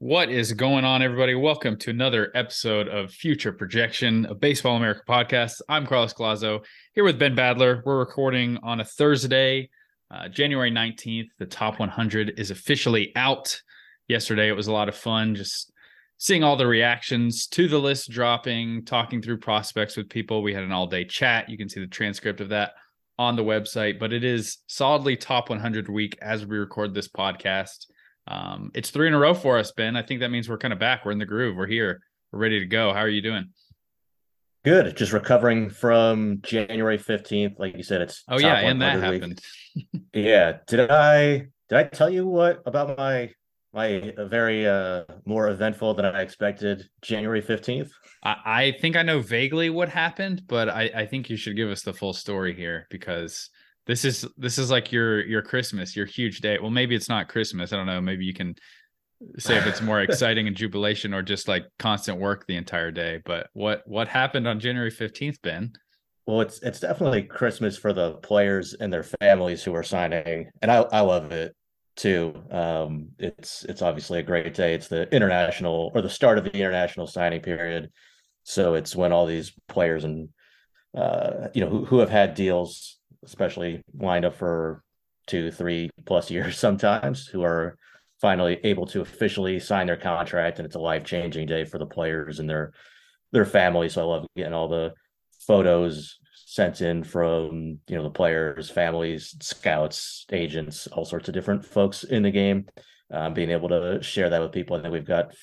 What 0.00 0.30
is 0.30 0.52
going 0.52 0.84
on, 0.84 1.02
everybody? 1.02 1.34
Welcome 1.34 1.76
to 1.78 1.90
another 1.90 2.30
episode 2.32 2.86
of 2.86 3.10
Future 3.10 3.52
Projection, 3.52 4.26
a 4.26 4.34
Baseball 4.36 4.76
America 4.76 5.00
podcast. 5.08 5.60
I'm 5.68 5.88
Carlos 5.88 6.14
Collazo 6.14 6.64
here 6.94 7.02
with 7.02 7.18
Ben 7.18 7.34
Badler. 7.34 7.82
We're 7.84 7.98
recording 7.98 8.58
on 8.62 8.78
a 8.78 8.84
Thursday, 8.84 9.68
uh, 10.12 10.28
January 10.28 10.70
19th. 10.70 11.30
The 11.40 11.46
top 11.46 11.80
100 11.80 12.34
is 12.38 12.52
officially 12.52 13.10
out. 13.16 13.60
Yesterday, 14.06 14.48
it 14.48 14.52
was 14.52 14.68
a 14.68 14.72
lot 14.72 14.88
of 14.88 14.94
fun 14.94 15.34
just 15.34 15.72
seeing 16.16 16.44
all 16.44 16.54
the 16.54 16.68
reactions 16.68 17.48
to 17.48 17.66
the 17.66 17.80
list 17.80 18.08
dropping, 18.08 18.84
talking 18.84 19.20
through 19.20 19.38
prospects 19.38 19.96
with 19.96 20.08
people. 20.08 20.44
We 20.44 20.54
had 20.54 20.62
an 20.62 20.70
all 20.70 20.86
day 20.86 21.06
chat. 21.06 21.48
You 21.48 21.58
can 21.58 21.68
see 21.68 21.80
the 21.80 21.88
transcript 21.88 22.40
of 22.40 22.50
that 22.50 22.74
on 23.18 23.34
the 23.34 23.42
website, 23.42 23.98
but 23.98 24.12
it 24.12 24.22
is 24.22 24.58
solidly 24.68 25.16
top 25.16 25.50
100 25.50 25.88
week 25.88 26.16
as 26.22 26.46
we 26.46 26.56
record 26.56 26.94
this 26.94 27.08
podcast. 27.08 27.86
Um, 28.28 28.70
it's 28.74 28.90
three 28.90 29.08
in 29.08 29.14
a 29.14 29.18
row 29.18 29.34
for 29.34 29.58
us, 29.58 29.72
Ben. 29.72 29.96
I 29.96 30.02
think 30.02 30.20
that 30.20 30.30
means 30.30 30.48
we're 30.48 30.58
kind 30.58 30.72
of 30.72 30.78
back. 30.78 31.04
We're 31.04 31.12
in 31.12 31.18
the 31.18 31.26
groove. 31.26 31.56
We're 31.56 31.66
here. 31.66 32.02
We're 32.30 32.40
ready 32.40 32.60
to 32.60 32.66
go. 32.66 32.92
How 32.92 33.00
are 33.00 33.08
you 33.08 33.22
doing? 33.22 33.48
Good. 34.64 34.96
Just 34.96 35.12
recovering 35.12 35.70
from 35.70 36.40
January 36.42 36.98
15th. 36.98 37.58
Like 37.58 37.76
you 37.76 37.82
said, 37.82 38.02
it's 38.02 38.24
oh 38.28 38.38
yeah, 38.38 38.56
and 38.56 38.82
that 38.82 39.00
happened. 39.00 39.40
yeah. 40.12 40.58
Did 40.66 40.90
I 40.90 41.46
did 41.68 41.78
I 41.78 41.84
tell 41.84 42.10
you 42.10 42.26
what 42.26 42.62
about 42.66 42.98
my 42.98 43.30
my 43.72 44.12
very 44.18 44.66
uh 44.66 45.04
more 45.24 45.48
eventful 45.48 45.94
than 45.94 46.04
I 46.04 46.20
expected 46.20 46.88
January 47.00 47.40
15th? 47.40 47.90
I, 48.22 48.36
I 48.44 48.72
think 48.80 48.96
I 48.96 49.02
know 49.02 49.20
vaguely 49.20 49.70
what 49.70 49.88
happened, 49.88 50.42
but 50.46 50.68
I, 50.68 50.90
I 50.94 51.06
think 51.06 51.30
you 51.30 51.36
should 51.36 51.56
give 51.56 51.70
us 51.70 51.82
the 51.82 51.94
full 51.94 52.12
story 52.12 52.54
here 52.54 52.86
because 52.90 53.48
this 53.88 54.04
is 54.04 54.26
this 54.36 54.58
is 54.58 54.70
like 54.70 54.92
your 54.92 55.24
your 55.26 55.40
Christmas, 55.40 55.96
your 55.96 56.04
huge 56.04 56.40
day. 56.40 56.58
Well, 56.60 56.70
maybe 56.70 56.94
it's 56.94 57.08
not 57.08 57.28
Christmas. 57.28 57.72
I 57.72 57.76
don't 57.76 57.86
know. 57.86 58.02
Maybe 58.02 58.26
you 58.26 58.34
can 58.34 58.54
say 59.38 59.56
if 59.56 59.66
it's 59.66 59.80
more 59.80 60.02
exciting 60.02 60.46
and 60.46 60.54
jubilation 60.54 61.14
or 61.14 61.22
just 61.22 61.48
like 61.48 61.64
constant 61.78 62.20
work 62.20 62.46
the 62.46 62.56
entire 62.56 62.90
day. 62.90 63.20
But 63.24 63.48
what 63.54 63.82
what 63.86 64.06
happened 64.06 64.46
on 64.46 64.60
January 64.60 64.92
15th, 64.92 65.40
Ben? 65.42 65.72
Well, 66.26 66.42
it's 66.42 66.60
it's 66.60 66.80
definitely 66.80 67.22
Christmas 67.22 67.78
for 67.78 67.94
the 67.94 68.16
players 68.16 68.74
and 68.74 68.92
their 68.92 69.02
families 69.02 69.64
who 69.64 69.74
are 69.74 69.82
signing. 69.82 70.50
And 70.60 70.70
I, 70.70 70.80
I 70.92 71.00
love 71.00 71.32
it 71.32 71.56
too. 71.96 72.34
Um, 72.50 73.08
it's 73.18 73.64
it's 73.64 73.80
obviously 73.80 74.18
a 74.18 74.22
great 74.22 74.52
day. 74.52 74.74
It's 74.74 74.88
the 74.88 75.08
international 75.14 75.92
or 75.94 76.02
the 76.02 76.10
start 76.10 76.36
of 76.36 76.44
the 76.44 76.52
international 76.52 77.06
signing 77.06 77.40
period. 77.40 77.90
So 78.42 78.74
it's 78.74 78.94
when 78.94 79.12
all 79.12 79.24
these 79.24 79.50
players 79.66 80.04
and 80.04 80.28
uh, 80.94 81.48
you 81.54 81.62
know 81.62 81.70
who, 81.70 81.86
who 81.86 82.00
have 82.00 82.10
had 82.10 82.34
deals 82.34 82.97
especially 83.24 83.82
lined 83.94 84.24
up 84.24 84.34
for 84.34 84.82
two, 85.26 85.50
three 85.50 85.90
plus 86.06 86.30
years 86.30 86.58
sometimes, 86.58 87.26
who 87.26 87.42
are 87.42 87.76
finally 88.20 88.58
able 88.64 88.86
to 88.86 89.00
officially 89.00 89.60
sign 89.60 89.86
their 89.86 89.96
contract, 89.96 90.58
and 90.58 90.66
it's 90.66 90.76
a 90.76 90.80
life 90.80 91.04
changing 91.04 91.46
day 91.46 91.64
for 91.64 91.78
the 91.78 91.86
players 91.86 92.38
and 92.40 92.48
their 92.48 92.72
their 93.32 93.44
families. 93.44 93.94
So 93.94 94.02
I 94.02 94.04
love 94.04 94.26
getting 94.36 94.54
all 94.54 94.68
the 94.68 94.92
photos 95.46 96.18
sent 96.34 96.80
in 96.80 97.04
from 97.04 97.78
you 97.86 97.96
know 97.96 98.02
the 98.02 98.10
players, 98.10 98.70
families, 98.70 99.36
scouts, 99.40 100.26
agents, 100.32 100.86
all 100.88 101.04
sorts 101.04 101.28
of 101.28 101.34
different 101.34 101.64
folks 101.64 102.04
in 102.04 102.22
the 102.22 102.30
game. 102.30 102.66
Um, 103.10 103.32
being 103.32 103.50
able 103.50 103.70
to 103.70 104.02
share 104.02 104.28
that 104.28 104.40
with 104.40 104.52
people, 104.52 104.76
I 104.76 104.82
think 104.82 104.92
we've 104.92 105.04
got 105.04 105.34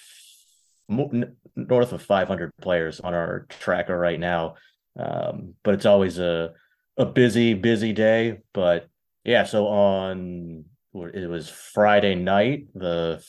north 0.88 1.94
of 1.94 2.02
500 2.02 2.52
players 2.62 3.00
on 3.00 3.14
our 3.14 3.48
tracker 3.50 3.98
right 3.98 4.20
now. 4.20 4.56
Um, 4.98 5.56
but 5.64 5.73
it's 5.73 5.86
always 5.86 6.20
a 6.20 6.52
a 6.97 7.05
busy, 7.05 7.53
busy 7.53 7.93
day. 7.93 8.39
But 8.53 8.88
yeah, 9.23 9.43
so 9.43 9.67
on 9.67 10.65
it 10.93 11.29
was 11.29 11.49
Friday 11.49 12.15
night, 12.15 12.67
the 12.73 13.23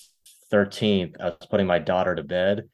13th, 0.53 1.17
I 1.21 1.27
was 1.27 1.49
putting 1.51 1.67
my 1.67 1.79
daughter 1.79 2.15
to 2.15 2.23
bed 2.23 2.69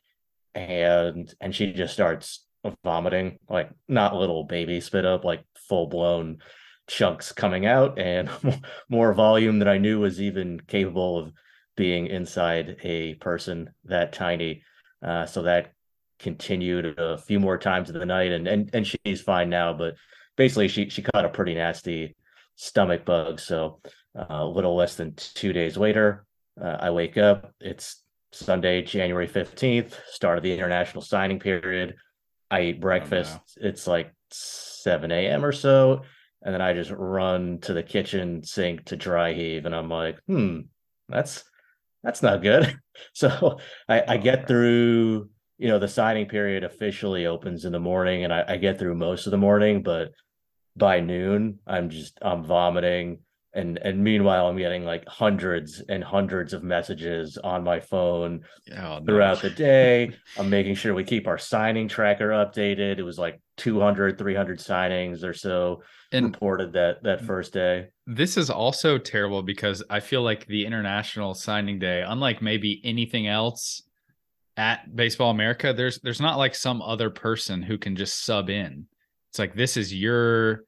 and 0.54 1.32
and 1.40 1.54
she 1.54 1.72
just 1.72 1.94
starts 1.94 2.46
vomiting, 2.84 3.38
like 3.48 3.70
not 3.88 4.14
little 4.14 4.44
baby 4.44 4.80
spit 4.80 5.06
up, 5.06 5.24
like 5.24 5.44
full 5.68 5.86
blown 5.86 6.38
chunks 6.88 7.32
coming 7.32 7.64
out 7.64 7.98
and 7.98 8.28
more 8.88 9.14
volume 9.14 9.58
than 9.58 9.68
I 9.68 9.78
knew 9.78 10.00
was 10.00 10.20
even 10.20 10.60
capable 10.60 11.18
of 11.18 11.32
being 11.76 12.06
inside 12.06 12.76
a 12.82 13.14
person 13.14 13.70
that 13.84 14.12
tiny. 14.12 14.62
Uh, 15.02 15.26
so 15.26 15.42
that 15.42 15.72
continued 16.18 16.98
a 16.98 17.18
few 17.18 17.40
more 17.40 17.58
times 17.58 17.90
in 17.90 17.98
the 17.98 18.06
night 18.06 18.30
and 18.30 18.46
and 18.46 18.70
and 18.74 18.86
she's 18.86 19.22
fine 19.22 19.48
now, 19.48 19.72
but 19.72 19.94
basically 20.36 20.68
she 20.68 20.88
she 20.88 21.02
caught 21.02 21.24
a 21.24 21.28
pretty 21.30 21.54
nasty 21.54 22.16
stomach 22.56 23.04
bug. 23.04 23.40
So 23.40 23.80
uh, 24.18 24.26
a 24.28 24.46
little 24.46 24.76
less 24.76 24.96
than 24.96 25.14
two 25.16 25.52
days 25.52 25.76
later, 25.76 26.24
uh, 26.62 26.76
I 26.80 26.90
wake 26.90 27.16
up. 27.16 27.52
It's 27.60 28.02
Sunday, 28.32 28.82
January 28.82 29.26
fifteenth, 29.26 29.98
start 30.06 30.38
of 30.38 30.44
the 30.44 30.52
international 30.52 31.02
signing 31.02 31.38
period. 31.38 31.96
I 32.50 32.62
eat 32.62 32.80
breakfast. 32.80 33.32
Oh, 33.34 33.40
no. 33.62 33.68
It's 33.68 33.86
like 33.86 34.12
seven 34.30 35.10
a.m. 35.12 35.44
or 35.44 35.52
so, 35.52 36.02
and 36.42 36.54
then 36.54 36.60
I 36.60 36.72
just 36.74 36.90
run 36.90 37.58
to 37.60 37.72
the 37.72 37.82
kitchen 37.82 38.42
sink 38.42 38.86
to 38.86 38.96
dry 38.96 39.32
heave, 39.32 39.66
and 39.66 39.74
I'm 39.74 39.88
like, 39.88 40.18
hmm, 40.26 40.60
that's 41.08 41.44
that's 42.02 42.22
not 42.22 42.42
good. 42.42 42.78
So 43.14 43.58
I, 43.88 44.04
I 44.06 44.16
get 44.18 44.46
through 44.46 45.30
you 45.58 45.68
know 45.68 45.78
the 45.78 45.88
signing 45.88 46.26
period 46.26 46.64
officially 46.64 47.26
opens 47.26 47.64
in 47.64 47.72
the 47.72 47.80
morning 47.80 48.24
and 48.24 48.32
I, 48.32 48.44
I, 48.48 48.56
get 48.56 48.78
through 48.78 48.94
most 48.94 49.26
of 49.26 49.30
the 49.30 49.38
morning 49.38 49.82
but 49.82 50.12
by 50.76 51.00
noon 51.00 51.58
i'm 51.66 51.90
just 51.90 52.18
i'm 52.22 52.44
vomiting. 52.44 53.20
And 53.54 53.76
and 53.76 54.02
meanwhile 54.02 54.46
i'm 54.48 54.56
getting 54.56 54.84
like 54.84 55.06
hundreds 55.06 55.82
and 55.86 56.02
hundreds 56.02 56.54
of 56.54 56.62
messages 56.62 57.36
on 57.36 57.62
my 57.64 57.80
phone 57.80 58.44
oh, 58.70 58.74
no. 58.74 59.00
throughout 59.04 59.42
the 59.42 59.50
day. 59.50 60.10
I'm 60.38 60.48
making 60.48 60.74
sure 60.76 60.94
we 60.94 61.04
keep 61.04 61.26
our 61.26 61.36
signing 61.36 61.86
tracker 61.86 62.30
updated. 62.30 62.98
It 62.98 63.02
was 63.02 63.18
like 63.18 63.42
200 63.58 64.16
300 64.16 64.58
signings 64.58 65.22
or 65.22 65.34
so 65.34 65.82
and 66.12 66.26
reported 66.26 66.72
that 66.72 67.02
that 67.02 67.24
first 67.24 67.52
day. 67.52 67.88
this 68.06 68.36
is 68.36 68.48
also 68.48 68.98
terrible 68.98 69.42
because 69.42 69.82
i 69.90 70.00
feel 70.00 70.22
like 70.22 70.46
the 70.46 70.64
international 70.64 71.34
signing 71.34 71.78
day 71.78 72.02
unlike 72.06 72.40
maybe 72.40 72.80
anything 72.84 73.26
else 73.26 73.82
at 74.56 74.94
Baseball 74.94 75.30
America, 75.30 75.72
there's 75.72 75.98
there's 76.00 76.20
not 76.20 76.38
like 76.38 76.54
some 76.54 76.82
other 76.82 77.10
person 77.10 77.62
who 77.62 77.78
can 77.78 77.96
just 77.96 78.24
sub 78.24 78.50
in. 78.50 78.86
It's 79.30 79.38
like 79.38 79.54
this 79.54 79.76
is 79.76 79.94
your 79.94 80.64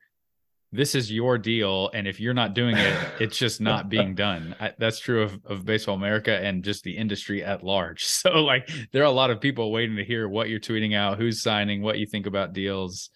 this 0.72 0.94
is 0.96 1.10
your 1.10 1.38
deal, 1.38 1.90
and 1.94 2.08
if 2.08 2.18
you're 2.18 2.34
not 2.34 2.54
doing 2.54 2.76
it, 2.76 2.96
it's 3.20 3.38
just 3.38 3.60
not 3.60 3.88
being 3.88 4.14
done. 4.16 4.56
I, 4.58 4.72
that's 4.78 4.98
true 4.98 5.22
of, 5.22 5.38
of 5.44 5.64
Baseball 5.64 5.94
America 5.94 6.36
and 6.36 6.64
just 6.64 6.82
the 6.82 6.96
industry 6.96 7.44
at 7.44 7.62
large. 7.62 8.04
So 8.24 8.42
like 8.42 8.68
there 8.92 9.02
are 9.02 9.06
a 9.06 9.10
lot 9.10 9.30
of 9.30 9.40
people 9.40 9.70
waiting 9.70 9.96
to 9.96 10.04
hear 10.04 10.28
what 10.28 10.48
you're 10.48 10.60
tweeting 10.60 10.96
out, 10.96 11.18
who's 11.18 11.42
signing, 11.42 11.82
what 11.82 11.98
you 11.98 12.06
think 12.06 12.26
about 12.26 12.54
deals 12.54 13.10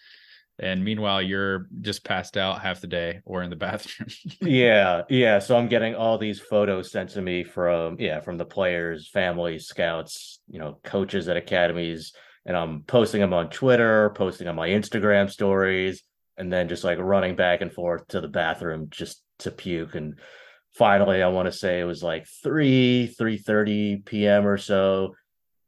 and 0.58 0.84
meanwhile 0.84 1.22
you're 1.22 1.69
just 1.80 2.04
passed 2.04 2.36
out 2.36 2.60
half 2.60 2.80
the 2.80 2.86
day 2.86 3.20
or 3.24 3.42
in 3.42 3.50
the 3.50 3.56
bathroom. 3.56 4.08
Yeah 4.41 5.02
yeah. 5.08 5.38
So 5.38 5.56
i'm 5.56 5.69
getting 5.69 5.94
all 5.94 6.19
these 6.19 6.41
photos 6.41 6.91
sent 6.91 7.10
to 7.10 7.22
me 7.22 7.44
from 7.44 7.96
yeah 7.98 8.20
from 8.20 8.38
the 8.38 8.44
players 8.44 9.08
families 9.08 9.66
scouts 9.66 10.41
you 10.48 10.58
know 10.58 10.78
coaches 10.84 11.28
at 11.28 11.36
academies. 11.36 12.12
And 12.47 12.56
i'm 12.56 12.82
posting 12.82 13.20
them 13.20 13.34
on 13.34 13.50
twitter 13.50 14.10
posting 14.10 14.48
on 14.48 14.56
my 14.56 14.68
instagram 14.68 15.30
stories 15.30 16.02
and 16.36 16.52
then 16.52 16.68
just 16.68 16.84
like 16.84 16.98
running 16.98 17.36
back 17.36 17.60
and 17.60 17.72
forth 17.72 18.08
to 18.08 18.20
the 18.20 18.28
bathroom 18.28 18.88
just 18.91 19.22
to 19.41 19.50
puke. 19.50 19.94
And 19.94 20.18
finally 20.74 21.22
i 21.22 21.28
want 21.28 21.47
to 21.47 21.52
say 21.52 21.80
it 21.80 21.84
was 21.84 22.02
like 22.02 22.26
3 22.42 23.08
3 23.08 23.38
30 23.38 23.97
p.m 24.04 24.47
or 24.47 24.56
so. 24.56 25.14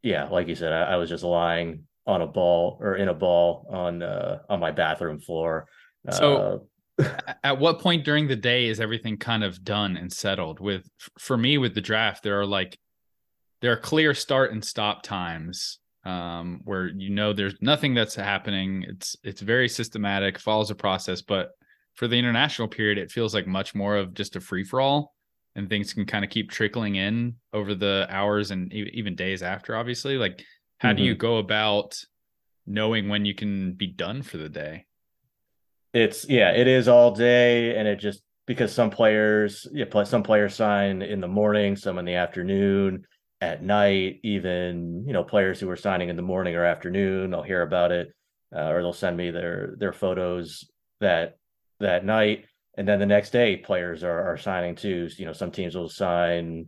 Yeah 0.02 0.28
like 0.28 0.48
you 0.48 0.54
said 0.54 0.72
I, 0.72 0.92
I 0.92 0.96
was 0.96 1.10
just 1.10 1.24
lying 1.24 1.84
on 2.06 2.22
a 2.22 2.26
ball 2.26 2.78
or 2.80 2.96
in 2.96 3.08
a 3.08 3.14
ball 3.14 3.66
on 3.70 4.02
uh, 4.02 4.38
on 4.48 4.60
my 4.60 4.70
bathroom 4.70 5.20
floor. 5.20 5.66
So, 6.10 6.66
uh, 6.98 7.08
at 7.44 7.58
what 7.58 7.78
point 7.78 8.04
during 8.04 8.26
the 8.26 8.36
day 8.36 8.68
is 8.68 8.80
everything 8.80 9.16
kind 9.16 9.44
of 9.44 9.62
done 9.62 9.96
and 9.96 10.12
settled? 10.12 10.60
With 10.60 10.88
for 11.18 11.36
me 11.36 11.58
with 11.58 11.74
the 11.74 11.80
draft, 11.80 12.22
there 12.22 12.40
are 12.40 12.46
like 12.46 12.78
there 13.60 13.72
are 13.72 13.76
clear 13.76 14.14
start 14.14 14.52
and 14.52 14.64
stop 14.64 15.02
times 15.02 15.78
um, 16.04 16.60
where 16.64 16.88
you 16.88 17.10
know 17.10 17.32
there's 17.32 17.54
nothing 17.60 17.94
that's 17.94 18.14
happening. 18.14 18.84
It's 18.88 19.16
it's 19.22 19.40
very 19.40 19.68
systematic, 19.68 20.38
follows 20.38 20.70
a 20.70 20.74
process, 20.74 21.22
but 21.22 21.50
for 21.94 22.08
the 22.08 22.18
international 22.18 22.68
period, 22.68 22.98
it 22.98 23.10
feels 23.10 23.34
like 23.34 23.46
much 23.46 23.74
more 23.74 23.96
of 23.96 24.14
just 24.14 24.36
a 24.36 24.40
free 24.40 24.64
for 24.64 24.80
all, 24.80 25.14
and 25.54 25.68
things 25.68 25.92
can 25.92 26.06
kind 26.06 26.24
of 26.24 26.30
keep 26.30 26.50
trickling 26.50 26.96
in 26.96 27.34
over 27.52 27.74
the 27.74 28.06
hours 28.08 28.50
and 28.50 28.72
even 28.72 29.14
days 29.14 29.42
after. 29.42 29.76
Obviously, 29.76 30.16
like 30.16 30.44
how 30.80 30.90
mm-hmm. 30.90 30.96
do 30.96 31.02
you 31.04 31.12
mm-hmm. 31.12 31.20
go 31.20 31.36
about 31.36 32.02
knowing 32.66 33.08
when 33.08 33.24
you 33.24 33.34
can 33.34 33.74
be 33.74 33.86
done 33.86 34.22
for 34.22 34.38
the 34.38 34.48
day? 34.48 34.86
It's 35.92 36.28
yeah, 36.28 36.52
it 36.52 36.66
is 36.66 36.88
all 36.88 37.12
day, 37.12 37.76
and 37.76 37.86
it 37.86 37.96
just 37.96 38.22
because 38.46 38.72
some 38.72 38.90
players, 38.90 39.66
yeah, 39.72 39.84
some 40.04 40.22
players 40.22 40.54
sign 40.54 41.02
in 41.02 41.20
the 41.20 41.28
morning, 41.28 41.76
some 41.76 41.98
in 41.98 42.04
the 42.04 42.14
afternoon, 42.14 43.04
at 43.40 43.62
night, 43.62 44.20
even 44.22 45.04
you 45.06 45.12
know 45.12 45.24
players 45.24 45.60
who 45.60 45.68
are 45.68 45.76
signing 45.76 46.08
in 46.08 46.16
the 46.16 46.22
morning 46.22 46.54
or 46.54 46.64
afternoon. 46.64 47.34
I'll 47.34 47.42
hear 47.42 47.62
about 47.62 47.92
it, 47.92 48.08
uh, 48.54 48.68
or 48.70 48.82
they'll 48.82 48.92
send 48.92 49.16
me 49.16 49.30
their 49.30 49.74
their 49.78 49.92
photos 49.92 50.70
that 51.00 51.38
that 51.80 52.04
night, 52.04 52.46
and 52.78 52.86
then 52.86 53.00
the 53.00 53.06
next 53.06 53.30
day 53.30 53.56
players 53.56 54.04
are 54.04 54.32
are 54.32 54.38
signing 54.38 54.76
too. 54.76 55.08
You 55.16 55.26
know, 55.26 55.32
some 55.32 55.50
teams 55.50 55.74
will 55.74 55.88
sign 55.88 56.66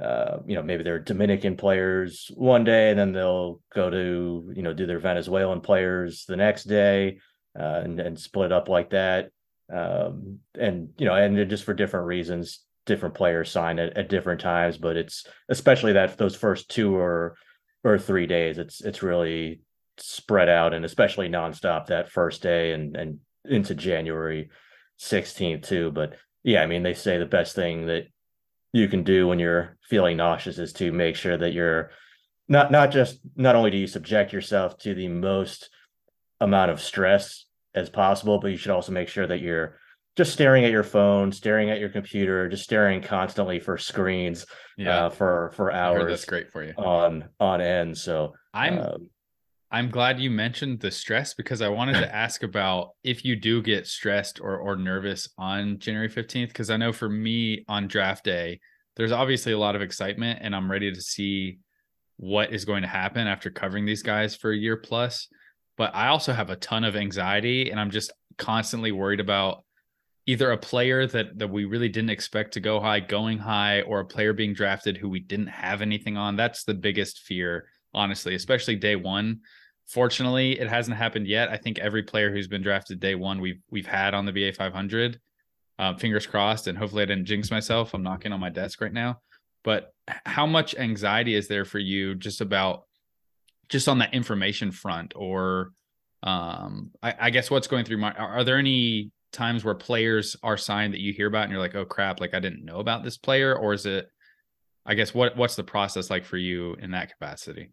uh, 0.00 0.38
you 0.46 0.54
know, 0.54 0.62
maybe 0.62 0.82
they're 0.82 0.98
Dominican 0.98 1.56
players 1.56 2.30
one 2.34 2.64
day, 2.64 2.90
and 2.90 2.98
then 2.98 3.12
they'll 3.12 3.60
go 3.74 3.90
to, 3.90 4.52
you 4.54 4.62
know, 4.62 4.72
do 4.72 4.86
their 4.86 4.98
Venezuelan 4.98 5.60
players 5.60 6.24
the 6.26 6.36
next 6.36 6.64
day, 6.64 7.18
uh, 7.58 7.80
and, 7.84 8.00
and 8.00 8.18
split 8.18 8.52
up 8.52 8.68
like 8.68 8.90
that. 8.90 9.30
Um, 9.72 10.38
and 10.58 10.90
you 10.98 11.06
know, 11.06 11.14
and 11.14 11.48
just 11.50 11.64
for 11.64 11.74
different 11.74 12.06
reasons, 12.06 12.64
different 12.86 13.14
players 13.14 13.50
sign 13.50 13.78
at, 13.78 13.96
at 13.96 14.08
different 14.08 14.40
times. 14.40 14.78
But 14.78 14.96
it's 14.96 15.26
especially 15.48 15.92
that 15.92 16.16
those 16.16 16.34
first 16.34 16.70
two 16.70 16.96
or 16.96 17.36
or 17.84 17.98
three 17.98 18.26
days, 18.26 18.58
it's 18.58 18.80
it's 18.80 19.02
really 19.02 19.60
spread 19.98 20.48
out, 20.48 20.72
and 20.72 20.84
especially 20.84 21.28
nonstop 21.28 21.86
that 21.86 22.10
first 22.10 22.42
day 22.42 22.72
and 22.72 22.96
and 22.96 23.18
into 23.44 23.74
January 23.74 24.50
16th 24.98 25.66
too. 25.66 25.90
But 25.90 26.14
yeah, 26.42 26.62
I 26.62 26.66
mean, 26.66 26.82
they 26.82 26.94
say 26.94 27.18
the 27.18 27.26
best 27.26 27.54
thing 27.54 27.86
that 27.86 28.06
you 28.72 28.88
can 28.88 29.02
do 29.02 29.26
when 29.26 29.38
you're 29.38 29.76
feeling 29.88 30.16
nauseous 30.16 30.58
is 30.58 30.72
to 30.74 30.92
make 30.92 31.16
sure 31.16 31.36
that 31.36 31.52
you're 31.52 31.90
not 32.48 32.70
not 32.70 32.90
just 32.90 33.20
not 33.36 33.56
only 33.56 33.70
do 33.70 33.76
you 33.76 33.86
subject 33.86 34.32
yourself 34.32 34.78
to 34.78 34.94
the 34.94 35.08
most 35.08 35.70
amount 36.40 36.70
of 36.70 36.80
stress 36.80 37.46
as 37.74 37.90
possible, 37.90 38.38
but 38.40 38.48
you 38.48 38.56
should 38.56 38.72
also 38.72 38.92
make 38.92 39.08
sure 39.08 39.26
that 39.26 39.40
you're 39.40 39.76
just 40.16 40.32
staring 40.32 40.64
at 40.64 40.72
your 40.72 40.82
phone, 40.82 41.32
staring 41.32 41.70
at 41.70 41.78
your 41.78 41.88
computer, 41.88 42.48
just 42.48 42.64
staring 42.64 43.00
constantly 43.00 43.60
for 43.60 43.78
screens 43.78 44.46
yeah. 44.76 45.06
uh, 45.06 45.10
for 45.10 45.52
for 45.54 45.72
hours. 45.72 46.10
that's 46.10 46.24
great 46.24 46.50
for 46.50 46.64
you 46.64 46.72
on 46.76 47.28
on 47.38 47.60
end. 47.60 47.96
So 47.96 48.34
I'm 48.52 48.78
um, 48.78 49.10
I'm 49.72 49.88
glad 49.88 50.18
you 50.18 50.30
mentioned 50.30 50.80
the 50.80 50.90
stress 50.90 51.32
because 51.34 51.62
I 51.62 51.68
wanted 51.68 52.00
to 52.00 52.14
ask 52.14 52.42
about 52.42 52.90
if 53.04 53.24
you 53.24 53.36
do 53.36 53.62
get 53.62 53.86
stressed 53.86 54.40
or 54.40 54.58
or 54.58 54.76
nervous 54.76 55.28
on 55.38 55.78
January 55.78 56.08
15th 56.08 56.48
because 56.48 56.70
I 56.70 56.76
know 56.76 56.92
for 56.92 57.08
me 57.08 57.64
on 57.68 57.86
draft 57.86 58.24
day 58.24 58.60
there's 58.96 59.12
obviously 59.12 59.52
a 59.52 59.58
lot 59.58 59.76
of 59.76 59.82
excitement 59.82 60.40
and 60.42 60.56
I'm 60.56 60.70
ready 60.70 60.92
to 60.92 61.00
see 61.00 61.58
what 62.16 62.52
is 62.52 62.64
going 62.64 62.82
to 62.82 62.88
happen 62.88 63.28
after 63.28 63.48
covering 63.48 63.86
these 63.86 64.02
guys 64.02 64.34
for 64.34 64.50
a 64.50 64.56
year 64.56 64.76
plus 64.76 65.28
but 65.76 65.94
I 65.94 66.08
also 66.08 66.32
have 66.32 66.50
a 66.50 66.56
ton 66.56 66.82
of 66.82 66.96
anxiety 66.96 67.70
and 67.70 67.78
I'm 67.78 67.90
just 67.90 68.12
constantly 68.38 68.90
worried 68.90 69.20
about 69.20 69.64
either 70.26 70.50
a 70.50 70.58
player 70.58 71.06
that 71.06 71.38
that 71.38 71.48
we 71.48 71.64
really 71.64 71.88
didn't 71.88 72.10
expect 72.10 72.54
to 72.54 72.60
go 72.60 72.80
high 72.80 73.00
going 73.00 73.38
high 73.38 73.82
or 73.82 74.00
a 74.00 74.04
player 74.04 74.32
being 74.32 74.52
drafted 74.52 74.96
who 74.96 75.08
we 75.08 75.20
didn't 75.20 75.46
have 75.46 75.80
anything 75.80 76.16
on. 76.16 76.36
That's 76.36 76.64
the 76.64 76.74
biggest 76.74 77.20
fear 77.20 77.68
honestly 77.94 78.34
especially 78.34 78.76
day 78.76 78.96
1 78.96 79.40
Fortunately, 79.90 80.52
it 80.52 80.68
hasn't 80.68 80.96
happened 80.96 81.26
yet. 81.26 81.48
I 81.48 81.56
think 81.56 81.80
every 81.80 82.04
player 82.04 82.30
who's 82.30 82.46
been 82.46 82.62
drafted 82.62 83.00
day 83.00 83.16
one 83.16 83.40
we've 83.40 83.60
we've 83.70 83.88
had 83.88 84.14
on 84.14 84.24
the 84.24 84.32
BA 84.32 84.52
500. 84.52 85.20
Uh, 85.80 85.96
fingers 85.96 86.28
crossed, 86.28 86.68
and 86.68 86.78
hopefully 86.78 87.02
I 87.02 87.06
didn't 87.06 87.24
jinx 87.24 87.50
myself. 87.50 87.92
I'm 87.92 88.04
knocking 88.04 88.32
on 88.32 88.38
my 88.38 88.50
desk 88.50 88.80
right 88.80 88.92
now. 88.92 89.20
But 89.64 89.92
how 90.06 90.46
much 90.46 90.76
anxiety 90.76 91.34
is 91.34 91.48
there 91.48 91.64
for 91.64 91.80
you 91.80 92.14
just 92.14 92.40
about 92.40 92.84
just 93.68 93.88
on 93.88 93.98
that 93.98 94.14
information 94.14 94.70
front, 94.70 95.12
or 95.16 95.72
um, 96.22 96.92
I, 97.02 97.14
I 97.18 97.30
guess 97.30 97.50
what's 97.50 97.66
going 97.66 97.84
through 97.84 97.98
my? 97.98 98.12
Are, 98.12 98.28
are 98.28 98.44
there 98.44 98.58
any 98.58 99.10
times 99.32 99.64
where 99.64 99.74
players 99.74 100.36
are 100.44 100.56
signed 100.56 100.94
that 100.94 101.00
you 101.00 101.12
hear 101.12 101.26
about 101.26 101.44
and 101.44 101.52
you're 101.52 101.60
like, 101.60 101.74
oh 101.74 101.84
crap, 101.84 102.20
like 102.20 102.34
I 102.34 102.38
didn't 102.38 102.64
know 102.64 102.78
about 102.78 103.02
this 103.02 103.18
player, 103.18 103.56
or 103.56 103.72
is 103.72 103.86
it? 103.86 104.08
I 104.86 104.94
guess 104.94 105.12
what 105.12 105.36
what's 105.36 105.56
the 105.56 105.64
process 105.64 106.10
like 106.10 106.24
for 106.24 106.36
you 106.36 106.74
in 106.74 106.92
that 106.92 107.10
capacity? 107.10 107.72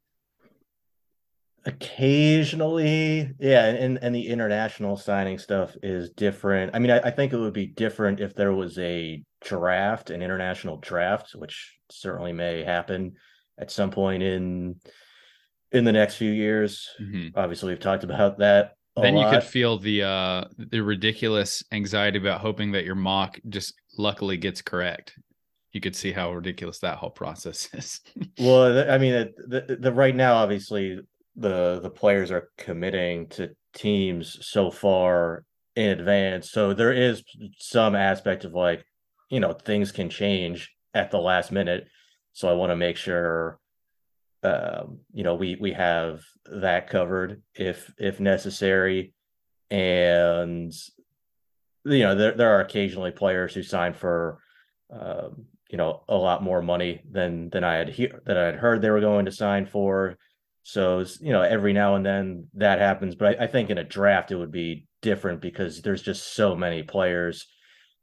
Occasionally, 1.66 3.34
yeah, 3.40 3.66
and 3.66 4.00
and 4.02 4.16
the 4.16 4.28
international 4.28 4.96
signing 4.96 5.38
stuff 5.38 5.76
is 5.84 6.10
different. 6.12 6.72
I 6.74 6.80
mean, 6.80 6.92
I, 6.92 7.00
I, 7.00 7.12
think 7.12 7.34
it 7.34 7.38
would 7.38 7.54
be 7.54 7.66
different 7.66 8.22
if 8.22 8.36
there 8.36 8.54
was 8.54 8.78
a 8.80 9.22
draft, 9.42 10.10
an 10.10 10.22
international 10.22 10.78
draft, 10.78 11.32
which 11.36 11.78
certainly 11.90 12.32
may 12.32 12.64
happen 12.64 13.16
at 13.60 13.70
some 13.70 13.92
point 13.92 14.24
in 14.24 14.76
in 15.74 15.84
the 15.84 15.92
next 15.92 16.16
few 16.16 16.32
years. 16.32 16.90
Mm-hmm. 17.02 17.38
Obviously, 17.38 17.70
we've 17.70 17.82
talked 17.82 18.06
about 18.06 18.38
that. 18.38 18.76
then 18.96 19.16
lot. 19.16 19.26
you 19.26 19.38
could 19.38 19.48
feel 19.48 19.78
the 19.78 20.04
uh 20.04 20.46
the 20.58 20.80
ridiculous 20.80 21.64
anxiety 21.74 22.18
about 22.18 22.40
hoping 22.40 22.72
that 22.72 22.86
your 22.86 22.96
mock 22.96 23.40
just 23.50 23.74
luckily 23.98 24.38
gets 24.38 24.62
correct 24.62 25.18
you 25.78 25.82
could 25.82 25.96
see 25.96 26.12
how 26.12 26.32
ridiculous 26.32 26.80
that 26.80 26.98
whole 26.98 27.12
process 27.12 27.70
is. 27.74 28.02
well, 28.40 28.90
I 28.90 28.98
mean, 28.98 29.14
the, 29.48 29.62
the, 29.68 29.76
the, 29.76 29.94
right 29.94 30.16
now, 30.16 30.36
obviously, 30.36 31.00
the 31.38 31.80
the 31.82 31.90
players 31.90 32.32
are 32.32 32.50
committing 32.58 33.28
to 33.28 33.56
teams 33.74 34.38
so 34.42 34.72
far 34.72 35.46
in 35.76 35.90
advance. 35.90 36.52
So 36.52 36.74
there 36.74 36.92
is 36.92 37.24
some 37.60 37.96
aspect 37.96 38.44
of 38.44 38.54
like, 38.54 38.84
you 39.30 39.40
know, 39.40 39.54
things 39.54 39.92
can 39.92 40.10
change 40.10 40.74
at 40.94 41.12
the 41.12 41.20
last 41.20 41.52
minute. 41.52 41.88
So 42.34 42.50
I 42.50 42.54
want 42.54 42.72
to 42.72 42.76
make 42.76 42.98
sure 42.98 43.60
um, 44.44 45.00
you 45.14 45.24
know, 45.24 45.36
we 45.36 45.56
we 45.60 45.74
have 45.74 46.22
that 46.46 46.90
covered 46.90 47.42
if 47.54 47.92
if 47.98 48.20
necessary. 48.20 49.14
And 49.70 50.74
you 51.86 52.00
know, 52.00 52.16
there 52.16 52.34
there 52.34 52.56
are 52.56 52.62
occasionally 52.62 53.12
players 53.12 53.54
who 53.54 53.64
sign 53.64 53.94
for 53.94 54.40
um, 54.92 55.46
you 55.70 55.78
know, 55.78 56.04
a 56.08 56.16
lot 56.16 56.44
more 56.44 56.62
money 56.62 57.02
than 57.10 57.50
than 57.50 57.64
I 57.64 57.76
had 57.76 57.90
hear 57.90 58.22
that 58.26 58.38
I 58.38 58.46
had 58.46 58.56
heard 58.56 58.82
they 58.82 58.90
were 58.90 59.02
going 59.02 59.26
to 59.26 59.32
sign 59.32 59.66
for. 59.66 60.18
So 60.68 61.06
you 61.22 61.32
know, 61.32 61.44
every 61.44 61.72
now 61.72 61.96
and 61.96 62.06
then 62.06 62.48
that 62.56 62.80
happens, 62.80 63.16
but 63.16 63.40
I, 63.40 63.46
I, 63.46 63.48
think 63.48 63.70
in 63.70 63.78
a 63.78 63.86
draft 63.86 64.32
it 64.32 64.36
would 64.36 64.52
be 64.52 64.86
different 65.02 65.40
because 65.40 65.82
there's 65.82 66.02
just 66.02 66.34
so 66.36 66.58
many 66.58 66.84
players 66.84 67.48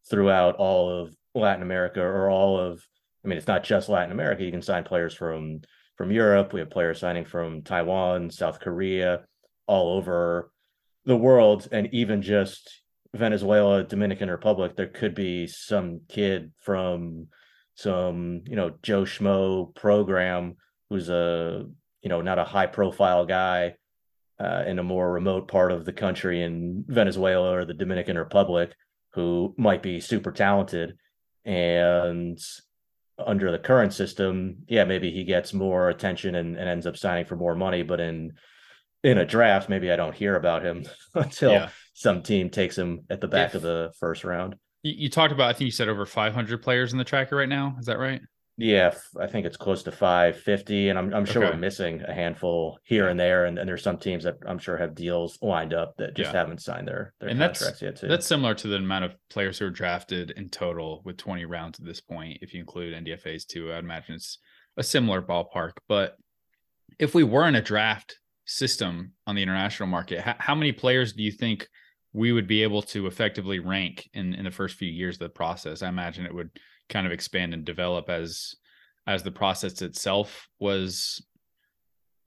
throughout 0.08 0.56
all 0.56 1.02
of 1.02 1.14
Latin 1.34 1.62
America 1.62 2.00
or 2.00 2.30
all 2.30 2.58
of. 2.58 2.82
I 3.22 3.28
mean, 3.28 3.36
it's 3.36 3.46
not 3.46 3.64
just 3.64 3.90
Latin 3.90 4.12
America. 4.12 4.44
You 4.44 4.50
can 4.50 4.62
sign 4.62 4.82
players 4.84 5.12
from 5.12 5.60
from 5.98 6.10
Europe. 6.10 6.54
We 6.54 6.60
have 6.60 6.70
players 6.70 7.00
signing 7.00 7.26
from 7.26 7.60
Taiwan, 7.60 8.30
South 8.30 8.60
Korea, 8.60 9.26
all 9.66 9.98
over 9.98 10.50
the 11.04 11.18
world, 11.18 11.68
and 11.70 11.90
even 11.92 12.22
just 12.22 12.80
Venezuela, 13.12 13.84
Dominican 13.84 14.30
Republic. 14.30 14.74
There 14.74 14.86
could 14.86 15.14
be 15.14 15.46
some 15.48 16.00
kid 16.08 16.50
from 16.62 17.26
some 17.74 18.40
you 18.46 18.56
know 18.56 18.70
Joe 18.82 19.02
Schmo 19.02 19.74
program 19.74 20.56
who's 20.88 21.10
a 21.10 21.66
you 22.04 22.10
know, 22.10 22.20
not 22.20 22.38
a 22.38 22.44
high 22.44 22.66
profile 22.66 23.24
guy 23.24 23.74
uh, 24.38 24.62
in 24.66 24.78
a 24.78 24.84
more 24.84 25.10
remote 25.10 25.48
part 25.48 25.72
of 25.72 25.84
the 25.84 25.92
country 25.92 26.42
in 26.42 26.84
Venezuela 26.86 27.50
or 27.50 27.64
the 27.64 27.74
Dominican 27.74 28.18
Republic 28.18 28.74
who 29.14 29.54
might 29.56 29.82
be 29.82 30.00
super 30.00 30.30
talented. 30.30 30.96
And 31.46 32.38
under 33.18 33.50
the 33.50 33.58
current 33.58 33.94
system, 33.94 34.58
yeah, 34.68 34.84
maybe 34.84 35.10
he 35.10 35.24
gets 35.24 35.54
more 35.54 35.88
attention 35.88 36.34
and, 36.34 36.56
and 36.56 36.68
ends 36.68 36.86
up 36.86 36.96
signing 36.96 37.24
for 37.24 37.36
more 37.36 37.54
money. 37.54 37.82
But 37.82 38.00
in 38.00 38.32
in 39.02 39.18
a 39.18 39.24
draft, 39.24 39.68
maybe 39.68 39.90
I 39.90 39.96
don't 39.96 40.14
hear 40.14 40.36
about 40.36 40.64
him 40.64 40.84
until 41.14 41.52
yeah. 41.52 41.68
some 41.94 42.22
team 42.22 42.50
takes 42.50 42.76
him 42.76 43.04
at 43.08 43.20
the 43.20 43.28
back 43.28 43.50
if, 43.50 43.56
of 43.56 43.62
the 43.62 43.92
first 43.98 44.24
round. 44.24 44.56
You, 44.82 44.94
you 44.96 45.10
talked 45.10 45.32
about, 45.32 45.50
I 45.50 45.52
think 45.52 45.66
you 45.66 45.72
said 45.72 45.88
over 45.88 46.06
500 46.06 46.62
players 46.62 46.92
in 46.92 46.98
the 46.98 47.04
tracker 47.04 47.36
right 47.36 47.48
now. 47.48 47.76
Is 47.78 47.86
that 47.86 47.98
right? 47.98 48.22
Yeah, 48.56 48.94
I 49.20 49.26
think 49.26 49.46
it's 49.46 49.56
close 49.56 49.82
to 49.82 49.90
550, 49.90 50.88
and 50.88 50.98
I'm 50.98 51.12
I'm 51.12 51.24
sure 51.24 51.42
okay. 51.42 51.52
we're 51.52 51.58
missing 51.58 52.02
a 52.06 52.14
handful 52.14 52.78
here 52.84 53.08
and 53.08 53.18
there, 53.18 53.46
and, 53.46 53.58
and 53.58 53.68
there's 53.68 53.82
some 53.82 53.98
teams 53.98 54.22
that 54.24 54.36
I'm 54.46 54.58
sure 54.58 54.76
have 54.76 54.94
deals 54.94 55.38
lined 55.42 55.74
up 55.74 55.96
that 55.96 56.14
just 56.14 56.32
yeah. 56.32 56.38
haven't 56.38 56.62
signed 56.62 56.86
their 56.86 57.14
their 57.18 57.30
and 57.30 57.40
contracts 57.40 57.82
yet 57.82 57.96
too. 57.96 58.06
That's 58.06 58.26
similar 58.26 58.54
to 58.54 58.68
the 58.68 58.76
amount 58.76 59.06
of 59.06 59.16
players 59.28 59.58
who 59.58 59.66
are 59.66 59.70
drafted 59.70 60.30
in 60.32 60.50
total 60.50 61.02
with 61.04 61.16
20 61.16 61.44
rounds 61.46 61.80
at 61.80 61.84
this 61.84 62.00
point. 62.00 62.38
If 62.42 62.54
you 62.54 62.60
include 62.60 62.94
NDFA's 62.94 63.44
too, 63.44 63.72
I'd 63.72 63.80
imagine 63.80 64.14
it's 64.14 64.38
a 64.76 64.84
similar 64.84 65.20
ballpark. 65.20 65.72
But 65.88 66.16
if 67.00 67.12
we 67.12 67.24
were 67.24 67.48
in 67.48 67.56
a 67.56 67.62
draft 67.62 68.20
system 68.44 69.14
on 69.26 69.34
the 69.34 69.42
international 69.42 69.88
market, 69.88 70.20
how, 70.20 70.36
how 70.38 70.54
many 70.54 70.70
players 70.70 71.12
do 71.12 71.24
you 71.24 71.32
think 71.32 71.66
we 72.12 72.30
would 72.30 72.46
be 72.46 72.62
able 72.62 72.82
to 72.82 73.08
effectively 73.08 73.58
rank 73.58 74.08
in 74.14 74.34
in 74.34 74.44
the 74.44 74.50
first 74.52 74.76
few 74.76 74.88
years 74.88 75.16
of 75.16 75.20
the 75.20 75.28
process? 75.28 75.82
I 75.82 75.88
imagine 75.88 76.24
it 76.24 76.34
would 76.34 76.50
kind 76.88 77.06
of 77.06 77.12
expand 77.12 77.54
and 77.54 77.64
develop 77.64 78.08
as 78.08 78.54
as 79.06 79.22
the 79.22 79.30
process 79.30 79.82
itself 79.82 80.48
was 80.58 81.24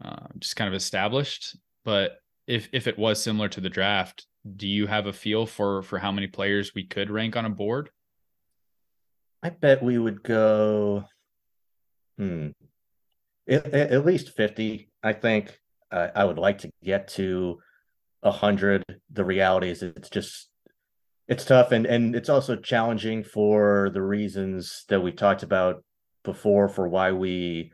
uh, 0.04 0.28
just 0.40 0.56
kind 0.56 0.68
of 0.68 0.74
established. 0.74 1.58
But 1.84 2.20
if 2.46 2.70
if 2.72 2.88
it 2.88 2.98
was 2.98 3.22
similar 3.22 3.50
to 3.50 3.62
the 3.62 3.70
draft, 3.70 4.26
do 4.56 4.68
you 4.68 4.88
have 4.88 5.08
a 5.08 5.14
feel 5.14 5.46
for 5.46 5.82
for 5.82 6.00
how 6.00 6.12
many 6.12 6.28
players 6.28 6.74
we 6.74 6.86
could 6.86 7.10
rank 7.10 7.36
on 7.36 7.46
a 7.46 7.50
board? 7.50 7.90
I 9.44 9.50
bet 9.50 9.84
we 9.84 9.98
would 9.98 10.24
go, 10.24 11.06
hmm, 12.18 12.50
at, 13.48 13.66
at 13.68 14.06
least 14.06 14.36
fifty. 14.36 14.90
I 15.04 15.14
think 15.14 15.60
uh, 15.92 16.10
I 16.16 16.26
would 16.26 16.38
like 16.38 16.60
to 16.60 16.70
get 16.84 17.08
to 17.10 17.60
hundred. 18.24 18.84
The 19.12 19.24
reality 19.24 19.70
is, 19.70 19.82
it's 19.84 20.10
just 20.10 20.50
it's 21.28 21.46
tough 21.46 21.72
and 21.72 21.86
and 21.86 22.16
it's 22.16 22.30
also 22.30 22.56
challenging 22.56 23.24
for 23.24 23.90
the 23.94 24.02
reasons 24.02 24.86
that 24.90 25.02
we 25.02 25.12
talked 25.12 25.44
about 25.44 25.84
before 26.24 26.68
for 26.68 26.88
why 26.88 27.12
we 27.12 27.72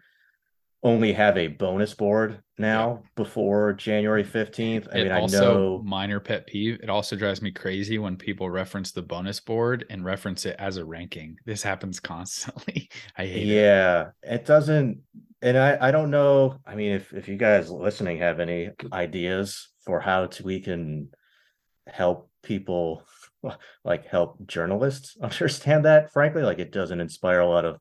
only 0.83 1.13
have 1.13 1.37
a 1.37 1.47
bonus 1.47 1.93
board 1.93 2.41
now 2.57 2.99
yeah. 3.01 3.09
before 3.15 3.71
January 3.71 4.23
15th. 4.23 4.93
I 4.93 4.97
it 4.97 5.03
mean, 5.03 5.11
also, 5.13 5.37
I 5.37 5.53
know 5.53 5.81
minor 5.85 6.19
pet 6.19 6.45
peeve. 6.45 6.77
It 6.83 6.89
also 6.89 7.15
drives 7.15 7.41
me 7.41 7.51
crazy 7.51 7.99
when 7.99 8.17
people 8.17 8.49
reference 8.49 8.91
the 8.91 9.01
bonus 9.01 9.39
board 9.39 9.85
and 9.89 10.03
reference 10.03 10.45
it 10.45 10.57
as 10.59 10.75
a 10.75 10.83
ranking. 10.83 11.37
This 11.45 11.63
happens 11.63 12.01
constantly. 12.01 12.89
I 13.17 13.25
hate 13.25 13.45
yeah, 13.47 13.53
it. 13.53 14.13
Yeah, 14.25 14.33
it 14.33 14.45
doesn't 14.45 14.99
and 15.43 15.57
I, 15.57 15.77
I 15.89 15.91
don't 15.91 16.09
know. 16.09 16.57
I 16.65 16.73
mean, 16.73 16.93
if, 16.93 17.13
if 17.13 17.27
you 17.27 17.35
guys 17.35 17.69
listening 17.69 18.19
have 18.19 18.39
any 18.39 18.69
ideas 18.93 19.67
for 19.83 19.99
how 19.99 20.27
to, 20.27 20.43
we 20.43 20.61
can 20.61 21.09
help 21.85 22.31
people 22.43 23.03
like 23.85 24.07
help 24.07 24.45
journalists 24.47 25.17
understand 25.21 25.85
that, 25.85 26.11
frankly, 26.11 26.43
like 26.43 26.59
it 26.59 26.71
doesn't 26.71 27.01
inspire 27.01 27.39
a 27.39 27.49
lot 27.49 27.65
of 27.65 27.77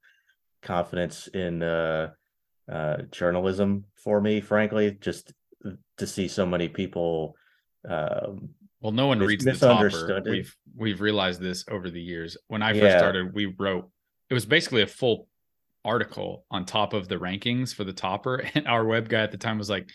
confidence 0.62 1.26
in 1.28 1.62
uh 1.62 2.10
uh, 2.70 2.98
journalism 3.10 3.84
for 4.02 4.20
me, 4.20 4.40
frankly, 4.40 4.96
just 5.00 5.32
to 5.98 6.06
see 6.06 6.28
so 6.28 6.46
many 6.46 6.68
people. 6.68 7.36
Um, 7.88 8.50
well, 8.80 8.92
no 8.92 9.06
one 9.06 9.20
reads 9.20 9.44
the 9.44 9.52
topper. 9.52 10.22
We've 10.24 10.54
we've 10.76 11.00
realized 11.00 11.40
this 11.40 11.64
over 11.70 11.90
the 11.90 12.00
years. 12.00 12.36
When 12.48 12.62
I 12.62 12.72
first 12.72 12.84
yeah. 12.84 12.98
started, 12.98 13.34
we 13.34 13.46
wrote 13.46 13.90
it 14.30 14.34
was 14.34 14.46
basically 14.46 14.82
a 14.82 14.86
full 14.86 15.28
article 15.84 16.44
on 16.50 16.64
top 16.64 16.92
of 16.94 17.08
the 17.08 17.16
rankings 17.16 17.74
for 17.74 17.84
the 17.84 17.92
topper, 17.92 18.36
and 18.54 18.66
our 18.66 18.84
web 18.84 19.08
guy 19.08 19.22
at 19.22 19.30
the 19.30 19.38
time 19.38 19.58
was 19.58 19.70
like, 19.70 19.88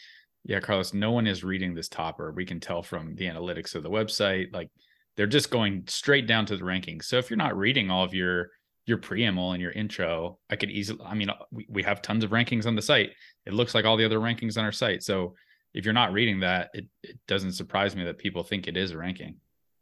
"Yeah, 0.44 0.60
Carlos, 0.60 0.94
no 0.94 1.12
one 1.12 1.28
is 1.28 1.44
reading 1.44 1.74
this 1.74 1.90
topper. 1.90 2.32
We 2.32 2.46
can 2.46 2.60
tell 2.60 2.84
from 2.84 3.16
the 3.16 3.26
analytics 3.26 3.76
of 3.76 3.84
the 3.84 3.90
website. 3.90 4.54
Like, 4.54 4.70
they're 5.18 5.28
just 5.28 5.50
going 5.50 5.84
straight 5.88 6.28
down 6.28 6.46
to 6.46 6.56
the 6.56 6.64
rankings. 6.64 7.06
So 7.06 7.18
if 7.18 7.30
you're 7.30 7.38
not 7.38 7.58
reading 7.58 7.92
all 7.92 8.06
of 8.06 8.14
your 8.14 8.52
your 8.86 8.98
preamble 8.98 9.52
and 9.52 9.62
your 9.62 9.72
intro, 9.72 10.40
I 10.50 10.56
could 10.56 10.72
easily, 10.72 11.02
I 11.04 11.14
mean, 11.14 11.30
we, 11.52 11.68
we 11.70 11.84
have 11.84 12.02
tons 12.02 12.24
of 12.24 12.30
rankings 12.30 12.66
on 12.66 12.76
the 12.76 12.82
site. 12.82 13.10
It 13.46 13.54
looks 13.54 13.76
like 13.76 13.84
all 13.84 13.98
the 13.98 14.06
other 14.06 14.20
rankings 14.20 14.58
on 14.58 14.64
our 14.64 14.72
site. 14.72 15.04
So 15.04 15.36
if 15.74 15.84
you're 15.84 15.94
not 15.94 16.14
reading 16.14 16.40
that, 16.40 16.70
it, 16.74 16.86
it 17.04 17.20
doesn't 17.28 17.52
surprise 17.52 17.98
me 17.98 18.06
that 18.06 18.18
people 18.18 18.44
think 18.44 18.66
it 18.66 18.78
is 18.78 18.92
a 18.92 18.98
ranking. 18.98 19.36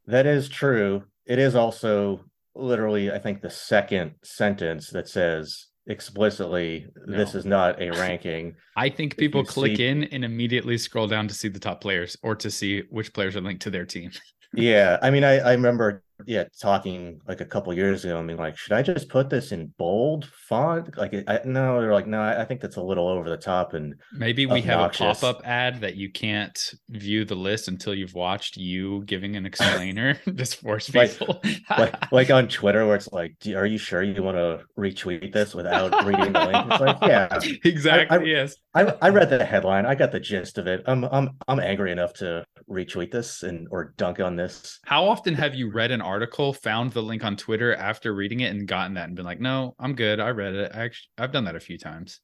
That 0.07 0.25
is 0.25 0.49
true. 0.49 1.03
It 1.27 1.37
is 1.37 1.55
also 1.55 2.21
literally, 2.55 3.11
I 3.11 3.19
think, 3.19 3.41
the 3.41 3.49
second 3.49 4.15
sentence 4.23 4.89
that 4.89 5.07
says 5.07 5.67
explicitly 5.87 6.87
no. 7.05 7.17
this 7.17 7.35
is 7.35 7.45
not 7.45 7.79
a 7.79 7.91
ranking. 7.99 8.55
I 8.75 8.89
think 8.89 9.17
people 9.17 9.45
click 9.45 9.77
see... 9.77 9.87
in 9.87 10.05
and 10.05 10.25
immediately 10.25 10.77
scroll 10.77 11.07
down 11.07 11.27
to 11.27 11.33
see 11.33 11.47
the 11.47 11.59
top 11.59 11.81
players 11.81 12.17
or 12.23 12.35
to 12.35 12.49
see 12.49 12.83
which 12.89 13.13
players 13.13 13.35
are 13.35 13.41
linked 13.41 13.61
to 13.63 13.69
their 13.69 13.85
team. 13.85 14.11
yeah. 14.55 14.97
I 15.01 15.11
mean, 15.11 15.23
I, 15.23 15.39
I 15.39 15.51
remember 15.53 16.03
yeah 16.25 16.45
talking 16.61 17.19
like 17.27 17.41
a 17.41 17.45
couple 17.45 17.73
years 17.73 18.05
ago 18.05 18.17
i 18.17 18.21
mean 18.21 18.37
like 18.37 18.57
should 18.57 18.73
i 18.73 18.81
just 18.81 19.09
put 19.09 19.29
this 19.29 19.51
in 19.51 19.73
bold 19.77 20.25
font? 20.25 20.95
Like 20.97 21.13
I, 21.27 21.41
no 21.45 21.81
they're 21.81 21.93
like 21.93 22.07
no 22.07 22.21
I, 22.21 22.45
think 22.45 22.61
that's 22.61 22.77
a 22.77 22.81
little 22.81 23.07
over 23.07 23.29
the 23.29 23.37
top 23.37 23.73
and 23.73 23.95
maybe 24.13 24.45
we 24.45 24.59
obnoxious. 24.59 24.99
have 24.99 25.17
a 25.17 25.33
pop-up 25.33 25.41
ad 25.45 25.81
that 25.81 25.95
you 25.95 26.11
can't 26.11 26.57
view 26.89 27.25
the 27.25 27.35
list 27.35 27.67
until 27.67 27.93
you've 27.93 28.13
watched 28.13 28.57
you 28.57 29.03
giving 29.05 29.35
an 29.35 29.45
explainer 29.45 30.17
just 30.35 30.61
force 30.61 30.89
people. 30.89 31.41
like, 31.43 31.69
like, 31.69 32.11
like, 32.11 32.29
on 32.29 32.47
twitter 32.47 32.85
where 32.85 32.95
it's 32.95 33.11
like 33.11 33.35
are 33.55 33.65
you 33.65 33.77
sure 33.77 34.03
you 34.03 34.21
want 34.23 34.37
to 34.37 34.61
retweet 34.77 35.33
this 35.33 35.53
without 35.53 36.05
reading 36.05 36.33
the 36.33 36.45
link? 36.45 36.71
It's 36.71 36.81
like 36.81 36.97
yeah. 37.01 37.39
Exactly 37.63 38.17
I, 38.17 38.21
I, 38.21 38.23
yes. 38.23 38.55
I, 38.73 38.81
I 39.01 39.09
read 39.09 39.29
the 39.29 39.43
headline. 39.43 39.85
I 39.85 39.95
got 39.95 40.11
the 40.11 40.19
gist 40.19 40.57
of 40.57 40.67
it. 40.67 40.83
I'm 40.85 41.05
i'm 41.05 41.31
i'm 41.47 41.59
angry 41.59 41.91
enough 41.91 42.13
to 42.15 42.45
retweet 42.69 43.11
this 43.11 43.43
and 43.43 43.67
or 43.71 43.93
dunk 43.97 44.19
on 44.19 44.35
this. 44.35 44.79
How 44.85 45.05
often 45.05 45.33
have 45.35 45.55
you 45.55 45.71
read 45.71 45.91
an 45.91 46.01
article, 46.05 46.53
found 46.53 46.91
the 46.91 47.01
link 47.01 47.23
on 47.23 47.35
Twitter 47.35 47.75
after 47.75 48.13
reading 48.13 48.39
it, 48.39 48.51
and 48.51 48.67
gotten 48.67 48.93
that 48.93 49.07
and 49.07 49.15
been 49.15 49.25
like, 49.25 49.39
"No, 49.39 49.75
I'm 49.79 49.95
good. 49.95 50.19
I 50.19 50.29
read 50.29 50.53
it. 50.53 50.71
I 50.73 50.83
actually, 50.85 51.09
I've 51.17 51.31
done 51.31 51.45
that 51.45 51.55
a 51.55 51.59
few 51.59 51.77
times." 51.77 52.21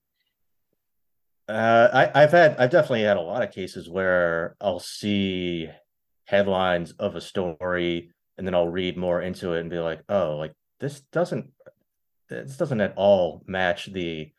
Uh, 1.49 1.89
I, 1.91 2.23
I've 2.23 2.31
had, 2.31 2.55
I've 2.57 2.69
definitely 2.69 3.03
had 3.03 3.17
a 3.17 3.21
lot 3.21 3.43
of 3.43 3.51
cases 3.51 3.89
where 3.89 4.55
I'll 4.61 4.79
see 4.79 5.69
headlines 6.25 6.93
of 6.93 7.15
a 7.15 7.21
story, 7.21 8.11
and 8.37 8.47
then 8.47 8.55
I'll 8.55 8.69
read 8.69 8.97
more 8.97 9.21
into 9.21 9.53
it 9.53 9.61
and 9.61 9.69
be 9.69 9.79
like, 9.79 10.01
"Oh, 10.07 10.37
like 10.37 10.53
this 10.79 11.01
doesn't, 11.11 11.51
this 12.29 12.57
doesn't 12.57 12.81
at 12.81 12.93
all 12.95 13.43
match 13.47 13.87
the." 13.87 14.31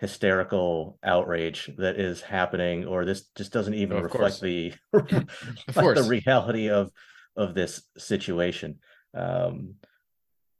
hysterical 0.00 0.96
outrage 1.02 1.70
that 1.76 1.98
is 1.98 2.20
happening 2.20 2.86
or 2.86 3.04
this 3.04 3.24
just 3.36 3.52
doesn't 3.52 3.74
even 3.74 3.96
oh, 3.96 4.02
reflect 4.02 4.38
course. 4.38 4.40
the 4.40 4.72
reflect 4.92 5.96
the 5.96 6.06
reality 6.08 6.70
of 6.70 6.92
of 7.38 7.54
this 7.54 7.82
situation. 7.96 8.80
Um, 9.14 9.74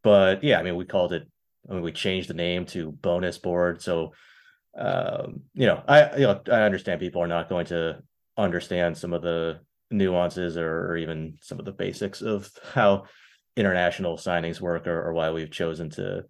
but 0.03 0.45
yeah, 0.45 0.59
I 0.59 0.63
mean, 0.63 0.77
we 0.77 0.85
called 0.85 1.13
it. 1.13 1.29
I 1.69 1.75
mean, 1.75 1.83
we 1.83 1.93
changed 1.93 2.31
the 2.31 2.35
name 2.35 2.67
to 2.67 2.93
bonus 2.93 3.39
board. 3.39 3.83
So, 3.83 4.13
um, 4.77 5.43
you 5.55 5.67
know, 5.67 5.83
I 5.87 6.17
you 6.17 6.23
know 6.23 6.41
I 6.47 6.63
understand 6.63 7.01
people 7.01 7.23
are 7.23 7.29
not 7.29 7.49
going 7.49 7.67
to 7.67 8.03
understand 8.37 8.97
some 8.97 9.13
of 9.13 9.23
the 9.23 9.61
nuances 9.91 10.57
or, 10.57 10.87
or 10.87 10.97
even 10.97 11.39
some 11.41 11.59
of 11.59 11.65
the 11.65 11.73
basics 11.73 12.23
of 12.23 12.51
how 12.73 13.05
international 13.57 14.17
signings 14.17 14.61
work 14.61 14.87
or, 14.87 15.03
or 15.03 15.13
why 15.13 15.31
we've 15.31 15.51
chosen 15.51 15.91
to 15.91 16.25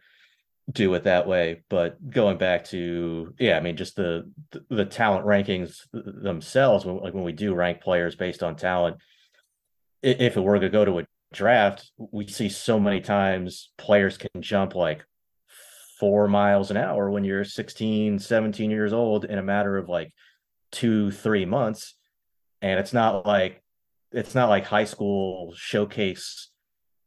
do 0.71 0.93
it 0.95 1.05
that 1.05 1.27
way 1.27 1.63
but 1.71 1.97
going 2.11 2.37
back 2.37 2.65
to 2.65 3.35
yeah 3.39 3.57
i 3.57 3.61
mean 3.61 3.77
just 3.77 3.97
the 3.97 4.31
the, 4.69 4.85
talent 4.85 5.25
rankings 5.25 5.81
themselves 5.93 6.85
when, 6.85 6.99
like 6.99 7.15
when 7.15 7.25
we 7.25 7.33
do 7.33 7.55
rank 7.55 7.81
players 7.81 8.17
based 8.17 8.43
on 8.43 8.55
talent 8.55 8.97
if 10.03 10.37
it 10.37 10.41
were 10.41 10.59
to 10.59 10.69
go 10.69 10.85
to 10.85 10.99
a 10.99 11.07
draft, 11.33 11.91
we 11.99 12.27
see 12.27 12.49
so 12.49 12.79
many 12.79 13.01
times 13.01 13.71
players 13.77 14.17
can 14.19 14.41
jump 14.41 14.75
like 14.75 15.05
four 15.99 16.29
miles 16.29 16.71
an 16.71 16.77
hour 16.77 17.11
when 17.11 17.25
you're 17.25 17.45
16, 17.45 18.19
17 18.19 18.71
years 18.71 18.93
old 18.93 19.25
in 19.25 19.39
a 19.39 19.43
matter 19.43 19.77
of 19.77 19.89
like 19.89 20.13
two, 20.71 21.11
three 21.11 21.45
months. 21.45 21.95
And 22.63 22.79
it's 22.79 22.93
not 22.93 23.27
like 23.27 23.63
it's 24.13 24.35
not 24.35 24.49
like 24.49 24.67
high 24.67 24.85
school 24.85 25.53
showcase 25.55 26.51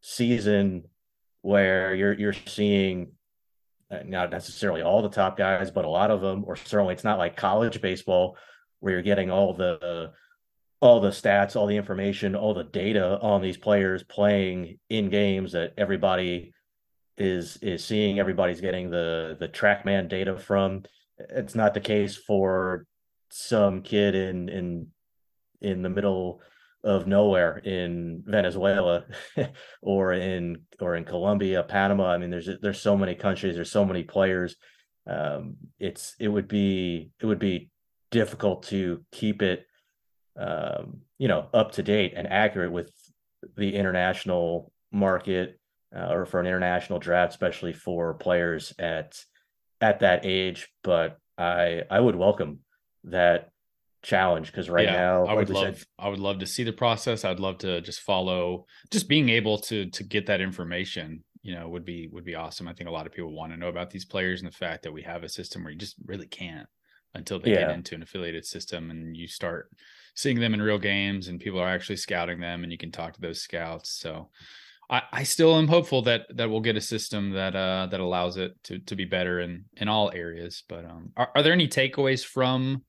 season 0.02 0.84
where 1.42 1.96
you're 1.96 2.14
you're 2.14 2.34
seeing 2.34 3.12
uh, 3.90 4.00
not 4.06 4.32
necessarily 4.32 4.82
all 4.82 5.02
the 5.02 5.10
top 5.10 5.38
guys, 5.38 5.72
but 5.72 5.86
a 5.86 5.90
lot 5.90 6.12
of 6.12 6.22
them, 6.22 6.44
or 6.46 6.56
certainly 6.56 6.94
it's 6.94 7.04
not 7.04 7.18
like 7.18 7.36
college 7.36 7.82
baseball 7.82 8.38
where 8.80 8.94
you're 8.94 9.02
getting 9.02 9.30
all 9.30 9.54
the 9.54 10.12
all 10.82 11.00
the 11.00 11.10
stats, 11.10 11.56
all 11.56 11.68
the 11.68 11.78
information, 11.78 12.36
all 12.36 12.56
the 12.56 12.64
data 12.64 13.20
on 13.22 13.42
these 13.42 13.58
players 13.58 14.04
playing 14.04 14.80
in 14.90 15.10
games 15.10 15.52
that 15.52 15.74
everybody 15.78 16.54
is 17.18 17.58
is 17.58 17.86
seeing. 17.86 18.20
Everybody's 18.20 18.62
getting 18.62 18.90
the 18.90 19.38
the 19.40 19.48
TrackMan 19.48 20.10
data 20.10 20.38
from. 20.38 20.84
It's 21.18 21.54
not 21.54 21.76
the 21.76 21.80
case 21.80 22.18
for 22.18 22.86
some 23.30 23.84
kid 23.84 24.16
in 24.16 24.50
in 24.50 24.88
in 25.62 25.84
the 25.84 25.90
middle 25.90 26.42
of 26.84 27.06
nowhere 27.06 27.58
in 27.58 28.24
Venezuela 28.26 29.06
or 29.84 30.14
in 30.14 30.64
or 30.80 30.96
in 30.96 31.06
Colombia, 31.06 31.62
Panama. 31.62 32.12
I 32.12 32.18
mean, 32.18 32.32
there's 32.32 32.50
there's 32.60 32.82
so 32.82 32.98
many 32.98 33.14
countries, 33.14 33.54
there's 33.54 33.72
so 33.72 33.86
many 33.86 34.04
players. 34.04 34.56
Um, 35.06 35.58
it's 35.80 36.16
it 36.20 36.28
would 36.28 36.48
be 36.48 37.12
it 37.20 37.28
would 37.28 37.40
be 37.40 37.70
difficult 38.10 38.64
to 38.64 39.06
keep 39.12 39.44
it 39.44 39.66
um, 40.38 41.02
you 41.18 41.28
know 41.28 41.48
up 41.54 41.74
to 41.74 41.84
date 41.84 42.14
and 42.16 42.28
accurate 42.28 42.72
with 42.72 42.92
the 43.58 43.76
international 43.76 44.72
market 44.92 45.60
uh, 45.96 46.12
or 46.12 46.26
for 46.26 46.40
an 46.40 46.48
international 46.48 47.00
draft, 47.00 47.32
especially 47.32 47.74
for 47.74 48.14
players 48.14 48.74
at 48.80 49.18
at 49.80 50.00
that 50.00 50.26
age. 50.26 50.70
But 50.84 51.18
I 51.38 51.84
I 51.90 52.00
would 52.00 52.16
welcome 52.16 52.60
that 53.06 53.50
challenge 54.04 54.48
because 54.48 54.70
right 54.70 54.86
yeah, 54.86 54.98
now 54.98 55.26
I 55.26 55.34
would 55.34 55.50
like 55.50 55.64
love 55.64 55.78
said, 55.78 55.86
I 56.00 56.10
would 56.10 56.20
love 56.20 56.40
to 56.40 56.48
see 56.48 56.64
the 56.64 56.74
process. 56.74 57.26
I'd 57.26 57.40
love 57.40 57.60
to 57.60 57.82
just 57.82 58.02
follow 58.02 58.66
just 58.92 59.08
being 59.08 59.30
able 59.30 59.58
to 59.60 59.90
to 59.90 60.04
get 60.04 60.28
that 60.28 60.42
information 60.42 61.24
you 61.44 61.56
know 61.56 61.68
would 61.70 61.86
be 61.86 62.08
would 62.12 62.26
be 62.26 62.36
awesome. 62.36 62.68
I 62.68 62.74
think 62.74 62.90
a 62.90 62.94
lot 62.94 63.06
of 63.06 63.14
people 63.14 63.36
want 63.36 63.52
to 63.52 63.58
know 63.58 63.70
about 63.70 63.90
these 63.90 64.06
players 64.06 64.42
and 64.42 64.52
the 64.52 64.56
fact 64.56 64.84
that 64.84 64.94
we 64.94 65.02
have 65.04 65.24
a 65.24 65.30
system 65.30 65.64
where 65.64 65.74
you 65.74 65.80
just 65.80 65.96
really 66.06 66.28
can't 66.28 66.68
until 67.14 67.40
they 67.40 67.52
yeah. 67.52 67.62
get 67.62 67.72
into 67.72 67.96
an 67.96 68.04
affiliated 68.04 68.46
system 68.46 68.90
and 68.90 69.18
you 69.18 69.28
start 69.28 69.70
seeing 70.16 70.40
them 70.40 70.54
in 70.54 70.62
real 70.62 70.78
games 70.78 71.28
and 71.28 71.40
people 71.40 71.60
are 71.60 71.70
actually 71.70 71.96
scouting 71.96 72.40
them 72.40 72.64
and 72.64 72.72
you 72.72 72.78
can 72.78 72.92
talk 72.92 73.14
to 73.14 73.22
those 73.22 73.42
scouts. 73.42 73.92
So 74.00 74.30
I, 74.90 75.02
I 75.12 75.24
still 75.24 75.58
am 75.58 75.68
hopeful 75.68 76.02
that 76.04 76.24
that 76.36 76.50
we'll 76.50 76.60
get 76.60 76.76
a 76.76 76.82
system 76.82 77.32
that 77.32 77.56
uh 77.56 77.88
that 77.92 78.00
allows 78.00 78.38
it 78.38 78.52
to 78.66 78.80
to 78.80 78.96
be 78.96 79.06
better 79.06 79.40
in 79.40 79.66
in 79.78 79.88
all 79.88 80.12
areas. 80.14 80.64
But 80.68 80.86
um 80.86 81.12
are, 81.16 81.30
are 81.36 81.44
there 81.44 81.54
any 81.54 81.68
takeaways 81.68 82.26
from 82.26 82.84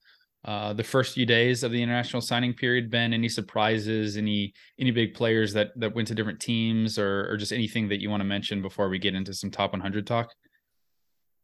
uh, 0.45 0.73
the 0.73 0.83
first 0.83 1.15
few 1.15 1.25
days 1.25 1.63
of 1.63 1.71
the 1.71 1.81
international 1.81 2.21
signing 2.21 2.53
period 2.53 2.91
ben 2.91 3.13
any 3.13 3.29
surprises 3.29 4.17
any 4.17 4.53
any 4.77 4.91
big 4.91 5.15
players 5.15 5.53
that 5.53 5.69
that 5.77 5.95
went 5.95 6.09
to 6.09 6.17
different 6.17 6.41
teams 6.41 6.99
or 6.99 7.31
or 7.31 7.37
just 7.37 7.53
anything 7.53 7.89
that 7.89 8.01
you 8.01 8.11
want 8.11 8.21
to 8.21 8.25
mention 8.25 8.61
before 8.61 8.89
we 8.89 8.99
get 8.99 9.15
into 9.15 9.33
some 9.33 9.53
top 9.53 9.71
100 9.71 10.05
talk 10.05 10.33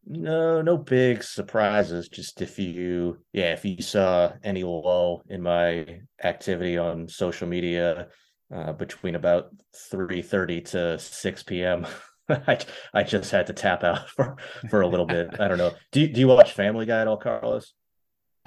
no, 0.06 0.62
no 0.62 0.76
big 0.76 1.22
surprises. 1.22 2.08
Just 2.08 2.40
if 2.40 2.58
you, 2.58 3.18
yeah, 3.32 3.52
if 3.52 3.64
you 3.64 3.82
saw 3.82 4.32
any 4.42 4.64
lull 4.64 5.22
in 5.28 5.42
my 5.42 6.00
activity 6.22 6.78
on 6.78 7.08
social 7.08 7.46
media 7.46 8.08
uh, 8.54 8.72
between 8.72 9.14
about 9.14 9.50
three 9.90 10.22
thirty 10.22 10.60
to 10.62 10.98
six 10.98 11.42
p.m., 11.42 11.86
I 12.28 12.58
I 12.94 13.02
just 13.02 13.30
had 13.30 13.46
to 13.48 13.52
tap 13.52 13.84
out 13.84 14.08
for 14.16 14.36
for 14.70 14.80
a 14.80 14.86
little 14.86 15.06
bit. 15.06 15.40
I 15.40 15.48
don't 15.48 15.58
know. 15.58 15.72
Do 15.92 16.00
you, 16.00 16.08
do 16.08 16.20
you 16.20 16.28
watch 16.28 16.52
Family 16.52 16.86
Guy 16.86 17.00
at 17.00 17.08
all, 17.08 17.16
Carlos? 17.16 17.72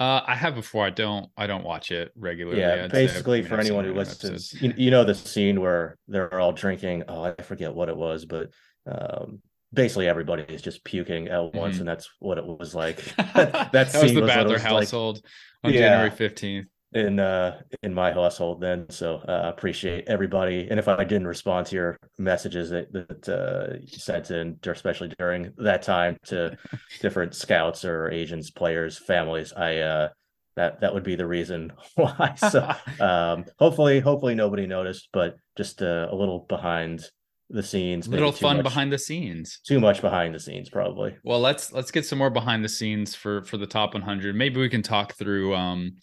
Uh, 0.00 0.20
I 0.26 0.34
have 0.34 0.56
before. 0.56 0.84
I 0.84 0.90
don't. 0.90 1.30
I 1.36 1.46
don't 1.46 1.64
watch 1.64 1.92
it 1.92 2.10
regularly. 2.16 2.60
Yeah, 2.60 2.84
I'd 2.84 2.90
say. 2.90 3.06
basically 3.06 3.38
I 3.38 3.40
mean, 3.42 3.48
for 3.48 3.54
I've 3.54 3.60
anyone 3.60 3.84
who 3.84 3.94
listens, 3.94 4.52
you, 4.60 4.74
you 4.76 4.90
know 4.90 5.04
the 5.04 5.14
scene 5.14 5.60
where 5.60 5.96
they're 6.08 6.40
all 6.40 6.52
drinking. 6.52 7.04
Oh, 7.06 7.22
I 7.22 7.40
forget 7.42 7.72
what 7.72 7.88
it 7.88 7.96
was, 7.96 8.24
but 8.24 8.50
um, 8.84 9.40
basically 9.72 10.08
everybody 10.08 10.42
is 10.44 10.62
just 10.62 10.84
puking 10.84 11.28
at 11.28 11.54
once, 11.54 11.76
Mhm. 11.76 11.80
and 11.80 11.88
that's 11.88 12.08
what 12.18 12.38
it 12.38 12.46
was 12.46 12.74
like. 12.74 12.96
that, 13.34 13.72
that 13.72 13.92
was 14.02 14.12
the 14.14 14.20
was 14.22 14.30
Badler 14.30 14.52
was 14.54 14.62
like. 14.62 14.72
household 14.72 15.20
on 15.64 15.72
Yeah. 15.72 15.80
January 15.80 16.10
fifteenth. 16.10 16.66
in 16.94 17.18
uh 17.18 17.58
in 17.82 17.94
my 17.94 18.12
household 18.12 18.60
then 18.60 18.84
so 18.90 19.16
uh 19.26 19.44
appreciate 19.54 20.04
everybody 20.08 20.68
and 20.70 20.78
if 20.78 20.86
i 20.88 21.02
didn't 21.04 21.26
respond 21.26 21.64
to 21.66 21.74
your 21.74 21.96
messages 22.18 22.68
that 22.68 22.92
that 22.92 23.26
uh 23.30 23.76
you 23.80 23.86
sent 23.98 24.30
in 24.30 24.58
especially 24.66 25.10
during 25.18 25.50
that 25.56 25.80
time 25.80 26.18
to 26.22 26.54
different 27.00 27.34
scouts 27.34 27.82
or 27.86 28.10
agents 28.10 28.50
players 28.50 28.98
families 28.98 29.54
i 29.54 29.78
uh 29.78 30.08
that 30.54 30.82
that 30.82 30.92
would 30.92 31.02
be 31.02 31.16
the 31.16 31.26
reason 31.26 31.72
why 31.94 32.34
so 32.36 32.60
um 33.00 33.46
hopefully 33.58 33.98
hopefully 34.00 34.34
nobody 34.34 34.66
noticed 34.66 35.08
but 35.14 35.36
just 35.56 35.80
uh, 35.82 36.08
a 36.10 36.14
little 36.14 36.40
behind 36.46 37.08
the 37.52 37.62
scenes 37.62 38.08
Little 38.08 38.32
fun 38.32 38.56
much- 38.56 38.64
behind 38.64 38.92
the 38.92 38.98
scenes. 38.98 39.60
too 39.66 39.78
much 39.78 40.00
behind 40.00 40.34
the 40.34 40.40
scenes 40.40 40.68
probably 40.70 41.14
Well, 41.22 41.40
let's 41.40 41.72
let's 41.72 41.90
get 41.90 42.04
some 42.06 42.18
more 42.18 42.30
behind 42.30 42.64
the 42.64 42.68
scenes 42.68 43.14
for 43.14 43.44
for 43.44 43.56
the 43.58 43.66
top 43.66 43.94
100. 43.94 44.34
Maybe 44.34 44.60
we 44.60 44.68
can 44.68 44.82
talk 44.82 45.14
through 45.14 45.54
um 45.54 45.96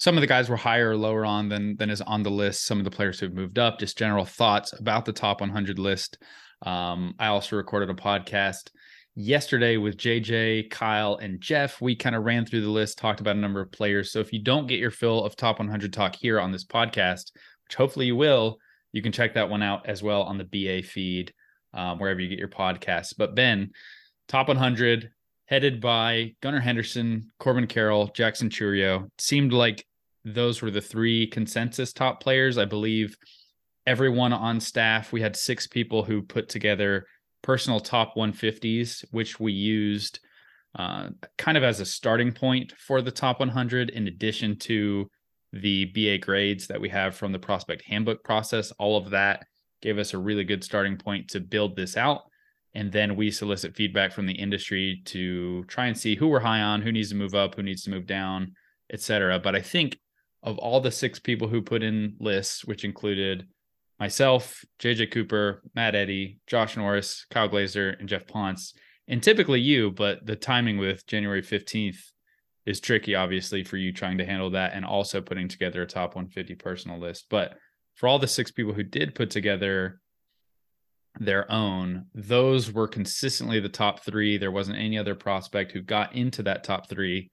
some 0.00 0.16
of 0.16 0.20
the 0.20 0.26
guys 0.28 0.48
we're 0.48 0.56
higher 0.56 0.90
or 0.90 0.96
lower 0.96 1.24
on 1.24 1.48
than 1.48 1.76
than 1.76 1.90
is 1.90 2.00
on 2.02 2.22
the 2.22 2.30
list. 2.30 2.66
Some 2.66 2.78
of 2.78 2.84
the 2.84 2.90
players 2.90 3.18
who've 3.18 3.32
moved 3.34 3.58
up. 3.58 3.78
Just 3.78 3.96
general 3.98 4.24
thoughts 4.24 4.72
about 4.72 5.04
the 5.04 5.12
top 5.12 5.40
100 5.40 5.78
list. 5.78 6.18
Um, 6.66 7.14
I 7.18 7.28
also 7.28 7.56
recorded 7.56 7.90
a 7.90 7.94
podcast 7.94 8.70
yesterday 9.14 9.76
with 9.76 9.96
JJ, 9.96 10.70
Kyle, 10.70 11.16
and 11.16 11.40
Jeff. 11.40 11.80
We 11.80 11.96
kind 11.96 12.14
of 12.16 12.24
ran 12.24 12.46
through 12.46 12.60
the 12.62 12.70
list, 12.70 12.98
talked 12.98 13.20
about 13.20 13.36
a 13.36 13.40
number 13.40 13.60
of 13.60 13.72
players. 13.72 14.12
So 14.12 14.20
if 14.20 14.32
you 14.32 14.40
don't 14.42 14.66
get 14.68 14.78
your 14.78 14.90
fill 14.92 15.24
of 15.24 15.34
top 15.36 15.58
100 15.58 15.92
talk 15.92 16.14
here 16.16 16.38
on 16.40 16.52
this 16.52 16.64
podcast, 16.64 17.32
which 17.64 17.74
hopefully 17.76 18.06
you 18.06 18.16
will, 18.16 18.58
you 18.92 19.02
can 19.02 19.12
check 19.12 19.34
that 19.34 19.50
one 19.50 19.62
out 19.62 19.86
as 19.86 20.02
well 20.02 20.22
on 20.22 20.38
the 20.38 20.44
BA 20.44 20.86
feed, 20.86 21.32
um, 21.74 21.98
wherever 21.98 22.20
you 22.20 22.28
get 22.28 22.38
your 22.38 22.48
podcasts. 22.48 23.14
But 23.16 23.34
Ben, 23.34 23.70
top 24.28 24.48
100 24.48 25.10
headed 25.46 25.80
by 25.80 26.34
Gunnar 26.42 26.60
Henderson, 26.60 27.30
Corbin 27.38 27.66
Carroll, 27.66 28.08
Jackson 28.08 28.50
Chourio. 28.50 29.10
Seemed 29.18 29.52
like 29.52 29.84
those 30.24 30.60
were 30.60 30.70
the 30.70 30.80
three 30.80 31.26
consensus 31.26 31.92
top 31.92 32.22
players. 32.22 32.58
I 32.58 32.66
believe 32.66 33.16
everyone 33.86 34.34
on 34.34 34.60
staff, 34.60 35.12
we 35.12 35.22
had 35.22 35.34
six 35.34 35.66
people 35.66 36.04
who 36.04 36.20
put 36.20 36.48
together 36.48 37.06
personal 37.42 37.80
top 37.80 38.14
150s, 38.16 39.04
which 39.10 39.40
we 39.40 39.52
used 39.52 40.20
uh, 40.78 41.08
kind 41.38 41.56
of 41.56 41.64
as 41.64 41.80
a 41.80 41.86
starting 41.86 42.32
point 42.32 42.72
for 42.76 43.00
the 43.00 43.10
top 43.10 43.40
100, 43.40 43.90
in 43.90 44.06
addition 44.06 44.58
to 44.58 45.08
the 45.52 45.86
BA 45.86 46.18
grades 46.18 46.66
that 46.66 46.80
we 46.80 46.88
have 46.88 47.16
from 47.16 47.32
the 47.32 47.38
prospect 47.38 47.82
handbook 47.82 48.22
process. 48.22 48.72
All 48.72 48.96
of 48.96 49.10
that 49.10 49.46
gave 49.80 49.98
us 49.98 50.12
a 50.12 50.18
really 50.18 50.44
good 50.44 50.64
starting 50.64 50.96
point 50.96 51.28
to 51.28 51.40
build 51.40 51.76
this 51.76 51.96
out 51.96 52.22
and 52.74 52.92
then 52.92 53.16
we 53.16 53.30
solicit 53.30 53.74
feedback 53.74 54.12
from 54.12 54.26
the 54.26 54.34
industry 54.34 55.02
to 55.06 55.64
try 55.64 55.86
and 55.86 55.96
see 55.96 56.14
who 56.14 56.28
we're 56.28 56.40
high 56.40 56.60
on, 56.60 56.82
who 56.82 56.92
needs 56.92 57.08
to 57.08 57.16
move 57.16 57.34
up, 57.34 57.54
who 57.54 57.62
needs 57.62 57.82
to 57.82 57.90
move 57.90 58.06
down, 58.06 58.52
etc. 58.92 59.38
But 59.38 59.56
I 59.56 59.60
think 59.60 59.98
of 60.42 60.58
all 60.58 60.80
the 60.80 60.90
six 60.90 61.18
people 61.18 61.48
who 61.48 61.62
put 61.62 61.82
in 61.82 62.14
lists, 62.20 62.64
which 62.64 62.84
included 62.84 63.48
myself, 63.98 64.64
JJ 64.78 65.10
Cooper, 65.10 65.62
Matt 65.74 65.94
Eddy, 65.94 66.38
Josh 66.46 66.76
Norris, 66.76 67.26
Kyle 67.30 67.48
Glaser, 67.48 67.96
and 67.98 68.08
Jeff 68.08 68.26
Pontes, 68.26 68.74
and 69.08 69.22
typically 69.22 69.60
you, 69.60 69.90
but 69.90 70.24
the 70.24 70.36
timing 70.36 70.78
with 70.78 71.06
January 71.06 71.42
15th 71.42 71.98
is 72.68 72.80
tricky, 72.80 73.14
obviously, 73.14 73.64
for 73.64 73.78
you 73.78 73.92
trying 73.92 74.18
to 74.18 74.26
handle 74.26 74.50
that 74.50 74.74
and 74.74 74.84
also 74.84 75.22
putting 75.22 75.48
together 75.48 75.80
a 75.80 75.86
top 75.86 76.14
150 76.14 76.54
personal 76.56 76.98
list. 76.98 77.24
But 77.30 77.56
for 77.94 78.06
all 78.06 78.18
the 78.18 78.28
six 78.28 78.50
people 78.50 78.74
who 78.74 78.82
did 78.82 79.14
put 79.14 79.30
together 79.30 80.02
their 81.18 81.50
own, 81.50 82.04
those 82.14 82.70
were 82.70 82.86
consistently 82.86 83.58
the 83.58 83.70
top 83.70 84.04
three. 84.04 84.36
There 84.36 84.50
wasn't 84.50 84.76
any 84.76 84.98
other 84.98 85.14
prospect 85.14 85.72
who 85.72 85.80
got 85.80 86.14
into 86.14 86.42
that 86.42 86.62
top 86.62 86.90
three. 86.90 87.30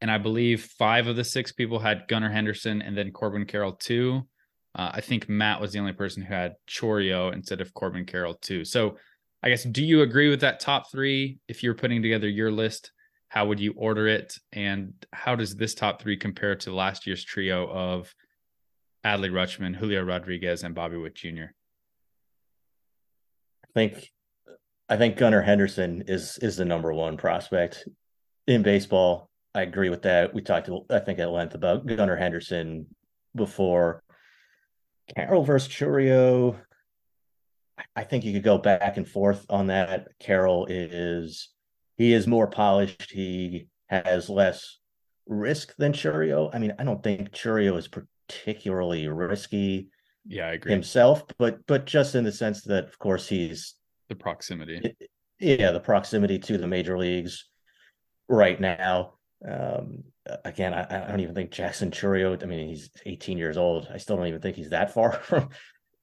And 0.00 0.10
I 0.10 0.16
believe 0.16 0.64
five 0.78 1.08
of 1.08 1.16
the 1.16 1.24
six 1.24 1.52
people 1.52 1.78
had 1.78 2.08
Gunnar 2.08 2.30
Henderson 2.30 2.80
and 2.80 2.96
then 2.96 3.12
Corbin 3.12 3.44
Carroll 3.44 3.72
too. 3.72 4.22
Uh, 4.74 4.92
I 4.94 5.02
think 5.02 5.28
Matt 5.28 5.60
was 5.60 5.72
the 5.72 5.78
only 5.78 5.92
person 5.92 6.22
who 6.22 6.32
had 6.32 6.54
Chourio 6.66 7.34
instead 7.34 7.60
of 7.60 7.74
Corbin 7.74 8.06
Carroll 8.06 8.34
too. 8.34 8.64
So 8.64 8.96
I 9.42 9.50
guess, 9.50 9.64
do 9.64 9.84
you 9.84 10.00
agree 10.00 10.30
with 10.30 10.40
that 10.40 10.58
top 10.58 10.90
three? 10.90 11.38
If 11.48 11.62
you're 11.62 11.74
putting 11.74 12.00
together 12.00 12.30
your 12.30 12.50
list, 12.50 12.92
how 13.30 13.46
would 13.46 13.60
you 13.60 13.72
order 13.76 14.08
it? 14.08 14.36
And 14.52 14.92
how 15.12 15.36
does 15.36 15.54
this 15.54 15.74
top 15.74 16.02
three 16.02 16.16
compare 16.16 16.56
to 16.56 16.74
last 16.74 17.06
year's 17.06 17.24
trio 17.24 17.70
of 17.70 18.12
Adley 19.06 19.30
Rutschman, 19.30 19.74
Julio 19.74 20.02
Rodriguez, 20.02 20.64
and 20.64 20.74
Bobby 20.74 20.96
Witt 20.96 21.14
Jr.? 21.14 21.52
I 23.64 23.68
think 23.72 24.10
I 24.88 24.96
think 24.96 25.16
Gunnar 25.16 25.42
Henderson 25.42 26.02
is 26.08 26.38
is 26.38 26.56
the 26.56 26.64
number 26.64 26.92
one 26.92 27.16
prospect 27.16 27.86
in 28.48 28.64
baseball. 28.64 29.30
I 29.54 29.62
agree 29.62 29.90
with 29.90 30.02
that. 30.02 30.34
We 30.34 30.42
talked, 30.42 30.68
I 30.90 30.98
think, 30.98 31.20
at 31.20 31.30
length 31.30 31.54
about 31.54 31.86
Gunnar 31.86 32.16
Henderson 32.16 32.86
before. 33.36 34.02
Carroll 35.14 35.44
versus 35.44 35.72
Chourio. 35.72 36.56
I 37.94 38.02
think 38.02 38.24
you 38.24 38.32
could 38.32 38.42
go 38.42 38.58
back 38.58 38.96
and 38.96 39.08
forth 39.08 39.46
on 39.48 39.68
that. 39.68 40.08
Carroll 40.18 40.66
is 40.66 41.48
he 42.00 42.14
is 42.14 42.26
more 42.26 42.46
polished. 42.46 43.10
He 43.10 43.66
has 43.90 44.30
less 44.30 44.78
risk 45.26 45.74
than 45.76 45.92
Chourio. 45.92 46.48
I 46.54 46.58
mean, 46.58 46.72
I 46.78 46.84
don't 46.84 47.02
think 47.02 47.30
Chourio 47.32 47.76
is 47.76 47.88
particularly 47.88 49.06
risky 49.08 49.90
Yeah, 50.26 50.46
I 50.46 50.52
agree. 50.52 50.72
himself, 50.72 51.24
but 51.38 51.58
but 51.66 51.84
just 51.84 52.14
in 52.14 52.24
the 52.24 52.32
sense 52.32 52.62
that, 52.62 52.84
of 52.84 52.98
course, 52.98 53.28
he's 53.28 53.74
the 54.08 54.14
proximity. 54.14 54.96
yeah 55.38 55.72
the 55.72 55.80
proximity 55.80 56.38
to 56.38 56.56
the 56.56 56.66
major 56.66 56.96
leagues 56.96 57.50
right 58.30 58.58
now. 58.58 59.12
Um, 59.46 60.04
again, 60.46 60.72
I, 60.72 61.04
I 61.04 61.08
don't 61.10 61.20
even 61.20 61.34
think 61.34 61.50
Jackson 61.50 61.90
Chourio. 61.90 62.42
I 62.42 62.46
mean, 62.46 62.66
he's 62.66 62.88
18 63.04 63.36
years 63.36 63.58
old. 63.58 63.88
I 63.92 63.98
still 63.98 64.16
don't 64.16 64.26
even 64.28 64.40
think 64.40 64.56
he's 64.56 64.70
that 64.70 64.94
far 64.94 65.12
from 65.28 65.50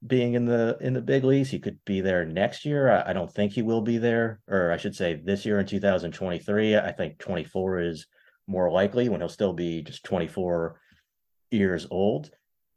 being 0.06 0.34
in 0.34 0.44
the 0.44 0.76
in 0.80 0.94
the 0.94 1.00
big 1.00 1.24
leagues. 1.24 1.50
He 1.50 1.58
could 1.58 1.78
be 1.84 2.00
there 2.00 2.24
next 2.24 2.64
year. 2.64 2.90
I, 2.90 3.10
I 3.10 3.12
don't 3.12 3.32
think 3.32 3.52
he 3.52 3.62
will 3.62 3.80
be 3.80 3.98
there, 3.98 4.40
or 4.46 4.70
I 4.70 4.76
should 4.76 4.94
say, 4.94 5.14
this 5.14 5.44
year 5.44 5.58
in 5.58 5.66
2023. 5.66 6.76
I 6.76 6.92
think 6.92 7.18
24 7.18 7.80
is 7.80 8.06
more 8.46 8.70
likely 8.70 9.08
when 9.08 9.20
he'll 9.20 9.28
still 9.28 9.52
be 9.52 9.82
just 9.82 10.04
24 10.04 10.80
years 11.50 11.86
old. 11.90 12.30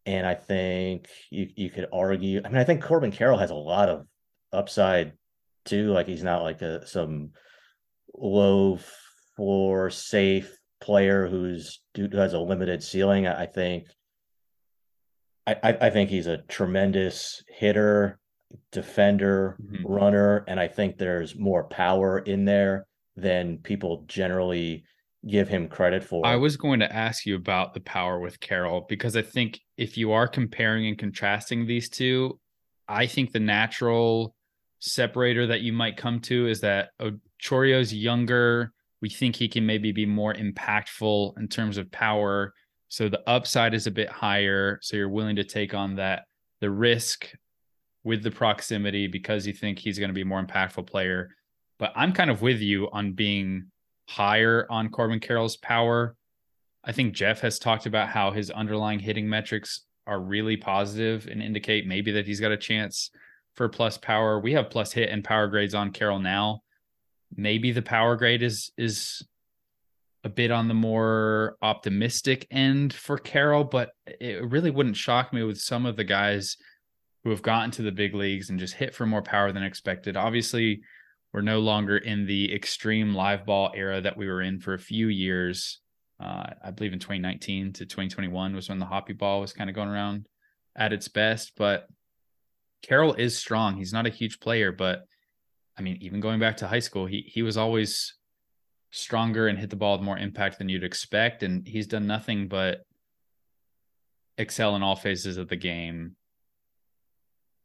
And 0.06 0.26
I 0.26 0.34
think 0.34 1.08
you 1.30 1.48
you 1.56 1.70
could 1.70 1.88
argue. 1.94 2.42
I 2.44 2.50
mean, 2.50 2.58
I 2.58 2.64
think 2.64 2.84
Corbin 2.84 3.12
Carroll 3.12 3.38
has 3.38 3.52
a 3.52 3.56
lot 3.56 3.90
of 3.90 4.08
upside 4.52 5.14
too. 5.66 5.92
Like 5.92 6.08
he's 6.08 6.24
not 6.24 6.42
like 6.42 6.62
a 6.64 6.88
some 6.88 7.32
low 8.16 8.80
floor 9.36 9.90
safe 9.92 10.58
player 10.82 11.28
who's 11.28 11.82
who 11.96 12.10
has 12.14 12.34
a 12.34 12.40
limited 12.40 12.82
ceiling. 12.82 13.28
I, 13.28 13.44
I 13.44 13.46
think. 13.46 13.88
I, 15.48 15.78
I 15.82 15.90
think 15.90 16.10
he's 16.10 16.28
a 16.28 16.38
tremendous 16.44 17.44
hitter, 17.48 18.20
defender, 18.72 19.58
Mhm. 19.62 19.82
runner, 19.86 20.44
and 20.48 20.60
I 20.60 20.68
think 20.68 20.98
there's 20.98 21.36
more 21.36 21.64
power 21.64 22.20
in 22.20 22.46
there 22.46 22.86
than 23.16 23.58
people 23.58 24.04
generally 24.08 24.84
give 25.28 25.48
him 25.48 25.68
credit 25.68 26.04
for. 26.04 26.26
I 26.26 26.36
was 26.36 26.58
going 26.58 26.80
to 26.80 26.94
ask 26.96 27.26
you 27.26 27.36
about 27.36 27.74
the 27.74 27.80
power 27.82 28.20
with 28.20 28.40
Carroll 28.40 28.86
because 28.88 29.16
I 29.16 29.22
think 29.22 29.60
if 29.78 29.98
you 29.98 30.12
are 30.12 30.28
comparing 30.28 30.88
and 30.88 30.98
contrasting 30.98 31.66
these 31.66 31.90
two, 31.90 32.40
I 32.88 33.06
think 33.08 33.32
the 33.32 33.40
natural 33.40 34.36
separator 34.80 35.48
that 35.48 35.62
you 35.62 35.74
might 35.74 35.98
come 35.98 36.20
to 36.22 36.48
is 36.48 36.62
that 36.62 36.90
Chourio's 37.40 37.94
younger. 37.94 38.72
We 39.02 39.10
think 39.10 39.36
he 39.36 39.48
can 39.48 39.66
maybe 39.66 39.92
be 39.92 40.06
more 40.06 40.34
impactful 40.34 41.38
in 41.38 41.48
terms 41.48 41.78
of 41.78 41.92
power. 41.92 42.54
So 42.92 43.08
the 43.08 43.24
upside 43.26 43.74
is 43.74 43.88
a 43.88 43.92
bit 43.92 44.10
higher. 44.10 44.78
So 44.82 44.98
you're 44.98 45.08
willing 45.08 45.38
to 45.38 45.46
take 45.46 45.74
on 45.74 45.96
that 45.96 46.26
the 46.60 46.70
risk 46.70 47.32
with 48.04 48.22
the 48.22 48.32
proximity 48.32 49.08
because 49.08 49.48
you 49.48 49.54
think 49.54 49.80
he's 49.80 49.98
going 49.98 50.10
to 50.10 50.14
be 50.14 50.24
a 50.24 50.26
more 50.26 50.44
impactful 50.44 50.88
player. 50.88 51.30
But 51.80 51.94
I'm 51.96 52.12
kind 52.12 52.30
of 52.30 52.42
with 52.42 52.60
you 52.60 52.90
on 52.92 53.14
being 53.14 53.68
higher 54.10 54.68
on 54.70 54.90
Corbin 54.90 55.22
Carroll's 55.22 55.56
power. 55.56 56.18
I 56.84 56.92
think 56.92 57.14
Jeff 57.14 57.40
has 57.40 57.60
talked 57.60 57.86
about 57.86 58.10
how 58.10 58.32
his 58.32 58.52
underlying 58.52 59.00
hitting 59.00 59.30
metrics 59.30 59.86
are 60.06 60.20
really 60.20 60.58
positive 60.58 61.28
and 61.32 61.42
indicate 61.42 61.88
maybe 61.88 62.12
that 62.12 62.28
he's 62.28 62.42
got 62.42 62.52
a 62.52 62.58
chance 62.58 63.10
for 63.56 63.70
plus 63.70 63.98
power. 63.98 64.38
We 64.38 64.52
have 64.52 64.70
plus 64.70 64.92
hit 64.92 65.10
and 65.10 65.24
power 65.24 65.48
grades 65.48 65.74
on 65.74 65.94
Carroll 65.94 66.20
now. 66.20 66.60
Maybe 67.38 67.72
the 67.72 67.82
power 67.82 68.18
grade 68.18 68.44
is 68.44 68.70
is 68.78 69.24
a 70.24 70.30
bit 70.30 70.52
on 70.52 70.68
the 70.68 70.74
more 70.74 71.58
optimistic 71.62 72.48
end 72.52 72.94
for 72.94 73.18
Carroll, 73.18 73.64
but 73.64 73.92
it 74.06 74.44
really 74.50 74.70
wouldn't 74.70 74.96
shock 74.96 75.34
me 75.34 75.44
with 75.44 75.60
some 75.60 75.86
of 75.86 75.96
the 75.96 76.04
guys 76.04 76.58
who 77.24 77.32
have 77.32 77.42
gotten 77.42 77.72
to 77.72 77.82
the 77.82 77.92
big 77.92 78.14
leagues 78.14 78.50
and 78.50 78.60
just 78.60 78.76
hit 78.76 78.94
for 78.94 79.06
more 79.06 79.22
power 79.22 79.52
than 79.52 79.64
expected. 79.64 80.16
Obviously, 80.16 80.82
we're 81.34 81.42
no 81.42 81.60
longer 81.60 81.98
in 81.98 82.26
the 82.26 82.54
extreme 82.54 83.14
live 83.14 83.46
ball 83.46 83.72
era 83.76 84.02
that 84.02 84.18
we 84.18 84.28
were 84.28 84.42
in 84.42 84.60
for 84.60 84.74
a 84.74 84.80
few 84.80 85.08
years. 85.08 85.80
Uh, 86.20 86.52
I 86.64 86.72
believe 86.72 86.94
in 86.94 87.00
2019 87.00 87.74
to 87.74 87.86
2021 87.86 88.54
was 88.54 88.70
when 88.70 88.80
the 88.80 88.86
hoppy 88.86 89.14
ball 89.14 89.42
was 89.42 89.54
kind 89.54 89.70
of 89.70 89.76
going 89.76 89.90
around 89.90 90.28
at 90.76 90.94
its 90.94 91.08
best. 91.08 91.54
But 91.56 91.88
Carroll 92.84 93.14
is 93.14 93.38
strong. 93.38 93.78
He's 93.78 93.94
not 93.94 94.06
a 94.06 94.12
huge 94.12 94.40
player, 94.40 94.72
but 94.72 95.06
I 95.78 95.82
mean, 95.82 95.98
even 96.02 96.20
going 96.20 96.40
back 96.40 96.58
to 96.58 96.68
high 96.68 96.80
school, 96.80 97.06
he 97.06 97.22
he 97.22 97.42
was 97.42 97.58
always 97.58 98.14
stronger 98.92 99.48
and 99.48 99.58
hit 99.58 99.70
the 99.70 99.76
ball 99.76 99.98
with 99.98 100.06
more 100.06 100.18
impact 100.18 100.58
than 100.58 100.70
you'd 100.70 100.84
expect. 100.84 101.44
And 101.44 101.68
he's 101.68 101.88
done 101.88 102.08
nothing 102.08 102.48
but 102.48 102.86
excel 104.38 104.76
in 104.76 104.84
all 104.84 104.96
phases 104.96 105.38
of 105.38 105.48
the 105.48 105.56
game. 105.56 106.16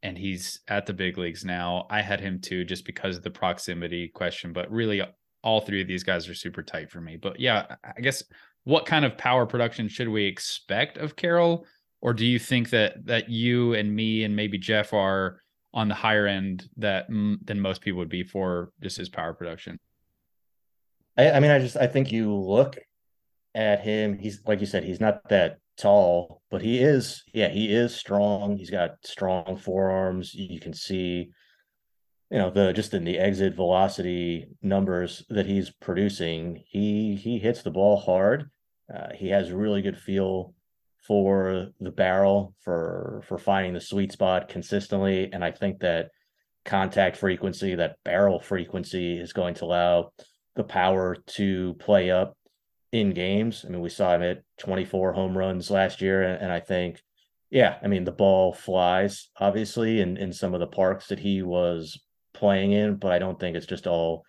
And 0.03 0.17
he's 0.17 0.61
at 0.67 0.85
the 0.85 0.93
big 0.93 1.17
leagues 1.17 1.43
now. 1.43 1.85
I 1.89 2.01
had 2.01 2.19
him 2.19 2.39
too, 2.39 2.63
just 2.63 2.85
because 2.85 3.17
of 3.17 3.23
the 3.23 3.31
proximity 3.31 4.07
question, 4.07 4.53
but 4.53 4.71
really 4.71 5.01
all 5.43 5.61
three 5.61 5.81
of 5.81 5.87
these 5.87 6.03
guys 6.03 6.29
are 6.29 6.35
super 6.35 6.63
tight 6.63 6.89
for 6.89 7.01
me. 7.01 7.17
But 7.17 7.39
yeah, 7.39 7.75
I 7.83 8.01
guess 8.01 8.23
what 8.63 8.85
kind 8.85 9.05
of 9.05 9.17
power 9.17 9.45
production 9.45 9.87
should 9.87 10.09
we 10.09 10.25
expect 10.25 10.97
of 10.97 11.15
Carroll? 11.15 11.65
Or 12.01 12.13
do 12.13 12.25
you 12.25 12.37
think 12.37 12.69
that 12.69 13.05
that 13.05 13.29
you 13.29 13.73
and 13.73 13.93
me 13.93 14.23
and 14.23 14.35
maybe 14.35 14.57
Jeff 14.57 14.93
are 14.93 15.41
on 15.73 15.87
the 15.87 15.95
higher 15.95 16.27
end 16.27 16.69
that 16.77 17.07
than 17.07 17.59
most 17.59 17.81
people 17.81 17.99
would 17.99 18.09
be 18.09 18.23
for 18.23 18.71
just 18.81 18.97
his 18.97 19.09
power 19.09 19.33
production? 19.33 19.79
I, 21.17 21.31
I 21.31 21.39
mean, 21.39 21.51
I 21.51 21.59
just 21.59 21.77
I 21.77 21.87
think 21.87 22.11
you 22.11 22.33
look 22.33 22.77
at 23.55 23.81
him. 23.81 24.17
He's 24.17 24.41
like 24.45 24.59
you 24.59 24.65
said, 24.65 24.83
he's 24.83 24.99
not 24.99 25.27
that 25.29 25.57
tall, 25.77 26.41
but 26.51 26.61
he 26.61 26.79
is. 26.79 27.23
Yeah, 27.33 27.49
he 27.49 27.73
is 27.73 27.95
strong. 27.95 28.57
He's 28.57 28.69
got 28.69 28.97
strong 29.03 29.57
forearms. 29.57 30.33
You 30.33 30.59
can 30.59 30.73
see, 30.73 31.29
you 32.29 32.37
know, 32.37 32.51
the 32.51 32.73
just 32.73 32.93
in 32.93 33.03
the 33.03 33.17
exit 33.17 33.55
velocity 33.55 34.47
numbers 34.61 35.23
that 35.29 35.45
he's 35.45 35.71
producing. 35.71 36.63
He 36.67 37.15
he 37.15 37.39
hits 37.39 37.63
the 37.63 37.71
ball 37.71 37.97
hard. 37.97 38.49
Uh, 38.93 39.13
he 39.13 39.29
has 39.29 39.51
really 39.51 39.81
good 39.81 39.97
feel 39.97 40.53
for 41.07 41.69
the 41.79 41.91
barrel 41.91 42.53
for 42.61 43.23
for 43.27 43.37
finding 43.37 43.73
the 43.73 43.81
sweet 43.81 44.11
spot 44.11 44.49
consistently, 44.49 45.31
and 45.31 45.43
I 45.43 45.51
think 45.51 45.79
that 45.79 46.09
contact 46.65 47.15
frequency, 47.15 47.75
that 47.75 47.95
barrel 48.03 48.39
frequency, 48.39 49.17
is 49.17 49.33
going 49.33 49.55
to 49.55 49.65
allow 49.65 50.11
the 50.57 50.63
power 50.63 51.15
to 51.15 51.75
play 51.75 52.11
up 52.11 52.37
in 52.91 53.11
games. 53.11 53.63
I 53.65 53.71
mean, 53.71 53.81
we 53.81 53.89
saw 53.89 54.15
him 54.15 54.23
at 54.23 54.43
24 54.59 55.13
home 55.13 55.37
runs 55.37 55.71
last 55.71 56.01
year, 56.01 56.23
and, 56.23 56.41
and 56.41 56.51
I 56.51 56.59
think, 56.59 57.01
yeah, 57.49 57.77
I 57.81 57.87
mean, 57.87 58.03
the 58.03 58.11
ball 58.11 58.53
flies 58.53 59.29
obviously 59.39 60.01
in 60.01 60.17
in 60.17 60.33
some 60.33 60.53
of 60.53 60.59
the 60.59 60.67
parks 60.67 61.07
that 61.07 61.19
he 61.19 61.41
was 61.41 61.97
playing 62.33 62.73
in, 62.73 62.95
but 62.95 63.11
I 63.11 63.19
don't 63.19 63.39
think 63.39 63.55
it's 63.55 63.65
just 63.65 63.87
all 63.87 64.23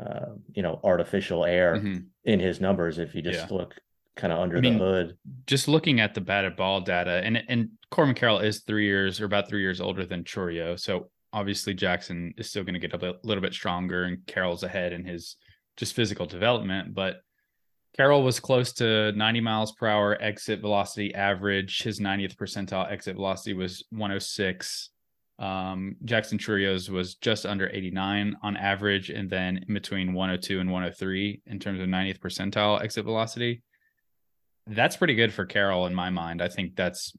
uh, 0.00 0.34
you 0.52 0.62
know 0.62 0.80
artificial 0.82 1.44
air 1.44 1.76
mm-hmm. 1.76 1.98
in 2.24 2.40
his 2.40 2.60
numbers. 2.60 2.98
If 2.98 3.14
you 3.14 3.22
just 3.22 3.50
yeah. 3.50 3.56
look 3.56 3.74
kind 4.16 4.32
of 4.32 4.40
under 4.40 4.58
I 4.58 4.60
mean, 4.60 4.78
the 4.78 4.84
hood, 4.84 5.18
just 5.46 5.68
looking 5.68 6.00
at 6.00 6.14
the 6.14 6.20
batted 6.20 6.56
ball 6.56 6.80
data, 6.80 7.20
and 7.24 7.42
and 7.48 7.70
Corbin 7.90 8.14
Carroll 8.14 8.40
is 8.40 8.60
three 8.60 8.86
years 8.86 9.20
or 9.20 9.26
about 9.26 9.48
three 9.48 9.60
years 9.60 9.80
older 9.80 10.04
than 10.04 10.24
Chourio, 10.24 10.78
so 10.78 11.10
obviously 11.32 11.74
Jackson 11.74 12.32
is 12.38 12.48
still 12.48 12.62
going 12.64 12.80
to 12.80 12.80
get 12.80 12.94
a 12.94 13.16
little 13.24 13.42
bit 13.42 13.52
stronger, 13.52 14.04
and 14.04 14.24
Carroll's 14.26 14.62
ahead 14.62 14.92
in 14.92 15.04
his 15.04 15.36
just 15.76 15.94
physical 15.94 16.26
development. 16.26 16.94
But 16.94 17.20
Carroll 17.96 18.22
was 18.22 18.40
close 18.40 18.72
to 18.74 19.12
90 19.12 19.40
miles 19.40 19.72
per 19.72 19.86
hour 19.86 20.20
exit 20.20 20.60
velocity 20.60 21.14
average. 21.14 21.82
His 21.82 22.00
90th 22.00 22.36
percentile 22.36 22.90
exit 22.90 23.16
velocity 23.16 23.54
was 23.54 23.84
106. 23.90 24.90
Um, 25.38 25.96
Jackson 26.04 26.38
Chourio's 26.38 26.90
was 26.90 27.14
just 27.16 27.46
under 27.46 27.68
89 27.72 28.36
on 28.42 28.56
average, 28.56 29.10
and 29.10 29.28
then 29.30 29.64
in 29.68 29.74
between 29.74 30.12
102 30.12 30.60
and 30.60 30.70
103 30.70 31.42
in 31.46 31.58
terms 31.58 31.80
of 31.80 31.88
90th 31.88 32.18
percentile 32.18 32.80
exit 32.82 33.04
velocity. 33.04 33.62
That's 34.66 34.96
pretty 34.96 35.14
good 35.14 35.32
for 35.32 35.44
Carroll 35.44 35.86
in 35.86 35.94
my 35.94 36.10
mind. 36.10 36.40
I 36.40 36.48
think 36.48 36.74
that's 36.74 37.12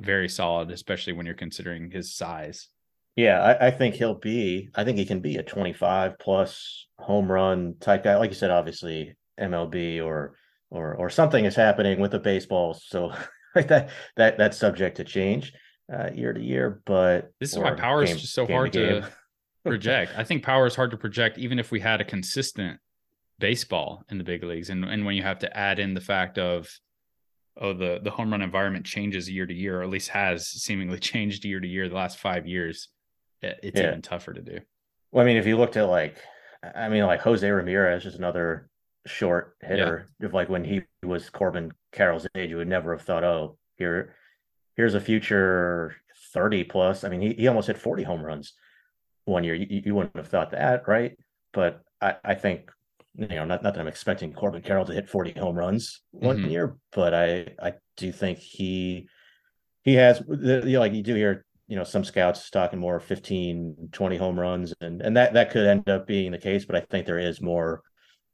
very 0.00 0.28
solid, 0.28 0.70
especially 0.70 1.12
when 1.12 1.26
you're 1.26 1.34
considering 1.34 1.90
his 1.90 2.14
size. 2.14 2.68
Yeah, 3.16 3.40
I, 3.40 3.68
I, 3.68 3.70
think 3.70 3.94
he'll 3.94 4.14
be. 4.14 4.68
I 4.74 4.84
think 4.84 4.98
he 4.98 5.06
can 5.06 5.20
be 5.20 5.36
a 5.36 5.42
25 5.42 6.18
plus 6.18 6.86
home 6.98 7.32
run 7.32 7.76
type 7.80 8.04
guy. 8.04 8.16
Like 8.18 8.30
you 8.30 8.36
said, 8.36 8.50
obviously 8.50 9.16
MLB 9.40 10.04
or 10.04 10.36
or 10.70 10.94
or 10.94 11.08
something 11.08 11.46
is 11.46 11.56
happening 11.56 11.98
with 11.98 12.10
the 12.10 12.18
baseball, 12.18 12.74
so 12.74 13.12
like 13.54 13.68
that 13.68 13.88
that 14.16 14.36
that's 14.36 14.58
subject 14.58 14.98
to 14.98 15.04
change 15.04 15.54
uh, 15.92 16.10
year 16.14 16.34
to 16.34 16.40
year. 16.40 16.82
But 16.84 17.32
this 17.40 17.52
is 17.52 17.58
why 17.58 17.72
power 17.72 18.04
game, 18.04 18.16
is 18.16 18.20
just 18.20 18.34
so 18.34 18.46
hard 18.46 18.74
to, 18.74 19.00
to 19.00 19.12
project. 19.64 20.12
I 20.14 20.22
think 20.22 20.42
power 20.42 20.66
is 20.66 20.76
hard 20.76 20.90
to 20.90 20.98
project, 20.98 21.38
even 21.38 21.58
if 21.58 21.70
we 21.70 21.80
had 21.80 22.02
a 22.02 22.04
consistent 22.04 22.78
baseball 23.38 24.04
in 24.10 24.18
the 24.18 24.24
big 24.24 24.44
leagues, 24.44 24.68
and 24.68 24.84
and 24.84 25.06
when 25.06 25.16
you 25.16 25.22
have 25.22 25.38
to 25.38 25.56
add 25.56 25.78
in 25.78 25.94
the 25.94 26.02
fact 26.02 26.36
of 26.36 26.68
oh 27.58 27.72
the 27.72 27.98
the 28.02 28.10
home 28.10 28.30
run 28.30 28.42
environment 28.42 28.84
changes 28.84 29.30
year 29.30 29.46
to 29.46 29.54
year, 29.54 29.80
or 29.80 29.82
at 29.82 29.88
least 29.88 30.10
has 30.10 30.46
seemingly 30.48 30.98
changed 30.98 31.46
year 31.46 31.60
to 31.60 31.66
year 31.66 31.88
the 31.88 31.94
last 31.94 32.18
five 32.18 32.46
years 32.46 32.90
it's 33.42 33.80
yeah. 33.80 33.88
even 33.88 34.02
tougher 34.02 34.32
to 34.32 34.42
do. 34.42 34.58
Well, 35.10 35.22
I 35.22 35.26
mean, 35.26 35.36
if 35.36 35.46
you 35.46 35.56
looked 35.56 35.76
at 35.76 35.88
like, 35.88 36.18
I 36.74 36.88
mean, 36.88 37.04
like 37.04 37.20
Jose 37.20 37.48
Ramirez 37.48 38.06
is 38.06 38.16
another 38.16 38.68
short 39.06 39.56
hitter. 39.62 40.08
Yeah. 40.20 40.26
If 40.26 40.34
like 40.34 40.48
when 40.48 40.64
he 40.64 40.82
was 41.02 41.30
Corbin 41.30 41.72
Carroll's 41.92 42.26
age, 42.34 42.50
you 42.50 42.56
would 42.56 42.68
never 42.68 42.92
have 42.92 43.02
thought, 43.02 43.24
oh, 43.24 43.56
here, 43.76 44.14
here's 44.76 44.94
a 44.94 45.00
future 45.00 45.94
30 46.32 46.64
plus. 46.64 47.04
I 47.04 47.08
mean, 47.08 47.20
he, 47.20 47.34
he 47.34 47.48
almost 47.48 47.68
hit 47.68 47.78
40 47.78 48.02
home 48.02 48.22
runs 48.22 48.52
one 49.24 49.44
year. 49.44 49.54
You, 49.54 49.82
you 49.86 49.94
wouldn't 49.94 50.16
have 50.16 50.28
thought 50.28 50.50
that, 50.50 50.86
right? 50.86 51.16
But 51.52 51.82
I, 52.00 52.16
I 52.24 52.34
think, 52.34 52.70
you 53.14 53.28
know, 53.28 53.44
not, 53.44 53.62
not 53.62 53.74
that 53.74 53.80
I'm 53.80 53.88
expecting 53.88 54.32
Corbin 54.32 54.62
Carroll 54.62 54.84
to 54.84 54.92
hit 54.92 55.08
40 55.08 55.32
home 55.32 55.56
runs 55.56 56.02
one 56.10 56.38
mm-hmm. 56.38 56.50
year, 56.50 56.76
but 56.92 57.14
I, 57.14 57.54
I 57.62 57.74
do 57.96 58.12
think 58.12 58.38
he, 58.38 59.08
he 59.82 59.94
has, 59.94 60.22
you 60.28 60.36
know, 60.36 60.80
like 60.80 60.92
you 60.92 61.02
do 61.02 61.14
hear 61.14 61.45
you 61.68 61.76
know 61.76 61.84
some 61.84 62.04
scouts 62.04 62.48
talking 62.50 62.78
more 62.78 63.00
15 63.00 63.88
20 63.90 64.16
home 64.16 64.38
runs 64.38 64.72
and 64.80 65.02
and 65.02 65.16
that 65.16 65.32
that 65.32 65.50
could 65.50 65.66
end 65.66 65.88
up 65.88 66.06
being 66.06 66.30
the 66.32 66.38
case 66.38 66.64
but 66.64 66.76
i 66.76 66.80
think 66.80 67.06
there 67.06 67.18
is 67.18 67.40
more 67.40 67.82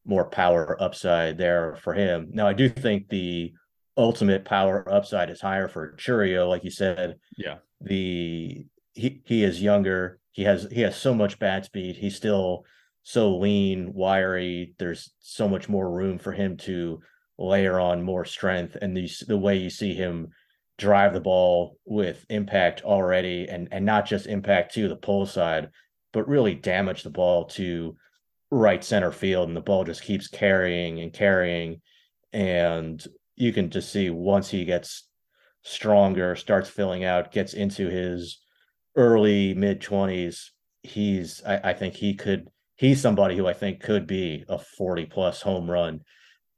more 0.05 0.29
power 0.29 0.77
upside 0.81 1.39
there 1.39 1.77
for 1.77 1.95
him. 1.95 2.29
Now 2.33 2.47
i 2.47 2.53
do 2.53 2.69
think 2.69 3.09
the 3.09 3.53
ultimate 3.97 4.45
power 4.45 4.87
upside 4.91 5.31
is 5.31 5.41
higher 5.41 5.69
for 5.69 5.95
Chourio 5.97 6.49
like 6.49 6.65
you 6.65 6.71
said. 6.71 7.17
Yeah. 7.37 7.59
The 7.81 8.67
he 8.93 9.23
he 9.25 9.45
is 9.45 9.63
younger. 9.63 10.19
He 10.33 10.45
has 10.45 10.67
he 10.71 10.81
has 10.83 10.97
so 10.97 11.15
much 11.15 11.39
bat 11.39 11.65
speed. 11.65 11.97
He's 11.97 12.17
still 12.17 12.65
so 13.03 13.37
lean 13.37 13.93
wiry. 13.93 14.75
There's 14.79 15.13
so 15.21 15.49
much 15.49 15.69
more 15.69 15.91
room 15.91 16.19
for 16.19 16.33
him 16.33 16.57
to 16.59 17.01
layer 17.39 17.81
on 17.81 18.03
more 18.03 18.25
strength 18.25 18.77
and 18.81 18.97
the 18.97 19.11
the 19.27 19.37
way 19.37 19.57
you 19.57 19.71
see 19.71 19.95
him 19.95 20.29
drive 20.83 21.13
the 21.15 21.21
ball 21.21 21.79
with 21.85 22.27
impact 22.29 22.83
already 22.83 23.49
and 23.49 23.69
and 23.73 23.85
not 23.87 24.07
just 24.07 24.27
impact 24.27 24.75
to 24.75 24.89
the 24.89 24.97
pole 24.97 25.27
side 25.27 25.71
but 26.13 26.29
really 26.29 26.55
damage 26.55 27.03
the 27.03 27.11
ball 27.11 27.47
to 27.47 27.97
right 28.53 28.85
center 28.85 29.11
field. 29.11 29.49
And 29.49 29.57
the 29.57 29.63
ball 29.63 29.85
just 29.85 30.03
keeps 30.03 30.29
carrying 30.29 31.01
and 31.01 31.13
carrying. 31.13 31.81
And 32.33 33.03
you 33.35 33.53
can 33.53 33.71
just 33.71 33.91
see 33.91 34.11
once 34.11 34.51
he 34.51 34.65
gets 34.65 35.09
stronger 35.65 36.35
starts 36.35 36.69
filling 36.69 37.05
out 37.05 37.31
gets 37.31 37.55
into 37.55 37.89
his 37.89 38.41
early 38.97 39.55
mid 39.55 39.81
20s 39.81 40.47
he's 40.83 41.41
I, 41.47 41.71
I 41.71 41.73
think 41.73 41.95
he 41.95 42.15
could 42.15 42.49
he's 42.75 43.01
somebody 43.01 43.37
who 43.37 43.47
i 43.47 43.53
think 43.53 43.81
could 43.81 44.09
be 44.09 44.45
a 44.49 44.59
40 44.59 45.07
plus 45.07 45.41
home 45.41 45.71
run 45.71 46.01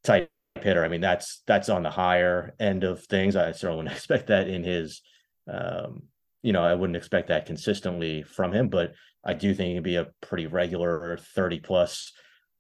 type 0.03 0.31
hitter. 0.64 0.85
I 0.85 0.88
mean, 0.88 1.00
that's 1.00 1.42
that's 1.46 1.68
on 1.68 1.83
the 1.83 1.90
higher 1.90 2.55
end 2.59 2.85
of 2.85 3.05
things. 3.05 3.37
I 3.37 3.53
certainly 3.53 3.77
wouldn't 3.77 3.96
expect 3.96 4.29
that 4.29 4.48
in 4.48 4.64
his. 4.64 5.03
Um, 5.46 6.05
you 6.42 6.53
know, 6.53 6.62
I 6.62 6.74
wouldn't 6.74 6.96
expect 6.96 7.29
that 7.29 7.46
consistently 7.46 8.22
from 8.22 8.53
him, 8.53 8.68
but 8.68 8.92
I 9.24 9.33
do 9.33 9.55
think 9.55 9.74
he'd 9.74 9.83
be 9.83 9.96
a 9.96 10.09
pretty 10.20 10.46
regular 10.46 11.16
30 11.16 11.61
plus 11.61 12.12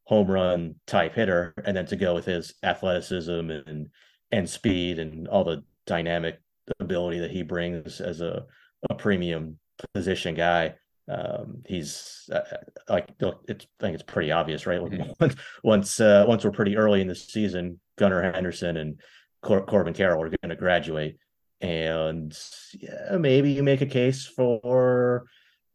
home 0.04 0.30
run 0.30 0.76
type 0.86 1.14
hitter. 1.14 1.52
And 1.64 1.76
then 1.76 1.86
to 1.86 1.96
go 1.96 2.14
with 2.14 2.24
his 2.24 2.54
athleticism 2.62 3.50
and 3.50 3.88
and 4.32 4.48
speed 4.48 4.98
and 4.98 5.28
all 5.28 5.44
the 5.44 5.64
dynamic 5.86 6.40
ability 6.80 7.20
that 7.20 7.30
he 7.30 7.42
brings 7.42 8.00
as 8.00 8.20
a, 8.20 8.46
a 8.90 8.94
premium 8.94 9.58
position 9.92 10.34
guy, 10.34 10.74
um, 11.08 11.62
he's 11.66 12.30
uh, 12.32 12.40
like 12.88 13.08
look, 13.20 13.44
it's 13.48 13.66
I 13.80 13.84
think 13.84 13.94
it's 13.94 14.02
pretty 14.02 14.32
obvious, 14.32 14.66
right? 14.66 14.80
Mm-hmm. 14.80 15.12
Once 15.20 15.34
once 15.62 16.00
uh, 16.00 16.24
once 16.26 16.44
we're 16.44 16.50
pretty 16.50 16.76
early 16.76 17.00
in 17.00 17.08
the 17.08 17.14
season, 17.14 17.80
Gunnar 17.96 18.32
Henderson 18.32 18.76
and 18.76 19.00
Cor- 19.42 19.66
Corbin 19.66 19.94
Carroll 19.94 20.22
are 20.22 20.28
going 20.28 20.48
to 20.48 20.56
graduate, 20.56 21.18
and 21.60 22.36
yeah, 22.80 23.16
maybe 23.18 23.52
you 23.52 23.62
make 23.62 23.82
a 23.82 23.86
case 23.86 24.26
for 24.26 25.26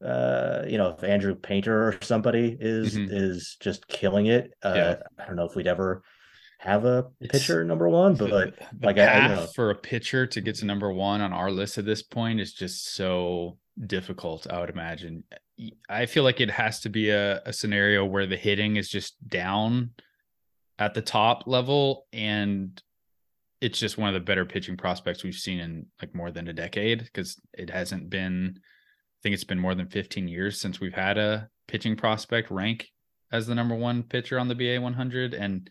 uh, 0.04 0.64
you 0.68 0.78
know 0.78 0.96
if 0.98 1.04
Andrew 1.04 1.36
Painter 1.36 1.90
or 1.90 1.98
somebody 2.02 2.58
is 2.60 2.96
mm-hmm. 2.96 3.14
is 3.14 3.58
just 3.60 3.88
killing 3.88 4.26
it. 4.26 4.52
Uh, 4.64 4.74
yeah. 4.76 4.96
I 5.20 5.28
don't 5.28 5.36
know 5.36 5.46
if 5.46 5.56
we'd 5.56 5.68
ever 5.68 6.02
have 6.60 6.84
a 6.86 7.04
pitcher 7.30 7.64
number 7.64 7.88
one, 7.88 8.16
but 8.16 8.30
the, 8.30 8.54
the 8.80 8.86
like 8.86 8.98
path 8.98 9.16
I, 9.16 9.30
you 9.30 9.36
know. 9.36 9.48
for 9.56 9.70
a 9.70 9.76
pitcher 9.76 10.28
to 10.28 10.42
get 10.42 10.56
to 10.56 10.66
number 10.66 10.92
one 10.92 11.22
on 11.22 11.32
our 11.32 11.52
list 11.52 11.78
at 11.78 11.86
this 11.86 12.04
point 12.04 12.40
is 12.42 12.54
just 12.54 12.94
so 12.94 13.58
difficult. 13.86 14.48
I 14.50 14.60
would 14.60 14.70
imagine. 14.70 15.24
I 15.90 16.06
feel 16.06 16.24
like 16.24 16.42
it 16.42 16.52
has 16.52 16.82
to 16.82 16.90
be 16.90 17.10
a, 17.10 17.42
a 17.46 17.54
scenario 17.54 18.06
where 18.06 18.26
the 18.26 18.38
hitting 18.38 18.78
is 18.78 18.90
just 18.90 19.16
down 19.28 19.92
at 20.78 20.94
the 20.94 21.02
top 21.02 21.44
level 21.46 22.08
and 22.14 22.82
it's 23.62 23.78
just 23.78 23.98
one 23.98 24.08
of 24.08 24.14
the 24.14 24.26
better 24.26 24.46
pitching 24.46 24.78
prospects 24.78 25.24
we've 25.24 25.36
seen 25.36 25.60
in 25.60 25.86
like 26.02 26.16
more 26.16 26.32
than 26.32 26.48
a 26.48 26.54
decade 26.54 27.04
because 27.04 27.40
it 27.54 27.70
hasn't 27.70 28.10
been 28.10 28.54
I 28.58 29.20
think 29.22 29.34
it's 29.34 29.44
been 29.44 29.60
more 29.60 29.76
than 29.76 29.88
15 29.88 30.30
years 30.30 30.60
since 30.60 30.80
we've 30.80 30.94
had 30.94 31.18
a 31.18 31.50
pitching 31.68 31.98
prospect 31.98 32.50
rank 32.50 32.88
as 33.32 33.46
the 33.46 33.56
number 33.56 33.76
one 33.76 34.04
pitcher 34.04 34.40
on 34.40 34.48
the 34.48 34.56
BA 34.56 34.80
100 34.80 35.34
and 35.34 35.70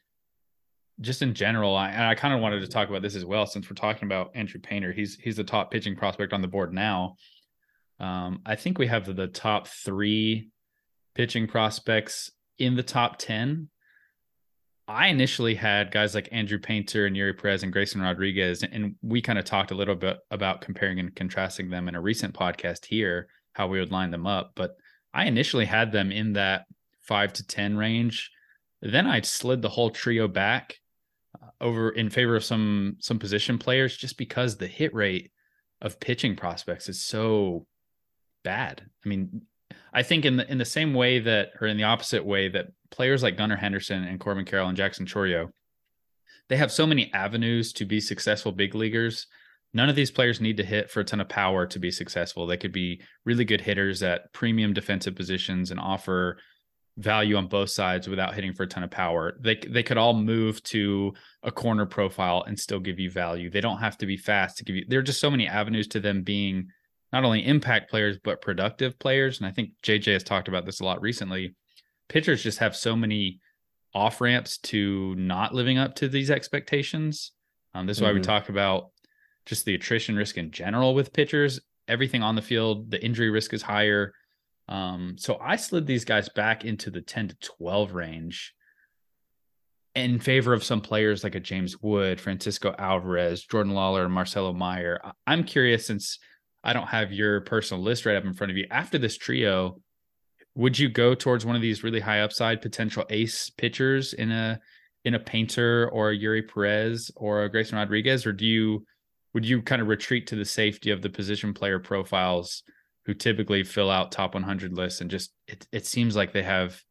just 1.01 1.23
in 1.23 1.33
general 1.33 1.75
I 1.75 2.11
I 2.11 2.15
kind 2.15 2.35
of 2.35 2.41
wanted 2.41 2.61
to 2.61 2.69
talk 2.69 2.91
about 2.91 3.01
this 3.01 3.17
as 3.17 3.25
well 3.25 3.47
since 3.47 3.71
we're 3.71 3.75
talking 3.75 4.05
about 4.07 4.33
Andrew 4.35 4.61
Painter 4.61 4.93
he's 4.93 5.17
he's 5.17 5.37
the 5.37 5.45
top 5.45 5.71
pitching 5.71 5.97
prospect 5.97 6.35
on 6.35 6.43
the 6.43 6.49
board 6.49 6.75
now 6.75 7.17
um, 8.01 8.41
I 8.47 8.57
think 8.57 8.79
we 8.79 8.87
have 8.87 9.15
the 9.15 9.27
top 9.27 9.67
3 9.67 10.49
pitching 11.15 11.49
prospects 11.49 12.31
in 12.59 12.77
the 12.77 12.83
top 12.83 13.19
10 13.19 13.69
I 14.89 15.09
initially 15.09 15.55
had 15.55 15.91
guys 15.91 16.15
like 16.15 16.31
Andrew 16.33 16.59
Painter 16.59 17.05
and 17.05 17.15
Eury 17.15 17.39
Perez 17.39 17.63
and 17.63 17.71
Grayson 17.71 18.01
Rodriguez, 18.01 18.63
and 18.63 18.95
we 19.03 19.21
kind 19.21 19.39
of 19.39 19.45
talked 19.45 19.71
a 19.71 19.75
little 19.75 19.95
bit 19.95 20.19
about 20.31 20.63
comparing 20.63 20.99
and 20.99 21.15
contrasting 21.15 21.69
them 21.69 21.89
in 21.89 21.95
a 21.95 22.01
recent 22.01 22.35
podcast 22.35 22.87
here, 22.87 23.29
how 23.53 23.67
we 23.67 23.79
would 23.79 23.93
line 23.93 24.11
them 24.11 24.27
up. 24.27 24.53
But 24.55 24.79
I 25.13 25.27
initially 25.27 25.67
had 25.67 25.93
them 25.93 26.11
in 26.11 26.33
that 26.33 26.65
five 27.03 27.35
to 27.35 27.47
10 27.47 27.77
range. 27.77 28.31
Then 28.81 29.07
I 29.07 29.21
slid 29.21 29.61
the 29.61 29.69
whole 29.69 29.91
trio 29.91 30.27
back 30.27 30.79
uh, 31.35 31.49
over 31.61 31.91
in 31.91 32.09
favor 32.09 32.37
of 32.37 32.45
some 32.45 32.97
some 33.01 33.19
position 33.19 33.59
players 33.59 33.95
just 33.95 34.17
because 34.17 34.57
the 34.57 34.67
hit 34.67 34.95
rate 34.95 35.33
of 35.83 36.01
pitching 36.01 36.35
prospects 36.35 36.89
is 36.89 37.05
so 37.05 37.67
bad. 38.49 38.83
I 39.05 39.09
mean, 39.11 39.43
I 39.93 40.03
think 40.03 40.25
in 40.25 40.39
the 40.39 40.51
in 40.51 40.57
the 40.57 40.65
same 40.65 40.95
way 40.95 41.19
that, 41.21 41.51
or 41.61 41.67
in 41.67 41.77
the 41.77 41.85
opposite 41.85 42.25
way 42.25 42.49
that 42.49 42.69
players 42.91 43.23
like 43.23 43.37
Gunnar 43.37 43.57
Henderson 43.57 44.05
and 44.05 44.19
Corbin 44.19 44.47
Carroll 44.47 44.69
and 44.69 44.77
Jackson 44.77 45.05
Chourio, 45.05 45.51
they 46.49 46.57
have 46.57 46.73
so 46.73 46.87
many 46.87 47.13
avenues 47.13 47.75
to 47.75 47.85
be 47.85 48.01
successful 48.01 48.53
big 48.53 48.75
leaguers. 48.75 49.27
None 49.75 49.91
of 49.91 49.97
these 49.97 50.11
players 50.11 50.41
need 50.41 50.57
to 50.57 50.65
hit 50.65 50.91
for 50.91 51.01
a 51.01 51.05
ton 51.05 51.21
of 51.21 51.29
power 51.29 51.67
to 51.67 51.79
be 51.79 51.91
successful. 51.91 52.47
They 52.47 52.57
could 52.57 52.73
be 52.73 53.03
really 53.27 53.45
good 53.45 53.61
hitters 53.61 54.03
at 54.03 54.33
premium 54.33 54.73
defensive 54.73 55.15
positions 55.15 55.71
and 55.71 55.79
offer 55.79 56.39
value 56.97 57.37
on 57.37 57.49
both 57.49 57.69
sides 57.69 58.09
without 58.09 58.35
hitting 58.35 58.55
for 58.55 58.63
a 58.63 58.67
ton 58.67 58.83
of 58.83 58.91
power. 58.91 59.37
They 59.41 59.57
they 59.57 59.83
could 59.83 59.99
all 59.99 60.15
move 60.15 60.63
to 60.75 61.13
a 61.43 61.53
corner 61.53 61.85
profile 61.85 62.45
and 62.47 62.59
still 62.59 62.81
give 62.81 62.99
you 62.99 63.11
value. 63.11 63.51
They 63.51 63.61
don't 63.61 63.85
have 63.87 63.99
to 63.99 64.07
be 64.07 64.17
fast 64.17 64.57
to 64.57 64.65
give 64.65 64.77
you. 64.77 64.85
There 64.89 65.01
are 65.01 65.11
just 65.11 65.21
so 65.21 65.31
many 65.31 65.47
avenues 65.47 65.89
to 65.89 66.01
them 66.01 66.23
being 66.23 66.69
not 67.13 67.25
only 67.25 67.47
impact 67.47 67.91
players 67.91 68.19
but 68.23 68.43
productive 68.43 68.99
players. 68.99 69.39
And 69.39 69.47
I 69.47 69.51
think 69.51 69.71
JJ 69.83 70.13
has 70.13 70.23
talked 70.23 70.49
about 70.49 70.67
this 70.67 70.81
a 70.81 70.85
lot 70.85 71.01
recently. 71.01 71.55
Pitchers 72.09 72.43
just 72.43 72.59
have 72.59 72.77
so 72.77 72.97
many 72.97 73.41
off 73.95 74.21
ramps 74.21 74.59
to 74.59 75.15
not 75.17 75.55
living 75.55 75.79
up 75.79 75.95
to 75.97 76.09
these 76.09 76.31
expectations. 76.31 77.33
Um, 77.75 77.87
this 77.87 77.99
is 77.99 78.03
why 78.03 78.09
mm-hmm. 78.09 78.19
we 78.19 78.23
talk 78.23 78.49
about 78.49 78.91
just 79.47 79.65
the 79.65 79.75
attrition 79.75 80.17
risk 80.17 80.37
in 80.37 80.51
general 80.51 80.95
with 80.95 81.13
pitchers. 81.13 81.61
Everything 81.87 82.23
on 82.23 82.35
the 82.35 82.43
field, 82.43 82.91
the 82.91 83.03
injury 83.03 83.31
risk 83.31 83.55
is 83.55 83.63
higher. 83.63 84.13
Um, 84.69 85.17
so 85.19 85.39
I 85.43 85.57
slid 85.57 85.87
these 85.87 86.05
guys 86.05 86.29
back 86.29 86.65
into 86.65 86.91
the 86.91 87.01
10 87.01 87.29
to 87.29 87.37
12 87.39 87.95
range 87.95 88.55
in 89.95 90.21
favor 90.21 90.53
of 90.53 90.63
some 90.63 90.83
players 90.83 91.25
like 91.25 91.35
a 91.35 91.41
James 91.41 91.81
Wood, 91.81 92.21
Francisco 92.21 92.75
Alvarez, 92.79 93.45
Jordan 93.45 93.73
Lawlar, 93.73 94.05
and 94.05 94.13
Marcelo 94.13 94.53
Mayer. 94.53 95.01
I'm 95.27 95.45
curious 95.45 95.87
since 95.87 96.19
I 96.63 96.73
don't 96.73 96.89
have 96.89 97.13
your 97.13 97.41
personal 97.43 97.83
list 97.83 98.05
right 98.07 98.17
up 98.17 98.25
in 98.25 98.35
front 98.35 98.51
of 98.51 98.57
you. 98.57 98.67
After 98.71 98.99
this 98.99 99.17
trio, 99.17 99.81
would 100.55 100.79
you 100.79 100.89
go 100.89 101.15
towards 101.15 101.47
one 101.47 101.57
of 101.57 101.63
these 101.63 101.85
really 101.85 102.01
high 102.01 102.21
upside 102.21 102.61
potential 102.61 103.05
ace 103.11 103.51
pitchers 103.51 104.13
in 104.13 104.33
a 104.33 104.61
in 105.05 105.15
a 105.15 105.21
Painter 105.21 105.89
or 105.91 106.11
a 106.11 106.19
Eury 106.19 106.43
Perez 106.47 107.11
or 107.17 107.45
a 107.45 107.49
Grayson 107.49 107.79
Rodriguez, 107.79 108.27
or 108.27 108.33
do 108.33 108.45
you 108.45 108.85
would 109.35 109.47
you 109.47 109.63
kind 109.63 109.81
of 109.81 109.89
retreat 109.89 110.27
to 110.29 110.37
the 110.37 110.45
safety 110.45 110.91
of 110.91 111.01
the 111.01 111.11
position 111.11 111.55
player 111.55 111.79
profiles 111.79 112.65
who 113.07 113.15
typically 113.15 113.63
fill 113.63 113.91
out 113.91 114.11
top 114.11 114.35
100 114.35 114.73
lists 114.73 115.01
and 115.01 115.11
just 115.11 115.33
it 115.47 115.67
it 115.73 115.87
seems 115.87 116.17
like 116.17 116.33
they 116.33 116.43
have 116.43 116.83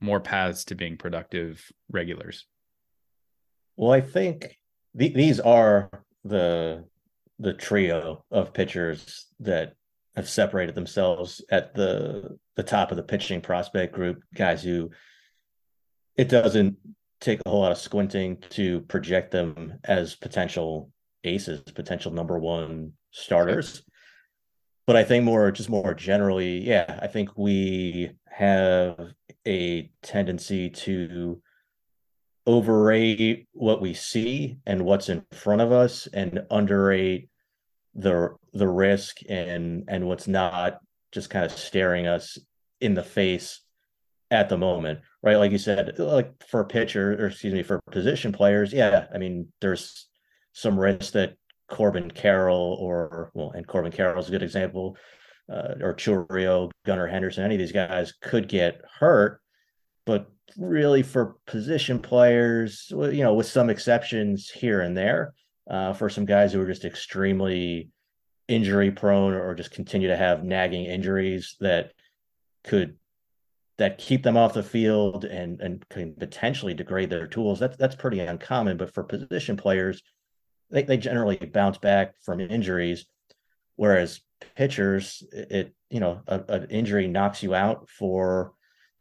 more 0.00 0.20
paths 0.20 0.64
to 0.64 0.74
being 0.74 0.96
productive 0.96 1.64
regulars? 1.90 2.46
Well, 3.76 3.92
I 3.92 4.00
think 4.00 4.58
th- 4.98 5.14
these 5.14 5.40
are 5.40 5.88
the 6.24 6.84
the 7.42 7.52
trio 7.52 8.24
of 8.30 8.54
pitchers 8.54 9.26
that 9.40 9.74
have 10.16 10.28
separated 10.28 10.74
themselves 10.74 11.44
at 11.50 11.74
the 11.74 12.38
the 12.56 12.62
top 12.62 12.90
of 12.90 12.96
the 12.96 13.02
pitching 13.02 13.40
prospect 13.40 13.94
group, 13.94 14.22
guys 14.34 14.62
who 14.62 14.90
it 16.16 16.28
doesn't 16.28 16.76
take 17.20 17.40
a 17.44 17.48
whole 17.48 17.60
lot 17.60 17.72
of 17.72 17.78
squinting 17.78 18.36
to 18.50 18.80
project 18.82 19.30
them 19.30 19.74
as 19.84 20.14
potential 20.14 20.90
aces, 21.24 21.62
potential 21.62 22.12
number 22.12 22.38
one 22.38 22.92
starters. 23.10 23.82
But 24.86 24.96
I 24.96 25.04
think 25.04 25.24
more 25.24 25.50
just 25.50 25.70
more 25.70 25.94
generally, 25.94 26.66
yeah, 26.66 26.98
I 27.00 27.06
think 27.06 27.36
we 27.36 28.10
have 28.28 28.98
a 29.46 29.90
tendency 30.02 30.70
to 30.70 31.40
overrate 32.46 33.46
what 33.52 33.80
we 33.80 33.94
see 33.94 34.58
and 34.66 34.84
what's 34.84 35.08
in 35.08 35.24
front 35.32 35.60
of 35.60 35.72
us 35.72 36.08
and 36.12 36.44
underrate 36.50 37.28
the 37.94 38.30
the 38.52 38.68
risk 38.68 39.18
and 39.28 39.84
and 39.88 40.06
what's 40.06 40.28
not 40.28 40.78
just 41.12 41.30
kind 41.30 41.44
of 41.44 41.52
staring 41.52 42.06
us 42.06 42.38
in 42.80 42.94
the 42.94 43.02
face 43.02 43.60
at 44.30 44.48
the 44.48 44.56
moment 44.56 45.00
right 45.22 45.36
like 45.36 45.52
you 45.52 45.58
said 45.58 45.98
like 45.98 46.32
for 46.48 46.64
pitcher 46.64 47.12
or 47.12 47.26
excuse 47.26 47.52
me 47.52 47.62
for 47.62 47.80
position 47.90 48.32
players 48.32 48.72
yeah 48.72 49.06
i 49.14 49.18
mean 49.18 49.46
there's 49.60 50.08
some 50.52 50.78
risk 50.78 51.12
that 51.12 51.34
corbin 51.68 52.10
carroll 52.10 52.78
or 52.80 53.30
well 53.34 53.50
and 53.50 53.66
corbin 53.66 53.92
carroll's 53.92 54.28
a 54.28 54.32
good 54.32 54.42
example 54.42 54.96
uh, 55.50 55.74
or 55.80 55.94
Chourio, 55.94 56.70
Gunnar 56.86 57.06
Henderson, 57.06 57.44
any 57.44 57.56
of 57.56 57.58
these 57.58 57.72
guys 57.72 58.12
could 58.20 58.48
get 58.48 58.80
hurt. 58.98 59.40
But 60.06 60.30
really, 60.56 61.02
for 61.02 61.36
position 61.46 61.98
players, 61.98 62.86
you 62.90 63.22
know, 63.22 63.34
with 63.34 63.46
some 63.46 63.70
exceptions 63.70 64.50
here 64.50 64.80
and 64.80 64.96
there, 64.96 65.34
uh, 65.68 65.92
for 65.92 66.08
some 66.08 66.24
guys 66.24 66.52
who 66.52 66.60
are 66.60 66.66
just 66.66 66.84
extremely 66.84 67.90
injury 68.48 68.90
prone 68.90 69.34
or 69.34 69.54
just 69.54 69.70
continue 69.70 70.08
to 70.08 70.16
have 70.16 70.44
nagging 70.44 70.84
injuries 70.84 71.56
that 71.60 71.92
could 72.64 72.96
that 73.78 73.98
keep 73.98 74.22
them 74.22 74.36
off 74.36 74.54
the 74.54 74.62
field 74.62 75.24
and 75.24 75.60
and 75.60 75.88
can 75.88 76.14
potentially 76.14 76.74
degrade 76.74 77.10
their 77.10 77.26
tools. 77.26 77.58
That's 77.58 77.76
that's 77.76 77.96
pretty 77.96 78.20
uncommon. 78.20 78.76
But 78.76 78.92
for 78.92 79.02
position 79.02 79.56
players, 79.56 80.02
they, 80.70 80.82
they 80.82 80.96
generally 80.96 81.36
bounce 81.36 81.78
back 81.78 82.14
from 82.22 82.40
injuries, 82.40 83.06
whereas 83.76 84.20
pitchers, 84.56 85.22
it 85.32 85.74
you 85.90 86.00
know 86.00 86.22
an 86.26 86.66
injury 86.70 87.08
knocks 87.08 87.42
you 87.42 87.54
out 87.54 87.88
for 87.88 88.52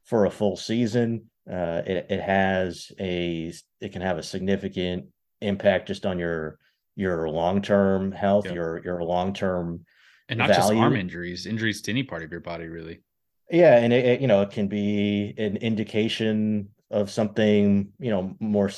for 0.03 0.25
a 0.25 0.31
full 0.31 0.57
season. 0.57 1.29
Uh, 1.49 1.81
it 1.85 2.07
it 2.09 2.21
has 2.21 2.91
a 2.99 3.53
it 3.81 3.91
can 3.91 4.01
have 4.01 4.17
a 4.17 4.23
significant 4.23 5.07
impact 5.41 5.87
just 5.87 6.05
on 6.05 6.19
your 6.19 6.57
your 6.95 7.29
long 7.29 7.61
term 7.61 8.11
health, 8.11 8.45
yep. 8.45 8.55
your 8.55 8.81
your 8.83 9.03
long 9.03 9.33
term 9.33 9.85
and 10.29 10.37
not 10.37 10.49
value. 10.49 10.61
just 10.61 10.73
arm 10.73 10.95
injuries, 10.95 11.45
injuries 11.45 11.81
to 11.83 11.91
any 11.91 12.03
part 12.03 12.23
of 12.23 12.31
your 12.31 12.39
body, 12.39 12.67
really. 12.67 13.01
Yeah, 13.49 13.77
and 13.77 13.91
it, 13.91 14.05
it, 14.05 14.21
you 14.21 14.27
know 14.27 14.41
it 14.41 14.51
can 14.51 14.67
be 14.67 15.33
an 15.37 15.57
indication 15.57 16.69
of 16.89 17.09
something 17.09 17.89
you 17.99 18.11
know 18.11 18.35
more 18.39 18.69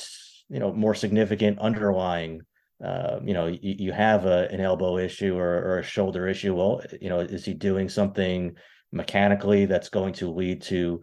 you 0.48 0.58
know 0.58 0.72
more 0.72 0.94
significant 0.94 1.58
underlying. 1.58 2.40
Uh, 2.84 3.20
you 3.24 3.32
know, 3.32 3.46
you, 3.46 3.58
you 3.78 3.92
have 3.92 4.26
a, 4.26 4.48
an 4.50 4.60
elbow 4.60 4.98
issue 4.98 5.38
or, 5.38 5.46
or 5.46 5.78
a 5.78 5.82
shoulder 5.82 6.28
issue. 6.28 6.54
Well, 6.54 6.82
you 7.00 7.08
know, 7.08 7.20
is 7.20 7.44
he 7.44 7.54
doing 7.54 7.88
something 7.88 8.56
mechanically 8.92 9.64
that's 9.66 9.88
going 9.88 10.12
to 10.14 10.30
lead 10.30 10.60
to 10.62 11.02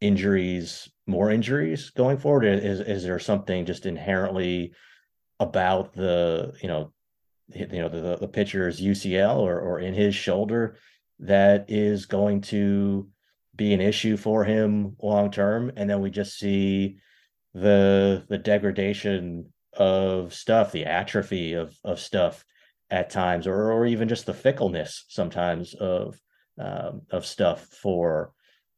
injuries, 0.00 0.88
more 1.06 1.30
injuries 1.30 1.90
going 1.90 2.18
forward? 2.18 2.44
Is 2.44 2.80
is 2.80 3.04
there 3.04 3.18
something 3.18 3.66
just 3.66 3.86
inherently 3.86 4.72
about 5.40 5.92
the 5.94 6.54
you 6.62 6.68
know 6.68 6.92
you 7.48 7.66
know 7.66 7.88
the, 7.88 8.16
the 8.16 8.28
pitcher's 8.28 8.80
UCL 8.80 9.36
or 9.38 9.58
or 9.58 9.80
in 9.80 9.94
his 9.94 10.14
shoulder 10.14 10.76
that 11.20 11.66
is 11.68 12.06
going 12.06 12.40
to 12.40 13.08
be 13.54 13.72
an 13.72 13.80
issue 13.80 14.16
for 14.16 14.44
him 14.44 14.96
long 15.02 15.30
term 15.30 15.70
and 15.76 15.88
then 15.88 16.00
we 16.00 16.10
just 16.10 16.38
see 16.38 16.96
the 17.52 18.24
the 18.28 18.38
degradation 18.38 19.52
of 19.74 20.34
stuff 20.34 20.72
the 20.72 20.84
atrophy 20.84 21.52
of 21.52 21.76
of 21.84 22.00
stuff 22.00 22.44
at 22.90 23.10
times 23.10 23.46
or 23.46 23.72
or 23.72 23.86
even 23.86 24.08
just 24.08 24.26
the 24.26 24.34
fickleness 24.34 25.04
sometimes 25.08 25.74
of 25.74 26.18
um, 26.58 27.02
of 27.10 27.26
stuff 27.26 27.66
for 27.66 28.32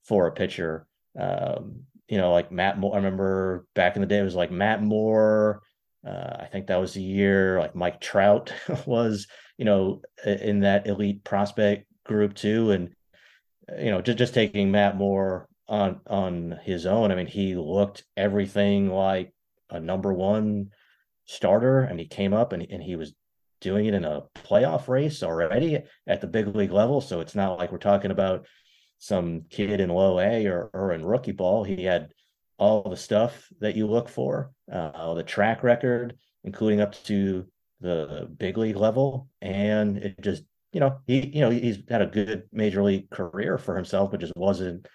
for 0.05 0.27
a 0.27 0.33
pitcher 0.33 0.87
um, 1.19 1.83
you 2.09 2.19
know 2.19 2.33
like 2.33 2.53
Matt 2.53 2.79
Moore 2.79 2.95
I 2.95 2.97
remember 2.97 3.67
back 3.75 3.97
in 3.97 4.01
the 4.01 4.07
day 4.07 4.19
it 4.19 4.25
was 4.25 4.35
like 4.35 4.51
Matt 4.51 4.83
Moore 4.83 5.63
uh, 6.07 6.37
I 6.39 6.47
think 6.47 6.69
that 6.69 6.81
was 6.81 6.95
the 6.95 7.03
year 7.03 7.59
like 7.59 7.75
Mike 7.75 8.01
Trout 8.01 8.53
was, 8.87 9.27
you 9.59 9.65
know, 9.65 10.03
in 10.25 10.61
that 10.61 10.87
elite 10.87 11.25
prospect 11.25 11.87
group 12.05 12.35
too. 12.35 12.71
And, 12.71 12.91
you 13.79 13.91
know, 13.91 14.01
just, 14.01 14.19
just 14.19 14.35
taking 14.35 14.71
Matt 14.71 14.97
Moore 14.97 15.49
on 15.69 16.01
on 16.07 16.61
his 16.63 16.87
own. 16.87 17.11
I 17.11 17.17
mean, 17.17 17.27
he 17.27 17.57
looked 17.57 18.05
everything 18.17 18.89
like 18.89 19.35
a 19.69 19.81
number 19.81 20.13
one 20.13 20.71
starter, 21.25 21.81
and 21.81 21.99
he 21.99 22.07
came 22.07 22.33
up 22.33 22.53
and, 22.53 22.65
and 22.71 22.81
he 22.81 22.95
was 22.95 23.13
doing 23.61 23.87
it 23.87 23.95
in 23.95 24.05
a 24.05 24.23
playoff 24.45 24.87
race 24.87 25.25
already 25.25 25.83
at 26.07 26.21
the 26.21 26.29
big 26.29 26.55
league 26.55 26.71
level. 26.71 27.01
So 27.01 27.21
it's 27.21 27.35
not 27.35 27.59
like 27.59 27.73
we're 27.73 27.79
talking 27.79 28.13
about 28.13 28.47
some 28.99 29.43
kid 29.51 29.81
in 29.81 29.91
low 29.91 30.19
A 30.19 30.47
or, 30.47 30.71
or 30.73 30.93
in 30.93 31.05
rookie 31.05 31.33
ball. 31.33 31.65
He 31.65 31.85
had 31.85 32.09
all 32.59 32.83
the 32.89 32.97
stuff 32.97 33.49
that 33.61 33.77
you 33.77 33.87
look 33.87 34.09
for, 34.09 34.51
uh, 34.73 35.15
the 35.15 35.23
track 35.23 35.63
record, 35.63 36.17
including 36.45 36.81
up 36.81 36.95
to 37.05 37.47
the 37.81 38.29
big 38.39 38.57
league 38.57 38.77
level. 38.77 39.29
And 39.43 39.99
it 39.99 40.21
just, 40.23 40.43
you 40.73 40.81
know, 40.81 40.99
he, 41.07 41.27
you 41.27 41.41
know, 41.41 41.51
he's 41.51 41.79
had 41.89 42.03
a 42.03 42.07
good 42.07 42.45
major 42.53 42.83
league 42.83 43.11
career 43.11 43.59
for 43.59 43.77
himself, 43.77 44.11
but 44.11 44.21
just 44.21 44.33
wasn't, 44.37 44.87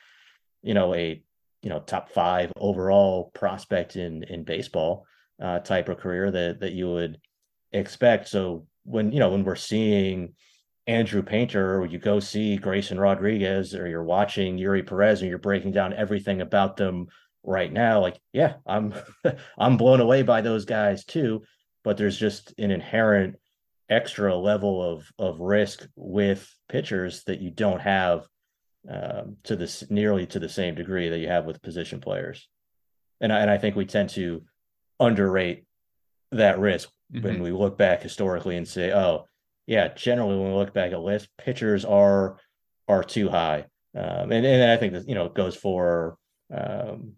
you 0.63 0.73
know, 0.73 0.93
a, 0.95 1.23
you 1.61 1.69
know, 1.69 1.79
top 1.79 2.09
five 2.09 2.51
overall 2.57 3.31
prospect 3.35 3.95
in, 3.95 4.23
in 4.23 4.43
baseball 4.43 5.05
uh, 5.39 5.59
type 5.59 5.89
of 5.89 5.97
career 5.97 6.31
that, 6.31 6.61
that 6.61 6.73
you 6.73 6.89
would 6.89 7.19
expect. 7.71 8.27
So 8.27 8.65
when, 8.83 9.11
you 9.11 9.19
know, 9.19 9.29
when 9.29 9.43
we're 9.43 9.55
seeing, 9.55 10.33
Andrew 10.91 11.23
Painter, 11.23 11.79
or 11.79 11.85
you 11.85 11.97
go 11.97 12.19
see 12.19 12.57
Grayson 12.57 12.99
Rodriguez, 12.99 13.73
or 13.73 13.87
you're 13.87 14.03
watching 14.03 14.57
Eury 14.57 14.85
Perez, 14.85 15.21
and 15.21 15.29
you're 15.29 15.39
breaking 15.39 15.71
down 15.71 15.93
everything 15.93 16.41
about 16.41 16.77
them 16.77 17.07
right 17.43 17.71
now, 17.71 17.99
like, 18.01 18.19
yeah, 18.33 18.55
I'm 18.65 18.93
I'm 19.57 19.77
blown 19.77 19.99
away 19.99 20.21
by 20.23 20.41
those 20.41 20.65
guys 20.65 21.05
too. 21.05 21.43
But 21.83 21.97
there's 21.97 22.17
just 22.17 22.53
an 22.59 22.71
inherent 22.71 23.37
extra 23.89 24.35
level 24.35 24.83
of 24.83 25.11
of 25.17 25.39
risk 25.39 25.87
with 25.95 26.47
pitchers 26.69 27.23
that 27.23 27.41
you 27.41 27.51
don't 27.51 27.81
have 27.81 28.27
um, 28.89 29.37
to 29.43 29.55
this 29.55 29.83
nearly 29.89 30.25
to 30.27 30.39
the 30.39 30.49
same 30.49 30.75
degree 30.75 31.09
that 31.09 31.19
you 31.19 31.27
have 31.27 31.45
with 31.45 31.61
position 31.61 32.01
players. 32.01 32.47
And 33.19 33.31
I, 33.31 33.39
and 33.39 33.51
I 33.51 33.57
think 33.57 33.75
we 33.75 33.85
tend 33.85 34.09
to 34.11 34.43
underrate 34.99 35.65
that 36.31 36.59
risk 36.59 36.89
mm-hmm. 37.13 37.23
when 37.23 37.41
we 37.41 37.51
look 37.51 37.77
back 37.77 38.01
historically 38.01 38.57
and 38.57 38.67
say, 38.67 38.91
oh, 38.91 39.25
yeah, 39.71 39.87
generally 39.95 40.37
when 40.37 40.49
we 40.49 40.57
look 40.57 40.73
back 40.73 40.91
at 40.91 40.99
lists, 40.99 41.29
pitchers 41.37 41.85
are 41.85 42.35
are 42.89 43.05
too 43.05 43.29
high, 43.29 43.67
um, 43.95 44.29
and 44.29 44.45
and 44.45 44.69
I 44.69 44.75
think 44.75 44.91
that 44.91 45.07
you 45.07 45.15
know 45.15 45.29
goes 45.29 45.55
for 45.55 46.17
um, 46.53 47.13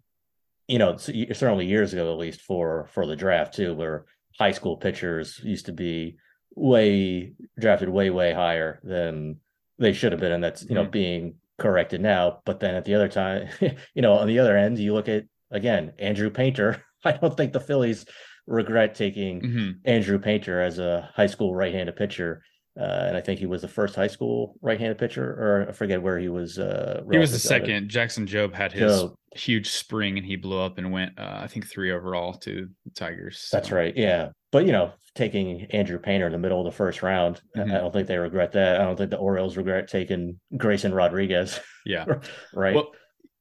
you 0.68 0.78
know 0.78 0.96
certainly 0.96 1.66
years 1.66 1.92
ago 1.92 2.12
at 2.12 2.18
least 2.18 2.42
for 2.42 2.88
for 2.94 3.06
the 3.06 3.16
draft 3.16 3.54
too, 3.54 3.74
where 3.74 4.04
high 4.38 4.52
school 4.52 4.76
pitchers 4.76 5.40
used 5.42 5.66
to 5.66 5.72
be 5.72 6.16
way 6.54 7.32
drafted 7.58 7.88
way 7.88 8.10
way 8.10 8.32
higher 8.32 8.78
than 8.84 9.40
they 9.80 9.92
should 9.92 10.12
have 10.12 10.20
been, 10.20 10.30
and 10.30 10.44
that's 10.44 10.62
you 10.62 10.76
know 10.76 10.82
mm-hmm. 10.82 10.90
being 10.92 11.34
corrected 11.58 12.00
now. 12.00 12.40
But 12.44 12.60
then 12.60 12.76
at 12.76 12.84
the 12.84 12.94
other 12.94 13.08
time, 13.08 13.48
you 13.94 14.02
know, 14.02 14.12
on 14.12 14.28
the 14.28 14.38
other 14.38 14.56
end, 14.56 14.78
you 14.78 14.94
look 14.94 15.08
at 15.08 15.24
again 15.50 15.92
Andrew 15.98 16.30
Painter. 16.30 16.84
I 17.04 17.12
don't 17.12 17.36
think 17.36 17.52
the 17.52 17.58
Phillies 17.58 18.06
regret 18.46 18.94
taking 18.94 19.40
mm-hmm. 19.40 19.70
Andrew 19.84 20.18
Painter 20.18 20.60
as 20.60 20.78
a 20.78 21.08
high 21.14 21.26
school 21.26 21.54
right-handed 21.54 21.96
pitcher. 21.96 22.42
Uh, 22.78 23.04
and 23.06 23.16
I 23.16 23.20
think 23.20 23.38
he 23.38 23.46
was 23.46 23.62
the 23.62 23.68
first 23.68 23.94
high 23.94 24.08
school 24.08 24.56
right-handed 24.60 24.98
pitcher, 24.98 25.24
or 25.24 25.66
I 25.68 25.72
forget 25.72 26.02
where 26.02 26.18
he 26.18 26.28
was. 26.28 26.58
Uh, 26.58 27.02
he 27.08 27.18
was 27.18 27.30
the 27.30 27.38
second. 27.38 27.88
Jackson 27.88 28.26
Jobe 28.26 28.52
had 28.52 28.72
his 28.72 28.90
Jobe. 28.90 29.14
huge 29.36 29.70
spring, 29.70 30.18
and 30.18 30.26
he 30.26 30.34
blew 30.34 30.58
up 30.58 30.76
and 30.78 30.90
went, 30.90 31.16
uh, 31.16 31.38
I 31.40 31.46
think, 31.46 31.68
three 31.68 31.92
overall 31.92 32.34
to 32.34 32.68
the 32.84 32.90
Tigers. 32.90 33.38
So. 33.38 33.56
That's 33.56 33.70
right. 33.70 33.96
Yeah, 33.96 34.30
but 34.50 34.66
you 34.66 34.72
know, 34.72 34.92
taking 35.14 35.66
Andrew 35.70 36.00
Painter 36.00 36.26
in 36.26 36.32
the 36.32 36.38
middle 36.38 36.58
of 36.58 36.64
the 36.64 36.76
first 36.76 37.00
round, 37.00 37.40
mm-hmm. 37.56 37.70
I 37.70 37.78
don't 37.78 37.92
think 37.92 38.08
they 38.08 38.18
regret 38.18 38.50
that. 38.52 38.80
I 38.80 38.84
don't 38.84 38.96
think 38.96 39.10
the 39.10 39.18
Orioles 39.18 39.56
regret 39.56 39.86
taking 39.86 40.40
Grayson 40.56 40.92
Rodriguez. 40.92 41.60
Yeah, 41.86 42.06
right. 42.54 42.74
Well, 42.74 42.90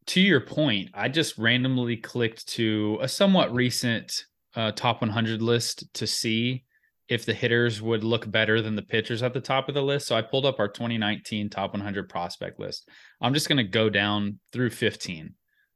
to 0.08 0.22
your 0.22 0.42
point, 0.42 0.90
I 0.94 1.10
just 1.10 1.40
randomly 1.40 1.98
clicked 1.98 2.48
to 2.50 3.00
a 3.02 3.08
somewhat 3.08 3.52
recent 3.52 4.26
uh, 4.56 4.72
top 4.72 5.02
100 5.02 5.42
list 5.42 5.92
to 5.96 6.08
see 6.08 6.64
if 7.10 7.26
the 7.26 7.34
hitters 7.34 7.82
would 7.82 8.04
look 8.04 8.30
better 8.30 8.62
than 8.62 8.76
the 8.76 8.82
pitchers 8.82 9.22
at 9.24 9.34
the 9.34 9.42
top 9.42 9.68
of 9.68 9.76
the 9.76 9.82
list. 9.82 10.08
So 10.08 10.16
I 10.16 10.22
pulled 10.22 10.46
up 10.46 10.60
our 10.60 10.68
2019 10.68 11.50
top 11.50 11.74
100 11.74 12.10
prospect 12.10 12.60
list. 12.60 12.90
I'm 13.22 13.34
just 13.34 13.48
going 13.48 13.58
to 13.58 13.64
go 13.64 13.90
down 13.90 14.40
through 14.52 14.70
15. 14.70 15.34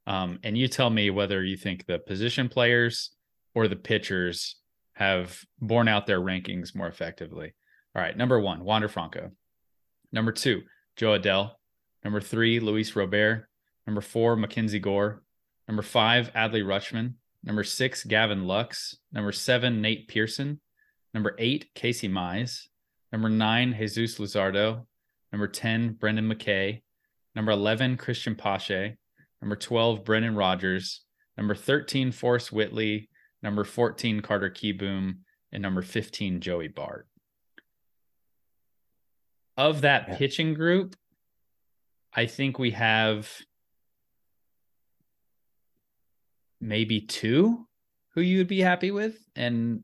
Um, 0.07 0.39
and 0.43 0.57
you 0.57 0.67
tell 0.67 0.89
me 0.89 1.09
whether 1.09 1.43
you 1.43 1.57
think 1.57 1.85
the 1.85 1.99
position 1.99 2.47
players 2.47 3.11
or 3.53 3.67
the 3.67 3.75
pitchers 3.75 4.55
have 4.93 5.39
borne 5.59 5.87
out 5.87 6.07
their 6.07 6.21
rankings 6.21 6.73
more 6.73 6.87
effectively. 6.87 7.53
All 7.93 8.01
right. 8.01 8.15
Number 8.15 8.39
one, 8.39 8.63
Wander 8.63 8.87
Franco. 8.87 9.31
Number 10.11 10.31
two, 10.31 10.61
Jo 10.95 11.19
Adell. 11.19 11.51
Number 12.03 12.21
three, 12.21 12.59
Luis 12.59 12.95
Robert. 12.95 13.47
Number 13.85 14.01
four, 14.01 14.35
Mackenzie 14.35 14.79
Gore. 14.79 15.23
Number 15.67 15.83
five, 15.83 16.31
Adley 16.33 16.63
Rutschman. 16.63 17.15
Number 17.43 17.63
six, 17.63 18.03
Gavin 18.03 18.45
Lux. 18.45 18.97
Number 19.11 19.31
seven, 19.31 19.81
Nate 19.81 20.07
Pearson. 20.07 20.59
Number 21.13 21.35
eight, 21.39 21.69
Casey 21.73 22.09
Mize. 22.09 22.67
Number 23.11 23.29
nine, 23.29 23.73
Jesus 23.77 24.19
Luzardo. 24.19 24.85
Number 25.31 25.47
10, 25.47 25.93
Brendan 25.93 26.31
McKay. 26.31 26.81
Number 27.35 27.51
11, 27.51 27.97
Cristian 27.97 28.37
Pache. 28.37 28.97
Number 29.41 29.55
12, 29.55 30.03
Brendan 30.03 30.35
Rodgers. 30.35 31.01
Number 31.37 31.55
13, 31.55 32.11
Forrest 32.11 32.51
Whitley. 32.51 33.09
Number 33.43 33.63
14, 33.63 34.21
Carter 34.21 34.49
Kieboom. 34.49 35.19
And 35.51 35.61
number 35.61 35.81
15, 35.81 36.41
Joey 36.41 36.67
Bart. 36.67 37.07
Of 39.55 39.81
that 39.81 40.05
yeah. 40.07 40.17
pitching 40.17 40.53
group, 40.53 40.95
I 42.13 42.25
think 42.25 42.59
we 42.59 42.71
have 42.71 43.29
maybe 46.59 47.01
two 47.01 47.67
who 48.13 48.21
you 48.21 48.39
would 48.39 48.47
be 48.47 48.61
happy 48.61 48.91
with. 48.91 49.17
And 49.35 49.83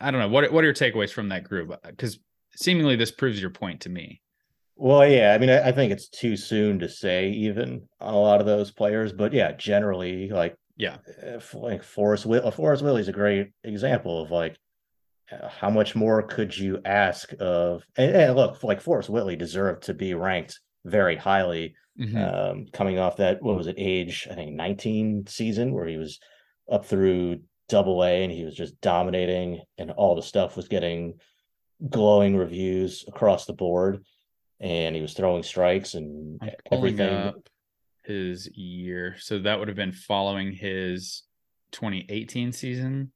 I 0.00 0.10
don't 0.10 0.20
know 0.20 0.28
what 0.28 0.52
what 0.52 0.62
are 0.62 0.66
your 0.66 0.74
takeaways 0.74 1.10
from 1.10 1.28
that 1.30 1.44
group? 1.44 1.70
Uh, 1.70 1.76
because 1.84 2.18
seemingly 2.54 2.96
this 2.96 3.10
proves 3.10 3.40
your 3.40 3.50
point 3.50 3.82
to 3.82 3.88
me. 3.88 4.20
Well, 4.76 5.08
yeah, 5.08 5.32
I 5.32 5.38
mean, 5.38 5.48
I, 5.48 5.68
I 5.68 5.72
think 5.72 5.90
it's 5.90 6.08
too 6.08 6.36
soon 6.36 6.78
to 6.80 6.88
say 6.88 7.30
even 7.30 7.88
on 8.00 8.14
a 8.14 8.18
lot 8.18 8.40
of 8.40 8.46
those 8.46 8.70
players, 8.70 9.12
but 9.12 9.32
yeah, 9.32 9.52
generally, 9.52 10.28
like, 10.28 10.54
yeah, 10.76 10.98
uh, 11.08 11.36
if, 11.36 11.54
like 11.54 11.82
Forrest 11.82 12.26
Will, 12.26 12.46
uh, 12.46 12.50
Forrest 12.50 12.82
Willie's 12.82 13.08
a 13.08 13.12
great 13.12 13.52
example 13.64 14.22
of 14.22 14.30
like 14.30 14.56
uh, 15.32 15.48
how 15.48 15.70
much 15.70 15.96
more 15.96 16.22
could 16.22 16.56
you 16.56 16.80
ask 16.84 17.32
of? 17.40 17.84
And, 17.96 18.14
and 18.14 18.36
look, 18.36 18.62
like 18.62 18.80
Forrest 18.80 19.08
Whitley 19.08 19.36
deserved 19.36 19.84
to 19.84 19.94
be 19.94 20.14
ranked 20.14 20.60
very 20.84 21.16
highly 21.16 21.74
mm-hmm. 21.98 22.16
um, 22.16 22.66
coming 22.72 22.98
off 22.98 23.16
that 23.16 23.42
what 23.42 23.56
was 23.56 23.66
it 23.66 23.76
age 23.78 24.28
I 24.30 24.34
think 24.34 24.54
19 24.54 25.26
season 25.26 25.72
where 25.72 25.86
he 25.86 25.96
was 25.96 26.18
up 26.70 26.86
through 26.86 27.40
double 27.68 28.04
A 28.04 28.22
and 28.22 28.32
he 28.32 28.44
was 28.44 28.54
just 28.54 28.80
dominating 28.80 29.60
and 29.78 29.90
all 29.90 30.14
the 30.14 30.22
stuff 30.22 30.56
was 30.56 30.68
getting 30.68 31.14
glowing 31.88 32.36
reviews 32.36 33.04
across 33.08 33.46
the 33.46 33.52
board. 33.52 34.04
And 34.60 34.96
he 34.96 35.02
was 35.02 35.12
throwing 35.12 35.42
strikes 35.42 35.94
and 35.94 36.40
everything. 36.72 37.34
his 38.04 38.48
year. 38.56 39.16
So 39.18 39.40
that 39.40 39.58
would 39.58 39.68
have 39.68 39.76
been 39.76 39.92
following 39.92 40.52
his 40.52 41.24
2018 41.72 42.52
season 42.52 43.12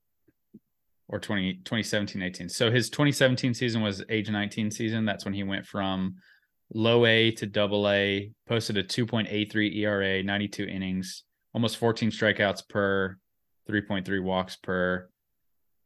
or 1.09 1.19
20 1.19 1.55
2017 1.65 2.23
18 2.23 2.49
so 2.49 2.71
his 2.71 2.91
2017 2.91 3.55
season 3.55 3.83
was 3.83 4.05
age 4.11 4.29
19 4.29 4.71
season. 4.71 5.07
That's 5.07 5.25
when 5.25 5.35
he 5.35 5.45
went 5.45 5.67
from 5.67 6.17
low 6.73 7.05
A 7.07 7.31
to 7.33 7.47
double 7.47 7.89
A, 7.89 8.31
posted 8.49 8.77
a 8.79 8.83
2.83 8.83 9.77
ERA, 9.77 10.23
92 10.23 10.65
innings, 10.65 11.25
almost 11.53 11.77
14 11.77 12.11
strikeouts 12.11 12.69
per, 12.69 13.17
3.3 13.69 14.23
walks 14.23 14.57
per. 14.57 15.09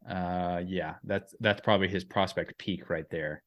Uh, 0.09 0.61
yeah, 0.67 0.95
that's 1.05 1.35
that's 1.41 1.63
probably 1.63 1.89
his 1.89 2.05
prospect 2.05 2.59
peak 2.59 2.91
right 2.91 3.09
there. 3.11 3.43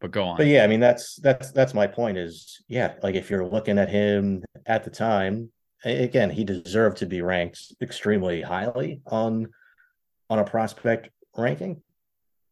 But 0.00 0.12
go 0.12 0.24
on. 0.24 0.36
But 0.36 0.46
yeah, 0.46 0.62
I 0.62 0.68
mean 0.68 0.80
that's 0.80 1.16
that's 1.16 1.50
that's 1.50 1.74
my 1.74 1.88
point 1.88 2.18
is 2.18 2.62
yeah, 2.68 2.94
like 3.02 3.16
if 3.16 3.30
you're 3.30 3.46
looking 3.46 3.78
at 3.78 3.88
him 3.88 4.44
at 4.66 4.84
the 4.84 4.90
time, 4.90 5.50
again, 5.84 6.30
he 6.30 6.44
deserved 6.44 6.98
to 6.98 7.06
be 7.06 7.20
ranked 7.20 7.74
extremely 7.82 8.42
highly 8.42 9.00
on 9.06 9.48
on 10.30 10.38
a 10.38 10.44
prospect 10.44 11.08
ranking. 11.36 11.82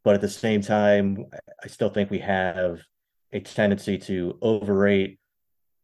But 0.05 0.15
at 0.15 0.21
the 0.21 0.29
same 0.29 0.63
time, 0.63 1.27
I 1.63 1.69
still 1.69 1.91
think 1.91 2.11
we 2.11 2.19
have 2.19 2.81
a 3.33 3.41
tendency 3.41 3.99
to 3.99 4.39
overrate 4.43 5.19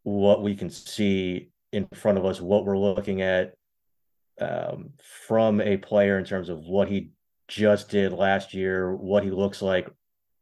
what 0.02 0.42
we 0.42 0.54
can 0.54 0.70
see 0.70 1.50
in 1.72 1.86
front 1.94 2.18
of 2.18 2.24
us, 2.24 2.40
what 2.40 2.64
we're 2.64 2.78
looking 2.78 3.22
at 3.22 3.54
um, 4.40 4.90
from 5.26 5.60
a 5.60 5.76
player 5.76 6.18
in 6.18 6.24
terms 6.24 6.48
of 6.48 6.60
what 6.60 6.88
he 6.88 7.10
just 7.46 7.88
did 7.88 8.12
last 8.12 8.54
year, 8.54 8.94
what 8.94 9.24
he 9.24 9.30
looks 9.30 9.62
like 9.62 9.88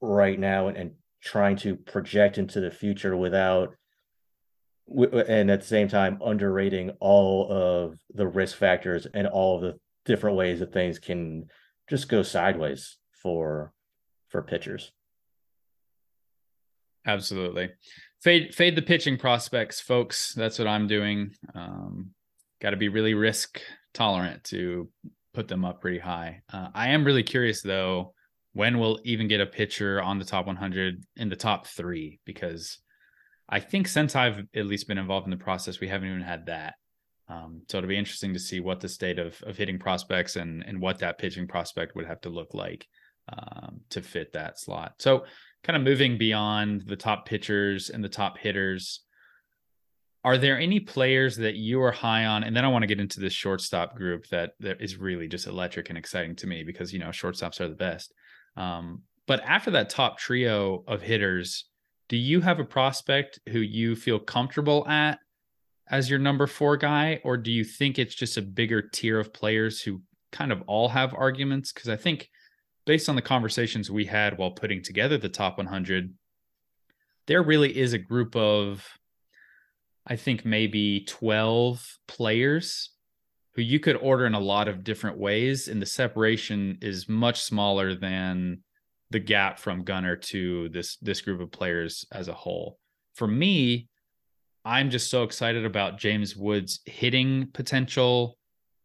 right 0.01 0.39
now, 0.39 0.68
and, 0.68 0.77
and 0.77 0.93
trying 1.22 1.57
to 1.57 1.77
project 1.77 2.39
into 2.39 2.61
the 2.61 2.70
future 2.70 3.16
without 3.16 3.74
and 5.29 5.51
at 5.51 5.61
the 5.61 5.66
same 5.66 5.89
time 5.89 6.20
underrating 6.24 6.91
all 7.01 7.51
of 7.51 7.99
the 8.14 8.27
risk 8.27 8.57
factors 8.57 9.07
and 9.14 9.27
all 9.27 9.57
of 9.57 9.62
the 9.62 9.74
different 10.05 10.37
ways 10.37 10.61
that 10.61 10.72
things 10.72 11.01
can 11.01 11.47
just 11.91 12.09
go 12.09 12.22
sideways 12.22 12.97
for 13.27 13.72
for 14.29 14.41
pitchers. 14.41 14.93
Absolutely. 17.05 17.70
fade 18.22 18.55
fade 18.55 18.77
the 18.77 18.83
pitching 18.83 19.18
prospects, 19.18 19.81
folks. 19.81 20.33
That's 20.35 20.61
what 20.61 20.68
I'm 20.68 20.87
doing. 20.87 21.33
Um, 21.53 22.12
Got 22.62 22.70
to 22.70 22.77
be 22.77 22.89
really 22.89 23.14
risk 23.14 23.61
tolerant 23.95 24.45
to 24.45 24.89
put 25.35 25.49
them 25.49 25.64
up 25.64 25.81
pretty 25.81 25.99
high. 25.99 26.43
Uh, 26.53 26.68
I 26.72 26.91
am 26.91 27.05
really 27.05 27.24
curious 27.24 27.62
though 27.62 28.14
when 28.53 28.79
we'll 28.79 29.01
even 29.03 29.27
get 29.27 29.41
a 29.41 29.47
pitcher 29.47 30.01
on 30.01 30.20
the 30.20 30.24
top 30.24 30.47
100 30.47 31.05
in 31.16 31.29
the 31.29 31.37
top 31.37 31.66
three 31.66 32.20
because 32.24 32.79
I 33.49 33.59
think 33.59 33.89
since 33.89 34.14
I've 34.14 34.39
at 34.55 34.66
least 34.66 34.87
been 34.87 34.99
involved 34.99 35.27
in 35.27 35.33
the 35.33 35.37
process, 35.37 35.81
we 35.81 35.89
haven't 35.89 36.09
even 36.09 36.22
had 36.22 36.47
that. 36.47 36.74
Um, 37.29 37.62
so 37.68 37.79
it'll 37.79 37.89
be 37.89 37.99
interesting 37.99 38.33
to 38.35 38.39
see 38.39 38.61
what 38.61 38.81
the 38.81 38.89
state 38.89 39.18
of 39.18 39.43
of 39.43 39.57
hitting 39.57 39.81
prospects 39.81 40.37
and 40.37 40.64
and 40.64 40.81
what 40.81 41.01
that 41.01 41.18
pitching 41.18 41.49
prospect 41.49 41.97
would 41.97 42.07
have 42.07 42.20
to 42.20 42.29
look 42.29 42.55
like 42.55 42.87
um, 43.29 43.81
to 43.91 44.03
fit 44.03 44.33
that 44.33 44.59
slot. 44.59 44.95
So 44.99 45.24
kind 45.64 45.77
of 45.77 45.83
moving 45.83 46.16
beyond 46.16 46.83
the 46.83 46.97
top 46.97 47.27
pitchers 47.27 47.91
and 47.91 48.03
the 48.03 48.09
top 48.09 48.39
hitters. 48.39 49.01
Are 50.24 50.39
there 50.39 50.59
any 50.59 50.81
players 50.81 51.37
that 51.37 51.55
you 51.55 51.83
are 51.83 51.93
high 51.93 52.27
on? 52.27 52.45
And 52.45 52.55
then 52.55 52.64
I 52.64 52.68
want 52.68 52.83
to 52.83 52.89
get 52.89 53.01
into 53.01 53.20
this 53.20 53.33
shortstop 53.33 53.97
group 53.97 54.27
that 54.29 54.53
that 54.61 54.81
is 54.81 54.97
really 54.97 55.29
just 55.29 55.47
electric 55.47 55.89
and 55.89 55.99
exciting 55.99 56.37
to 56.37 56.47
me 56.47 56.64
because 56.64 56.93
you 56.93 56.99
know 56.99 57.09
shortstops 57.09 57.61
are 57.61 57.68
the 57.68 57.74
best. 57.74 58.12
Um, 58.57 59.03
but 59.27 59.41
after 59.41 59.72
that 59.72 59.91
top 59.91 60.18
trio 60.18 60.85
of 60.87 61.03
hitters, 61.03 61.66
do 62.09 62.16
you 62.16 62.41
have 62.41 62.61
a 62.61 62.64
prospect 62.64 63.41
who 63.49 63.59
you 63.59 63.97
feel 63.97 64.18
comfortable 64.18 64.87
at 64.89 65.18
as 65.89 66.11
your 66.11 66.18
number 66.18 66.47
four 66.47 66.77
guy, 66.77 67.20
or 67.24 67.37
do 67.37 67.53
you 67.53 67.64
think 67.64 67.99
it's 67.99 68.14
just 68.14 68.37
a 68.37 68.43
bigger 68.43 68.83
tier 68.83 69.18
of 69.18 69.33
players 69.33 69.81
who 69.81 70.03
kind 70.33 70.53
of 70.53 70.62
all 70.66 70.89
have 70.89 71.14
arguments? 71.14 71.72
Because 71.72 71.89
I 71.89 71.97
think 71.97 72.29
based 72.87 73.09
on 73.09 73.16
the 73.16 73.22
conversations 73.22 73.91
we 73.91 74.07
had 74.07 74.39
while 74.39 74.53
putting 74.53 74.82
together 74.82 75.18
the 75.18 75.28
top 75.28 75.59
100, 75.59 76.14
there 77.26 77.43
really 77.43 77.76
is 77.76 77.93
a 77.93 77.99
group 77.99 78.34
of, 78.37 78.87
I 80.07 80.16
think 80.16 80.45
maybe 80.45 81.05
12 81.07 81.84
players 82.07 82.91
who 83.55 83.62
you 83.62 83.80
could 83.80 83.97
order 83.97 84.26
in 84.26 84.34
a 84.34 84.41
lot 84.41 84.68
of 84.68 84.84
different 84.84 85.18
ways. 85.18 85.68
And 85.68 85.82
the 85.82 85.87
separation 85.87 86.78
is 86.80 87.09
much 87.09 87.43
smaller 87.43 87.95
than 87.95 88.62
the 89.11 89.18
gap 89.18 89.59
from 89.59 89.84
Gunnar 89.84 90.16
to 90.16 90.68
this 90.68 90.97
this 90.97 91.20
group 91.20 91.41
of 91.41 91.51
players 91.51 92.05
as 92.12 92.28
a 92.28 92.34
whole. 92.34 92.78
For 93.14 93.26
me, 93.26 93.89
I'm 94.64 94.91
just 94.91 95.11
so 95.11 95.22
excited 95.22 95.64
about 95.64 95.99
James 95.99 96.37
Wood's 96.37 96.80
hitting 96.84 97.49
potential 97.53 98.36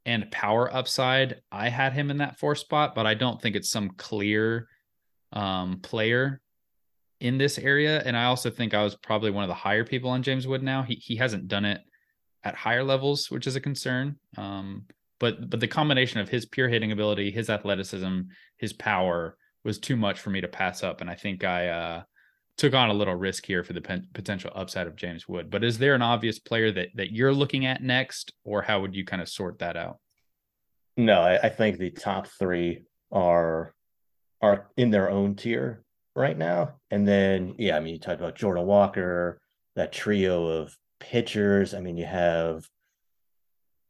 and 0.06 0.32
power 0.32 0.74
upside. 0.74 1.42
I 1.52 1.70
had 1.70 1.94
him 1.94 2.10
in 2.10 2.18
that 2.18 2.40
four 2.40 2.56
spot, 2.56 2.96
but 2.96 3.06
I 3.06 3.14
don't 3.14 3.42
think 3.42 3.56
it's 3.56 3.70
some 3.70 3.92
clear 3.92 4.68
um, 5.32 5.80
player 5.82 6.42
in 7.20 7.38
this 7.38 7.58
area. 7.58 8.02
And 8.04 8.18
I 8.18 8.26
also 8.26 8.50
think 8.50 8.74
I 8.74 8.84
was 8.84 8.96
probably 8.96 9.32
one 9.32 9.44
of 9.44 9.48
the 9.48 9.54
higher 9.54 9.86
people 9.86 10.10
on 10.10 10.24
James 10.24 10.48
Wood 10.48 10.64
now. 10.64 10.84
He 10.84 10.96
he 10.96 11.16
hasn't 11.16 11.48
done 11.48 11.66
it 11.66 11.82
at 12.44 12.56
higher 12.56 12.84
levels, 12.84 13.30
which 13.30 13.48
is 13.48 13.56
a 13.56 13.62
concern. 13.62 14.18
Um, 14.38 14.86
but 15.20 15.50
but 15.50 15.60
the 15.60 15.68
combination 15.68 16.20
of 16.20 16.30
his 16.30 16.46
pure 16.46 16.68
hitting 16.68 16.92
ability, 16.92 17.32
his 17.32 17.50
athleticism, 17.50 18.22
his 18.58 18.74
power 18.74 19.38
was 19.64 19.78
too 19.78 19.96
much 19.96 20.20
for 20.20 20.32
me 20.32 20.42
to 20.42 20.48
pass 20.48 20.84
up. 20.84 21.02
And 21.02 21.10
I 21.10 21.16
think 21.16 21.44
I 21.44 21.68
uh, 21.68 22.04
took 22.62 22.76
on 22.76 22.92
a 22.92 22.94
little 22.94 23.16
risk 23.16 23.44
here 23.48 23.64
for 23.64 23.74
the 23.74 23.82
pen- 23.82 24.08
potential 24.14 24.52
upside 24.54 24.86
of 24.86 24.96
James 24.96 25.28
Wood. 25.28 25.50
But 25.50 25.64
is 25.64 25.80
there 25.80 25.96
an 25.96 26.04
obvious 26.04 26.38
player 26.38 26.72
that 26.74 26.90
that 26.94 27.12
you're 27.12 27.34
looking 27.34 27.66
at 27.66 27.82
next, 27.82 28.34
or 28.44 28.62
how 28.62 28.82
would 28.82 28.96
you 28.96 29.04
kind 29.04 29.20
of 29.20 29.28
sort 29.28 29.58
that 29.60 29.76
out? 29.76 29.98
No, 30.96 31.22
I, 31.22 31.40
I 31.40 31.50
think 31.50 31.80
the 31.80 31.90
top 31.90 32.28
three 32.28 32.84
are 33.12 33.74
are 34.44 34.70
in 34.78 34.92
their 34.92 35.10
own 35.10 35.36
tier 35.36 35.84
right 36.16 36.38
now. 36.38 36.76
And 36.92 37.08
then, 37.08 37.56
yeah, 37.58 37.78
I 37.78 37.80
mean, 37.80 37.94
you 37.94 38.00
talked 38.00 38.22
about 38.22 38.36
Jordan 38.36 38.68
Walker, 38.68 39.42
that 39.76 39.92
trio 39.92 40.46
of 40.46 40.78
pitchers. 41.00 41.74
I 41.74 41.80
mean, 41.80 41.98
you 41.98 42.06
have 42.06 42.64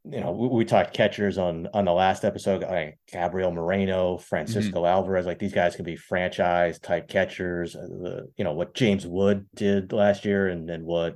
you 0.03 0.19
know, 0.19 0.31
we, 0.31 0.47
we, 0.47 0.65
talked 0.65 0.93
catchers 0.93 1.37
on 1.37 1.67
on 1.73 1.85
the 1.85 1.93
last 1.93 2.25
episode. 2.25 2.63
Like 2.63 2.97
Gabriel 3.11 3.51
Moreno, 3.51 4.17
Francisco 4.17 4.79
mm-hmm. 4.79 4.85
Alvarez, 4.85 5.25
like 5.25 5.39
these 5.39 5.53
guys 5.53 5.75
can 5.75 5.85
be 5.85 5.95
franchise 5.95 6.79
type 6.79 7.07
catchers. 7.07 7.75
Uh, 7.75 8.23
you 8.35 8.43
know 8.43 8.53
what 8.53 8.73
James 8.73 9.05
Wood 9.05 9.45
did 9.53 9.93
last 9.93 10.25
year, 10.25 10.47
and 10.47 10.67
then 10.67 10.85
what 10.85 11.15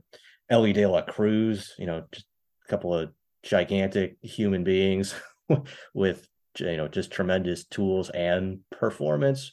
Elly 0.50 0.72
De 0.72 0.86
La 0.86 1.02
Cruz. 1.02 1.74
You 1.80 1.88
know, 1.88 2.04
just 2.12 2.28
a 2.68 2.70
couple 2.70 2.94
of 2.94 3.10
gigantic 3.42 4.18
human 4.22 4.64
beings 4.64 5.16
with 5.94 6.28
you 6.60 6.78
know 6.78 6.88
just 6.88 7.12
tremendous 7.12 7.66
tools 7.66 8.10
and 8.12 8.60
performance 8.72 9.52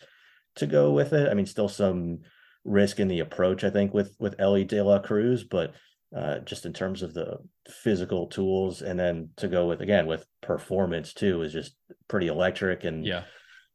to 0.57 0.67
go 0.67 0.93
with 0.93 1.15
it. 1.15 1.31
I 1.31 1.35
mean, 1.35 1.47
still 1.47 1.69
some 1.69 2.21
risk 2.65 3.01
in 3.01 3.09
the 3.09 3.21
approach, 3.21 3.65
I 3.65 3.71
think, 3.71 3.95
with 3.95 4.15
with 4.19 4.35
Elly 4.39 4.65
De 4.65 4.83
La 4.83 4.99
Cruz, 4.99 5.45
but 5.45 5.75
uh, 6.17 6.41
just 6.41 6.67
in 6.67 6.73
terms 6.73 7.03
of 7.03 7.15
the 7.15 7.39
physical 7.69 8.27
tools, 8.27 8.83
and 8.83 8.99
then 8.99 9.31
to 9.37 9.49
go 9.49 9.67
with 9.67 9.81
again 9.81 10.07
with 10.07 10.27
performance 10.43 11.13
too 11.13 11.43
is 11.43 11.53
just 11.53 11.75
pretty 12.09 12.27
electric. 12.27 12.85
And 12.85 13.05
yeah, 13.05 13.25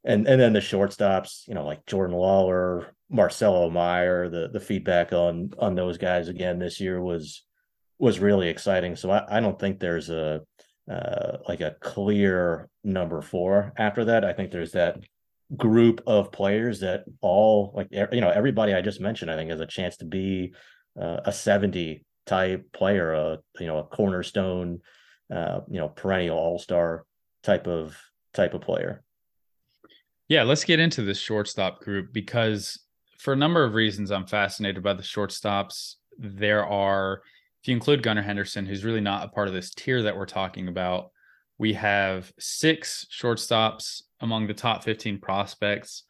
and 0.03 0.27
and 0.27 0.39
then 0.39 0.53
the 0.53 0.59
shortstops, 0.59 1.47
you 1.47 1.55
know, 1.55 1.65
like 1.65 1.85
Jordan 1.85 2.15
Lawlar, 2.15 2.87
Marcelo 3.09 3.69
Mayer. 3.69 4.29
The 4.29 4.49
the 4.51 4.59
feedback 4.59 5.13
on 5.13 5.51
on 5.57 5.75
those 5.75 5.97
guys 5.97 6.27
again 6.27 6.59
this 6.59 6.79
year 6.79 7.01
was 7.01 7.43
was 7.99 8.19
really 8.19 8.49
exciting. 8.49 8.95
So 8.95 9.09
I, 9.09 9.37
I 9.37 9.39
don't 9.39 9.59
think 9.59 9.79
there's 9.79 10.09
a 10.09 10.41
uh, 10.89 11.37
like 11.47 11.61
a 11.61 11.75
clear 11.81 12.69
number 12.83 13.21
four 13.21 13.73
after 13.77 14.05
that. 14.05 14.23
I 14.23 14.33
think 14.33 14.51
there's 14.51 14.71
that 14.71 14.99
group 15.55 16.01
of 16.05 16.31
players 16.31 16.81
that 16.81 17.05
all 17.21 17.71
like 17.75 17.87
you 17.91 18.21
know 18.21 18.29
everybody 18.29 18.73
I 18.73 18.81
just 18.81 19.01
mentioned. 19.01 19.31
I 19.31 19.35
think 19.35 19.49
has 19.49 19.59
a 19.59 19.65
chance 19.65 19.97
to 19.97 20.05
be 20.05 20.53
uh, 20.99 21.21
a 21.25 21.31
70 21.31 22.05
type 22.27 22.71
player, 22.73 23.13
a 23.13 23.39
you 23.59 23.65
know 23.65 23.79
a 23.79 23.83
cornerstone, 23.83 24.81
uh, 25.33 25.61
you 25.69 25.79
know 25.79 25.89
perennial 25.89 26.37
all 26.37 26.59
star 26.59 27.05
type 27.43 27.65
of 27.65 27.97
type 28.33 28.53
of 28.53 28.61
player. 28.61 29.03
Yeah, 30.27 30.43
let's 30.43 30.65
get 30.65 30.79
into 30.79 31.03
this 31.03 31.17
shortstop 31.17 31.79
group 31.79 32.11
because 32.11 32.77
for 33.17 33.33
a 33.33 33.37
number 33.37 33.63
of 33.63 33.73
reasons, 33.73 34.11
I'm 34.11 34.27
fascinated 34.27 34.83
by 34.83 34.93
the 34.93 35.03
shortstops. 35.03 35.95
There 36.17 36.65
are, 36.65 37.21
if 37.61 37.67
you 37.67 37.73
include 37.73 38.03
Gunnar 38.03 38.21
Henderson, 38.21 38.65
who's 38.65 38.83
really 38.83 39.01
not 39.01 39.25
a 39.25 39.29
part 39.29 39.47
of 39.47 39.53
this 39.53 39.73
tier 39.73 40.03
that 40.03 40.15
we're 40.15 40.25
talking 40.25 40.67
about, 40.67 41.11
we 41.57 41.73
have 41.73 42.31
six 42.39 43.07
shortstops 43.11 44.03
among 44.19 44.47
the 44.47 44.53
top 44.53 44.83
15 44.83 45.19
prospects, 45.19 46.03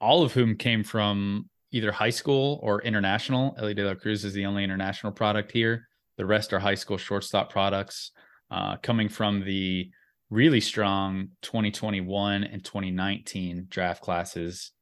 all 0.00 0.22
of 0.22 0.32
whom 0.32 0.56
came 0.56 0.84
from 0.84 1.48
either 1.72 1.90
high 1.90 2.10
school 2.10 2.60
or 2.62 2.82
international. 2.82 3.56
Elly 3.58 3.74
De 3.74 3.82
La 3.82 3.94
Cruz 3.94 4.24
is 4.24 4.34
the 4.34 4.46
only 4.46 4.62
international 4.62 5.12
product 5.12 5.50
here. 5.50 5.88
The 6.18 6.26
rest 6.26 6.52
are 6.52 6.58
high 6.58 6.74
school 6.74 6.98
shortstop 6.98 7.50
products 7.50 8.12
uh, 8.50 8.76
coming 8.76 9.08
from 9.08 9.44
the 9.44 9.90
really 10.30 10.60
strong 10.60 11.28
2021 11.40 12.44
and 12.44 12.62
2019 12.62 13.66
draft 13.68 14.02
classes, 14.02 14.72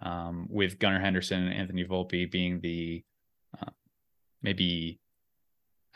um, 0.00 0.46
with 0.50 0.78
Gunnar 0.78 1.00
Henderson 1.00 1.44
and 1.44 1.54
Anthony 1.54 1.84
Volpe 1.84 2.30
being 2.30 2.60
the 2.60 3.02
uh, 3.60 3.70
maybe 4.42 5.00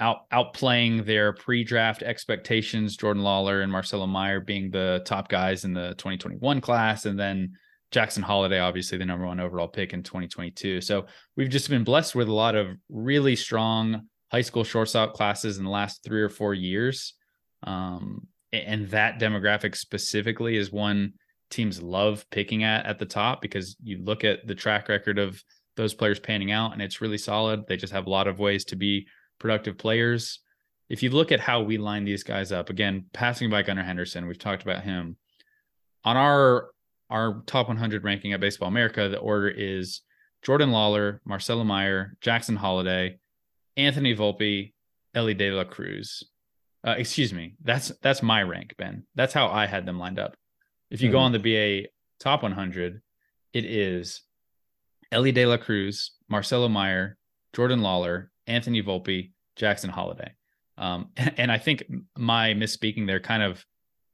out 0.01 0.29
outplaying 0.31 1.05
their 1.05 1.33
pre-draft 1.33 2.03
expectations. 2.03 2.97
Jordan 2.97 3.23
Lawlar 3.23 3.63
and 3.63 3.71
Marcelo 3.71 4.07
Mayer 4.07 4.41
being 4.41 4.71
the 4.71 5.03
top 5.05 5.29
guys 5.29 5.65
in 5.65 5.75
the 5.75 5.91
2021 5.99 6.61
class, 6.61 7.05
and 7.05 7.19
then 7.19 7.53
Jackson 7.91 8.23
Holliday, 8.23 8.59
obviously 8.59 8.99
the 8.99 9.07
number 9.07 9.27
one 9.27 9.41
overall 9.41 9.69
pick 9.69 9.93
in 9.93 10.03
2022. 10.03 10.81
So 10.81 11.07
we've 11.37 11.49
just 11.49 11.71
been 11.71 11.85
blessed 11.85 12.15
with 12.15 12.29
a 12.29 12.35
lot 12.35 12.55
of 12.55 12.77
really 12.89 13.35
strong 13.35 14.03
high 14.31 14.43
school 14.43 14.65
shortstop 14.65 15.15
classes 15.15 15.59
in 15.59 15.65
the 15.65 15.71
last 15.71 16.05
three 16.05 16.21
or 16.21 16.29
four 16.29 16.53
years. 16.53 17.15
Um, 17.63 18.27
and 18.53 18.89
that 18.91 19.19
demographic 19.19 19.75
specifically 19.75 20.57
is 20.57 20.71
one 20.71 21.15
teams 21.51 21.83
love 21.83 22.27
picking 22.31 22.63
at 22.63 22.85
at 22.85 22.99
the 22.99 23.07
top 23.07 23.41
because 23.41 23.77
you 23.83 23.99
look 24.03 24.23
at 24.23 24.47
the 24.47 24.55
track 24.55 24.89
record 24.89 25.19
of 25.19 25.43
those 25.77 25.95
players 25.95 26.19
panning 26.19 26.53
out 26.53 26.73
and 26.73 26.83
it's 26.83 27.01
really 27.01 27.19
solid. 27.19 27.67
They 27.67 27.77
just 27.77 27.93
have 27.93 28.07
a 28.07 28.11
lot 28.11 28.29
of 28.29 28.39
ways 28.39 28.65
to 28.67 28.77
be 28.77 29.07
productive 29.39 29.79
players. 29.79 30.41
If 30.91 31.03
you 31.03 31.11
look 31.11 31.33
at 31.33 31.41
how 31.41 31.63
we 31.63 31.79
line 31.79 32.05
these 32.05 32.23
guys 32.23 32.53
up, 32.53 32.71
again, 32.71 33.07
passing 33.13 33.49
by 33.51 33.63
Gunnar 33.63 33.83
Henderson, 33.83 34.27
we've 34.27 34.39
talked 34.39 34.63
about 34.63 34.83
him. 34.83 35.17
On 36.05 36.17
our 36.17 36.71
our 37.11 37.43
top 37.47 37.69
100 37.69 38.05
ranking 38.05 38.33
at 38.33 38.41
Baseball 38.41 38.69
America, 38.69 39.09
the 39.09 39.19
order 39.19 39.49
is 39.49 40.03
Jordan 40.43 40.71
Lawlar, 40.71 41.21
Marcelo 41.25 41.65
Mayer, 41.65 42.17
Jackson 42.21 42.57
Holliday, 42.57 43.19
Anthony 43.77 44.15
Volpe, 44.15 44.73
Elly 45.15 45.35
De 45.35 45.51
La 45.51 45.65
Cruz. 45.65 46.25
Uh, 46.87 46.95
excuse 46.97 47.33
me, 47.33 47.55
that's 47.63 47.93
that's 48.03 48.23
my 48.23 48.43
rank, 48.43 48.75
Ben. 48.79 49.05
That's 49.15 49.35
how 49.35 49.49
I 49.49 49.67
had 49.67 49.85
them 49.85 49.99
lined 49.99 50.19
up. 50.19 50.37
If 50.91 51.01
you 51.03 51.09
mm-hmm. 51.09 51.17
go 51.17 51.21
on 51.21 51.33
the 51.33 51.39
BA 51.85 51.89
top 52.21 52.43
100, 52.43 53.01
it 53.53 53.65
is 53.65 54.23
Elly 55.11 55.33
De 55.33 55.47
La 55.47 55.57
Cruz, 55.57 56.13
Marcelo 56.29 56.69
Mayer, 56.69 57.17
Jordan 57.53 57.81
Lawlar, 57.81 58.29
Anthony 58.47 58.83
Volpe, 58.83 59.33
Jackson 59.57 59.91
Holliday. 59.91 60.33
Um, 60.77 61.11
and 61.17 61.51
I 61.51 61.59
think 61.59 61.85
my 62.17 62.55
misspeaking 62.55 63.07
there 63.07 63.21
kind 63.21 63.43
of 63.43 63.65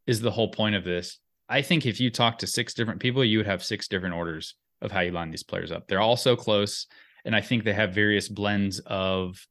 is 0.06 0.20
the 0.20 0.30
whole 0.30 0.48
point 0.48 0.74
of 0.74 0.84
this. 0.84 1.18
I 1.48 1.62
think 1.62 1.86
if 1.86 2.00
you 2.00 2.10
talk 2.10 2.38
to 2.38 2.46
six 2.46 2.74
different 2.74 3.00
people, 3.00 3.24
you 3.24 3.38
would 3.38 3.46
have 3.46 3.62
six 3.62 3.88
different 3.88 4.14
orders 4.14 4.54
of 4.80 4.90
how 4.90 5.00
you 5.00 5.10
line 5.10 5.30
these 5.30 5.42
players 5.42 5.72
up. 5.72 5.86
They're 5.86 6.00
all 6.00 6.16
so 6.16 6.36
close. 6.36 6.86
And 7.24 7.34
I 7.34 7.40
think 7.40 7.64
they 7.64 7.72
have 7.72 7.94
various 7.94 8.28
blends 8.28 8.80
of 8.80 9.46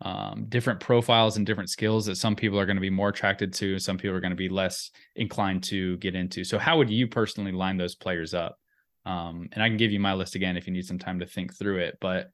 um, 0.00 0.46
different 0.48 0.80
profiles 0.80 1.36
and 1.36 1.46
different 1.46 1.70
skills 1.70 2.06
that 2.06 2.16
some 2.16 2.36
people 2.36 2.58
are 2.58 2.66
going 2.66 2.76
to 2.76 2.80
be 2.80 2.90
more 2.90 3.08
attracted 3.08 3.52
to, 3.54 3.78
some 3.78 3.96
people 3.96 4.16
are 4.16 4.20
going 4.20 4.30
to 4.30 4.36
be 4.36 4.48
less 4.48 4.90
inclined 5.16 5.62
to 5.64 5.96
get 5.98 6.14
into. 6.14 6.44
So, 6.44 6.58
how 6.58 6.76
would 6.78 6.90
you 6.90 7.06
personally 7.06 7.52
line 7.52 7.76
those 7.76 7.94
players 7.94 8.34
up? 8.34 8.58
Um, 9.06 9.48
and 9.52 9.62
I 9.62 9.68
can 9.68 9.76
give 9.76 9.92
you 9.92 10.00
my 10.00 10.14
list 10.14 10.34
again 10.34 10.56
if 10.56 10.66
you 10.66 10.72
need 10.72 10.86
some 10.86 10.98
time 10.98 11.20
to 11.20 11.26
think 11.26 11.54
through 11.54 11.78
it. 11.78 11.98
But 12.00 12.30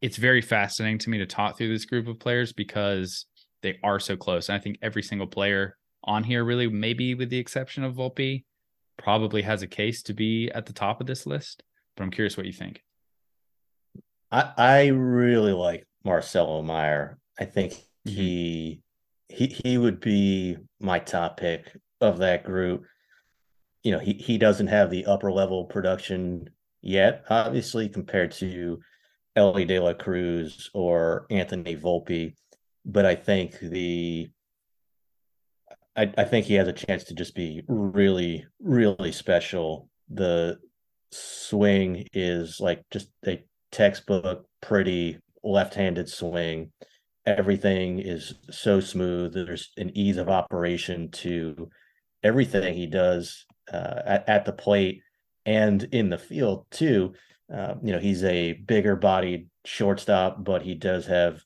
it's 0.00 0.16
very 0.16 0.40
fascinating 0.40 0.98
to 0.98 1.10
me 1.10 1.18
to 1.18 1.26
talk 1.26 1.58
through 1.58 1.72
this 1.72 1.84
group 1.84 2.06
of 2.08 2.18
players 2.18 2.52
because 2.52 3.26
they 3.62 3.78
are 3.82 4.00
so 4.00 4.16
close. 4.16 4.48
And 4.48 4.56
I 4.56 4.60
think 4.60 4.78
every 4.80 5.02
single 5.02 5.26
player 5.26 5.76
on 6.04 6.24
here, 6.24 6.44
really, 6.44 6.68
maybe 6.68 7.14
with 7.14 7.30
the 7.30 7.38
exception 7.38 7.84
of 7.84 7.94
Volpe, 7.94 8.44
probably 8.96 9.42
has 9.42 9.62
a 9.62 9.66
case 9.66 10.02
to 10.04 10.14
be 10.14 10.50
at 10.50 10.66
the 10.66 10.72
top 10.72 11.00
of 11.00 11.06
this 11.06 11.26
list. 11.26 11.62
But 11.96 12.04
I'm 12.04 12.10
curious 12.10 12.36
what 12.36 12.46
you 12.46 12.52
think. 12.52 12.82
I, 14.30 14.52
I 14.56 14.86
really 14.88 15.52
like 15.52 15.86
Marcelo 16.04 16.62
Mayer. 16.62 17.18
I 17.38 17.44
think 17.44 17.72
mm-hmm. 17.72 18.10
he 18.10 18.82
he 19.28 19.46
he 19.46 19.78
would 19.78 20.00
be 20.00 20.56
my 20.80 20.98
top 20.98 21.36
pick 21.36 21.76
of 22.00 22.18
that 22.18 22.44
group. 22.44 22.84
You 23.82 23.92
know, 23.92 23.98
he 23.98 24.14
he 24.14 24.38
doesn't 24.38 24.68
have 24.68 24.90
the 24.90 25.06
upper 25.06 25.32
level 25.32 25.64
production 25.64 26.50
yet, 26.80 27.24
obviously, 27.28 27.88
compared 27.88 28.32
to 28.32 28.80
Elly 29.36 29.64
De 29.64 29.78
La 29.78 29.94
Cruz 29.94 30.70
or 30.74 31.26
Anthony 31.30 31.76
Volpe. 31.76 32.34
But 32.84 33.06
I 33.06 33.14
think 33.14 33.58
the 33.60 34.30
I, 35.96 36.12
I 36.16 36.24
think 36.24 36.46
he 36.46 36.54
has 36.54 36.68
a 36.68 36.72
chance 36.72 37.04
to 37.04 37.14
just 37.14 37.34
be 37.34 37.62
really, 37.68 38.46
really 38.60 39.12
special. 39.12 39.88
The 40.08 40.58
swing 41.10 42.06
is 42.12 42.58
like 42.60 42.82
just 42.90 43.08
a 43.26 43.44
textbook, 43.72 44.46
pretty 44.60 45.18
left-handed 45.42 46.08
swing. 46.08 46.72
Everything 47.26 47.98
is 47.98 48.34
so 48.50 48.80
smooth. 48.80 49.34
There's 49.34 49.70
an 49.76 49.96
ease 49.96 50.16
of 50.16 50.28
operation 50.28 51.10
to 51.12 51.68
everything 52.22 52.74
he 52.74 52.86
does 52.86 53.44
uh, 53.72 54.02
at, 54.04 54.28
at 54.28 54.44
the 54.44 54.52
plate 54.52 55.02
and 55.46 55.82
in 55.92 56.10
the 56.10 56.18
field 56.18 56.66
too. 56.70 57.14
Uh, 57.52 57.74
you 57.82 57.92
know, 57.92 57.98
he's 57.98 58.22
a 58.24 58.52
bigger 58.52 58.96
bodied 58.96 59.48
shortstop, 59.64 60.44
but 60.44 60.62
he 60.62 60.74
does 60.74 61.06
have 61.06 61.42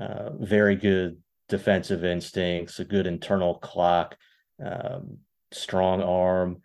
uh, 0.00 0.30
very 0.38 0.76
good 0.76 1.18
defensive 1.50 2.04
instincts, 2.04 2.80
a 2.80 2.84
good 2.84 3.06
internal 3.06 3.56
clock, 3.56 4.16
um, 4.64 5.18
strong 5.52 6.02
arm. 6.02 6.62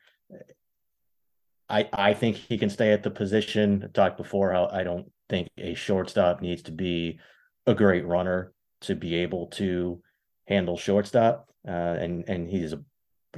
I 1.70 1.90
I 1.92 2.14
think 2.14 2.38
he 2.38 2.58
can 2.58 2.70
stay 2.70 2.92
at 2.92 3.04
the 3.04 3.12
position. 3.12 3.84
I 3.84 3.88
talked 3.88 4.18
before 4.18 4.54
how 4.54 4.70
I 4.72 4.84
don't 4.84 5.12
think 5.30 5.50
a 5.58 5.74
shortstop 5.74 6.42
needs 6.42 6.62
to 6.64 6.72
be 6.72 7.20
a 7.68 7.74
great 7.74 8.06
runner 8.06 8.54
to 8.82 8.96
be 8.96 9.16
able 9.16 9.48
to 9.48 10.02
handle 10.48 10.78
shortstop. 10.78 11.50
Uh, 11.68 11.98
and 12.00 12.24
and 12.30 12.50
he's 12.50 12.74
a 12.74 12.82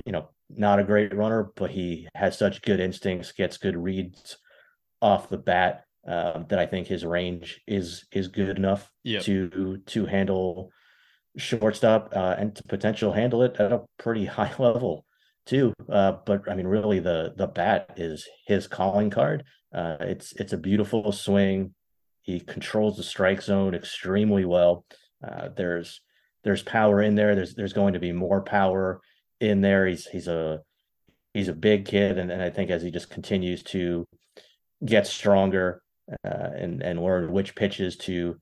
you 0.06 0.12
know 0.12 0.30
not 0.50 0.80
a 0.80 0.84
great 0.84 1.16
runner, 1.16 1.52
but 1.56 1.72
he 1.72 2.08
has 2.16 2.38
such 2.38 2.62
good 2.62 2.80
instincts, 2.80 3.32
gets 3.32 3.58
good 3.58 3.76
reads 3.76 4.38
off 5.02 5.30
the 5.30 5.38
bat 5.38 5.86
um, 6.08 6.45
that 6.50 6.60
I 6.60 6.66
think 6.66 6.88
his 6.88 7.06
range 7.06 7.62
is 7.68 8.06
is 8.12 8.28
good 8.28 8.58
enough 8.58 8.91
yep. 9.04 9.24
to 9.24 9.78
to 9.86 10.06
handle 10.06 10.72
shortstop 11.38 12.11
uh, 12.15 12.35
and 12.38 12.55
to 12.55 12.63
potential 12.63 13.13
handle 13.13 13.43
it 13.43 13.55
at 13.59 13.71
a 13.71 13.83
pretty 13.97 14.25
high 14.38 14.53
level 14.57 15.05
too. 15.45 15.73
Uh, 15.89 16.13
but 16.25 16.49
I 16.49 16.55
mean, 16.55 16.67
really, 16.67 16.99
the 16.99 17.33
the 17.35 17.47
bat 17.47 17.93
is 17.97 18.27
his 18.45 18.67
calling 18.67 19.09
card. 19.09 19.43
Uh, 19.73 19.97
it's 20.01 20.33
it's 20.33 20.53
a 20.53 20.57
beautiful 20.57 21.11
swing. 21.11 21.73
He 22.21 22.39
controls 22.39 22.97
the 22.97 23.03
strike 23.03 23.41
zone 23.41 23.73
extremely 23.73 24.45
well. 24.45 24.85
Uh, 25.25 25.49
there's 25.55 26.01
there's 26.43 26.63
power 26.63 27.01
in 27.01 27.15
there. 27.15 27.35
There's 27.35 27.55
there's 27.55 27.73
going 27.73 27.93
to 27.93 27.99
be 27.99 28.11
more 28.11 28.41
power 28.41 29.01
in 29.39 29.61
there. 29.61 29.88
He's 29.88 30.05
he's 30.07 30.27
a 30.27 30.61
he's 31.33 31.47
a 31.47 31.53
big 31.53 31.85
kid, 31.85 32.17
and, 32.17 32.31
and 32.31 32.41
I 32.41 32.49
think 32.49 32.69
as 32.69 32.81
he 32.81 32.91
just 32.91 33.09
continues 33.09 33.63
to 33.63 34.05
get 34.85 35.07
stronger 35.07 35.81
uh, 36.25 36.49
and 36.55 36.81
and 36.81 37.01
learn 37.01 37.31
which 37.31 37.55
pitches 37.55 37.95
to 37.97 38.39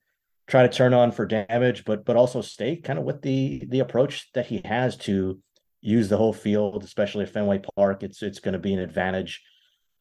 try 0.47 0.63
to 0.63 0.69
turn 0.69 0.93
on 0.93 1.11
for 1.11 1.25
damage, 1.25 1.85
but 1.85 2.05
but 2.05 2.15
also 2.15 2.41
stay 2.41 2.75
kind 2.75 2.99
of 2.99 3.05
with 3.05 3.21
the 3.21 3.65
the 3.67 3.79
approach 3.79 4.31
that 4.33 4.47
he 4.47 4.61
has 4.65 4.97
to 4.97 5.39
use 5.81 6.09
the 6.09 6.17
whole 6.17 6.33
field, 6.33 6.83
especially 6.83 7.23
at 7.23 7.31
Fenway 7.31 7.61
Park. 7.75 8.03
It's 8.03 8.21
it's 8.21 8.39
going 8.39 8.53
to 8.53 8.59
be 8.59 8.73
an 8.73 8.79
advantage 8.79 9.41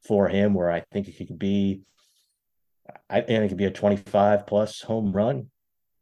for 0.07 0.29
him 0.29 0.55
where 0.55 0.71
I 0.71 0.85
think 0.93 1.09
it 1.09 1.17
could 1.17 1.39
be 1.39 1.83
I 3.09 3.21
think 3.21 3.45
it 3.45 3.49
could 3.49 3.57
be 3.57 3.65
a 3.65 3.71
25 3.71 4.47
plus 4.47 4.81
home 4.83 5.13
run 5.13 5.51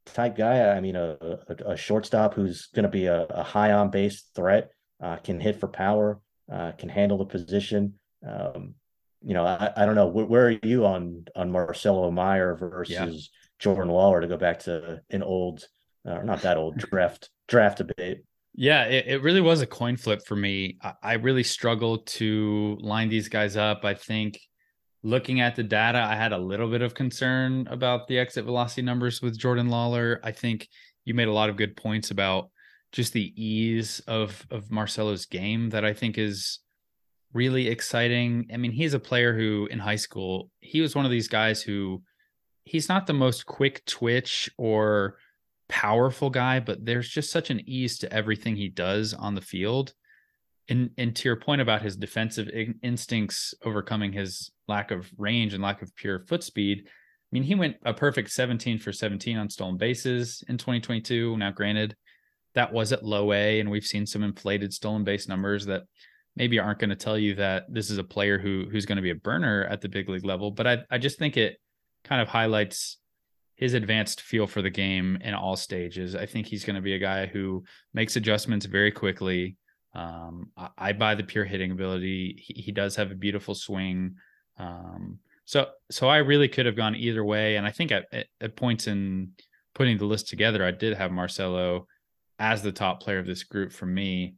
type 0.06 0.36
guy. 0.36 0.70
I 0.70 0.80
mean, 0.80 0.96
a, 0.96 1.16
a, 1.20 1.72
a 1.72 1.76
shortstop 1.76 2.34
who's 2.34 2.66
going 2.74 2.84
to 2.84 2.88
be 2.88 3.06
a, 3.06 3.22
a, 3.24 3.42
high 3.42 3.72
on 3.72 3.90
base 3.90 4.24
threat, 4.34 4.70
uh, 5.00 5.16
can 5.16 5.40
hit 5.40 5.60
for 5.60 5.68
power, 5.68 6.20
uh, 6.50 6.72
can 6.72 6.88
handle 6.88 7.18
the 7.18 7.24
position. 7.24 7.94
Um, 8.26 8.74
you 9.22 9.34
know, 9.34 9.44
I, 9.44 9.70
I 9.76 9.86
don't 9.86 9.94
know 9.94 10.08
where, 10.08 10.26
where, 10.26 10.46
are 10.48 10.58
you 10.62 10.86
on 10.86 11.26
on 11.36 11.52
Marcelo 11.52 12.10
Mayer 12.10 12.56
versus 12.56 12.90
yeah. 12.92 13.38
Jordan 13.62 13.92
Lawlar 13.92 14.20
to 14.20 14.26
go 14.26 14.36
back 14.36 14.58
to 14.60 15.00
an 15.10 15.22
old, 15.22 15.64
uh, 16.04 16.18
not 16.22 16.42
that 16.42 16.56
old 16.56 16.76
draft 16.78 17.30
draft 17.46 17.78
debate. 17.78 18.22
Yeah, 18.54 18.84
it, 18.84 19.06
it 19.06 19.22
really 19.22 19.40
was 19.40 19.62
a 19.62 19.66
coin 19.66 19.96
flip 19.96 20.26
for 20.26 20.34
me. 20.34 20.78
I, 20.82 20.92
I 21.02 21.12
really 21.14 21.44
struggled 21.44 22.06
to 22.08 22.76
line 22.80 23.08
these 23.08 23.28
guys 23.28 23.56
up. 23.56 23.84
I 23.84 23.94
think 23.94 24.40
looking 25.04 25.40
at 25.40 25.54
the 25.54 25.62
data, 25.62 25.98
I 25.98 26.16
had 26.16 26.32
a 26.32 26.38
little 26.38 26.68
bit 26.68 26.82
of 26.82 26.94
concern 26.94 27.68
about 27.70 28.08
the 28.08 28.18
exit 28.18 28.44
velocity 28.44 28.82
numbers 28.82 29.22
with 29.22 29.38
Jordan 29.38 29.68
Lawlar. 29.68 30.18
I 30.24 30.32
think 30.32 30.68
you 31.04 31.14
made 31.14 31.28
a 31.28 31.32
lot 31.32 31.48
of 31.48 31.56
good 31.56 31.76
points 31.76 32.10
about 32.10 32.50
just 32.90 33.12
the 33.12 33.32
ease 33.42 34.00
of 34.08 34.44
of 34.50 34.72
Marcelo's 34.72 35.26
game 35.26 35.70
that 35.70 35.84
I 35.84 35.94
think 35.94 36.18
is 36.18 36.58
really 37.32 37.68
exciting. 37.68 38.50
I 38.52 38.56
mean, 38.56 38.72
he's 38.72 38.92
a 38.92 38.98
player 38.98 39.32
who 39.32 39.68
in 39.70 39.78
high 39.78 39.96
school, 39.96 40.50
he 40.60 40.80
was 40.80 40.96
one 40.96 41.04
of 41.04 41.12
these 41.12 41.28
guys 41.28 41.62
who 41.62 42.02
he's 42.64 42.88
not 42.88 43.06
the 43.06 43.12
most 43.12 43.46
quick 43.46 43.84
twitch 43.84 44.50
or 44.56 45.16
powerful 45.68 46.30
guy, 46.30 46.60
but 46.60 46.84
there's 46.84 47.08
just 47.08 47.30
such 47.30 47.50
an 47.50 47.60
ease 47.66 47.98
to 47.98 48.12
everything 48.12 48.56
he 48.56 48.68
does 48.68 49.14
on 49.14 49.34
the 49.34 49.40
field. 49.40 49.94
And 50.68 50.90
and 50.96 51.14
to 51.16 51.28
your 51.28 51.36
point 51.36 51.60
about 51.60 51.82
his 51.82 51.96
defensive 51.96 52.48
in- 52.48 52.78
instincts 52.82 53.54
overcoming 53.64 54.12
his 54.12 54.50
lack 54.68 54.90
of 54.90 55.10
range 55.18 55.54
and 55.54 55.62
lack 55.62 55.82
of 55.82 55.94
pure 55.96 56.20
foot 56.20 56.44
speed, 56.44 56.84
I 56.86 57.28
mean, 57.32 57.42
he 57.42 57.54
went 57.54 57.76
a 57.84 57.94
perfect 57.94 58.30
17 58.30 58.78
for 58.78 58.92
17 58.92 59.36
on 59.38 59.48
stolen 59.48 59.76
bases 59.76 60.44
in 60.48 60.58
2022. 60.58 61.36
Now, 61.38 61.50
granted, 61.50 61.96
that 62.54 62.72
was 62.72 62.92
at 62.92 63.04
low 63.04 63.32
A, 63.32 63.58
and 63.58 63.70
we've 63.70 63.86
seen 63.86 64.06
some 64.06 64.22
inflated 64.22 64.72
stolen 64.72 65.04
base 65.04 65.26
numbers 65.26 65.66
that 65.66 65.84
maybe 66.36 66.58
aren't 66.58 66.78
going 66.78 66.90
to 66.90 66.96
tell 66.96 67.18
you 67.18 67.34
that 67.36 67.64
this 67.68 67.90
is 67.90 67.98
a 67.98 68.04
player 68.04 68.38
who 68.38 68.66
who's 68.70 68.86
going 68.86 68.96
to 68.96 69.02
be 69.02 69.10
a 69.10 69.14
burner 69.16 69.64
at 69.64 69.80
the 69.80 69.88
big 69.88 70.08
league 70.08 70.24
level. 70.24 70.50
But 70.50 70.66
I 70.66 70.78
I 70.90 70.98
just 70.98 71.18
think 71.18 71.36
it 71.36 71.56
kind 72.04 72.20
of 72.20 72.28
highlights 72.28 72.98
his 73.54 73.74
advanced 73.74 74.20
feel 74.22 74.46
for 74.46 74.62
the 74.62 74.70
game 74.70 75.18
in 75.22 75.34
all 75.34 75.56
stages. 75.56 76.16
I 76.16 76.26
think 76.26 76.46
he's 76.46 76.64
going 76.64 76.76
to 76.76 76.82
be 76.82 76.94
a 76.94 76.98
guy 76.98 77.26
who 77.26 77.64
makes 77.94 78.16
adjustments 78.16 78.66
very 78.66 78.90
quickly. 78.90 79.56
Um, 79.94 80.50
I, 80.56 80.68
I, 80.78 80.92
buy 80.92 81.14
the 81.14 81.22
pure 81.22 81.44
hitting 81.44 81.70
ability. 81.70 82.42
He, 82.42 82.62
he 82.62 82.72
does 82.72 82.96
have 82.96 83.10
a 83.10 83.14
beautiful 83.14 83.54
swing. 83.54 84.16
Um, 84.58 85.18
so 85.44 85.66
so 85.90 86.08
I 86.08 86.18
really 86.18 86.48
could 86.48 86.66
have 86.66 86.76
gone 86.76 86.96
either 86.96 87.24
way. 87.24 87.56
And 87.56 87.66
I 87.66 87.70
think 87.70 87.92
at, 87.92 88.06
at 88.40 88.56
points 88.56 88.86
in 88.86 89.32
putting 89.74 89.98
the 89.98 90.06
list 90.06 90.28
together, 90.28 90.64
I 90.64 90.70
did 90.70 90.96
have 90.96 91.12
Marcelo 91.12 91.86
as 92.38 92.62
the 92.62 92.72
top 92.72 93.02
player 93.02 93.18
of 93.18 93.26
this 93.26 93.44
group 93.44 93.72
for 93.72 93.86
me. 93.86 94.34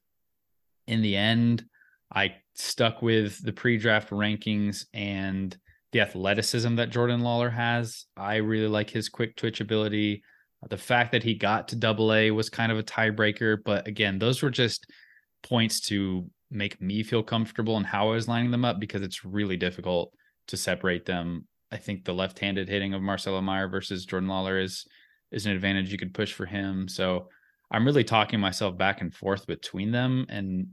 In 0.86 1.02
the 1.02 1.16
end, 1.16 1.64
I 2.12 2.34
stuck 2.54 3.00
with 3.00 3.42
the 3.42 3.52
pre-draft 3.52 4.10
rankings 4.10 4.84
and 4.92 5.56
the 5.94 6.00
athleticism 6.00 6.74
that 6.74 6.90
Jordan 6.90 7.20
Lawlar 7.20 7.52
has. 7.52 8.06
I 8.16 8.36
really 8.36 8.66
like 8.66 8.90
his 8.90 9.08
quick 9.08 9.36
twitch 9.36 9.60
ability. 9.60 10.24
The 10.68 10.76
fact 10.76 11.12
that 11.12 11.22
he 11.22 11.34
got 11.34 11.68
to 11.68 11.76
double 11.76 12.12
A 12.12 12.32
was 12.32 12.50
kind 12.50 12.72
of 12.72 12.78
a 12.78 12.82
tiebreaker, 12.82 13.58
but 13.64 13.86
again, 13.86 14.18
those 14.18 14.42
were 14.42 14.50
just 14.50 14.90
points 15.44 15.80
to 15.82 16.28
make 16.50 16.80
me 16.80 17.04
feel 17.04 17.22
comfortable 17.22 17.76
in 17.76 17.84
how 17.84 18.08
I 18.08 18.14
was 18.14 18.26
lining 18.26 18.50
them 18.50 18.64
up 18.64 18.80
because 18.80 19.02
it's 19.02 19.24
really 19.24 19.56
difficult 19.56 20.12
to 20.48 20.56
separate 20.56 21.06
them. 21.06 21.46
I 21.70 21.76
think 21.76 22.04
the 22.04 22.12
left-handed 22.12 22.68
hitting 22.68 22.92
of 22.92 23.00
Marcelo 23.00 23.40
Mayer 23.40 23.68
versus 23.68 24.04
Jordan 24.04 24.28
Lawlar 24.28 24.60
is 24.60 24.84
is 25.30 25.46
an 25.46 25.52
advantage 25.52 25.92
you 25.92 25.98
could 25.98 26.14
push 26.14 26.32
for 26.32 26.46
him. 26.46 26.88
So 26.88 27.28
I'm 27.70 27.84
really 27.84 28.04
talking 28.04 28.40
myself 28.40 28.76
back 28.76 29.00
and 29.00 29.14
forth 29.14 29.46
between 29.46 29.92
them 29.92 30.26
and 30.28 30.66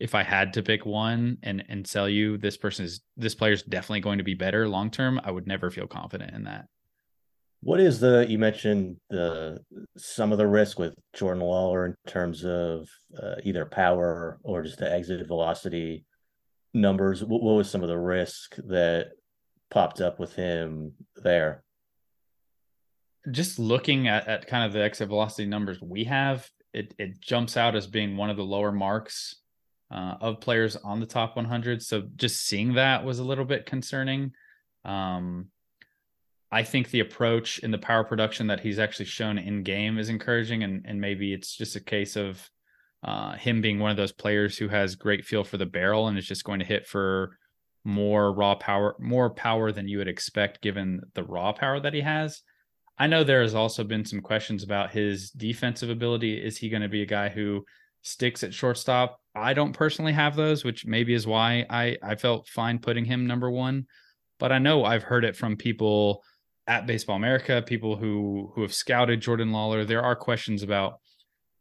if 0.00 0.14
I 0.14 0.22
had 0.22 0.52
to 0.54 0.62
pick 0.62 0.86
one 0.86 1.38
and 1.42 1.64
and 1.68 1.86
sell 1.86 2.08
you 2.08 2.38
this 2.38 2.56
person 2.56 2.84
is 2.84 3.00
this 3.16 3.34
player 3.34 3.52
is 3.52 3.62
definitely 3.62 4.00
going 4.00 4.18
to 4.18 4.24
be 4.24 4.34
better 4.34 4.68
long 4.68 4.90
term, 4.90 5.20
I 5.22 5.30
would 5.30 5.46
never 5.46 5.70
feel 5.70 5.86
confident 5.86 6.34
in 6.34 6.44
that. 6.44 6.66
What 7.60 7.80
is 7.80 7.98
the 7.98 8.24
you 8.28 8.38
mentioned 8.38 8.98
the 9.10 9.58
some 9.96 10.32
of 10.32 10.38
the 10.38 10.46
risk 10.46 10.78
with 10.78 10.94
Jordan 11.14 11.42
Lawlar 11.42 11.86
in 11.86 11.94
terms 12.06 12.44
of 12.44 12.88
uh, 13.20 13.36
either 13.42 13.64
power 13.64 14.38
or 14.42 14.62
just 14.62 14.78
the 14.78 14.90
exit 14.90 15.26
velocity 15.26 16.04
numbers? 16.72 17.24
What, 17.24 17.42
what 17.42 17.56
was 17.56 17.70
some 17.70 17.82
of 17.82 17.88
the 17.88 17.98
risk 17.98 18.56
that 18.68 19.08
popped 19.70 20.00
up 20.00 20.20
with 20.20 20.34
him 20.34 20.92
there? 21.16 21.62
just 23.30 23.58
looking 23.58 24.08
at, 24.08 24.26
at 24.26 24.46
kind 24.46 24.64
of 24.64 24.72
the 24.72 24.82
exit 24.82 25.08
velocity 25.08 25.46
numbers 25.46 25.80
we 25.80 26.04
have, 26.04 26.48
it 26.72 26.94
it 26.98 27.20
jumps 27.20 27.56
out 27.56 27.74
as 27.74 27.86
being 27.86 28.16
one 28.16 28.30
of 28.30 28.36
the 28.36 28.44
lower 28.44 28.72
marks 28.72 29.36
uh, 29.90 30.14
of 30.20 30.40
players 30.40 30.76
on 30.76 31.00
the 31.00 31.06
top 31.06 31.36
100. 31.36 31.82
So 31.82 32.02
just 32.16 32.44
seeing 32.44 32.74
that 32.74 33.04
was 33.04 33.18
a 33.18 33.24
little 33.24 33.44
bit 33.44 33.66
concerning. 33.66 34.32
Um, 34.84 35.48
I 36.50 36.62
think 36.62 36.90
the 36.90 37.00
approach 37.00 37.58
in 37.58 37.70
the 37.70 37.78
power 37.78 38.04
production 38.04 38.46
that 38.46 38.60
he's 38.60 38.78
actually 38.78 39.06
shown 39.06 39.38
in 39.38 39.62
game 39.62 39.98
is 39.98 40.08
encouraging, 40.08 40.62
and 40.62 40.84
and 40.86 41.00
maybe 41.00 41.34
it's 41.34 41.54
just 41.54 41.76
a 41.76 41.80
case 41.80 42.16
of 42.16 42.48
uh, 43.02 43.32
him 43.36 43.60
being 43.60 43.78
one 43.78 43.90
of 43.90 43.96
those 43.96 44.12
players 44.12 44.56
who 44.56 44.68
has 44.68 44.94
great 44.94 45.24
feel 45.24 45.44
for 45.44 45.56
the 45.56 45.66
barrel 45.66 46.08
and 46.08 46.18
is 46.18 46.26
just 46.26 46.44
going 46.44 46.58
to 46.58 46.64
hit 46.64 46.86
for 46.86 47.36
more 47.84 48.32
raw 48.32 48.54
power, 48.54 48.96
more 48.98 49.30
power 49.30 49.72
than 49.72 49.88
you 49.88 49.98
would 49.98 50.08
expect 50.08 50.62
given 50.62 51.00
the 51.14 51.22
raw 51.22 51.52
power 51.52 51.80
that 51.80 51.94
he 51.94 52.00
has. 52.00 52.42
I 52.98 53.06
know 53.06 53.22
there 53.22 53.42
has 53.42 53.54
also 53.54 53.84
been 53.84 54.04
some 54.04 54.20
questions 54.20 54.64
about 54.64 54.90
his 54.90 55.30
defensive 55.30 55.90
ability. 55.90 56.34
Is 56.34 56.56
he 56.56 56.68
going 56.68 56.82
to 56.82 56.88
be 56.88 57.02
a 57.02 57.06
guy 57.06 57.28
who 57.28 57.64
sticks 58.02 58.42
at 58.42 58.54
shortstop? 58.54 59.20
I 59.34 59.54
don't 59.54 59.72
personally 59.72 60.12
have 60.12 60.36
those, 60.36 60.64
which 60.64 60.86
maybe 60.86 61.14
is 61.14 61.26
why 61.26 61.66
I 61.70 61.96
I 62.02 62.16
felt 62.16 62.48
fine 62.48 62.78
putting 62.78 63.04
him 63.04 63.26
number 63.26 63.50
one. 63.50 63.86
But 64.38 64.52
I 64.52 64.58
know 64.58 64.84
I've 64.84 65.02
heard 65.02 65.24
it 65.24 65.36
from 65.36 65.56
people 65.56 66.22
at 66.66 66.86
Baseball 66.86 67.16
America, 67.16 67.62
people 67.64 67.96
who 67.96 68.52
who 68.54 68.62
have 68.62 68.74
scouted 68.74 69.20
Jordan 69.20 69.50
Lawlar. 69.50 69.86
There 69.86 70.02
are 70.02 70.16
questions 70.16 70.62
about 70.62 71.00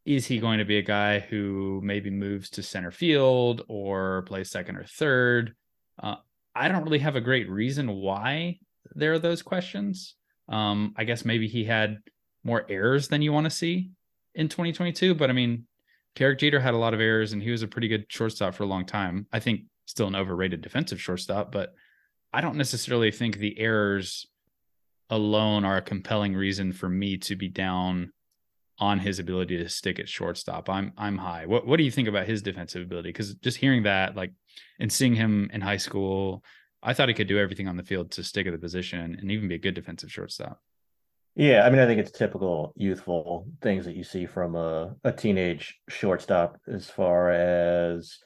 is 0.06 0.26
he 0.26 0.40
going 0.40 0.60
to 0.60 0.66
be 0.66 0.78
a 0.78 0.82
guy 0.82 1.20
who 1.20 1.82
maybe 1.84 2.10
moves 2.10 2.50
to 2.50 2.64
center 2.64 2.92
field 2.92 3.64
or 3.68 4.22
plays 4.22 4.50
second 4.50 4.78
or 4.78 4.86
third? 4.86 5.54
Uh, 6.02 6.16
I 6.56 6.70
don't 6.70 6.84
really 6.84 7.00
have 7.00 7.18
a 7.18 7.22
great 7.22 7.50
reason 7.50 7.92
why 7.92 8.60
there 8.96 9.12
are 9.12 9.20
those 9.20 9.42
questions. 9.42 10.16
Um, 10.48 10.94
I 10.96 11.04
guess 11.04 11.26
maybe 11.26 11.50
he 11.50 11.66
had 11.66 11.98
more 12.46 12.66
errors 12.70 13.10
than 13.10 13.22
you 13.22 13.34
want 13.34 13.46
to 13.46 13.50
see 13.50 13.92
in 14.34 14.48
2022. 14.48 15.14
But 15.14 15.30
I 15.30 15.34
mean, 15.34 15.67
Derek 16.18 16.40
Jeter 16.40 16.60
had 16.60 16.74
a 16.74 16.78
lot 16.78 16.96
of 16.96 17.00
errors 17.00 17.32
and 17.34 17.44
he 17.44 17.52
was 17.52 17.62
a 17.62 17.68
pretty 17.68 17.88
good 17.88 18.06
shortstop 18.10 18.56
for 18.56 18.64
a 18.64 18.68
long 18.68 18.86
time. 18.86 19.28
I 19.32 19.40
think 19.40 19.62
still 19.86 20.08
an 20.08 20.16
overrated 20.16 20.62
defensive 20.62 21.00
shortstop, 21.00 21.52
but 21.52 21.76
I 22.34 22.42
don't 22.42 22.58
necessarily 22.58 23.12
think 23.12 23.38
the 23.38 23.58
errors 23.60 24.26
alone 25.12 25.64
are 25.64 25.78
a 25.78 25.82
compelling 25.82 26.34
reason 26.34 26.74
for 26.74 26.90
me 26.90 27.18
to 27.18 27.36
be 27.36 27.48
down 27.48 28.12
on 28.80 29.00
his 29.00 29.20
ability 29.20 29.58
to 29.58 29.70
stick 29.70 30.00
at 30.00 30.10
shortstop. 30.10 30.70
I'm 30.70 30.92
I'm 30.98 31.20
high. 31.20 31.46
What 31.46 31.68
what 31.68 31.78
do 31.78 31.84
you 31.84 31.92
think 31.92 32.08
about 32.08 32.28
his 32.28 32.42
defensive 32.42 32.82
ability? 32.82 33.10
Because 33.10 33.36
just 33.36 33.58
hearing 33.58 33.84
that, 33.84 34.16
like, 34.16 34.34
and 34.80 34.92
seeing 34.92 35.16
him 35.16 35.50
in 35.54 35.62
high 35.62 35.78
school, 35.78 36.44
I 36.82 36.94
thought 36.94 37.10
he 37.10 37.16
could 37.16 37.28
do 37.28 37.40
everything 37.40 37.68
on 37.68 37.78
the 37.78 37.84
field 37.84 38.12
to 38.12 38.24
stick 38.24 38.48
at 38.48 38.54
the 38.54 38.60
position 38.60 39.18
and 39.20 39.32
even 39.32 39.48
be 39.48 39.56
a 39.56 39.60
good 39.60 39.76
defensive 39.76 40.12
shortstop. 40.12 40.62
Yeah, 41.40 41.68
I 41.68 41.70
mean, 41.70 41.78
I 41.78 41.86
think 41.86 42.00
it's 42.00 42.10
typical 42.10 42.74
youthful 42.76 43.46
things 43.62 43.86
that 43.86 43.96
you 43.96 44.04
see 44.04 44.26
from 44.26 44.56
a, 44.56 44.96
a 45.04 45.12
teenage 45.12 45.78
shortstop 45.88 46.58
as 46.68 46.90
far 46.90 47.30
as 47.30 48.18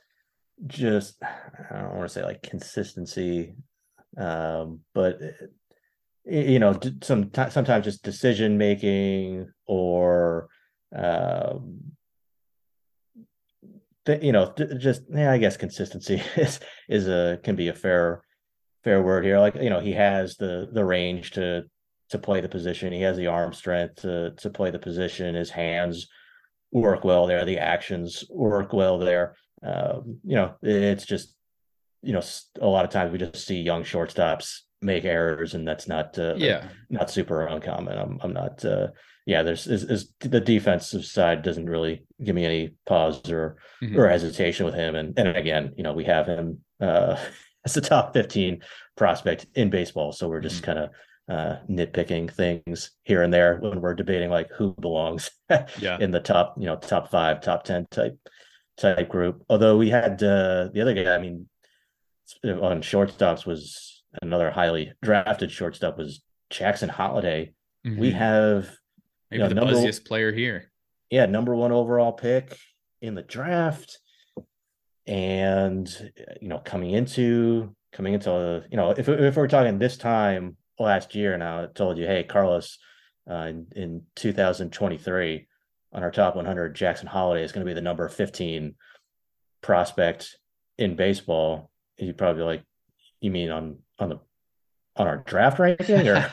just 0.65 1.21
I 1.21 1.81
don't 1.81 1.97
want 1.97 2.03
to 2.03 2.09
say 2.09 2.23
like 2.23 2.41
consistency, 2.41 3.55
um, 4.17 4.79
but 4.93 5.19
you 6.23 6.59
know, 6.59 6.79
some 7.03 7.31
sometimes 7.49 7.83
just 7.83 8.01
decision 8.01 8.57
making 8.57 9.51
or 9.65 10.47
um, 10.95 11.81
you 14.07 14.31
know, 14.31 14.53
just 14.77 15.01
yeah, 15.13 15.33
I 15.33 15.37
guess 15.37 15.57
consistency 15.57 16.23
is 16.37 16.61
is 16.87 17.09
a 17.09 17.39
can 17.43 17.57
be 17.57 17.67
a 17.67 17.73
fair 17.73 18.23
fair 18.85 19.01
word 19.01 19.25
here. 19.25 19.39
Like 19.39 19.55
you 19.55 19.69
know, 19.69 19.81
he 19.81 19.91
has 19.91 20.37
the 20.37 20.69
the 20.71 20.85
range 20.85 21.31
to 21.31 21.63
to 22.11 22.19
play 22.19 22.41
the 22.41 22.49
position. 22.49 22.93
He 22.93 23.01
has 23.01 23.17
the 23.17 23.27
arm 23.27 23.53
strength 23.53 24.01
to 24.01 24.31
to 24.37 24.49
play 24.49 24.71
the 24.71 24.79
position. 24.79 25.35
His 25.35 25.49
hands 25.49 26.07
work 26.71 27.03
well 27.03 27.25
there. 27.25 27.43
The 27.43 27.59
actions 27.59 28.23
work 28.29 28.73
well 28.73 28.97
there. 28.97 29.35
Um, 29.63 30.19
you 30.23 30.35
know, 30.35 30.55
it's 30.61 31.05
just 31.05 31.35
you 32.01 32.13
know 32.13 32.21
a 32.61 32.67
lot 32.67 32.85
of 32.85 32.91
times 32.91 33.11
we 33.11 33.17
just 33.17 33.45
see 33.45 33.61
young 33.61 33.83
shortstops 33.83 34.59
make 34.81 35.05
errors, 35.05 35.53
and 35.53 35.67
that's 35.67 35.87
not 35.87 36.17
uh, 36.17 36.35
yeah 36.37 36.67
not 36.89 37.09
super 37.09 37.45
uncommon. 37.45 37.97
I'm 37.97 38.19
I'm 38.21 38.33
not 38.33 38.63
uh, 38.65 38.87
yeah. 39.25 39.43
There's 39.43 39.67
is, 39.67 39.83
is 39.83 40.13
the 40.19 40.41
defensive 40.41 41.05
side 41.05 41.43
doesn't 41.43 41.69
really 41.69 42.05
give 42.23 42.35
me 42.35 42.45
any 42.45 42.71
pause 42.85 43.29
or 43.29 43.57
mm-hmm. 43.81 43.97
or 43.97 44.07
hesitation 44.07 44.65
with 44.65 44.75
him. 44.75 44.95
And 44.95 45.17
and 45.17 45.29
again, 45.29 45.73
you 45.77 45.83
know, 45.83 45.93
we 45.93 46.05
have 46.05 46.27
him 46.27 46.59
uh, 46.81 47.17
as 47.65 47.73
the 47.73 47.81
top 47.81 48.13
15 48.13 48.61
prospect 48.97 49.45
in 49.55 49.69
baseball, 49.69 50.11
so 50.11 50.27
we're 50.27 50.41
just 50.41 50.57
mm-hmm. 50.57 50.65
kind 50.65 50.79
of 50.79 50.89
uh, 51.31 51.59
nitpicking 51.69 52.29
things 52.29 52.91
here 53.03 53.21
and 53.23 53.33
there 53.33 53.57
when 53.59 53.79
we're 53.79 53.93
debating 53.93 54.29
like 54.29 54.49
who 54.51 54.73
belongs 54.73 55.31
yeah. 55.79 55.97
in 55.99 56.11
the 56.11 56.19
top, 56.19 56.55
you 56.57 56.65
know, 56.65 56.75
top 56.75 57.09
five, 57.09 57.41
top 57.41 57.63
10 57.63 57.87
type 57.89 58.19
type 58.77 59.07
group. 59.07 59.41
Although 59.49 59.77
we 59.77 59.89
had 59.89 60.21
uh, 60.21 60.67
the 60.73 60.81
other 60.81 60.93
guy, 60.93 61.15
I 61.15 61.19
mean, 61.19 61.47
on 62.43 62.81
shortstops 62.81 63.45
was 63.45 64.03
another 64.21 64.51
highly 64.51 64.91
drafted 65.01 65.51
shortstop 65.51 65.97
was 65.97 66.21
Jackson 66.49 66.89
Holliday. 66.89 67.53
Mm-hmm. 67.87 67.99
We 67.99 68.11
have 68.11 68.69
maybe 69.29 69.37
you 69.37 69.39
know, 69.39 69.47
the 69.47 69.55
number, 69.55 69.73
buzziest 69.73 70.05
player 70.05 70.33
here. 70.33 70.69
Yeah, 71.09 71.27
number 71.27 71.55
one 71.55 71.71
overall 71.71 72.11
pick 72.11 72.57
in 73.01 73.15
the 73.15 73.21
draft, 73.21 73.99
and 75.07 75.89
you 76.41 76.49
know, 76.49 76.59
coming 76.59 76.91
into 76.91 77.73
coming 77.93 78.15
into 78.15 78.65
you 78.69 78.75
know, 78.75 78.91
if 78.91 79.07
if 79.07 79.37
we're 79.37 79.47
talking 79.47 79.79
this 79.79 79.95
time 79.95 80.57
last 80.81 81.15
year, 81.15 81.37
now 81.37 81.63
I 81.63 81.67
told 81.67 81.97
you, 81.97 82.05
hey, 82.05 82.23
Carlos, 82.23 82.77
uh, 83.29 83.47
in, 83.49 83.67
in 83.75 84.01
2023 84.15 85.47
on 85.93 86.03
our 86.03 86.11
top 86.11 86.35
100, 86.35 86.75
Jackson 86.75 87.07
Holliday 87.07 87.43
is 87.43 87.51
going 87.51 87.65
to 87.65 87.69
be 87.69 87.75
the 87.75 87.81
number 87.81 88.07
15 88.07 88.75
prospect 89.61 90.37
in 90.77 90.95
baseball. 90.95 91.69
You'd 91.97 92.17
probably 92.17 92.43
like, 92.43 92.63
you 93.19 93.29
mean 93.29 93.51
on 93.51 93.77
on 93.99 94.09
the 94.09 94.19
on 94.95 95.07
our 95.07 95.17
draft 95.17 95.59
ranking 95.59 96.07
or, 96.07 96.29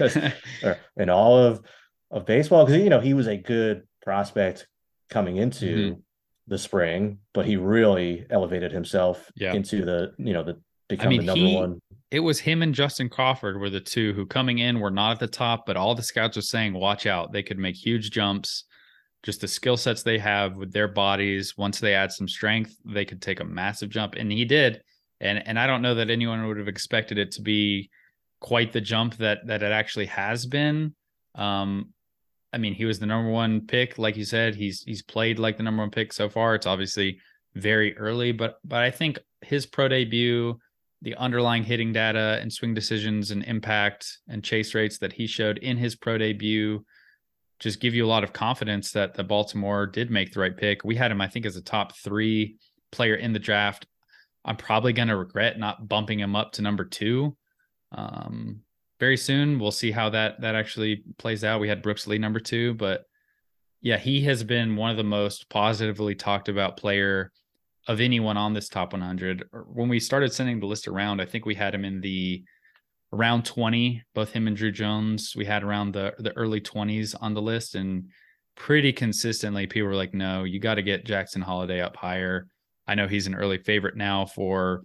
or 0.62 0.78
in 0.96 1.08
all 1.08 1.38
of 1.38 1.62
of 2.10 2.26
baseball 2.26 2.64
because 2.64 2.82
you 2.82 2.90
know 2.90 3.00
he 3.00 3.14
was 3.14 3.26
a 3.26 3.36
good 3.36 3.82
prospect 4.02 4.66
coming 5.10 5.36
into 5.36 5.66
mm-hmm. 5.66 6.00
the 6.48 6.58
spring, 6.58 7.18
but 7.32 7.46
he 7.46 7.56
really 7.56 8.26
elevated 8.30 8.72
himself 8.72 9.30
yeah. 9.36 9.52
into 9.54 9.84
the 9.84 10.12
you 10.18 10.32
know 10.32 10.42
the 10.42 10.60
become 10.88 11.06
I 11.06 11.10
mean, 11.10 11.20
the 11.20 11.26
number 11.26 11.46
he, 11.46 11.54
one. 11.54 11.80
It 12.10 12.20
was 12.20 12.40
him 12.40 12.62
and 12.62 12.74
Justin 12.74 13.08
Crawford 13.08 13.58
were 13.58 13.70
the 13.70 13.80
two 13.80 14.12
who 14.12 14.26
coming 14.26 14.58
in 14.58 14.78
were 14.78 14.90
not 14.90 15.12
at 15.12 15.18
the 15.18 15.26
top, 15.26 15.66
but 15.66 15.76
all 15.76 15.94
the 15.94 16.02
scouts 16.02 16.36
were 16.36 16.42
saying, 16.42 16.72
watch 16.72 17.06
out, 17.06 17.32
they 17.32 17.42
could 17.42 17.58
make 17.58 17.74
huge 17.74 18.10
jumps. 18.10 18.64
Just 19.22 19.40
the 19.40 19.48
skill 19.48 19.76
sets 19.76 20.02
they 20.02 20.18
have 20.18 20.54
with 20.54 20.72
their 20.72 20.86
bodies. 20.86 21.56
Once 21.56 21.80
they 21.80 21.94
add 21.94 22.12
some 22.12 22.28
strength, 22.28 22.76
they 22.84 23.04
could 23.04 23.20
take 23.20 23.40
a 23.40 23.44
massive 23.44 23.90
jump, 23.90 24.14
and 24.14 24.30
he 24.30 24.44
did 24.44 24.82
and 25.20 25.46
and 25.46 25.58
I 25.58 25.66
don't 25.66 25.82
know 25.82 25.94
that 25.94 26.10
anyone 26.10 26.46
would 26.46 26.58
have 26.58 26.68
expected 26.68 27.18
it 27.18 27.32
to 27.32 27.42
be 27.42 27.90
quite 28.40 28.72
the 28.72 28.80
jump 28.80 29.16
that 29.16 29.46
that 29.46 29.62
it 29.62 29.72
actually 29.72 30.06
has 30.06 30.46
been. 30.46 30.94
Um, 31.34 31.92
I 32.52 32.58
mean, 32.58 32.74
he 32.74 32.84
was 32.84 32.98
the 32.98 33.06
number 33.06 33.30
one 33.30 33.66
pick, 33.66 33.98
like 33.98 34.16
you 34.16 34.24
said. 34.24 34.54
He's 34.54 34.82
he's 34.82 35.02
played 35.02 35.38
like 35.38 35.56
the 35.56 35.62
number 35.62 35.82
one 35.82 35.90
pick 35.90 36.12
so 36.12 36.28
far. 36.28 36.54
It's 36.54 36.66
obviously 36.66 37.18
very 37.54 37.96
early, 37.96 38.32
but 38.32 38.58
but 38.64 38.82
I 38.82 38.90
think 38.90 39.18
his 39.40 39.66
pro 39.66 39.88
debut, 39.88 40.58
the 41.02 41.14
underlying 41.16 41.62
hitting 41.62 41.92
data 41.92 42.38
and 42.40 42.52
swing 42.52 42.74
decisions 42.74 43.30
and 43.30 43.44
impact 43.44 44.18
and 44.28 44.42
chase 44.42 44.74
rates 44.74 44.98
that 44.98 45.12
he 45.12 45.26
showed 45.26 45.58
in 45.58 45.76
his 45.76 45.94
pro 45.94 46.18
debut 46.18 46.84
just 47.58 47.80
give 47.80 47.94
you 47.94 48.04
a 48.04 48.08
lot 48.08 48.24
of 48.24 48.32
confidence 48.32 48.92
that 48.92 49.14
the 49.14 49.24
Baltimore 49.24 49.86
did 49.86 50.10
make 50.10 50.32
the 50.32 50.40
right 50.40 50.56
pick. 50.56 50.84
We 50.84 50.94
had 50.94 51.10
him, 51.10 51.20
I 51.20 51.28
think, 51.28 51.46
as 51.46 51.56
a 51.56 51.62
top 51.62 51.96
three 51.96 52.56
player 52.92 53.14
in 53.14 53.32
the 53.32 53.38
draft. 53.38 53.86
I'm 54.44 54.56
probably 54.56 54.92
going 54.92 55.08
to 55.08 55.16
regret 55.16 55.58
not 55.58 55.88
bumping 55.88 56.20
him 56.20 56.36
up 56.36 56.52
to 56.52 56.62
number 56.62 56.84
two. 56.84 57.36
Um, 57.92 58.60
very 59.00 59.16
soon, 59.16 59.58
we'll 59.58 59.72
see 59.72 59.90
how 59.90 60.10
that 60.10 60.40
that 60.40 60.54
actually 60.54 61.04
plays 61.18 61.44
out. 61.44 61.60
We 61.60 61.68
had 61.68 61.82
Brooks 61.82 62.06
Lee 62.06 62.18
number 62.18 62.40
two, 62.40 62.74
but 62.74 63.04
yeah, 63.80 63.98
he 63.98 64.22
has 64.22 64.42
been 64.42 64.76
one 64.76 64.90
of 64.90 64.96
the 64.96 65.04
most 65.04 65.48
positively 65.50 66.14
talked 66.14 66.48
about 66.48 66.76
player 66.76 67.30
of 67.86 68.00
anyone 68.00 68.36
on 68.36 68.52
this 68.52 68.68
top 68.68 68.92
100. 68.92 69.44
When 69.72 69.88
we 69.88 70.00
started 70.00 70.32
sending 70.32 70.60
the 70.60 70.66
list 70.66 70.88
around, 70.88 71.20
I 71.20 71.24
think 71.24 71.46
we 71.46 71.54
had 71.54 71.74
him 71.74 71.84
in 71.84 72.00
the 72.00 72.42
around 73.12 73.44
20. 73.44 74.02
Both 74.14 74.32
him 74.32 74.48
and 74.48 74.56
Druw 74.56 74.72
Jones, 74.72 75.34
we 75.36 75.44
had 75.44 75.62
around 75.62 75.92
the 75.92 76.14
the 76.18 76.36
early 76.36 76.60
20s 76.60 77.14
on 77.20 77.34
the 77.34 77.42
list, 77.42 77.74
and 77.74 78.10
pretty 78.56 78.92
consistently, 78.92 79.66
people 79.66 79.88
were 79.88 79.94
like, 79.94 80.14
"No, 80.14 80.44
you 80.44 80.58
got 80.58 80.74
to 80.74 80.82
get 80.82 81.06
Jackson 81.06 81.42
Holliday 81.42 81.80
up 81.80 81.96
higher." 81.96 82.48
I 82.86 82.94
know 82.94 83.08
he's 83.08 83.26
an 83.26 83.34
early 83.34 83.58
favorite 83.58 83.96
now 83.96 84.26
for 84.26 84.84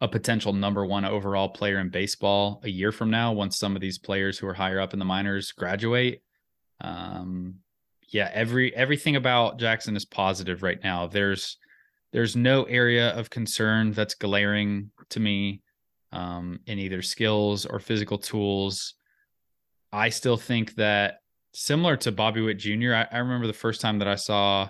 a 0.00 0.08
potential 0.08 0.52
number 0.52 0.84
one 0.84 1.04
overall 1.04 1.48
player 1.48 1.78
in 1.78 1.88
baseball 1.88 2.60
a 2.64 2.68
year 2.68 2.92
from 2.92 3.10
now 3.10 3.32
once 3.32 3.58
some 3.58 3.74
of 3.74 3.80
these 3.80 3.98
players 3.98 4.38
who 4.38 4.46
are 4.46 4.54
higher 4.54 4.80
up 4.80 4.92
in 4.92 4.98
the 4.98 5.04
minors 5.04 5.52
graduate. 5.52 6.22
Um, 6.82 7.56
yeah, 8.08 8.30
every 8.32 8.74
everything 8.74 9.16
about 9.16 9.58
Jackson 9.58 9.96
is 9.96 10.04
positive 10.04 10.62
right 10.62 10.82
now. 10.82 11.06
There's 11.06 11.56
there's 12.12 12.36
no 12.36 12.64
area 12.64 13.10
of 13.10 13.30
concern 13.30 13.92
that's 13.92 14.14
glaring 14.14 14.90
to 15.10 15.20
me 15.20 15.62
um, 16.12 16.60
in 16.66 16.78
either 16.78 17.02
skills 17.02 17.66
or 17.66 17.78
physical 17.78 18.18
tools. 18.18 18.94
I 19.92 20.08
still 20.08 20.36
think 20.36 20.74
that 20.76 21.18
similar 21.52 21.96
to 21.98 22.12
Bobby 22.12 22.40
Witt 22.40 22.58
Jr., 22.58 22.94
I, 22.94 23.06
I 23.10 23.18
remember 23.18 23.46
the 23.46 23.52
first 23.52 23.80
time 23.80 23.98
that 23.98 24.08
I 24.08 24.14
saw 24.14 24.68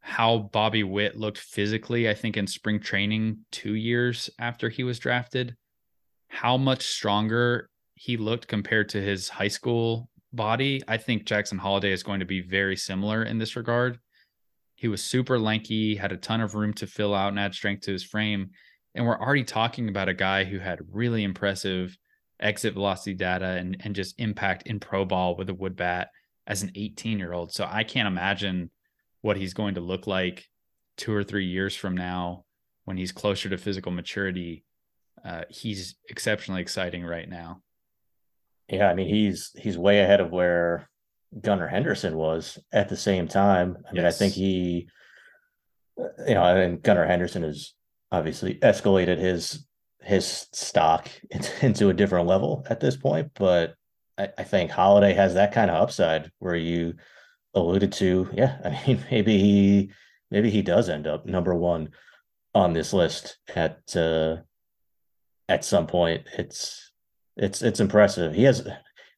how 0.00 0.38
Bobby 0.38 0.82
Witt 0.82 1.16
looked 1.16 1.38
physically, 1.38 2.08
I 2.08 2.14
think 2.14 2.36
in 2.36 2.46
spring 2.46 2.80
training 2.80 3.38
two 3.52 3.74
years 3.74 4.30
after 4.38 4.68
he 4.68 4.82
was 4.82 4.98
drafted, 4.98 5.56
how 6.28 6.56
much 6.56 6.86
stronger 6.86 7.68
he 7.94 8.16
looked 8.16 8.48
compared 8.48 8.88
to 8.90 9.00
his 9.00 9.28
high 9.28 9.48
school 9.48 10.08
body. 10.32 10.80
I 10.88 10.96
think 10.96 11.26
Jackson 11.26 11.58
Holliday 11.58 11.92
is 11.92 12.02
going 12.02 12.20
to 12.20 12.26
be 12.26 12.40
very 12.40 12.76
similar 12.76 13.22
in 13.22 13.38
this 13.38 13.56
regard. 13.56 13.98
He 14.80 14.88
was 14.88 15.04
super 15.04 15.38
lanky, 15.38 15.94
had 15.94 16.10
a 16.10 16.16
ton 16.16 16.40
of 16.40 16.54
room 16.54 16.72
to 16.74 16.86
fill 16.86 17.14
out 17.14 17.28
and 17.28 17.38
add 17.38 17.52
strength 17.52 17.82
to 17.82 17.92
his 17.92 18.02
frame. 18.02 18.52
And 18.94 19.04
we're 19.04 19.20
already 19.20 19.44
talking 19.44 19.90
about 19.90 20.08
a 20.08 20.14
guy 20.14 20.44
who 20.44 20.58
had 20.58 20.80
really 20.90 21.22
impressive 21.22 21.98
exit 22.40 22.72
velocity 22.72 23.12
data 23.12 23.44
and, 23.44 23.76
and 23.80 23.94
just 23.94 24.18
impact 24.18 24.62
in 24.66 24.80
pro 24.80 25.04
ball 25.04 25.36
with 25.36 25.50
a 25.50 25.54
wood 25.54 25.76
bat 25.76 26.08
as 26.46 26.62
an 26.62 26.72
18 26.74 27.18
year 27.18 27.34
old. 27.34 27.52
So 27.52 27.68
I 27.70 27.84
can't 27.84 28.08
imagine 28.08 28.70
what 29.20 29.36
he's 29.36 29.52
going 29.52 29.74
to 29.74 29.82
look 29.82 30.06
like 30.06 30.46
two 30.96 31.12
or 31.12 31.24
three 31.24 31.44
years 31.44 31.76
from 31.76 31.94
now 31.94 32.46
when 32.86 32.96
he's 32.96 33.12
closer 33.12 33.50
to 33.50 33.58
physical 33.58 33.92
maturity. 33.92 34.64
Uh, 35.22 35.42
he's 35.50 35.94
exceptionally 36.08 36.62
exciting 36.62 37.04
right 37.04 37.28
now. 37.28 37.60
Yeah, 38.66 38.88
I 38.88 38.94
mean 38.94 39.14
he's 39.14 39.50
he's 39.58 39.76
way 39.76 40.00
ahead 40.00 40.20
of 40.20 40.32
where 40.32 40.88
Gunnar 41.38 41.68
Henderson 41.68 42.16
was 42.16 42.58
at 42.72 42.88
the 42.88 42.96
same 42.96 43.28
time. 43.28 43.78
I 43.88 43.92
mean, 43.92 44.04
I 44.04 44.10
think 44.10 44.34
he, 44.34 44.88
you 46.26 46.34
know, 46.34 46.44
and 46.44 46.82
Gunnar 46.82 47.06
Henderson 47.06 47.42
has 47.42 47.74
obviously 48.10 48.54
escalated 48.56 49.18
his 49.18 49.66
his 50.02 50.48
stock 50.52 51.08
into 51.62 51.88
a 51.88 51.94
different 51.94 52.26
level 52.26 52.66
at 52.68 52.80
this 52.80 52.96
point, 52.96 53.30
but 53.34 53.74
I, 54.18 54.28
I 54.38 54.44
think 54.44 54.70
Holliday 54.70 55.12
has 55.14 55.34
that 55.34 55.52
kind 55.52 55.70
of 55.70 55.80
upside 55.80 56.30
where 56.38 56.56
you 56.56 56.94
alluded 57.54 57.92
to, 57.94 58.28
yeah, 58.32 58.58
I 58.64 58.82
mean, 58.86 59.04
maybe 59.10 59.38
he 59.38 59.92
maybe 60.30 60.50
he 60.50 60.62
does 60.62 60.88
end 60.88 61.06
up 61.06 61.26
number 61.26 61.54
one 61.54 61.90
on 62.54 62.72
this 62.72 62.92
list 62.92 63.38
at 63.54 63.78
uh, 63.96 64.36
at 65.48 65.64
some 65.64 65.86
point. 65.86 66.26
It's 66.38 66.92
it's 67.36 67.62
it's 67.62 67.80
impressive. 67.80 68.34
He 68.34 68.44
has 68.44 68.66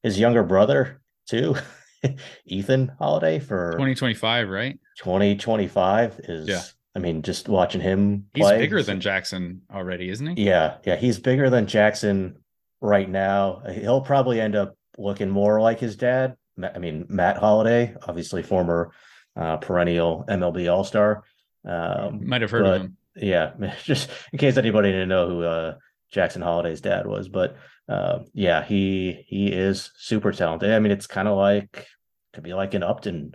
his 0.02 0.18
younger 0.18 0.42
brother 0.42 1.00
too, 1.26 1.54
Ethan 2.46 2.92
Holliday 2.98 3.38
for 3.38 3.72
2025, 3.72 4.48
right? 4.48 4.78
2025 4.98 6.20
is 6.24 6.48
yeah. 6.48 6.62
I 6.94 6.98
mean, 6.98 7.22
just 7.22 7.48
watching 7.48 7.80
him 7.80 8.26
He's 8.34 8.50
bigger 8.50 8.82
than 8.82 9.00
Jackson 9.00 9.62
already, 9.72 10.10
isn't 10.10 10.36
he? 10.36 10.44
Yeah, 10.44 10.76
yeah, 10.84 10.96
he's 10.96 11.18
bigger 11.18 11.48
than 11.48 11.66
Jackson 11.66 12.36
right 12.80 13.08
now. 13.08 13.62
He'll 13.72 14.02
probably 14.02 14.40
end 14.40 14.56
up 14.56 14.76
looking 14.98 15.30
more 15.30 15.60
like 15.60 15.80
his 15.80 15.96
dad, 15.96 16.36
I 16.62 16.78
mean, 16.78 17.06
Matt 17.08 17.38
Holliday, 17.38 17.94
obviously 18.06 18.42
former 18.42 18.92
uh, 19.36 19.56
perennial 19.58 20.24
MLB 20.28 20.72
All 20.72 20.84
Star. 20.84 21.24
Um, 21.64 22.28
Might 22.28 22.42
have 22.42 22.50
heard 22.50 22.64
but, 22.64 22.74
of 22.74 22.82
him. 22.82 22.96
Yeah, 23.16 23.52
just 23.84 24.10
in 24.32 24.38
case 24.38 24.56
anybody 24.56 24.90
didn't 24.90 25.08
know 25.08 25.28
who 25.28 25.42
uh, 25.42 25.74
Jackson 26.10 26.42
Holliday's 26.42 26.80
dad 26.80 27.06
was, 27.06 27.28
but 27.28 27.56
uh, 27.92 28.24
yeah, 28.32 28.64
he 28.64 29.24
he 29.26 29.48
is 29.48 29.90
super 29.96 30.32
talented. 30.32 30.72
I 30.72 30.78
mean, 30.78 30.92
it's 30.92 31.06
kind 31.06 31.28
of 31.28 31.36
like 31.36 31.86
could 32.32 32.42
be 32.42 32.54
like 32.54 32.72
an 32.74 32.82
Upton 32.82 33.34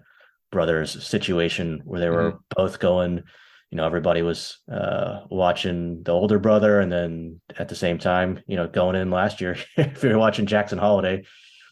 brothers 0.51 1.05
situation 1.05 1.81
where 1.85 1.99
they 1.99 2.09
were 2.09 2.31
mm-hmm. 2.31 2.37
both 2.55 2.79
going. 2.79 3.23
You 3.69 3.75
know, 3.77 3.85
everybody 3.85 4.21
was 4.21 4.59
uh, 4.71 5.21
watching 5.29 6.01
the 6.03 6.11
older 6.11 6.39
brother, 6.39 6.79
and 6.79 6.91
then 6.91 7.41
at 7.59 7.67
the 7.67 7.75
same 7.75 7.99
time, 7.99 8.39
you 8.47 8.55
know, 8.55 8.67
going 8.67 8.95
in 8.95 9.11
last 9.11 9.41
year, 9.41 9.57
if 9.77 10.01
you're 10.01 10.17
watching 10.17 10.45
Jackson 10.45 10.79
Holliday, 10.79 11.23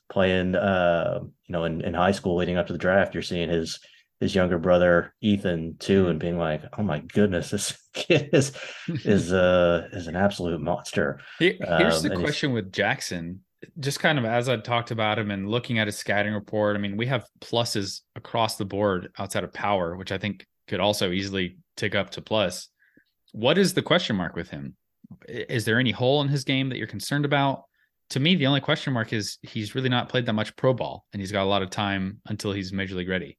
playing 0.09 0.55
uh 0.55 1.19
you 1.21 1.53
know 1.53 1.63
in, 1.63 1.81
in 1.81 1.93
high 1.93 2.11
school 2.11 2.35
leading 2.35 2.57
up 2.57 2.67
to 2.67 2.73
the 2.73 2.79
draft 2.79 3.15
you're 3.15 3.23
seeing 3.23 3.49
his 3.49 3.79
his 4.19 4.33
younger 4.33 4.57
brother 4.57 5.13
Ethan 5.21 5.77
too 5.77 6.07
and 6.07 6.19
being 6.19 6.37
like 6.37 6.63
oh 6.77 6.83
my 6.83 6.99
goodness 6.99 7.49
this 7.49 7.77
kid 7.93 8.29
is 8.33 8.51
is 8.87 9.33
uh 9.33 9.87
is 9.91 10.07
an 10.07 10.15
absolute 10.15 10.61
monster. 10.61 11.19
Here's 11.39 11.59
um, 11.67 12.09
the 12.09 12.17
question 12.17 12.53
with 12.53 12.71
Jackson. 12.71 13.41
Just 13.79 13.99
kind 13.99 14.19
of 14.19 14.25
as 14.25 14.47
I 14.47 14.57
talked 14.57 14.91
about 14.91 15.17
him 15.17 15.31
and 15.31 15.49
looking 15.49 15.79
at 15.79 15.87
his 15.87 15.97
scouting 15.97 16.33
report 16.33 16.75
I 16.75 16.79
mean 16.79 16.97
we 16.97 17.07
have 17.07 17.25
pluses 17.41 18.01
across 18.15 18.57
the 18.57 18.65
board 18.65 19.09
outside 19.17 19.43
of 19.43 19.53
power 19.53 19.95
which 19.95 20.11
I 20.11 20.17
think 20.17 20.45
could 20.67 20.79
also 20.79 21.11
easily 21.11 21.57
tick 21.77 21.95
up 21.95 22.11
to 22.11 22.21
plus. 22.21 22.69
What 23.31 23.57
is 23.57 23.73
the 23.73 23.81
question 23.81 24.15
mark 24.15 24.35
with 24.35 24.49
him? 24.49 24.75
Is 25.27 25.65
there 25.65 25.79
any 25.79 25.91
hole 25.91 26.21
in 26.21 26.27
his 26.27 26.43
game 26.43 26.69
that 26.69 26.77
you're 26.77 26.87
concerned 26.87 27.25
about? 27.25 27.63
To 28.11 28.19
me, 28.19 28.35
the 28.35 28.47
only 28.47 28.61
question 28.61 28.93
mark 28.93 29.13
is 29.13 29.37
he's 29.41 29.75
really 29.75 29.89
not 29.89 30.09
played 30.09 30.25
that 30.25 30.33
much 30.33 30.55
pro 30.55 30.73
ball 30.73 31.05
and 31.11 31.21
he's 31.21 31.31
got 31.31 31.43
a 31.43 31.49
lot 31.49 31.61
of 31.61 31.69
time 31.69 32.21
until 32.27 32.53
he's 32.53 32.71
major 32.71 32.95
league 32.95 33.09
ready. 33.09 33.37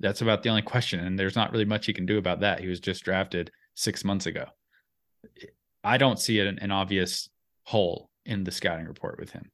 That's 0.00 0.22
about 0.22 0.42
the 0.42 0.50
only 0.50 0.62
question. 0.62 1.00
And 1.00 1.18
there's 1.18 1.36
not 1.36 1.52
really 1.52 1.64
much 1.64 1.86
he 1.86 1.92
can 1.92 2.06
do 2.06 2.18
about 2.18 2.40
that. 2.40 2.60
He 2.60 2.68
was 2.68 2.80
just 2.80 3.04
drafted 3.04 3.50
six 3.74 4.04
months 4.04 4.26
ago. 4.26 4.46
I 5.82 5.98
don't 5.98 6.18
see 6.18 6.40
an, 6.40 6.58
an 6.60 6.70
obvious 6.70 7.28
hole 7.64 8.10
in 8.24 8.44
the 8.44 8.50
scouting 8.50 8.86
report 8.86 9.18
with 9.18 9.30
him. 9.30 9.50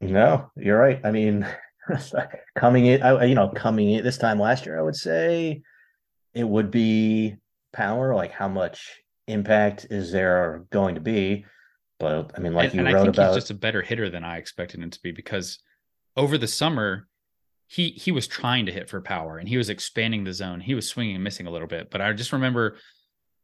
No, 0.00 0.50
you're 0.56 0.78
right. 0.78 1.00
I 1.04 1.10
mean, 1.10 1.46
coming 2.58 2.86
in, 2.86 3.02
I, 3.02 3.24
you 3.24 3.34
know, 3.34 3.48
coming 3.48 3.90
in 3.90 4.04
this 4.04 4.18
time 4.18 4.38
last 4.38 4.66
year, 4.66 4.78
I 4.78 4.82
would 4.82 4.96
say 4.96 5.62
it 6.34 6.44
would 6.44 6.70
be 6.70 7.36
power. 7.72 8.14
Like, 8.14 8.32
how 8.32 8.48
much 8.48 9.00
impact 9.26 9.86
is 9.90 10.12
there 10.12 10.64
going 10.70 10.94
to 10.96 11.00
be? 11.00 11.46
But 11.98 12.32
I 12.36 12.40
mean, 12.40 12.52
like 12.52 12.66
and, 12.66 12.74
you 12.74 12.80
and 12.80 12.94
wrote 12.94 13.00
I 13.00 13.04
think 13.04 13.16
about, 13.16 13.28
he's 13.34 13.44
just 13.44 13.50
a 13.50 13.54
better 13.54 13.82
hitter 13.82 14.10
than 14.10 14.22
I 14.22 14.36
expected 14.36 14.80
him 14.80 14.90
to 14.90 15.00
be 15.02 15.12
because 15.12 15.58
over 16.16 16.36
the 16.36 16.46
summer 16.46 17.08
he 17.68 17.90
he 17.90 18.12
was 18.12 18.26
trying 18.26 18.66
to 18.66 18.72
hit 18.72 18.88
for 18.88 19.00
power 19.00 19.38
and 19.38 19.48
he 19.48 19.56
was 19.56 19.70
expanding 19.70 20.24
the 20.24 20.32
zone. 20.32 20.60
He 20.60 20.74
was 20.74 20.88
swinging 20.88 21.16
and 21.16 21.24
missing 21.24 21.46
a 21.46 21.50
little 21.50 21.68
bit, 21.68 21.90
but 21.90 22.00
I 22.00 22.12
just 22.12 22.32
remember 22.32 22.76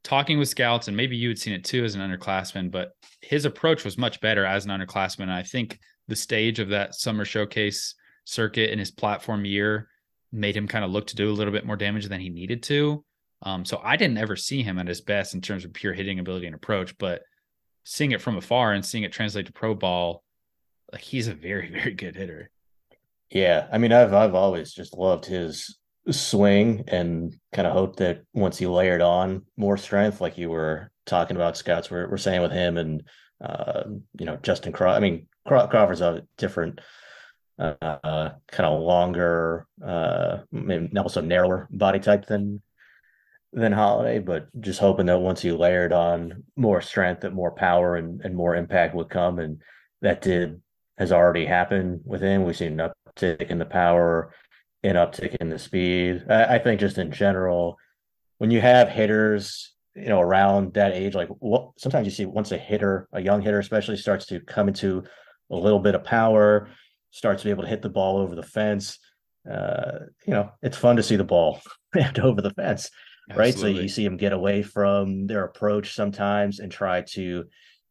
talking 0.04 0.38
with 0.38 0.48
scouts 0.48 0.88
and 0.88 0.96
maybe 0.96 1.16
you 1.16 1.28
had 1.28 1.38
seen 1.38 1.54
it 1.54 1.64
too 1.64 1.84
as 1.84 1.94
an 1.94 2.00
underclassman, 2.00 2.70
but 2.70 2.92
his 3.20 3.44
approach 3.44 3.84
was 3.84 3.98
much 3.98 4.20
better 4.20 4.44
as 4.44 4.64
an 4.64 4.70
underclassman. 4.70 5.22
And 5.22 5.32
I 5.32 5.42
think 5.42 5.78
the 6.08 6.16
stage 6.16 6.58
of 6.58 6.68
that 6.70 6.94
summer 6.94 7.24
showcase 7.24 7.94
circuit 8.24 8.70
in 8.70 8.78
his 8.78 8.90
platform 8.90 9.44
year 9.44 9.88
made 10.32 10.56
him 10.56 10.68
kind 10.68 10.84
of 10.84 10.90
look 10.90 11.06
to 11.08 11.16
do 11.16 11.30
a 11.30 11.32
little 11.32 11.52
bit 11.52 11.66
more 11.66 11.76
damage 11.76 12.06
than 12.06 12.20
he 12.20 12.30
needed 12.30 12.62
to. 12.64 13.04
Um, 13.42 13.64
so 13.64 13.80
I 13.82 13.96
didn't 13.96 14.18
ever 14.18 14.36
see 14.36 14.62
him 14.62 14.78
at 14.78 14.88
his 14.88 15.00
best 15.00 15.34
in 15.34 15.40
terms 15.40 15.64
of 15.64 15.72
pure 15.72 15.92
hitting 15.92 16.18
ability 16.18 16.46
and 16.46 16.54
approach, 16.54 16.96
but 16.96 17.22
seeing 17.84 18.12
it 18.12 18.20
from 18.20 18.36
afar 18.36 18.72
and 18.72 18.84
seeing 18.84 19.04
it 19.04 19.12
translate 19.12 19.46
to 19.46 19.52
pro 19.52 19.74
ball, 19.74 20.22
like 20.92 21.02
he's 21.02 21.28
a 21.28 21.34
very, 21.34 21.70
very 21.72 21.92
good 21.92 22.16
hitter. 22.16 22.50
Yeah. 23.32 23.66
I 23.72 23.78
mean, 23.78 23.92
I've 23.92 24.12
I've 24.12 24.34
always 24.34 24.72
just 24.72 24.96
loved 24.96 25.24
his 25.24 25.78
swing 26.10 26.84
and 26.88 27.34
kind 27.52 27.66
of 27.66 27.72
hoped 27.72 27.98
that 27.98 28.24
once 28.34 28.58
he 28.58 28.66
layered 28.66 29.00
on 29.00 29.46
more 29.56 29.76
strength, 29.76 30.20
like 30.20 30.36
you 30.36 30.50
were 30.50 30.90
talking 31.06 31.36
about, 31.36 31.56
scouts 31.56 31.90
were, 31.90 32.08
were 32.08 32.18
saying 32.18 32.42
with 32.42 32.52
him 32.52 32.76
and 32.76 33.02
uh, 33.40 33.84
you 34.18 34.26
know, 34.26 34.36
Justin 34.36 34.72
Crawford. 34.72 34.96
I 34.96 35.00
mean, 35.00 35.26
Crawford's 35.46 36.00
a 36.00 36.24
different 36.36 36.80
uh, 37.58 37.74
kind 37.80 38.66
of 38.66 38.80
longer, 38.82 39.66
uh, 39.84 40.38
maybe 40.52 40.96
also 40.98 41.20
narrower 41.20 41.68
body 41.70 42.00
type 42.00 42.26
than 42.26 42.62
than 43.52 43.72
Holliday, 43.72 44.18
but 44.18 44.48
just 44.60 44.80
hoping 44.80 45.06
that 45.06 45.18
once 45.18 45.42
he 45.42 45.52
layered 45.52 45.92
on 45.92 46.44
more 46.56 46.80
strength, 46.80 47.22
that 47.22 47.34
more 47.34 47.52
power 47.52 47.96
and, 47.96 48.20
and 48.22 48.34
more 48.34 48.56
impact 48.56 48.94
would 48.94 49.10
come. 49.10 49.38
And 49.38 49.60
that 50.00 50.22
did 50.22 50.60
has 50.98 51.12
already 51.12 51.46
happened 51.46 52.00
with 52.04 52.22
him. 52.22 52.44
We've 52.44 52.56
seen 52.56 52.80
an 52.80 52.91
uptick 53.16 53.50
in 53.50 53.58
the 53.58 53.64
power, 53.64 54.34
an 54.82 54.96
uptick 54.96 55.36
in 55.36 55.50
the 55.50 55.58
speed. 55.58 56.24
I, 56.28 56.56
I 56.56 56.58
think 56.58 56.80
just 56.80 56.98
in 56.98 57.12
general, 57.12 57.78
when 58.38 58.50
you 58.50 58.60
have 58.60 58.88
hitters, 58.88 59.74
you 59.94 60.08
know, 60.08 60.20
around 60.20 60.74
that 60.74 60.92
age, 60.92 61.14
like 61.14 61.28
what 61.28 61.70
sometimes 61.78 62.06
you 62.06 62.10
see 62.10 62.26
once 62.26 62.52
a 62.52 62.58
hitter, 62.58 63.08
a 63.12 63.20
young 63.20 63.42
hitter 63.42 63.58
especially, 63.58 63.96
starts 63.96 64.26
to 64.26 64.40
come 64.40 64.68
into 64.68 65.04
a 65.50 65.56
little 65.56 65.78
bit 65.78 65.94
of 65.94 66.04
power, 66.04 66.68
starts 67.10 67.42
to 67.42 67.46
be 67.46 67.50
able 67.50 67.62
to 67.62 67.68
hit 67.68 67.82
the 67.82 67.88
ball 67.88 68.18
over 68.18 68.34
the 68.34 68.42
fence. 68.42 68.98
Uh, 69.50 70.00
you 70.26 70.32
know, 70.32 70.50
it's 70.62 70.76
fun 70.76 70.96
to 70.96 71.02
see 71.02 71.16
the 71.16 71.24
ball 71.24 71.60
over 72.22 72.40
the 72.40 72.50
fence. 72.50 72.90
Absolutely. 73.30 73.52
right? 73.52 73.58
So 73.58 73.82
you 73.82 73.88
see 73.88 74.04
them 74.04 74.16
get 74.16 74.32
away 74.32 74.62
from 74.62 75.26
their 75.26 75.44
approach 75.44 75.94
sometimes 75.94 76.58
and 76.58 76.72
try 76.72 77.02
to 77.12 77.44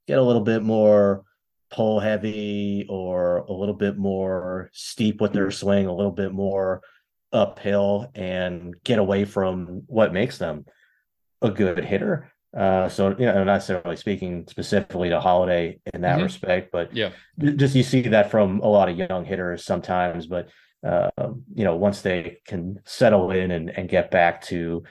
get 0.08 0.18
a 0.18 0.22
little 0.22 0.42
bit 0.42 0.62
more 0.62 1.24
pull 1.72 2.00
heavy 2.00 2.86
or 2.90 3.38
a 3.38 3.54
little 3.54 3.74
bit 3.74 3.98
more 3.98 4.70
steep 4.74 5.22
with 5.22 5.34
their 5.34 5.52
swing, 5.52 5.88
a 5.88 5.96
little 5.96 6.12
bit 6.12 6.34
more 6.34 6.82
uphill 7.34 8.12
and 8.14 8.76
get 8.84 9.00
away 9.00 9.26
from 9.26 9.84
what 9.88 10.14
makes 10.14 10.38
them 10.38 10.66
a 11.42 11.50
good 11.50 11.84
hitter. 11.84 12.32
Uh, 12.56 12.90
so 12.90 13.16
you 13.18 13.26
know, 13.26 13.44
not 13.46 13.46
necessarily 13.46 13.96
speaking 13.96 14.46
specifically 14.50 15.08
to 15.10 15.22
Holliday 15.22 15.80
in 15.94 16.02
that 16.02 16.16
mm-hmm. 16.16 16.24
respect, 16.24 16.70
but 16.72 16.94
yeah, 16.94 17.12
just 17.40 17.76
you 17.76 17.84
see 17.84 18.02
that 18.02 18.30
from 18.30 18.60
a 18.60 18.68
lot 18.68 18.90
of 18.90 18.98
young 18.98 19.24
hitters 19.24 19.64
sometimes. 19.64 20.28
But 20.28 20.50
uh, 20.86 21.10
you 21.54 21.64
know, 21.64 21.78
once 21.78 22.02
they 22.02 22.40
can 22.46 22.82
settle 22.86 23.32
in 23.32 23.52
and, 23.52 23.70
and 23.70 23.88
get 23.88 24.12
back 24.12 24.42
to 24.42 24.84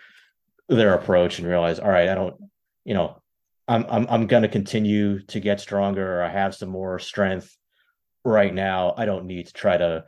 their 0.68 0.94
approach 0.94 1.38
and 1.38 1.48
realize, 1.48 1.78
all 1.78 1.90
right, 1.90 2.08
I 2.08 2.14
don't, 2.14 2.36
you 2.84 2.94
know, 2.94 3.20
I'm 3.70 3.86
I'm 3.88 4.06
I'm 4.10 4.26
going 4.26 4.42
to 4.42 4.48
continue 4.48 5.20
to 5.26 5.40
get 5.40 5.60
stronger. 5.60 6.22
I 6.22 6.28
have 6.30 6.54
some 6.54 6.68
more 6.68 6.98
strength 6.98 7.56
right 8.24 8.52
now 8.52 8.94
I 8.96 9.04
don't 9.04 9.26
need 9.26 9.46
to 9.46 9.52
try 9.52 9.76
to 9.76 10.04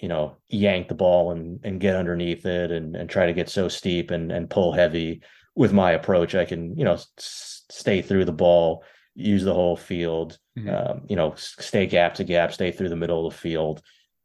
you 0.00 0.08
know 0.08 0.36
yank 0.48 0.88
the 0.88 0.94
ball 0.94 1.32
and 1.32 1.60
and 1.64 1.80
get 1.80 1.96
underneath 1.96 2.44
it 2.44 2.70
and 2.70 2.94
and 2.96 3.08
try 3.08 3.26
to 3.26 3.32
get 3.32 3.48
so 3.48 3.68
steep 3.68 4.10
and 4.10 4.30
and 4.30 4.50
pull 4.50 4.72
heavy 4.72 5.22
with 5.54 5.72
my 5.72 5.92
approach 5.92 6.34
I 6.34 6.44
can 6.44 6.76
you 6.76 6.84
know 6.84 6.94
s- 6.94 7.64
stay 7.70 8.02
through 8.02 8.26
the 8.26 8.32
ball 8.32 8.84
use 9.14 9.44
the 9.44 9.54
whole 9.54 9.76
field 9.76 10.38
mm-hmm. 10.58 10.68
um, 10.68 11.06
you 11.08 11.16
know 11.16 11.34
stay 11.36 11.86
gap 11.86 12.14
to 12.14 12.24
gap 12.24 12.52
stay 12.52 12.70
through 12.70 12.90
the 12.90 12.96
middle 12.96 13.26
of 13.26 13.32
the 13.32 13.38
field 13.38 13.80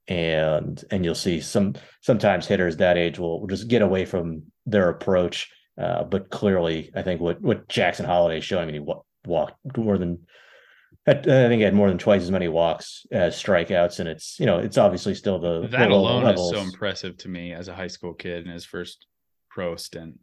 and 0.08 0.84
and 0.92 1.06
you'll 1.06 1.16
see 1.16 1.40
some 1.40 1.74
sometimes 2.02 2.48
hitters 2.48 2.78
that 2.78 2.98
age 2.98 3.18
will, 3.18 3.40
will 3.40 3.48
just 3.48 3.70
get 3.70 3.82
away 3.82 4.04
from 4.04 4.44
their 4.66 4.90
approach 4.90 5.50
uh, 5.80 6.04
but 6.04 6.30
clearly 6.30 6.92
I 6.96 7.02
think 7.02 7.22
what 7.22 7.42
what 7.42 7.68
Jackson 7.68 8.06
Holliday 8.06 8.40
is 8.40 8.44
showing 8.44 8.68
me 8.68 8.74
he 8.74 8.86
walked 9.26 9.78
more 9.78 9.98
than 9.98 10.26
I 11.08 11.14
think 11.14 11.54
he 11.54 11.62
had 11.62 11.74
more 11.74 11.90
than 11.90 11.98
twice 11.98 12.22
as 12.22 12.30
many 12.30 12.48
walks 12.48 13.08
as 13.12 13.42
strikeouts, 13.42 14.00
and 14.00 14.08
it's 14.08 14.40
you 14.40 14.46
know 14.46 14.60
it's 14.60 14.78
obviously 14.78 15.16
still 15.16 15.40
the 15.40 15.68
that 15.68 15.90
the 15.90 15.96
alone 15.96 16.24
levels. 16.24 16.52
is 16.52 16.60
so 16.60 16.64
impressive 16.64 17.18
to 17.18 17.30
me 17.30 17.54
as 17.54 17.68
a 17.68 17.76
high 17.76 17.88
school 17.88 18.14
kid 18.14 18.46
in 18.46 18.52
his 18.52 18.66
first 18.66 19.08
pro 19.50 19.76
stint. 19.76 20.20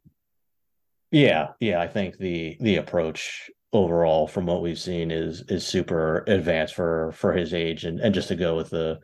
Yeah, 1.10 1.48
yeah, 1.58 1.80
I 1.80 1.88
think 1.88 2.18
the 2.18 2.56
the 2.60 2.76
approach 2.76 3.50
overall 3.72 4.28
from 4.28 4.46
what 4.46 4.62
we've 4.62 4.78
seen 4.78 5.10
is 5.10 5.42
is 5.48 5.66
super 5.66 6.22
advanced 6.28 6.74
for 6.74 7.12
for 7.12 7.32
his 7.32 7.54
age, 7.54 7.84
and 7.84 7.98
and 7.98 8.14
just 8.14 8.28
to 8.28 8.36
go 8.36 8.54
with 8.54 8.70
the 8.70 9.00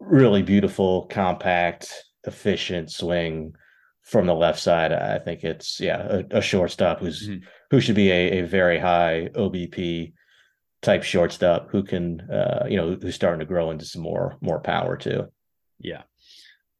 really 0.00 0.42
beautiful, 0.42 1.06
compact, 1.06 2.04
efficient 2.24 2.90
swing 2.90 3.54
from 4.06 4.26
the 4.26 4.34
left 4.34 4.60
side, 4.60 4.92
I 4.92 5.18
think 5.18 5.42
it's 5.42 5.80
yeah 5.80 6.22
a, 6.30 6.38
a 6.38 6.40
shortstop 6.40 7.00
who's 7.00 7.28
mm-hmm. 7.28 7.44
who 7.70 7.80
should 7.80 7.96
be 7.96 8.10
a, 8.10 8.38
a 8.38 8.42
very 8.42 8.78
high 8.78 9.28
OBP 9.34 10.12
type 10.80 11.02
shortstop 11.02 11.70
who 11.70 11.82
can 11.82 12.20
uh, 12.30 12.66
you 12.68 12.76
know 12.76 12.96
who's 13.00 13.16
starting 13.16 13.40
to 13.40 13.46
grow 13.46 13.72
into 13.72 13.84
some 13.84 14.02
more 14.02 14.36
more 14.40 14.60
power 14.60 14.96
too. 14.96 15.24
Yeah. 15.80 16.02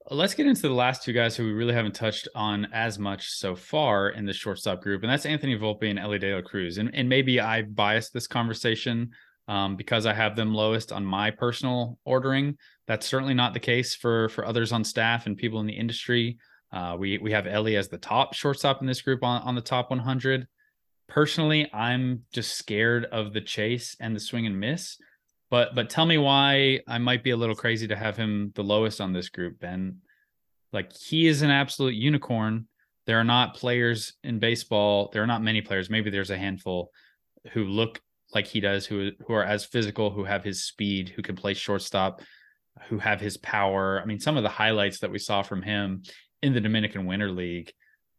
Let's 0.09 0.35
get 0.35 0.47
into 0.47 0.63
the 0.63 0.71
last 0.71 1.03
two 1.03 1.13
guys 1.13 1.35
who 1.35 1.45
we 1.45 1.53
really 1.53 1.75
haven't 1.75 1.97
touched 1.97 2.29
on 2.37 2.69
as 2.73 2.97
much 2.97 3.29
so 3.29 3.57
far 3.57 4.11
in 4.11 4.25
the 4.25 4.33
shortstop 4.33 4.81
group, 4.81 5.03
and 5.03 5.11
that's 5.11 5.27
Anthony 5.27 5.59
Volpe 5.59 5.91
and 5.91 5.99
Elly 5.99 6.21
De 6.21 6.33
La 6.33 6.43
Cruz. 6.43 6.79
And, 6.79 6.95
and 6.95 7.09
maybe 7.09 7.41
I 7.41 7.63
biased 7.63 8.13
this 8.13 8.29
conversation 8.29 9.11
um, 9.49 9.75
because 9.75 10.07
I 10.07 10.15
have 10.15 10.37
them 10.37 10.55
lowest 10.55 10.93
on 10.93 11.05
my 11.05 11.33
personal 11.33 11.99
ordering. 12.05 12.57
That's 12.87 13.05
certainly 13.05 13.35
not 13.35 13.53
the 13.53 13.59
case 13.59 13.97
for 13.97 14.29
for 14.29 14.47
others 14.47 14.71
on 14.71 14.85
staff 14.85 15.27
and 15.27 15.37
people 15.37 15.59
in 15.59 15.67
the 15.67 15.77
industry. 15.77 16.39
Uh, 16.77 16.95
we 16.95 17.17
we 17.17 17.33
have 17.33 17.47
Elly 17.47 17.75
as 17.77 17.89
the 17.89 17.97
top 17.97 18.35
shortstop 18.35 18.83
in 18.83 18.87
this 18.87 19.01
group 19.01 19.25
on, 19.25 19.41
on 19.43 19.55
the 19.55 19.63
top 19.63 19.89
100 19.89 20.47
personally 21.09 21.71
i'm 21.73 22.23
just 22.35 22.55
scared 22.57 23.07
of 23.07 23.33
the 23.33 23.41
chase 23.41 23.97
and 23.99 24.15
the 24.15 24.21
swing 24.21 24.45
and 24.45 24.61
miss 24.61 24.99
but 25.51 25.75
but 25.75 25.89
tell 25.89 26.05
me 26.05 26.19
why 26.19 26.79
i 26.87 26.99
might 26.99 27.25
be 27.25 27.31
a 27.31 27.37
little 27.37 27.55
crazy 27.55 27.89
to 27.89 27.97
have 27.97 28.15
him 28.15 28.53
the 28.57 28.63
lowest 28.63 29.01
on 29.01 29.15
this 29.15 29.31
group 29.31 29.59
ben. 29.59 29.99
Like 30.73 30.93
he 30.95 31.27
is 31.27 31.41
an 31.41 31.51
absolute 31.51 31.95
unicorn. 31.95 32.67
There 33.07 33.19
are 33.19 33.25
not 33.25 33.55
players 33.55 34.13
in 34.23 34.39
baseball 34.39 35.09
there 35.15 35.23
are 35.23 35.27
not 35.27 35.43
many 35.43 35.63
players 35.63 35.89
maybe 35.89 36.11
there's 36.11 36.31
a 36.31 36.37
handful 36.37 36.91
who 37.53 37.65
look 37.65 38.03
like 38.35 38.47
he 38.47 38.61
does 38.61 38.85
who 38.85 39.13
who 39.27 39.33
are 39.33 39.45
as 39.45 39.65
physical 39.65 40.11
who 40.11 40.25
have 40.25 40.45
his 40.45 40.65
speed 40.65 41.09
who 41.09 41.23
can 41.23 41.37
play 41.37 41.55
shortstop 41.55 42.21
who 42.89 42.99
have 42.99 43.21
his 43.21 43.39
power. 43.39 43.99
I 44.03 44.05
mean 44.05 44.21
some 44.21 44.37
of 44.37 44.43
the 44.43 44.51
highlights 44.51 44.99
that 44.99 45.11
we 45.11 45.19
saw 45.19 45.41
from 45.43 45.63
him 45.63 46.03
in 46.47 46.55
the 46.55 46.61
dominican 46.61 47.07
winter 47.07 47.31
league 47.31 47.73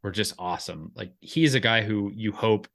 were 0.03 0.11
just 0.11 0.34
awesome 0.38 0.91
like 0.95 1.11
he's 1.19 1.55
a 1.55 1.59
guy 1.59 1.82
who 1.82 2.11
you 2.13 2.32
hope 2.32 2.67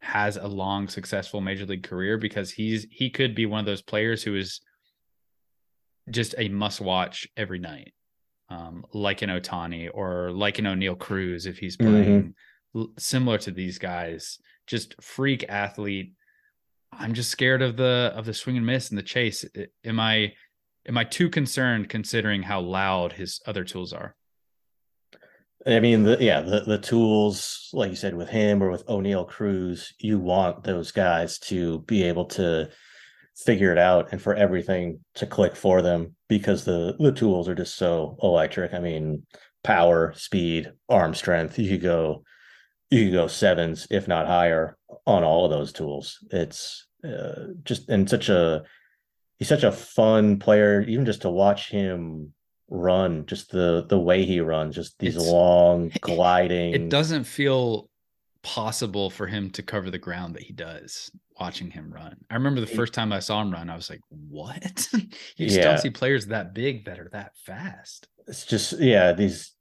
has 0.00 0.36
a 0.36 0.46
long 0.46 0.88
successful 0.88 1.40
major 1.40 1.66
league 1.66 1.82
career 1.82 2.16
because 2.16 2.50
he's 2.50 2.86
he 2.90 3.10
could 3.10 3.34
be 3.34 3.46
one 3.46 3.60
of 3.60 3.66
those 3.66 3.82
players 3.82 4.22
who 4.22 4.34
is 4.34 4.60
just 6.10 6.34
a 6.38 6.48
must 6.48 6.80
watch 6.80 7.28
every 7.36 7.58
night 7.58 7.92
um, 8.48 8.84
like 8.92 9.22
an 9.22 9.30
Ohtani 9.30 9.88
or 9.92 10.32
like 10.32 10.58
an 10.58 10.64
Oneil 10.64 10.98
Cruz 10.98 11.46
if 11.46 11.58
he's 11.58 11.76
mm-hmm. 11.76 11.90
playing 11.90 12.34
mm-hmm. 12.74 12.92
similar 12.98 13.38
to 13.38 13.50
these 13.50 13.78
guys 13.78 14.38
just 14.66 15.00
freak 15.02 15.44
athlete 15.48 16.14
I'm 16.92 17.14
just 17.14 17.30
scared 17.30 17.62
of 17.62 17.76
the 17.76 18.12
of 18.14 18.24
the 18.24 18.34
swing 18.34 18.56
and 18.56 18.66
miss 18.66 18.88
and 18.88 18.98
the 18.98 19.02
chase 19.02 19.44
am 19.84 20.00
I 20.00 20.32
am 20.88 20.96
I 20.96 21.04
too 21.04 21.28
concerned 21.28 21.88
considering 21.88 22.42
how 22.42 22.60
loud 22.60 23.12
his 23.12 23.40
other 23.46 23.64
tools 23.64 23.92
are 23.92 24.16
I 25.66 25.80
mean, 25.80 26.04
the, 26.04 26.16
yeah, 26.20 26.40
the, 26.40 26.60
the 26.60 26.78
tools, 26.78 27.68
like 27.72 27.90
you 27.90 27.96
said, 27.96 28.14
with 28.14 28.30
him 28.30 28.62
or 28.62 28.70
with 28.70 28.86
Oneil 28.86 29.28
Cruz, 29.28 29.92
you 29.98 30.18
want 30.18 30.64
those 30.64 30.90
guys 30.90 31.38
to 31.40 31.80
be 31.80 32.02
able 32.04 32.24
to 32.26 32.70
figure 33.36 33.72
it 33.72 33.78
out 33.78 34.08
and 34.12 34.20
for 34.20 34.34
everything 34.34 35.00
to 35.14 35.26
click 35.26 35.56
for 35.56 35.82
them 35.82 36.14
because 36.28 36.64
the 36.64 36.94
the 36.98 37.12
tools 37.12 37.48
are 37.48 37.54
just 37.54 37.76
so 37.76 38.16
electric. 38.22 38.72
I 38.74 38.78
mean, 38.78 39.26
power, 39.62 40.12
speed, 40.14 40.72
arm 40.88 41.14
strength. 41.14 41.58
You 41.58 41.70
could 41.70 41.82
go, 41.82 42.24
you 42.90 43.04
could 43.04 43.12
go 43.12 43.26
sevens 43.26 43.86
if 43.90 44.08
not 44.08 44.26
higher 44.26 44.76
on 45.06 45.24
all 45.24 45.44
of 45.44 45.50
those 45.50 45.72
tools. 45.72 46.18
It's 46.30 46.86
uh, 47.04 47.48
just 47.64 47.88
and 47.88 48.08
such 48.08 48.28
a 48.28 48.62
he's 49.38 49.48
such 49.48 49.64
a 49.64 49.72
fun 49.72 50.38
player, 50.38 50.82
even 50.82 51.06
just 51.06 51.22
to 51.22 51.30
watch 51.30 51.70
him 51.70 52.32
run, 52.70 53.26
just 53.26 53.50
the 53.50 53.84
the 53.88 53.98
way 53.98 54.24
he 54.24 54.40
runs, 54.40 54.74
just 54.74 54.98
these 54.98 55.16
it's, 55.16 55.26
long 55.26 55.90
gliding. 56.00 56.72
It 56.72 56.88
doesn't 56.88 57.24
feel 57.24 57.90
possible 58.42 59.10
for 59.10 59.26
him 59.26 59.50
to 59.50 59.62
cover 59.62 59.90
the 59.90 59.98
ground 59.98 60.34
that 60.34 60.42
he 60.42 60.52
does 60.52 61.10
watching 61.38 61.70
him 61.70 61.92
run. 61.92 62.16
I 62.30 62.34
remember 62.34 62.60
the 62.60 62.66
first 62.66 62.94
time 62.94 63.12
I 63.12 63.18
saw 63.20 63.40
him 63.42 63.52
run, 63.52 63.70
I 63.70 63.76
was 63.76 63.90
like, 63.90 64.00
what? 64.08 64.88
you 64.92 65.46
just 65.46 65.58
yeah. 65.58 65.64
don't 65.64 65.78
see 65.78 65.90
players 65.90 66.26
that 66.26 66.54
big 66.54 66.84
that 66.86 66.98
are 66.98 67.08
that 67.12 67.32
fast. 67.44 68.08
It's 68.26 68.46
just, 68.46 68.78
yeah, 68.78 69.12
these 69.12 69.54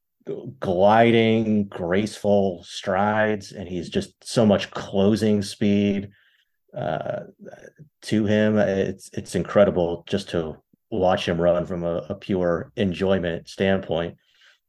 gliding, 0.60 1.66
graceful 1.66 2.64
strides, 2.64 3.52
and 3.52 3.68
he's 3.68 3.90
just 3.90 4.24
so 4.24 4.46
much 4.46 4.72
closing 4.72 5.42
speed 5.42 6.10
uh, 6.78 7.22
to 8.04 8.26
him. 8.26 8.58
It's 8.58 9.10
it's 9.14 9.36
incredible 9.36 10.04
just 10.08 10.30
to 10.30 10.58
watch 10.92 11.28
him 11.28 11.40
run 11.40 11.66
from 11.66 11.84
a, 11.84 12.06
a 12.10 12.16
pure 12.16 12.72
enjoyment 12.76 13.48
standpoint. 13.48 14.16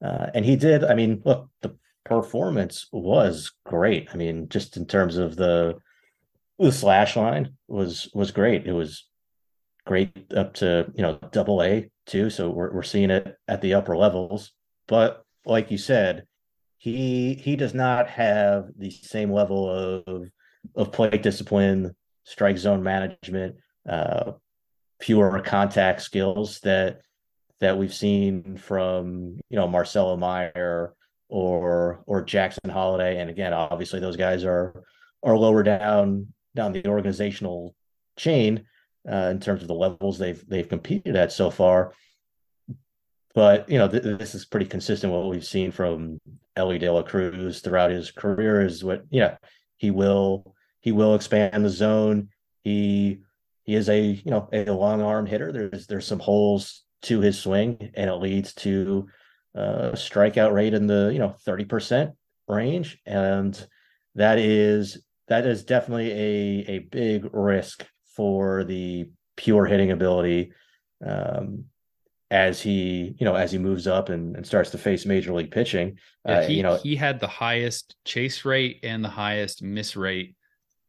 Uh, 0.05 0.27
and 0.35 0.45
he 0.45 0.57
did. 0.57 0.85
I 0.85 0.95
mean, 0.95 1.23
look, 1.25 1.49
the 1.63 1.77
performance 2.05 2.87
was 2.93 3.53
great. 3.65 4.09
I 4.13 4.17
mean, 4.17 4.49
just 4.49 4.77
in 4.77 4.87
terms 4.87 5.17
of 5.17 5.37
the 5.37 5.77
the 6.59 6.73
slash 6.73 7.17
line 7.17 7.57
was 7.69 8.11
was 8.15 8.31
great. 8.31 8.67
It 8.67 8.73
was 8.73 9.07
great 9.87 10.33
up 10.37 10.55
to 10.55 10.91
you 10.95 11.03
know 11.03 11.19
double 11.33 11.63
A 11.63 11.91
too. 12.07 12.31
So 12.31 12.51
we're 12.51 12.73
we're 12.73 12.83
seeing 12.83 13.11
it 13.11 13.37
at 13.49 13.61
the 13.61 13.75
upper 13.75 13.97
levels. 13.97 14.53
But 14.87 15.25
like 15.45 15.71
you 15.71 15.79
said, 15.79 16.27
he 16.79 17.35
he 17.35 17.57
does 17.57 17.75
not 17.75 18.09
have 18.09 18.69
the 18.77 18.91
same 18.91 19.33
level 19.33 19.71
of 19.71 20.31
of 20.77 20.93
plate 20.93 21.23
discipline, 21.23 21.95
strike 22.25 22.59
zone 22.59 22.83
management, 22.83 23.57
uh, 23.89 24.33
pure 25.01 25.41
contact 25.41 26.03
skills 26.03 26.61
that 26.61 27.01
that 27.61 27.77
we've 27.77 27.95
seen 27.95 28.57
from 28.57 29.39
you 29.49 29.57
know 29.57 29.67
Marcelo 29.67 30.17
Mayer 30.17 30.95
or 31.29 32.03
or 32.07 32.23
Jackson 32.23 32.71
Holliday, 32.71 33.19
and 33.21 33.31
again, 33.31 33.53
obviously 33.53 34.01
those 34.01 34.17
guys 34.17 34.45
are 34.45 34.83
are 35.23 35.37
lower 35.37 35.63
down 35.63 36.29
down 36.55 36.73
the 36.73 36.87
organizational 36.87 37.75
chain 38.17 38.67
uh, 39.11 39.29
in 39.31 39.41
terms 39.41 39.63
of 39.63 39.69
the 39.69 39.75
levels 39.75 40.19
they've 40.19 40.47
they've 40.49 40.69
competed 40.69 41.17
at 41.17 41.33
so 41.33 41.51
far. 41.51 41.93
But 43.35 43.69
you 43.69 43.79
know 43.79 43.89
th- 43.89 44.03
this 44.03 44.35
is 44.35 44.45
pretty 44.45 44.67
consistent. 44.67 45.13
What 45.13 45.29
we've 45.29 45.45
seen 45.45 45.71
from 45.71 46.21
Elly 46.57 46.79
De 46.79 46.91
La 46.91 47.03
Cruz 47.03 47.61
throughout 47.61 47.91
his 47.91 48.11
career 48.11 48.61
is 48.61 48.83
what 48.83 49.05
yeah 49.11 49.37
he 49.77 49.91
will 49.91 50.55
he 50.81 50.93
will 50.93 51.15
expand 51.15 51.65
the 51.65 51.71
zone. 51.71 52.29
He 52.65 53.23
he 53.71 53.77
is 53.77 53.89
a 53.89 54.01
you 54.01 54.33
know 54.33 54.49
a 54.53 54.65
long 54.65 55.01
arm 55.01 55.27
hitter. 55.27 55.53
There's 55.53 55.87
there's 55.87 56.07
some 56.07 56.19
holes 56.19 56.83
to 57.03 57.21
his 57.21 57.39
swing, 57.39 57.93
and 57.95 58.11
it 58.11 58.15
leads 58.15 58.53
to 58.55 59.07
a 59.55 59.93
strikeout 59.93 60.53
rate 60.53 60.75
in 60.75 60.89
the 60.89 61.11
you 61.13 61.21
know 61.21 61.37
thirty 61.45 61.65
percent 61.65 62.11
range, 62.49 62.99
and 63.07 63.55
that 64.17 64.41
is 64.41 65.05
that 65.29 65.47
is 65.47 65.63
definitely 65.63 66.11
a 66.11 66.65
a 66.67 66.79
big 66.81 67.33
risk 67.33 67.87
for 68.17 68.65
the 68.65 69.09
pure 69.37 69.67
hitting 69.67 69.93
ability 69.93 70.53
um, 71.07 71.67
as 72.29 72.61
he 72.61 73.15
you 73.21 73.25
know 73.25 73.37
as 73.37 73.53
he 73.53 73.59
moves 73.59 73.87
up 73.87 74.09
and, 74.09 74.35
and 74.35 74.45
starts 74.45 74.71
to 74.71 74.79
face 74.79 75.07
major 75.07 75.33
league 75.33 75.53
pitching. 75.53 75.97
Yeah, 76.27 76.39
uh, 76.39 76.47
he, 76.49 76.55
you 76.55 76.65
know 76.65 76.75
he 76.75 76.97
had 76.97 77.21
the 77.21 77.29
highest 77.29 77.95
chase 78.05 78.45
rate 78.45 78.81
and 78.83 79.05
the 79.05 79.09
highest 79.09 79.63
miss 79.63 79.95
rate 79.95 80.35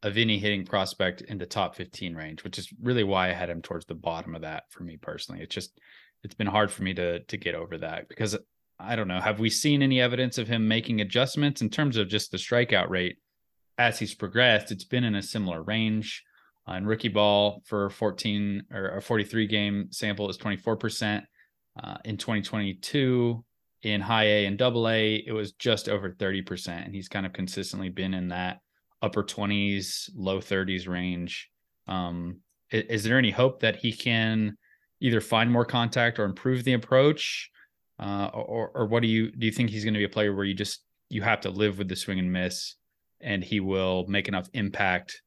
of 0.04 0.18
any 0.18 0.40
hitting 0.40 0.66
prospect 0.66 1.22
in 1.22 1.38
the 1.38 1.46
top 1.46 1.76
15 1.76 2.16
range, 2.16 2.44
which 2.44 2.58
is 2.58 2.74
really 2.82 3.04
why 3.04 3.30
I 3.30 3.34
had 3.34 3.50
him 3.50 3.62
towards 3.62 3.86
the 3.86 3.96
bottom 3.96 4.36
of 4.36 4.42
that 4.42 4.64
for 4.70 4.84
me 4.84 4.98
personally. 4.98 5.42
It's 5.42 5.54
just 5.54 5.80
it's 6.24 6.34
been 6.34 6.48
hard 6.48 6.72
for 6.72 6.84
me 6.84 6.94
to 6.96 7.20
to 7.20 7.38
get 7.38 7.56
over 7.56 7.78
that 7.80 8.10
because 8.10 8.38
I 8.80 8.96
don't 8.96 9.08
know. 9.08 9.20
Have 9.20 9.40
we 9.40 9.50
seen 9.50 9.82
any 9.82 10.02
evidence 10.02 10.38
of 10.38 10.48
him 10.48 10.68
making 10.68 11.02
adjustments 11.02 11.62
in 11.62 11.70
terms 11.70 11.98
of 11.98 12.08
just 12.08 12.32
the 12.32 12.38
strikeout 12.38 12.90
rate 12.90 13.18
as 13.78 14.00
he's 14.00 14.16
progressed? 14.16 14.72
It's 14.72 14.84
been 14.84 15.04
in 15.04 15.16
a 15.16 15.22
similar 15.22 15.62
range. 15.62 16.24
On 16.68 16.86
rookie 16.86 17.10
ball 17.10 17.64
for 17.66 17.90
14 17.90 18.64
or 18.72 18.98
a 18.98 19.02
43 19.02 19.48
game 19.48 19.88
sample 19.92 20.30
is 20.30 20.38
24%. 20.38 21.24
Uh, 21.82 21.98
in 22.06 22.18
2022, 22.18 23.44
in 23.84 24.02
high 24.02 24.26
A 24.26 24.46
and 24.46 24.58
double 24.58 24.88
A, 24.88 25.16
it 25.16 25.32
was 25.32 25.54
just 25.54 25.90
over 25.90 26.12
30%. 26.12 26.86
And 26.86 26.94
he's 26.94 27.08
kind 27.08 27.26
of 27.26 27.34
consistently 27.34 27.90
been 27.90 28.14
in 28.14 28.28
that 28.30 28.60
upper 29.02 29.24
20s, 29.24 30.10
low 30.16 30.40
30s 30.40 30.88
range. 30.88 31.50
Um, 31.88 32.42
is, 32.72 32.84
is, 32.84 33.04
there 33.04 33.18
any 33.18 33.32
hope 33.32 33.62
that 33.62 33.78
he 33.78 33.94
can 33.94 34.58
either 35.00 35.22
find 35.22 35.52
more 35.52 35.66
contact 35.66 36.20
or 36.20 36.26
improve 36.26 36.64
the 36.64 36.74
approach? 36.74 37.50
Uh, 38.00 38.30
or, 38.34 38.72
or 38.74 38.86
what 38.88 39.02
do 39.02 39.08
you 39.08 39.32
do 39.32 39.46
you 39.46 39.52
think 39.52 39.70
he's 39.70 39.84
going 39.84 39.94
to 39.94 40.00
be 40.00 40.06
a 40.06 40.10
player 40.10 40.34
where 40.34 40.46
you 40.46 40.56
just 40.56 40.84
you 41.10 41.22
have 41.22 41.42
to 41.42 41.52
live 41.52 41.78
with 41.78 41.88
the 41.88 41.96
swing 41.96 42.18
and 42.18 42.32
miss 42.32 42.76
and 43.22 43.44
he 43.44 43.60
will 43.60 44.06
make 44.08 44.28
enough 44.28 44.48
impact 44.54 45.22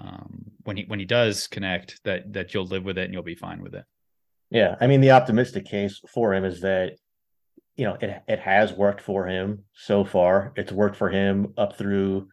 um, 0.00 0.44
when 0.64 0.76
he 0.76 0.84
when 0.84 0.98
he 0.98 1.04
does 1.04 1.46
connect 1.46 2.00
that 2.04 2.32
that 2.32 2.52
you'll 2.52 2.66
live 2.66 2.84
with 2.84 2.98
it 2.98 3.04
and 3.04 3.12
you'll 3.14 3.22
be 3.22 3.34
fine 3.34 3.62
with 3.62 3.74
it. 3.74 3.84
Yeah, 4.50 4.76
I 4.80 4.86
mean 4.86 5.00
the 5.00 5.12
optimistic 5.12 5.66
case 5.66 6.00
for 6.12 6.34
him 6.34 6.44
is 6.44 6.60
that 6.60 6.96
you 7.76 7.84
know 7.84 7.96
it 8.00 8.22
it 8.28 8.38
has 8.40 8.72
worked 8.72 9.00
for 9.00 9.26
him 9.26 9.64
so 9.72 10.04
far. 10.04 10.52
It's 10.56 10.72
worked 10.72 10.96
for 10.96 11.08
him 11.08 11.54
up 11.56 11.76
through 11.76 12.28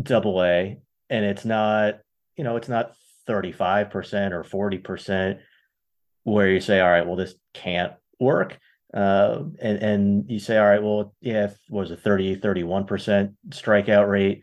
double 0.00 0.42
A 0.42 0.78
and 1.10 1.24
it's 1.24 1.44
not 1.44 2.00
you 2.36 2.44
know 2.44 2.56
it's 2.56 2.68
not 2.68 2.92
35% 3.28 4.32
or 4.32 4.70
40% 4.70 5.38
where 6.24 6.48
you 6.48 6.60
say 6.60 6.80
all 6.80 6.88
right 6.88 7.06
well 7.06 7.16
this 7.16 7.34
can't 7.54 7.92
work 8.20 8.58
uh, 8.94 9.42
and 9.60 9.82
and 9.82 10.30
you 10.30 10.38
say 10.38 10.56
all 10.56 10.66
right 10.66 10.82
well 10.82 11.14
yeah 11.20 11.50
was 11.68 11.90
a 11.90 11.96
30 11.96 12.36
31% 12.36 13.34
strikeout 13.50 14.08
rate 14.08 14.42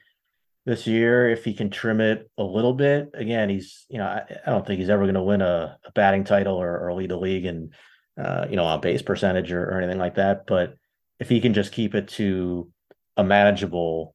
this 0.65 0.87
year 0.87 1.29
if 1.29 1.45
he 1.45 1.53
can 1.53 1.69
trim 1.69 2.01
it 2.01 2.29
a 2.37 2.43
little 2.43 2.73
bit. 2.73 3.11
Again, 3.13 3.49
he's 3.49 3.85
you 3.89 3.99
know 3.99 4.05
I, 4.05 4.23
I 4.45 4.49
don't 4.49 4.65
think 4.65 4.79
he's 4.79 4.89
ever 4.89 5.03
going 5.03 5.15
to 5.15 5.21
win 5.21 5.41
a, 5.41 5.77
a, 5.85 5.91
batting 5.91 6.23
title 6.23 6.55
or, 6.55 6.79
or, 6.79 6.93
lead 6.93 7.11
the 7.11 7.17
league 7.17 7.45
and 7.45 7.73
uh, 8.19 8.47
you 8.49 8.55
know 8.55 8.65
on 8.65 8.81
base 8.81 9.01
percentage 9.01 9.51
or, 9.51 9.63
or, 9.63 9.77
anything 9.77 9.99
like 9.99 10.15
that. 10.15 10.47
But 10.47 10.75
if 11.19 11.29
he 11.29 11.39
can 11.39 11.53
just 11.53 11.71
keep 11.71 11.93
it 11.93 12.07
to 12.09 12.71
a 13.15 13.23
manageable 13.23 14.14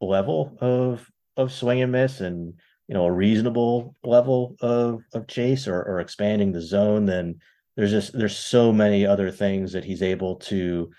level 0.00 0.56
of 0.60 1.10
of 1.36 1.52
swing 1.52 1.82
and 1.82 1.92
miss 1.92 2.20
and 2.20 2.54
you 2.88 2.94
know 2.94 3.04
a 3.04 3.12
reasonable 3.12 3.94
level 4.02 4.56
of 4.60 5.02
of 5.14 5.26
chase 5.26 5.68
or, 5.68 5.82
or 5.82 6.00
expanding 6.00 6.52
the 6.52 6.60
zone, 6.60 7.06
then 7.06 7.40
there's 7.76 7.90
just 7.90 8.12
there's 8.12 8.36
so 8.36 8.72
many 8.72 9.06
other 9.06 9.30
things 9.30 9.72
that 9.72 9.84
he's 9.84 10.02
able 10.02 10.36
to 10.36 10.90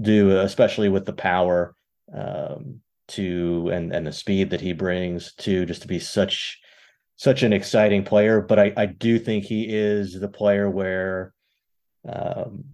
do, 0.00 0.38
especially 0.38 0.88
with 0.88 1.04
the 1.06 1.12
power. 1.12 1.74
Um, 2.12 2.80
to 3.08 3.70
and 3.72 3.92
and 3.92 4.06
the 4.06 4.12
speed 4.12 4.50
that 4.50 4.60
he 4.60 4.72
brings 4.72 5.32
to 5.34 5.66
just 5.66 5.82
to 5.82 5.88
be 5.88 5.98
such 5.98 6.60
such 7.16 7.42
an 7.42 7.52
exciting 7.52 8.04
player. 8.04 8.40
But 8.40 8.58
I 8.58 8.72
I 8.76 8.86
do 8.86 9.18
think 9.18 9.44
he 9.44 9.64
is 9.68 10.18
the 10.18 10.28
player 10.28 10.70
where 10.70 11.32
um 12.08 12.64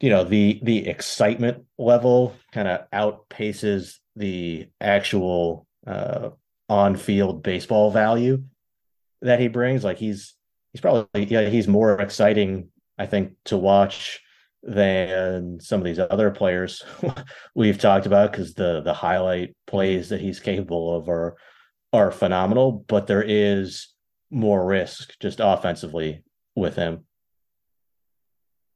you 0.00 0.10
know 0.10 0.24
the 0.24 0.60
the 0.62 0.86
excitement 0.86 1.64
level 1.78 2.36
kind 2.52 2.68
of 2.68 2.88
outpaces 2.90 3.96
the 4.16 4.68
actual 4.80 5.66
uh 5.86 6.30
on 6.68 6.96
field 6.96 7.42
baseball 7.42 7.90
value 7.90 8.42
that 9.22 9.38
he 9.38 9.48
brings 9.48 9.84
like 9.84 9.98
he's 9.98 10.34
he's 10.72 10.80
probably 10.80 11.24
yeah 11.26 11.48
he's 11.48 11.68
more 11.68 12.00
exciting 12.00 12.68
i 12.98 13.06
think 13.06 13.32
to 13.44 13.56
watch 13.56 14.20
than 14.62 15.60
some 15.60 15.80
of 15.80 15.84
these 15.84 16.00
other 16.00 16.30
players 16.30 16.82
we've 17.54 17.78
talked 17.78 18.06
about 18.06 18.32
because 18.32 18.54
the 18.54 18.80
the 18.80 18.94
highlight 18.94 19.54
plays 19.66 20.08
that 20.08 20.20
he's 20.20 20.40
capable 20.40 20.96
of 20.96 21.08
are 21.08 21.36
are 21.96 22.10
phenomenal, 22.10 22.84
but 22.86 23.06
there 23.06 23.24
is 23.26 23.88
more 24.30 24.64
risk 24.64 25.18
just 25.20 25.40
offensively 25.42 26.22
with 26.54 26.76
him. 26.76 27.04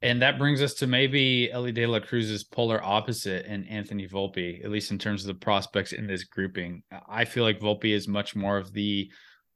And 0.02 0.22
that 0.22 0.38
brings 0.38 0.62
us 0.62 0.74
to 0.74 0.86
maybe 0.86 1.52
Elly 1.52 1.72
De 1.72 1.86
La 1.86 2.00
Cruz's 2.00 2.42
polar 2.42 2.82
opposite 2.82 3.44
in 3.44 3.64
Anthony 3.64 4.08
Volpe, 4.08 4.64
at 4.64 4.70
least 4.70 4.90
in 4.90 4.98
terms 4.98 5.22
of 5.22 5.26
the 5.26 5.34
prospects 5.34 5.92
in 5.92 6.06
this 6.06 6.24
grouping. 6.24 6.82
I 7.06 7.26
feel 7.26 7.44
like 7.44 7.60
Volpe 7.60 7.94
is 7.94 8.08
much 8.08 8.34
more 8.34 8.56
of 8.56 8.72
the 8.72 9.10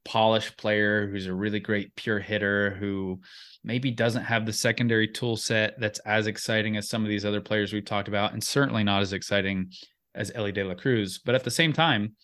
polished 0.05 0.59
player 0.59 1.09
who's 1.09 1.27
a 1.27 1.35
really 1.35 1.61
great 1.61 1.97
pure 1.97 2.19
hitter 2.19 2.77
who 2.79 3.21
maybe 3.63 3.91
doesn't 3.91 4.25
have 4.25 4.45
the 4.45 4.53
secondary 4.53 5.09
tool 5.09 5.37
set 5.37 5.81
that's 5.81 5.99
as 6.01 6.27
exciting 6.27 6.77
as 6.77 6.91
some 6.91 7.03
of 7.03 7.09
these 7.09 7.25
other 7.25 7.41
players 7.41 7.73
we've 7.73 7.87
talked 7.87 8.09
about, 8.09 8.35
and 8.35 8.45
certainly 8.45 8.85
not 8.85 9.01
as 9.01 9.15
exciting 9.15 9.71
as 10.15 10.31
Elly 10.35 10.53
De 10.53 10.63
La 10.63 10.75
Cruz. 10.75 11.21
But 11.25 11.35
at 11.35 11.45
the 11.45 11.51
same 11.51 11.73
time, 11.73 12.17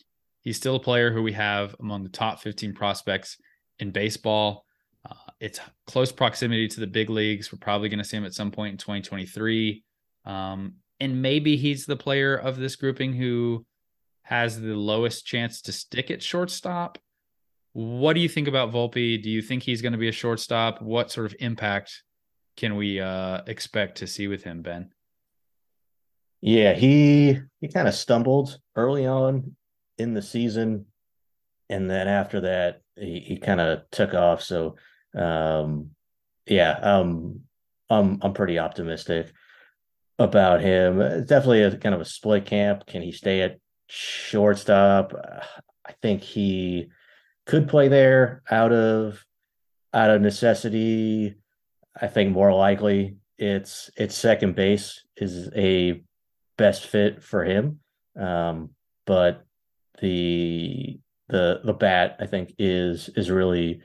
he's 0.42 0.58
still 0.58 0.76
a 0.76 0.80
player 0.80 1.10
who 1.10 1.22
we 1.22 1.32
have 1.32 1.74
among 1.80 2.02
the 2.02 2.10
top 2.10 2.40
15 2.40 2.74
prospects 2.74 3.38
in 3.78 3.90
baseball. 3.92 4.66
It's 5.40 5.58
close 5.86 6.12
proximity 6.12 6.68
to 6.68 6.80
the 6.80 6.86
big 6.86 7.10
leagues. 7.10 7.50
We're 7.50 7.58
probably 7.58 7.88
going 7.88 7.98
to 7.98 8.04
see 8.04 8.16
him 8.16 8.26
at 8.26 8.34
some 8.34 8.50
point 8.50 8.72
in 8.72 8.78
2023. 8.78 9.82
Um, 10.26 10.74
and 11.00 11.22
maybe 11.22 11.56
he's 11.56 11.86
the 11.86 11.96
player 11.96 12.36
of 12.36 12.58
this 12.58 12.76
grouping 12.76 13.14
who 13.14 13.64
has 14.22 14.60
the 14.60 14.76
lowest 14.76 15.26
chance 15.26 15.62
to 15.62 15.72
stick 15.72 16.10
at 16.10 16.22
shortstop 16.22 16.98
what 17.72 18.14
do 18.14 18.20
you 18.20 18.28
think 18.28 18.48
about 18.48 18.72
Volpe? 18.72 19.22
Do 19.22 19.30
you 19.30 19.42
think 19.42 19.62
he's 19.62 19.82
going 19.82 19.92
to 19.92 19.98
be 19.98 20.08
a 20.08 20.12
shortstop? 20.12 20.82
What 20.82 21.10
sort 21.10 21.26
of 21.26 21.36
impact 21.38 22.02
can 22.56 22.76
we 22.76 23.00
uh, 23.00 23.42
expect 23.46 23.98
to 23.98 24.06
see 24.06 24.26
with 24.26 24.42
him, 24.42 24.62
Ben? 24.62 24.90
Yeah, 26.40 26.72
he 26.72 27.38
he 27.60 27.68
kind 27.68 27.86
of 27.86 27.94
stumbled 27.94 28.58
early 28.74 29.06
on 29.06 29.54
in 29.98 30.14
the 30.14 30.22
season, 30.22 30.86
and 31.68 31.88
then 31.88 32.08
after 32.08 32.40
that, 32.40 32.80
he, 32.96 33.20
he 33.20 33.36
kind 33.36 33.60
of 33.60 33.82
took 33.90 34.14
off. 34.14 34.42
So, 34.42 34.76
um, 35.16 35.90
yeah, 36.46 36.72
um, 36.72 37.40
I'm 37.88 38.18
I'm 38.22 38.32
pretty 38.32 38.58
optimistic 38.58 39.32
about 40.18 40.60
him. 40.60 40.98
definitely 41.26 41.62
a 41.62 41.76
kind 41.76 41.94
of 41.94 42.00
a 42.00 42.04
split 42.04 42.44
camp. 42.44 42.86
Can 42.86 43.02
he 43.02 43.12
stay 43.12 43.40
at 43.40 43.58
shortstop? 43.86 45.14
I 45.86 45.92
think 46.02 46.22
he 46.22 46.88
could 47.46 47.68
play 47.68 47.88
there 47.88 48.42
out 48.50 48.72
of 48.72 49.24
out 49.92 50.10
of 50.10 50.20
necessity. 50.20 51.34
I 52.00 52.06
think 52.06 52.32
more 52.32 52.52
likely 52.54 53.16
it's 53.38 53.90
it's 53.96 54.14
second 54.14 54.54
base 54.54 55.02
is 55.16 55.50
a 55.56 56.02
best 56.56 56.86
fit 56.86 57.22
for 57.22 57.44
him. 57.44 57.80
Um, 58.16 58.70
but 59.06 59.44
the 60.00 61.00
the 61.28 61.60
the 61.64 61.72
bat 61.72 62.16
I 62.20 62.26
think 62.26 62.54
is 62.58 63.08
is 63.16 63.30
really 63.30 63.80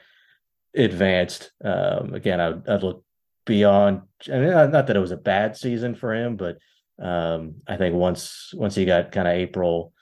advanced. 0.76 1.52
Um, 1.64 2.14
again, 2.14 2.40
I 2.40 2.50
would, 2.50 2.70
I'd 2.70 2.84
look 2.84 3.04
beyond. 3.46 4.02
I 4.28 4.38
mean, 4.38 4.50
not 4.50 4.88
that 4.88 4.96
it 4.96 5.00
was 5.00 5.12
a 5.12 5.18
bad 5.18 5.58
season 5.58 5.96
for 5.96 6.14
him, 6.14 6.36
but 6.36 6.58
um, 7.00 7.56
I 7.68 7.78
think 7.78 7.96
once 7.96 8.52
once 8.54 8.76
he 8.76 8.86
got 8.86 9.12
kind 9.12 9.28
of 9.28 9.34
April 9.34 9.94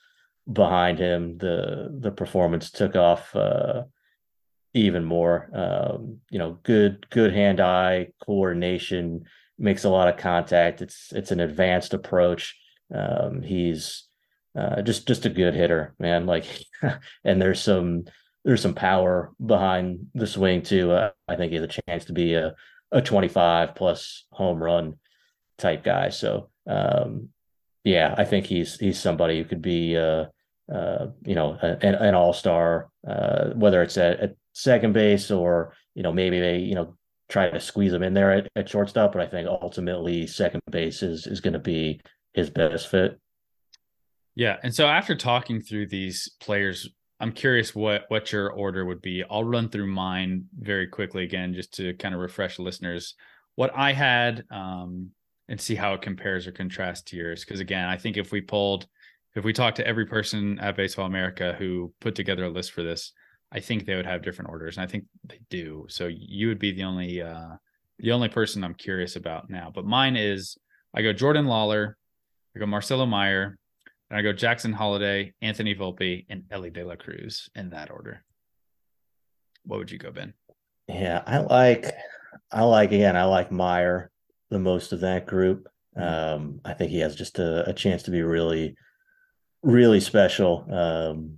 behind 0.51 0.99
him, 0.99 1.37
the 1.37 1.95
the 1.99 2.11
performance 2.11 2.71
took 2.71 2.95
off 2.95 3.35
uh, 3.35 3.83
even 4.73 5.03
more. 5.03 5.49
Um, 5.53 6.19
you 6.29 6.39
know, 6.39 6.59
good 6.63 7.09
good 7.09 7.33
hand 7.33 7.59
eye 7.59 8.09
coordination, 8.25 9.25
makes 9.57 9.83
a 9.83 9.89
lot 9.89 10.07
of 10.07 10.17
contact. 10.17 10.81
It's 10.81 11.11
it's 11.13 11.31
an 11.31 11.39
advanced 11.39 11.93
approach. 11.93 12.59
Um, 12.93 13.41
he's 13.41 14.05
uh, 14.57 14.81
just 14.81 15.07
just 15.07 15.25
a 15.25 15.29
good 15.29 15.55
hitter, 15.55 15.95
man. 15.99 16.25
Like, 16.25 16.45
and 17.23 17.41
there's 17.41 17.61
some 17.61 18.05
there's 18.45 18.61
some 18.61 18.73
power 18.73 19.31
behind 19.43 20.07
the 20.13 20.27
swing 20.27 20.61
too. 20.61 20.91
Uh, 20.91 21.11
I 21.27 21.35
think 21.35 21.51
he 21.51 21.55
has 21.57 21.65
a 21.65 21.81
chance 21.87 22.05
to 22.05 22.13
be 22.13 22.33
a 22.33 22.55
a 22.91 23.01
25 23.01 23.75
plus 23.75 24.25
home 24.31 24.61
run 24.61 24.95
type 25.57 25.83
guy. 25.83 26.09
So 26.09 26.49
um, 26.67 27.29
yeah, 27.83 28.15
I 28.17 28.23
think 28.23 28.45
he's 28.45 28.77
he's 28.79 28.99
somebody 28.99 29.37
who 29.37 29.45
could 29.45 29.61
be 29.61 29.97
uh, 29.97 30.25
uh, 30.71 31.07
you 31.25 31.35
know 31.35 31.57
an, 31.61 31.95
an 31.95 32.15
all 32.15 32.33
star, 32.33 32.89
uh, 33.05 33.49
whether 33.49 33.81
it's 33.81 33.97
at, 33.97 34.19
at, 34.19 34.35
second 34.55 34.93
base 34.93 35.31
or 35.31 35.73
you 35.95 36.03
know 36.03 36.13
maybe 36.13 36.39
they 36.39 36.59
you 36.59 36.75
know 36.75 36.95
try 37.27 37.49
to 37.49 37.59
squeeze 37.59 37.91
him 37.91 38.03
in 38.03 38.13
there 38.13 38.31
at, 38.31 38.47
at 38.55 38.69
shortstop. 38.69 39.11
But 39.11 39.21
I 39.23 39.27
think 39.27 39.47
ultimately 39.49 40.27
second 40.27 40.61
base 40.69 41.01
is 41.01 41.27
is 41.27 41.41
going 41.41 41.53
to 41.53 41.59
be 41.59 41.99
his 42.33 42.49
best 42.49 42.87
fit. 42.87 43.19
Yeah, 44.35 44.57
and 44.63 44.73
so 44.73 44.87
after 44.87 45.15
talking 45.15 45.61
through 45.61 45.87
these 45.87 46.29
players, 46.39 46.89
I'm 47.23 47.31
curious 47.31 47.73
what 47.73 48.05
what 48.09 48.31
your 48.31 48.51
order 48.51 48.85
would 48.85 49.01
be. 49.01 49.23
I'll 49.29 49.43
run 49.43 49.69
through 49.69 49.87
mine 49.87 50.45
very 50.59 50.87
quickly 50.87 51.23
again, 51.23 51.53
just 51.53 51.73
to 51.75 51.93
kind 51.95 52.13
of 52.13 52.21
refresh 52.21 52.59
listeners 52.59 53.15
what 53.55 53.71
I 53.75 53.93
had. 53.93 54.43
Um, 54.51 55.11
and 55.49 55.59
see 55.59 55.75
how 55.75 55.93
it 55.93 56.01
compares 56.01 56.47
or 56.47 56.51
contrasts 56.51 57.01
to 57.03 57.17
yours. 57.17 57.43
Because 57.43 57.59
again, 57.59 57.87
I 57.87 57.97
think 57.97 58.17
if 58.17 58.31
we 58.31 58.41
pulled, 58.41 58.87
if 59.35 59.43
we 59.43 59.53
talked 59.53 59.77
to 59.77 59.87
every 59.87 60.05
person 60.05 60.57
at 60.59 60.77
Baseball 60.77 61.05
America 61.05 61.55
who 61.57 61.93
put 61.99 62.15
together 62.15 62.45
a 62.45 62.49
list 62.49 62.71
for 62.71 62.83
this, 62.83 63.11
I 63.51 63.59
think 63.59 63.85
they 63.85 63.95
would 63.95 64.05
have 64.05 64.23
different 64.23 64.49
orders, 64.49 64.77
and 64.77 64.83
I 64.83 64.87
think 64.87 65.05
they 65.25 65.39
do. 65.49 65.85
So 65.89 66.07
you 66.07 66.47
would 66.47 66.59
be 66.59 66.71
the 66.71 66.83
only 66.83 67.21
uh, 67.21 67.55
the 67.99 68.11
only 68.11 68.29
person 68.29 68.63
I'm 68.63 68.73
curious 68.73 69.15
about 69.15 69.49
now. 69.49 69.71
But 69.73 69.85
mine 69.85 70.15
is 70.15 70.57
I 70.93 71.01
go 71.01 71.13
Jordan 71.13 71.45
Lawlar, 71.45 71.93
I 72.55 72.59
go 72.59 72.65
Marcelo 72.65 73.05
Mayer, 73.05 73.57
and 74.13 74.19
I 74.19 74.21
go 74.21 74.31
Jackson 74.31 74.73
Holliday, 74.73 75.33
Anthony 75.41 75.73
Volpe, 75.73 76.27
and 76.29 76.43
Elly 76.51 76.69
De 76.69 76.83
La 76.83 76.95
Cruz 76.95 77.49
in 77.55 77.71
that 77.71 77.89
order. 77.89 78.23
what 79.63 79.79
would 79.79 79.89
you 79.89 79.97
go, 79.97 80.11
Ben? 80.11 80.35
Yeah, 80.87 81.23
I 81.25 81.39
like 81.39 81.91
I 82.51 82.61
like 82.61 82.91
again, 82.91 83.17
I 83.17 83.23
like 83.23 83.51
Mayer 83.51 84.11
the 84.51 84.59
most 84.59 84.93
of 84.93 84.99
that 84.99 85.25
group. 85.25 85.67
Mm-hmm. 85.97 86.43
Um, 86.43 86.61
I 86.63 86.73
think 86.73 86.91
he 86.91 86.99
has 86.99 87.15
just 87.15 87.39
a, 87.39 87.67
a, 87.67 87.73
chance 87.73 88.03
to 88.03 88.11
be 88.11 88.21
really, 88.21 88.75
really 89.63 89.99
special. 89.99 90.67
Um, 90.71 91.37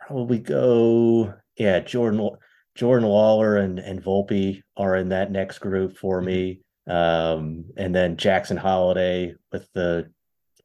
probably 0.00 0.40
go, 0.40 1.34
yeah, 1.56 1.78
Jordan 1.78 2.30
Jordan 2.74 3.08
Lawlar 3.08 3.62
and 3.62 3.78
and 3.78 4.02
Volpe 4.02 4.62
are 4.76 4.96
in 4.96 5.10
that 5.10 5.30
next 5.30 5.60
group 5.60 5.96
for 5.96 6.20
me. 6.20 6.62
Mm-hmm. 6.88 7.38
Um, 7.38 7.64
and 7.76 7.94
then 7.94 8.16
Jackson 8.16 8.56
Holliday 8.56 9.36
with 9.52 9.68
the 9.72 10.10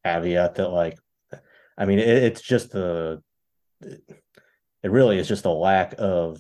caveat 0.03 0.55
that 0.55 0.69
like, 0.69 0.97
I 1.77 1.85
mean, 1.85 1.99
it, 1.99 2.07
it's 2.07 2.41
just 2.41 2.71
the, 2.71 3.21
it 3.81 4.91
really 4.91 5.17
is 5.17 5.27
just 5.27 5.45
a 5.45 5.49
lack 5.49 5.95
of 5.97 6.39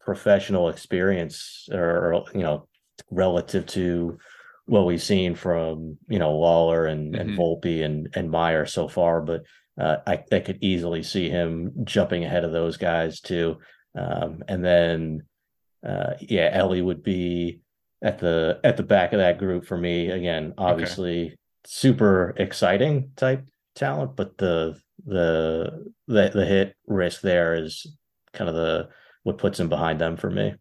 professional 0.00 0.68
experience 0.68 1.68
or, 1.70 2.14
or 2.14 2.24
you 2.34 2.40
know 2.40 2.66
relative 3.10 3.66
to 3.66 4.18
what 4.66 4.86
we've 4.86 5.02
seen 5.02 5.34
from 5.34 5.98
you 6.08 6.18
know 6.18 6.32
Lawlar 6.32 6.90
and 6.90 7.14
mm-hmm. 7.14 7.28
and 7.28 7.38
Volpe 7.38 7.84
and 7.84 8.08
and 8.14 8.30
Mayer 8.30 8.66
so 8.66 8.88
far, 8.88 9.20
but 9.20 9.42
uh, 9.78 9.96
I, 10.06 10.24
I 10.32 10.40
could 10.40 10.58
easily 10.62 11.02
see 11.02 11.28
him 11.28 11.72
jumping 11.84 12.24
ahead 12.24 12.44
of 12.44 12.52
those 12.52 12.76
guys 12.76 13.20
too. 13.20 13.58
Um, 13.94 14.42
and 14.48 14.64
then 14.64 15.22
uh, 15.86 16.14
yeah, 16.20 16.50
Elly 16.52 16.82
would 16.82 17.02
be 17.02 17.60
at 18.02 18.18
the 18.18 18.60
at 18.64 18.76
the 18.76 18.82
back 18.82 19.12
of 19.12 19.18
that 19.18 19.38
group 19.38 19.66
for 19.66 19.76
me 19.76 20.10
again. 20.10 20.54
Obviously, 20.58 21.26
okay. 21.26 21.36
super 21.64 22.34
exciting 22.36 23.12
type 23.16 23.46
talent, 23.74 24.16
but 24.16 24.36
the 24.38 24.80
the 25.06 25.92
the 26.06 26.30
the 26.34 26.44
hit 26.44 26.76
risk 26.86 27.20
there 27.20 27.54
is 27.54 27.86
kind 28.32 28.48
of 28.48 28.56
the 28.56 28.88
what 29.22 29.38
puts 29.38 29.60
him 29.60 29.68
behind 29.68 30.00
them 30.00 30.16
for 30.16 30.30
me. 30.30 30.54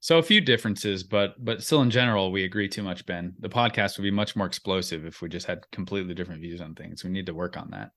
So 0.00 0.18
a 0.18 0.22
few 0.22 0.40
differences, 0.40 1.04
but 1.04 1.42
but 1.44 1.62
still 1.62 1.82
in 1.82 1.90
general, 1.90 2.32
we 2.32 2.44
agree 2.44 2.68
too 2.68 2.82
much, 2.82 3.06
Ben. 3.06 3.34
The 3.38 3.48
podcast 3.48 3.96
would 3.96 4.04
be 4.04 4.10
much 4.10 4.34
more 4.34 4.46
explosive 4.46 5.06
if 5.06 5.22
we 5.22 5.28
just 5.28 5.46
had 5.46 5.70
completely 5.70 6.14
different 6.14 6.40
views 6.40 6.60
on 6.60 6.74
things. 6.74 7.04
We 7.04 7.10
need 7.10 7.26
to 7.26 7.34
work 7.34 7.56
on 7.56 7.70
that. 7.70 7.90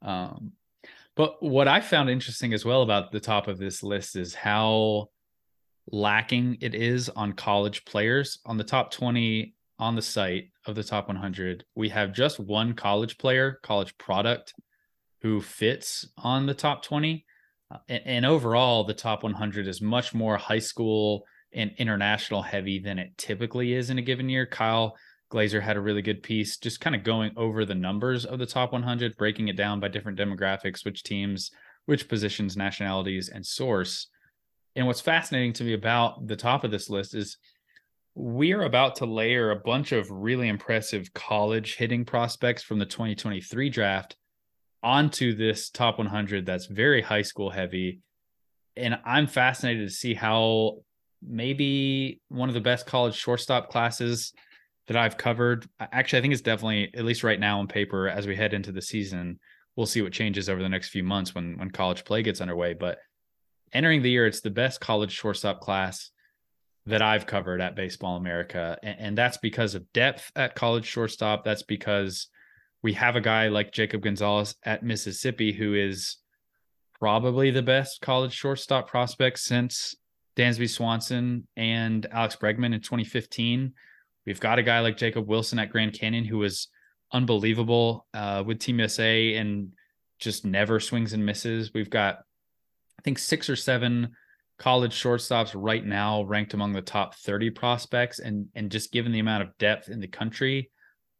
Um, 0.00 0.52
but 1.14 1.42
what 1.42 1.68
I 1.68 1.80
found 1.80 2.08
interesting 2.08 2.54
as 2.54 2.64
well 2.64 2.82
about 2.82 3.12
the 3.12 3.20
top 3.20 3.48
of 3.48 3.58
this 3.58 3.82
list 3.82 4.16
is 4.16 4.34
how 4.34 5.10
lacking 5.90 6.58
it 6.60 6.74
is 6.74 7.10
on 7.10 7.34
college 7.34 7.84
players. 7.84 8.38
On 8.46 8.56
the 8.56 8.64
top 8.64 8.90
20 8.90 9.54
on 9.82 9.96
the 9.96 10.02
site 10.02 10.50
of 10.66 10.74
the 10.74 10.84
top 10.84 11.08
100, 11.08 11.64
we 11.74 11.88
have 11.90 12.12
just 12.12 12.38
one 12.38 12.74
college 12.74 13.18
player, 13.18 13.58
college 13.62 13.96
product, 13.98 14.54
who 15.22 15.40
fits 15.40 16.08
on 16.16 16.46
the 16.46 16.54
top 16.54 16.82
20 16.82 17.24
and, 17.88 18.02
and 18.04 18.26
overall, 18.26 18.84
the 18.84 18.94
top 18.94 19.22
100 19.22 19.66
is 19.66 19.80
much 19.80 20.14
more 20.14 20.36
high 20.36 20.58
school 20.58 21.24
and 21.52 21.72
international 21.78 22.42
heavy 22.42 22.78
than 22.78 22.98
it 22.98 23.16
typically 23.18 23.74
is 23.74 23.90
in 23.90 23.98
a 23.98 24.02
given 24.02 24.28
year. 24.28 24.46
Kyle 24.46 24.96
Glaser 25.28 25.60
had 25.60 25.76
a 25.76 25.80
really 25.80 26.02
good 26.02 26.22
piece 26.22 26.56
just 26.56 26.80
kind 26.80 26.96
of 26.96 27.04
going 27.04 27.32
over 27.36 27.64
the 27.64 27.74
numbers 27.74 28.24
of 28.24 28.38
the 28.38 28.46
top 28.46 28.72
100, 28.72 29.16
breaking 29.16 29.48
it 29.48 29.56
down 29.56 29.80
by 29.80 29.88
different 29.88 30.18
demographics, 30.18 30.84
which 30.84 31.02
teams, 31.02 31.50
which 31.86 32.08
positions, 32.08 32.56
nationalities, 32.56 33.28
and 33.28 33.44
source. 33.44 34.08
And 34.74 34.86
what's 34.86 35.00
fascinating 35.00 35.52
to 35.54 35.64
me 35.64 35.74
about 35.74 36.26
the 36.26 36.36
top 36.36 36.64
of 36.64 36.70
this 36.70 36.88
list 36.88 37.14
is 37.14 37.36
we 38.14 38.52
are 38.52 38.62
about 38.62 38.96
to 38.96 39.06
layer 39.06 39.50
a 39.50 39.56
bunch 39.56 39.92
of 39.92 40.10
really 40.10 40.48
impressive 40.48 41.12
college 41.14 41.76
hitting 41.76 42.04
prospects 42.04 42.62
from 42.62 42.78
the 42.78 42.86
2023 42.86 43.70
draft 43.70 44.16
onto 44.82 45.34
this 45.34 45.70
top 45.70 45.98
100 45.98 46.44
that's 46.44 46.66
very 46.66 47.00
high 47.00 47.22
school 47.22 47.50
heavy. 47.50 48.00
And 48.76 48.98
I'm 49.04 49.26
fascinated 49.26 49.88
to 49.88 49.94
see 49.94 50.14
how 50.14 50.78
maybe 51.22 52.20
one 52.28 52.48
of 52.48 52.54
the 52.54 52.60
best 52.60 52.86
college 52.86 53.14
shortstop 53.14 53.70
classes 53.70 54.32
that 54.88 54.96
I've 54.96 55.16
covered. 55.16 55.66
Actually, 55.80 56.18
I 56.18 56.22
think 56.22 56.32
it's 56.32 56.42
definitely, 56.42 56.90
at 56.94 57.04
least 57.04 57.22
right 57.22 57.40
now 57.40 57.60
on 57.60 57.68
paper, 57.68 58.08
as 58.08 58.26
we 58.26 58.36
head 58.36 58.52
into 58.52 58.72
the 58.72 58.82
season, 58.82 59.38
we'll 59.76 59.86
see 59.86 60.02
what 60.02 60.12
changes 60.12 60.48
over 60.48 60.62
the 60.62 60.68
next 60.68 60.88
few 60.88 61.04
months 61.04 61.34
when 61.34 61.56
when 61.58 61.70
college 61.70 62.04
play 62.04 62.22
gets 62.22 62.40
underway. 62.40 62.74
But 62.74 62.98
entering 63.72 64.02
the 64.02 64.10
year, 64.10 64.26
it's 64.26 64.40
the 64.40 64.50
best 64.50 64.80
college 64.80 65.12
shortstop 65.12 65.60
class 65.60 66.10
that 66.86 67.02
I've 67.02 67.26
covered 67.26 67.60
at 67.60 67.76
Baseball 67.76 68.16
America. 68.16 68.78
And, 68.82 68.96
and 68.98 69.18
that's 69.18 69.36
because 69.36 69.74
of 69.74 69.92
depth 69.92 70.32
at 70.34 70.54
college 70.54 70.86
shortstop. 70.86 71.44
That's 71.44 71.62
because 71.62 72.28
we 72.82 72.94
have 72.94 73.16
a 73.16 73.20
guy 73.20 73.48
like 73.48 73.72
Jacob 73.72 74.02
Gonzalez 74.02 74.56
at 74.64 74.82
Mississippi 74.82 75.52
who 75.52 75.74
is 75.74 76.16
probably 76.98 77.50
the 77.50 77.62
best 77.62 78.00
college 78.00 78.32
shortstop 78.32 78.88
prospect 78.88 79.38
since 79.38 79.94
Dansby 80.36 80.68
Swanson 80.68 81.46
and 81.56 82.06
Alex 82.10 82.36
Bregman 82.36 82.74
in 82.74 82.80
2015. 82.80 83.72
We've 84.26 84.40
got 84.40 84.58
a 84.58 84.62
guy 84.62 84.80
like 84.80 84.96
Jacob 84.96 85.28
Wilson 85.28 85.58
at 85.58 85.70
Grand 85.70 85.92
Canyon 85.92 86.24
who 86.24 86.38
was 86.38 86.68
unbelievable 87.12 88.06
uh, 88.14 88.42
with 88.46 88.58
Team 88.58 88.78
USA 88.78 89.34
and 89.34 89.72
just 90.18 90.44
never 90.44 90.80
swings 90.80 91.12
and 91.12 91.26
misses. 91.26 91.74
We've 91.74 91.90
got, 91.90 92.20
I 92.98 93.02
think, 93.02 93.18
six 93.18 93.50
or 93.50 93.56
seven 93.56 94.14
college 94.62 94.94
shortstops 94.94 95.50
right 95.56 95.84
now 95.84 96.22
ranked 96.22 96.54
among 96.54 96.72
the 96.72 96.80
top 96.80 97.16
30 97.16 97.50
prospects. 97.50 98.20
And, 98.20 98.46
and 98.54 98.70
just 98.70 98.92
given 98.92 99.10
the 99.10 99.18
amount 99.18 99.42
of 99.42 99.58
depth 99.58 99.88
in 99.88 99.98
the 99.98 100.06
country, 100.06 100.70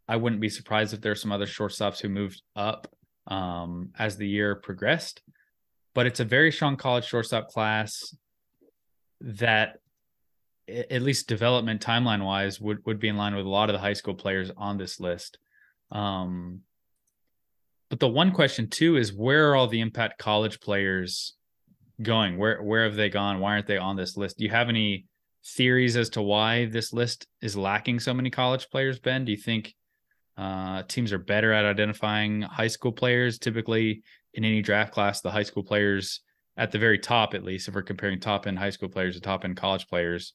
I 0.07 0.14
wouldn't 0.14 0.40
be 0.40 0.49
surprised 0.49 0.95
if 0.95 1.01
there's 1.01 1.20
some 1.20 1.32
other 1.32 1.47
shortstops 1.47 2.01
who 2.01 2.09
moved 2.09 2.40
up 2.55 2.86
um, 3.26 3.90
as 3.99 4.16
the 4.16 4.28
year 4.28 4.55
progressed. 4.55 5.22
But 5.93 6.07
it's 6.07 6.20
a 6.20 6.24
very 6.24 6.53
strong 6.53 6.76
college 6.76 7.05
shortstop 7.05 7.49
class 7.49 8.14
that, 9.20 9.78
at 10.68 11.03
least 11.03 11.26
development 11.26 11.84
timeline 11.84 12.24
wise, 12.24 12.61
would 12.61 12.78
would 12.86 13.01
be 13.01 13.09
in 13.09 13.16
line 13.16 13.34
with 13.34 13.45
a 13.45 13.49
lot 13.49 13.68
of 13.68 13.74
the 13.74 13.80
high 13.80 13.93
school 13.93 14.14
players 14.14 14.53
on 14.57 14.78
this 14.78 15.01
list. 15.01 15.38
Um, 15.90 16.61
but 17.90 17.99
the 17.99 18.09
one 18.09 18.30
question 18.30 18.68
too 18.68 18.97
is 18.97 19.12
where 19.12 19.51
are 19.51 19.57
all 19.57 19.66
the 19.66 19.80
impact 19.80 20.18
college 20.18 20.61
players 20.61 21.34
going? 22.01 22.38
Where 22.38 22.62
where 22.62 22.84
have 22.84 22.97
they 22.97 23.09
gone? 23.09 23.40
Why 23.40 23.53
aren't 23.53 23.66
they 23.66 23.78
on 23.78 23.97
this 23.97 24.16
list? 24.16 24.38
Do 24.38 24.45
you 24.45 24.51
have 24.51 24.68
any 24.68 25.07
theories 25.45 25.97
as 25.97 26.11
to 26.11 26.22
why 26.22 26.66
this 26.66 26.93
list 26.93 27.26
is 27.40 27.57
lacking 27.57 28.01
so 28.01 28.14
many 28.14 28.30
college 28.30 28.68
players? 28.70 28.99
Ben, 28.99 29.24
do 29.24 29.32
you 29.32 29.38
think 29.38 29.74
uh, 30.36 30.82
teams 30.84 31.12
are 31.12 31.18
better 31.18 31.53
at 31.53 31.64
identifying 31.64 32.43
high 32.43 32.68
school 32.68 32.93
players. 32.93 33.38
Typically, 33.38 34.03
in 34.34 34.45
any 34.45 34.62
draft 34.62 34.93
class, 34.93 35.20
the 35.20 35.30
high 35.30 35.43
school 35.43 35.62
players 35.62 36.20
at 36.57 36.72
the 36.72 36.78
very 36.78 36.99
top, 36.99 37.34
at 37.34 37.45
least, 37.45 37.68
if 37.68 37.74
we're 37.74 37.82
comparing 37.82 38.20
top 38.20 38.47
end 38.47 38.59
high 38.59 38.70
school 38.70 38.88
players 38.88 39.14
to 39.14 39.20
top 39.20 39.45
end 39.45 39.57
college 39.57 39.86
players, 39.88 40.32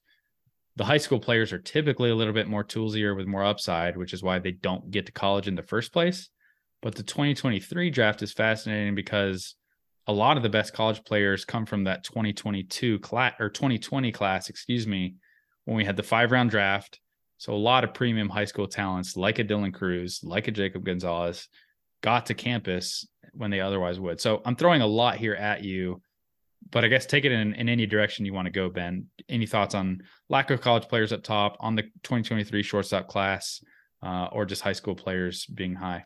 the 0.76 0.86
high 0.86 0.97
school 0.97 1.20
players 1.20 1.51
are 1.51 1.60
typically 1.60 2.12
a 2.12 2.16
little 2.16 2.34
bit 2.34 2.47
more 2.47 2.64
toolsier 2.64 3.16
with 3.16 3.26
more 3.26 3.43
upside, 3.43 3.97
which 3.97 4.14
is 4.14 4.22
why 4.22 4.38
they 4.38 4.51
don't 4.51 4.91
get 4.91 5.08
to 5.08 5.12
college 5.12 5.47
in 5.47 5.55
the 5.55 5.64
first 5.64 5.91
place. 5.91 6.30
But 6.82 6.93
the 6.93 7.03
2023 7.03 7.89
draft 7.89 8.22
is 8.22 8.32
fascinating 8.32 8.93
because 8.93 9.55
a 10.08 10.14
lot 10.14 10.38
of 10.38 10.43
the 10.43 10.49
best 10.49 10.74
college 10.74 11.03
players 11.03 11.45
come 11.45 11.65
from 11.65 11.84
that 11.84 12.03
2022 12.03 12.99
class 12.99 13.34
or 13.40 13.49
2020 13.49 14.11
class, 14.11 14.49
excuse 14.49 14.88
me, 14.88 15.15
when 15.65 15.77
we 15.77 15.86
had 15.86 15.98
the 15.98 16.03
five 16.03 16.32
round 16.32 16.49
draft 16.49 16.99
so 17.38 17.53
a 17.53 17.56
lot 17.56 17.84
of 17.84 17.94
premium 17.94 18.30
high 18.30 18.45
school 18.45 18.68
talents 18.68 19.15
like 19.15 19.40
a 19.40 19.44
Dylan 19.44 19.73
Crews, 19.73 20.22
like 20.23 20.48
a 20.48 20.52
Jacob 20.52 20.84
Gonzalez, 20.84 21.48
got 22.02 22.26
to 22.27 22.34
campus 22.34 23.07
when 23.34 23.52
they 23.52 23.60
otherwise 23.60 23.99
would. 23.99 24.19
So 24.19 24.41
I'm 24.44 24.56
throwing 24.56 24.82
a 24.82 24.88
lot 24.88 25.18
here 25.18 25.36
at 25.36 25.64
you, 25.64 26.02
but 26.72 26.84
I 26.84 26.88
guess 26.88 27.06
take 27.06 27.26
it 27.26 27.32
in, 27.32 27.53
in 27.53 27.69
any 27.69 27.86
direction 27.86 28.26
you 28.26 28.34
want 28.34 28.48
to 28.48 28.52
go, 28.52 28.69
Ben. 28.69 29.07
Any 29.30 29.45
thoughts 29.45 29.76
on 29.76 30.02
lack 30.30 30.49
of 30.49 30.61
college 30.61 30.88
players 30.88 31.14
up 31.14 31.23
top 31.23 31.57
on 31.60 31.76
the 31.76 31.84
2023 31.84 32.64
shortstop 32.64 33.07
class, 33.07 33.64
uh, 34.02 34.27
or 34.32 34.45
just 34.45 34.64
high 34.64 34.73
school 34.73 34.95
players 34.95 35.45
being 35.45 35.76
high? 35.76 36.06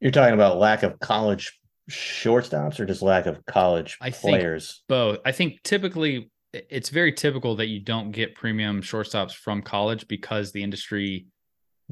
You're 0.00 0.10
talking 0.10 0.34
about 0.34 0.58
lack 0.58 0.82
of 0.82 0.98
college 0.98 1.58
shortstops 1.90 2.80
or 2.80 2.86
just 2.86 3.02
lack 3.02 3.26
of 3.26 3.44
college 3.46 3.98
I 4.00 4.10
players? 4.10 4.82
both. 4.88 5.18
I 5.24 5.32
think 5.32 5.62
typically 5.62 6.30
it's 6.52 6.88
very 6.88 7.12
typical 7.12 7.56
that 7.56 7.66
you 7.66 7.80
don't 7.80 8.12
get 8.12 8.34
premium 8.34 8.80
shortstops 8.80 9.32
from 9.32 9.62
college 9.62 10.06
because 10.08 10.52
the 10.52 10.62
industry 10.62 11.26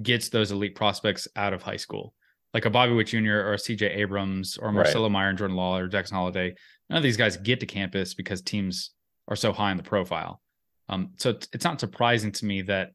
gets 0.00 0.28
those 0.28 0.52
elite 0.52 0.74
prospects 0.74 1.28
out 1.36 1.52
of 1.52 1.62
high 1.62 1.76
school, 1.76 2.14
like 2.54 2.64
a 2.64 2.70
Bobby 2.70 2.92
Witt 2.92 3.08
Jr. 3.08 3.32
or 3.32 3.54
a 3.54 3.58
CJ 3.58 3.96
Abrams 3.96 4.56
or 4.56 4.72
Marcelo 4.72 5.08
right. 5.08 5.12
Mayer 5.12 5.28
and 5.28 5.38
Jordan 5.38 5.56
Lawlar 5.56 5.84
or 5.84 5.88
Jackson 5.88 6.16
Holliday. 6.16 6.54
None 6.88 6.96
of 6.96 7.02
these 7.02 7.16
guys 7.16 7.36
get 7.36 7.60
to 7.60 7.66
campus 7.66 8.14
because 8.14 8.40
teams 8.40 8.90
are 9.28 9.36
so 9.36 9.52
high 9.52 9.70
in 9.70 9.76
the 9.76 9.82
profile. 9.82 10.40
Um, 10.88 11.12
so 11.16 11.30
it's, 11.30 11.48
it's 11.52 11.64
not 11.64 11.80
surprising 11.80 12.32
to 12.32 12.44
me 12.44 12.62
that 12.62 12.92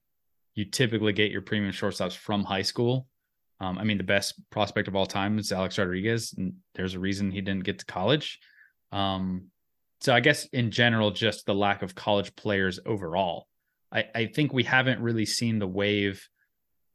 you 0.55 0.65
typically 0.65 1.13
get 1.13 1.31
your 1.31 1.41
premium 1.41 1.73
shortstops 1.73 2.15
from 2.15 2.43
high 2.43 2.61
school. 2.61 3.07
Um, 3.59 3.77
I 3.77 3.84
mean, 3.84 3.97
the 3.97 4.03
best 4.03 4.35
prospect 4.51 4.88
of 4.88 4.95
all 4.95 5.05
time 5.05 5.39
is 5.39 5.51
Alex 5.51 5.77
Rodriguez, 5.77 6.34
and 6.38 6.53
there's 6.75 6.93
a 6.93 6.99
reason 6.99 7.31
he 7.31 7.41
didn't 7.41 7.63
get 7.63 7.79
to 7.79 7.85
college. 7.85 8.39
Um, 8.91 9.47
so 10.01 10.13
I 10.13 10.19
guess 10.19 10.45
in 10.47 10.71
general, 10.71 11.11
just 11.11 11.45
the 11.45 11.55
lack 11.55 11.81
of 11.81 11.95
college 11.95 12.35
players 12.35 12.79
overall. 12.85 13.47
I, 13.91 14.05
I 14.13 14.25
think 14.27 14.53
we 14.53 14.63
haven't 14.63 15.01
really 15.01 15.25
seen 15.25 15.59
the 15.59 15.67
wave 15.67 16.27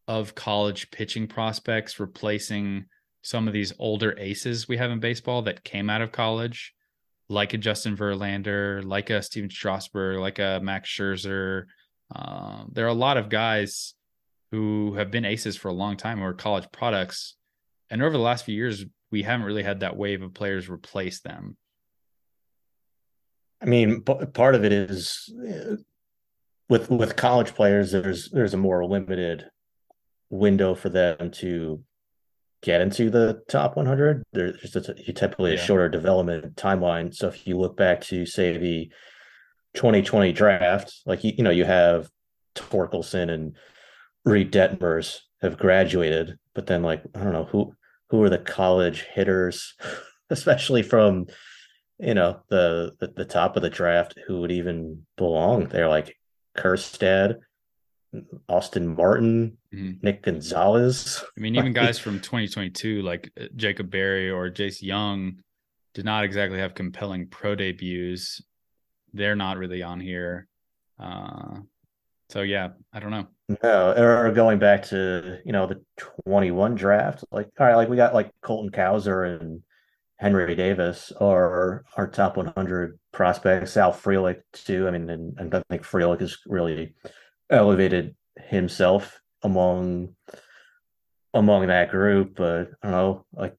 of 0.07 0.35
college 0.35 0.91
pitching 0.91 1.27
prospects 1.27 1.99
replacing 1.99 2.87
some 3.23 3.47
of 3.47 3.55
these 3.55 3.73
older 3.79 4.17
aces 4.19 4.69
we 4.69 4.77
have 4.77 4.91
in 4.91 5.01
baseball 5.01 5.43
that 5.43 5.65
came 5.65 5.89
out 5.89 6.03
of 6.03 6.13
college, 6.13 6.75
like 7.29 7.55
a 7.55 7.59
Justin 7.59 7.97
Verlander, 7.97 8.85
like 8.85 9.11
a 9.11 9.23
Stephen 9.23 9.51
Strasburg, 9.51 10.19
like 10.19 10.39
a 10.39 10.61
Max 10.63 10.91
Scherzer. 10.91 11.65
Uh, 12.15 12.65
there 12.71 12.85
are 12.85 12.89
a 12.89 12.95
lot 12.95 13.17
of 13.17 13.29
guys 13.29 13.95
who 14.53 14.95
have 14.95 15.11
been 15.11 15.25
aces 15.25 15.57
for 15.57 15.69
a 15.69 15.75
long 15.75 15.97
time 15.97 16.23
or 16.23 16.35
college 16.35 16.67
products. 16.71 17.37
And 17.91 18.03
over 18.03 18.13
the 18.13 18.19
last 18.19 18.45
few 18.45 18.55
years, 18.55 18.85
we 19.11 19.23
haven't 19.23 19.47
really 19.47 19.63
had 19.63 19.81
that 19.81 19.97
wave 19.97 20.23
of 20.23 20.35
players 20.35 20.69
replace 20.69 21.21
them. 21.21 21.57
I 23.63 23.65
mean, 23.65 24.03
part 24.03 24.55
of 24.55 24.65
it 24.65 24.73
is 24.73 25.33
uh, 25.41 25.77
with 26.69 26.91
with 26.91 27.17
college 27.17 27.55
players. 27.55 27.93
There's 27.93 28.29
there's 28.31 28.55
a 28.55 28.59
more 28.59 28.85
limited 28.85 29.47
window 30.31 30.75
for 30.75 30.89
them 30.89 31.31
to 31.31 31.83
get 32.63 32.81
into 32.81 33.09
the 33.09 33.43
top 33.49 33.77
100. 33.77 34.23
There's 34.33 34.61
just 34.61 34.89
a, 34.89 34.95
typically 35.13 35.55
a 35.55 35.59
shorter 35.59 35.89
development 35.89 36.57
timeline. 36.57 37.15
So 37.15 37.29
if 37.29 37.47
you 37.47 37.57
look 37.57 37.77
back 37.77 38.01
to 38.03 38.27
say 38.27 38.57
the 38.57 38.91
2020 39.75 40.33
draft, 40.33 40.93
like 41.07 41.25
you, 41.25 41.33
you 41.39 41.45
know, 41.45 41.51
you 41.51 41.65
have 41.65 42.09
Torkelson 42.55 43.31
and 43.31 43.57
Reid 44.25 44.53
Detmers 44.53 45.19
have 45.41 45.59
graduated, 45.59 46.39
but 46.55 46.67
then 46.67 46.83
like 46.83 47.03
I 47.15 47.25
don't 47.25 47.33
know 47.33 47.45
who 47.45 47.75
who 48.11 48.23
are 48.23 48.31
the 48.31 48.39
college 48.39 49.07
hitters, 49.13 49.75
especially 50.31 50.83
from 50.83 51.27
you 51.99 52.15
know 52.15 52.41
the, 52.49 52.93
the 53.01 53.09
the 53.09 53.25
top 53.25 53.57
of 53.57 53.63
the 53.63 53.71
draft 53.71 54.15
who 54.27 54.41
would 54.41 54.53
even 54.53 55.07
belong 55.17 55.67
there, 55.67 55.89
like 55.89 56.17
Kjerstad, 56.57 57.39
Austin 58.49 58.95
Martin, 58.95 59.59
mm-hmm. 59.75 59.93
Nick 60.03 60.23
Gonzalez. 60.23 61.25
I 61.37 61.41
mean, 61.41 61.57
even 61.57 61.73
guys 61.75 61.99
from 61.99 62.21
2022 62.21 63.03
like 63.03 63.33
uh, 63.41 63.47
Jacob 63.57 63.91
Berry 63.91 64.31
or 64.31 64.51
Jace 64.51 64.83
Jung 64.83 65.43
did 65.95 66.05
not 66.05 66.25
exactly 66.25 66.59
have 66.59 66.75
compelling 66.75 67.29
pro 67.29 67.55
debuts. 67.55 68.43
They're 69.13 69.37
not 69.37 69.59
really 69.59 69.83
on 69.83 70.01
here. 70.01 70.49
Uh, 70.99 71.61
so 72.31 72.43
yeah, 72.43 72.71
I 72.93 73.01
don't 73.01 73.11
know. 73.11 73.27
No, 73.63 73.93
or 73.97 74.31
going 74.33 74.59
back 74.59 74.85
to 74.87 75.41
you 75.45 75.53
know 75.53 75.67
the 75.67 75.83
21 76.25 76.75
draft, 76.75 77.25
like 77.31 77.49
all 77.59 77.67
right, 77.67 77.75
like 77.75 77.89
we 77.89 77.97
got 77.97 78.15
like 78.15 78.31
Colton 78.41 78.71
Cowser 78.71 79.41
and 79.41 79.63
Henry 80.17 80.55
Davis 80.55 81.13
are 81.21 81.85
our 81.97 82.07
top 82.07 82.37
100 82.37 82.99
prospects. 83.11 83.73
Sal 83.73 83.93
Frelick 83.93 84.43
too. 84.53 84.87
I 84.87 84.93
mean, 84.93 85.11
and, 85.11 85.37
and 85.39 85.55
I 85.55 85.63
think 85.69 85.83
Frelick 85.83 86.21
has 86.21 86.39
really 86.47 86.95
elevated 87.51 88.15
himself 88.37 89.21
among 89.43 90.15
among 91.35 91.67
that 91.67 91.91
group. 91.91 92.37
But 92.37 92.71
I 92.83 92.91
don't 92.91 92.93
know, 92.93 93.27
like 93.33 93.57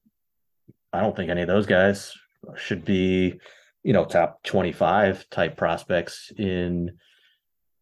I 0.92 1.00
don't 1.00 1.14
think 1.14 1.30
any 1.30 1.42
of 1.42 1.48
those 1.48 1.66
guys 1.66 2.14
should 2.56 2.84
be, 2.84 3.38
you 3.82 3.92
know, 3.92 4.06
top 4.06 4.42
25 4.44 5.28
type 5.28 5.56
prospects 5.56 6.32
in 6.36 6.96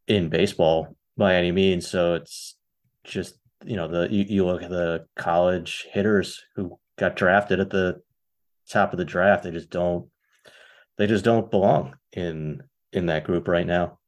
in 0.08 0.28
baseball 0.28 0.96
by 1.22 1.36
any 1.36 1.52
means. 1.52 1.88
So 1.88 2.14
it's 2.14 2.56
just, 3.04 3.36
you 3.64 3.76
know, 3.76 3.88
the 3.88 4.12
you, 4.12 4.24
you 4.28 4.46
look 4.46 4.62
at 4.62 4.70
the 4.70 5.06
college 5.16 5.86
hitters 5.90 6.42
who 6.56 6.78
got 6.98 7.16
drafted 7.16 7.60
at 7.60 7.70
the 7.70 8.02
top 8.68 8.92
of 8.92 8.98
the 8.98 9.04
draft, 9.04 9.44
they 9.44 9.50
just 9.50 9.70
don't 9.70 10.08
they 10.98 11.06
just 11.06 11.24
don't 11.24 11.50
belong 11.50 11.96
in 12.12 12.62
in 12.92 13.06
that 13.06 13.24
group 13.24 13.48
right 13.48 13.66
now. 13.66 13.98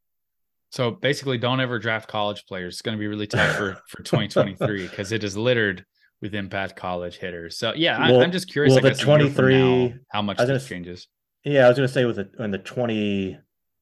So 0.70 0.90
basically, 0.90 1.38
don't 1.38 1.60
ever 1.60 1.78
draft 1.78 2.08
college 2.08 2.46
players. 2.46 2.74
It's 2.74 2.82
going 2.82 2.96
to 2.96 3.00
be 3.00 3.06
really 3.06 3.28
tough 3.28 3.56
for 3.56 3.80
for 3.88 4.02
2023 4.02 4.88
because 4.88 5.12
it 5.12 5.22
is 5.22 5.36
littered 5.36 5.86
with 6.20 6.34
impact 6.34 6.74
college 6.74 7.18
hitters. 7.18 7.56
So 7.56 7.72
yeah, 7.74 8.10
well, 8.10 8.20
I, 8.20 8.24
am 8.24 8.32
just 8.32 8.50
curious. 8.50 8.74
Well, 8.74 8.82
the 8.82 8.94
23 8.94 9.88
now, 9.88 9.94
how 10.10 10.22
much 10.22 10.38
this 10.38 10.66
changes. 10.66 11.06
Yeah, 11.44 11.66
I 11.66 11.68
was 11.68 11.76
going 11.76 11.86
to 11.86 11.92
say 11.92 12.04
with 12.06 12.16
the 12.16 12.28
in 12.42 12.50
the 12.50 12.58
20 12.58 13.38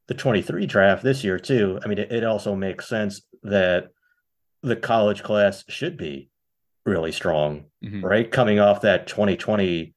the 0.08 0.14
23 0.14 0.66
draft 0.66 1.02
this 1.02 1.24
year 1.24 1.38
too. 1.38 1.78
I 1.84 1.88
mean, 1.88 1.98
it, 1.98 2.12
it 2.12 2.24
also 2.24 2.54
makes 2.54 2.88
sense 2.88 3.22
that 3.42 3.88
the 4.62 4.76
college 4.76 5.22
class 5.22 5.64
should 5.68 5.96
be 5.96 6.30
really 6.84 7.12
strong, 7.12 7.64
mm-hmm. 7.84 8.04
right? 8.04 8.30
Coming 8.30 8.58
off 8.58 8.82
that 8.82 9.06
2020 9.06 9.94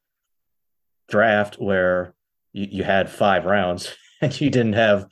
draft 1.07 1.55
where 1.55 2.13
you, 2.53 2.67
you 2.71 2.83
had 2.83 3.09
five 3.09 3.45
rounds 3.45 3.95
and 4.21 4.39
you 4.39 4.49
didn't 4.49 4.73
have 4.73 5.07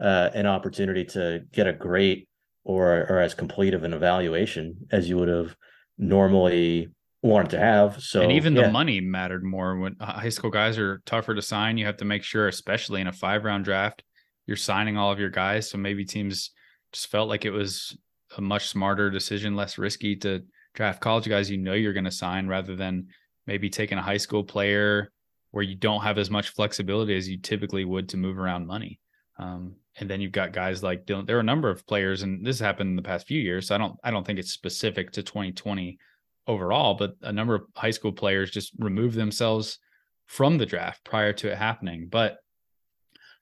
uh, 0.00 0.30
an 0.34 0.46
opportunity 0.46 1.04
to 1.04 1.44
get 1.52 1.66
a 1.66 1.72
great 1.72 2.28
or 2.64 3.06
or 3.08 3.20
as 3.20 3.32
complete 3.32 3.74
of 3.74 3.84
an 3.84 3.92
evaluation 3.92 4.76
as 4.90 5.08
you 5.08 5.16
would 5.16 5.28
have 5.28 5.56
normally 5.98 6.88
wanted 7.22 7.50
to 7.50 7.58
have. 7.58 8.02
So 8.02 8.20
and 8.20 8.32
even 8.32 8.54
yeah. 8.54 8.62
the 8.62 8.70
money 8.70 9.00
mattered 9.00 9.44
more 9.44 9.76
when 9.76 9.96
high 10.00 10.28
school 10.28 10.50
guys 10.50 10.78
are 10.78 11.00
tougher 11.06 11.34
to 11.34 11.42
sign. 11.42 11.78
You 11.78 11.86
have 11.86 11.98
to 11.98 12.04
make 12.04 12.24
sure, 12.24 12.48
especially 12.48 13.00
in 13.00 13.06
a 13.06 13.12
five 13.12 13.44
round 13.44 13.64
draft, 13.64 14.02
you're 14.46 14.56
signing 14.56 14.96
all 14.96 15.12
of 15.12 15.18
your 15.18 15.30
guys. 15.30 15.70
So 15.70 15.78
maybe 15.78 16.04
teams 16.04 16.50
just 16.92 17.08
felt 17.08 17.28
like 17.28 17.44
it 17.44 17.50
was 17.50 17.96
a 18.36 18.40
much 18.40 18.68
smarter 18.68 19.10
decision, 19.10 19.56
less 19.56 19.78
risky 19.78 20.16
to 20.16 20.44
draft 20.74 21.00
college 21.00 21.28
guys 21.28 21.50
you 21.50 21.56
know 21.56 21.72
you're 21.72 21.92
going 21.92 22.04
to 22.04 22.10
sign 22.10 22.46
rather 22.46 22.76
than 22.76 23.08
maybe 23.46 23.70
taking 23.70 23.98
a 23.98 24.02
high 24.02 24.16
school 24.16 24.44
player 24.44 25.10
where 25.50 25.64
you 25.64 25.74
don't 25.74 26.02
have 26.02 26.18
as 26.18 26.30
much 26.30 26.50
flexibility 26.50 27.16
as 27.16 27.28
you 27.28 27.38
typically 27.38 27.84
would 27.84 28.08
to 28.10 28.16
move 28.16 28.38
around 28.38 28.66
money. 28.66 29.00
Um, 29.38 29.76
and 29.98 30.08
then 30.08 30.20
you've 30.20 30.32
got 30.32 30.52
guys 30.52 30.82
like 30.82 31.06
Dylan. 31.06 31.26
There 31.26 31.36
are 31.36 31.40
a 31.40 31.44
number 31.44 31.70
of 31.70 31.86
players, 31.86 32.22
and 32.22 32.44
this 32.44 32.58
happened 32.58 32.90
in 32.90 32.96
the 32.96 33.02
past 33.02 33.26
few 33.26 33.40
years. 33.40 33.68
So 33.68 33.74
I 33.74 33.78
don't 33.78 33.96
I 34.04 34.10
don't 34.10 34.26
think 34.26 34.38
it's 34.38 34.52
specific 34.52 35.12
to 35.12 35.22
2020 35.22 35.98
overall, 36.46 36.94
but 36.94 37.14
a 37.22 37.32
number 37.32 37.54
of 37.54 37.62
high 37.74 37.90
school 37.90 38.12
players 38.12 38.50
just 38.50 38.72
removed 38.78 39.16
themselves 39.16 39.78
from 40.26 40.58
the 40.58 40.66
draft 40.66 41.04
prior 41.04 41.32
to 41.34 41.50
it 41.50 41.58
happening. 41.58 42.08
But 42.10 42.38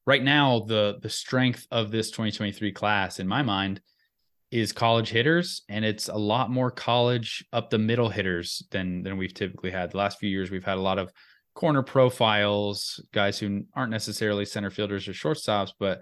right 0.07 0.23
now, 0.23 0.61
the 0.61 0.99
the 1.03 1.11
strength 1.11 1.67
of 1.71 1.91
this 1.91 2.11
2023 2.11 2.73
class, 2.73 3.21
in 3.21 3.29
my 3.29 3.43
mind, 3.43 3.81
is 4.51 4.73
college 4.73 5.09
hitters, 5.09 5.63
and 5.69 5.85
it's 5.85 6.09
a 6.09 6.17
lot 6.17 6.51
more 6.51 6.71
college 6.71 7.45
up 7.53 7.71
the 7.71 7.79
middle 7.79 8.09
hitters 8.09 8.63
than 8.71 9.03
than 9.03 9.17
we've 9.17 9.35
typically 9.35 9.71
had. 9.71 9.91
The 9.91 9.99
last 9.99 10.19
few 10.19 10.29
years, 10.29 10.51
we've 10.51 10.65
had 10.65 10.79
a 10.79 10.83
lot 10.83 10.99
of 10.99 11.13
corner 11.55 11.83
profiles, 11.83 13.01
guys 13.13 13.39
who 13.39 13.65
aren't 13.75 13.91
necessarily 13.91 14.45
center 14.45 14.71
fielders 14.71 15.07
or 15.07 15.13
shortstops, 15.13 15.71
but 15.79 16.01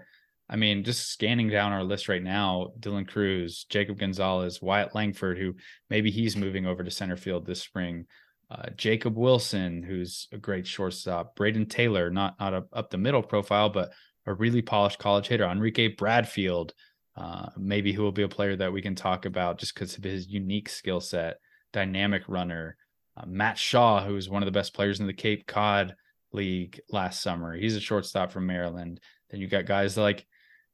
I 0.49 0.55
mean, 0.55 0.83
just 0.83 1.09
scanning 1.09 1.49
down 1.49 1.71
our 1.71 1.83
list 1.83 2.09
right 2.09 2.21
now, 2.21 2.73
Dylan 2.79 3.07
Crews 3.07 3.65
Jacob 3.69 3.97
Gonzalez, 3.97 4.61
Wyatt 4.61 4.93
Langford, 4.93 5.37
who 5.37 5.55
maybe 5.89 6.11
he's 6.11 6.35
moving 6.35 6.65
over 6.65 6.83
to 6.83 6.91
center 6.91 7.17
field 7.17 7.45
this 7.45 7.61
spring. 7.61 8.05
Uh, 8.53 8.69
Jacob 8.77 9.17
Wilson, 9.17 9.81
who's 9.81 10.27
a 10.31 10.37
great 10.37 10.67
shortstop. 10.67 11.35
Brayden 11.35 11.67
Taylor, 11.67 12.11
not 12.11 12.39
not 12.39 12.53
a, 12.53 12.65
up 12.71 12.91
the 12.91 12.97
middle 12.97 13.23
profile, 13.23 13.69
but 13.69 13.91
a 14.27 14.33
really 14.33 14.61
polished 14.61 14.99
college 14.99 15.27
hitter. 15.27 15.45
Enrique 15.45 15.87
Bradfield, 15.87 16.73
uh, 17.17 17.47
maybe 17.57 17.93
who 17.93 18.03
will 18.03 18.11
be 18.11 18.23
a 18.23 18.29
player 18.29 18.55
that 18.55 18.71
we 18.71 18.81
can 18.81 18.95
talk 18.95 19.25
about 19.25 19.57
just 19.57 19.73
because 19.73 19.97
of 19.97 20.03
his 20.03 20.27
unique 20.27 20.69
skill 20.69 20.99
set. 20.99 21.37
Dynamic 21.71 22.23
runner. 22.27 22.77
Uh, 23.17 23.25
Matt 23.25 23.57
Shaw, 23.57 24.05
who 24.05 24.13
was 24.13 24.29
one 24.29 24.43
of 24.43 24.47
the 24.47 24.51
best 24.51 24.73
players 24.73 24.99
in 24.99 25.07
the 25.07 25.13
Cape 25.13 25.47
Cod 25.47 25.95
League 26.31 26.79
last 26.89 27.21
summer. 27.21 27.55
He's 27.55 27.75
a 27.75 27.81
shortstop 27.81 28.31
from 28.31 28.45
Maryland. 28.45 28.99
Then 29.29 29.39
you 29.39 29.47
got 29.47 29.65
guys 29.65 29.97
like 29.97 30.27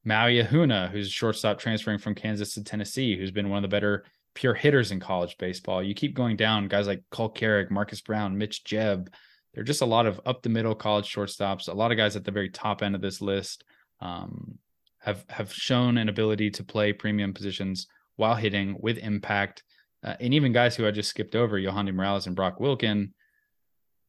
Maui 0.03 0.43
Ahuna, 0.43 0.89
who's 0.89 1.07
a 1.07 1.11
shortstop 1.11 1.59
transferring 1.59 1.99
from 1.99 2.15
Kansas 2.15 2.53
to 2.55 2.63
Tennessee, 2.63 3.17
who's 3.17 3.31
been 3.31 3.49
one 3.49 3.63
of 3.63 3.69
the 3.69 3.73
better 3.73 4.03
pure 4.39 4.53
hitters 4.53 4.91
in 4.91 5.01
college 5.01 5.37
baseball. 5.37 5.83
You 5.83 5.93
keep 5.93 6.13
going 6.13 6.37
down, 6.37 6.69
guys 6.69 6.87
like 6.87 7.03
Cole 7.11 7.27
Carrigg, 7.27 7.69
Marcus 7.69 7.99
Brown, 7.99 8.37
Mitch 8.37 8.63
Jebb. 8.63 9.09
There 9.53 9.61
are 9.61 9.65
just 9.65 9.81
a 9.81 9.85
lot 9.85 10.05
of 10.05 10.21
up 10.25 10.41
the 10.41 10.47
middle 10.47 10.75
college 10.75 11.13
shortstops. 11.13 11.67
A 11.67 11.73
lot 11.73 11.91
of 11.91 11.97
guys 11.97 12.15
at 12.15 12.23
the 12.23 12.31
very 12.31 12.49
top 12.49 12.81
end 12.81 12.95
of 12.95 13.01
this 13.01 13.19
list 13.19 13.65
um, 13.99 14.57
have 14.99 15.25
have 15.27 15.51
shown 15.51 15.97
an 15.97 16.07
ability 16.07 16.51
to 16.51 16.63
play 16.63 16.93
premium 16.93 17.33
positions 17.33 17.87
while 18.15 18.35
hitting 18.35 18.77
with 18.79 18.97
impact. 18.99 19.63
Uh, 20.05 20.15
and 20.21 20.33
even 20.33 20.53
guys 20.53 20.73
who 20.73 20.87
I 20.87 20.91
just 20.91 21.09
skipped 21.09 21.35
over, 21.35 21.59
Yohandy 21.59 21.93
Morales 21.93 22.25
and 22.25 22.35
Brock 22.35 22.59
Wilken, 22.59 23.11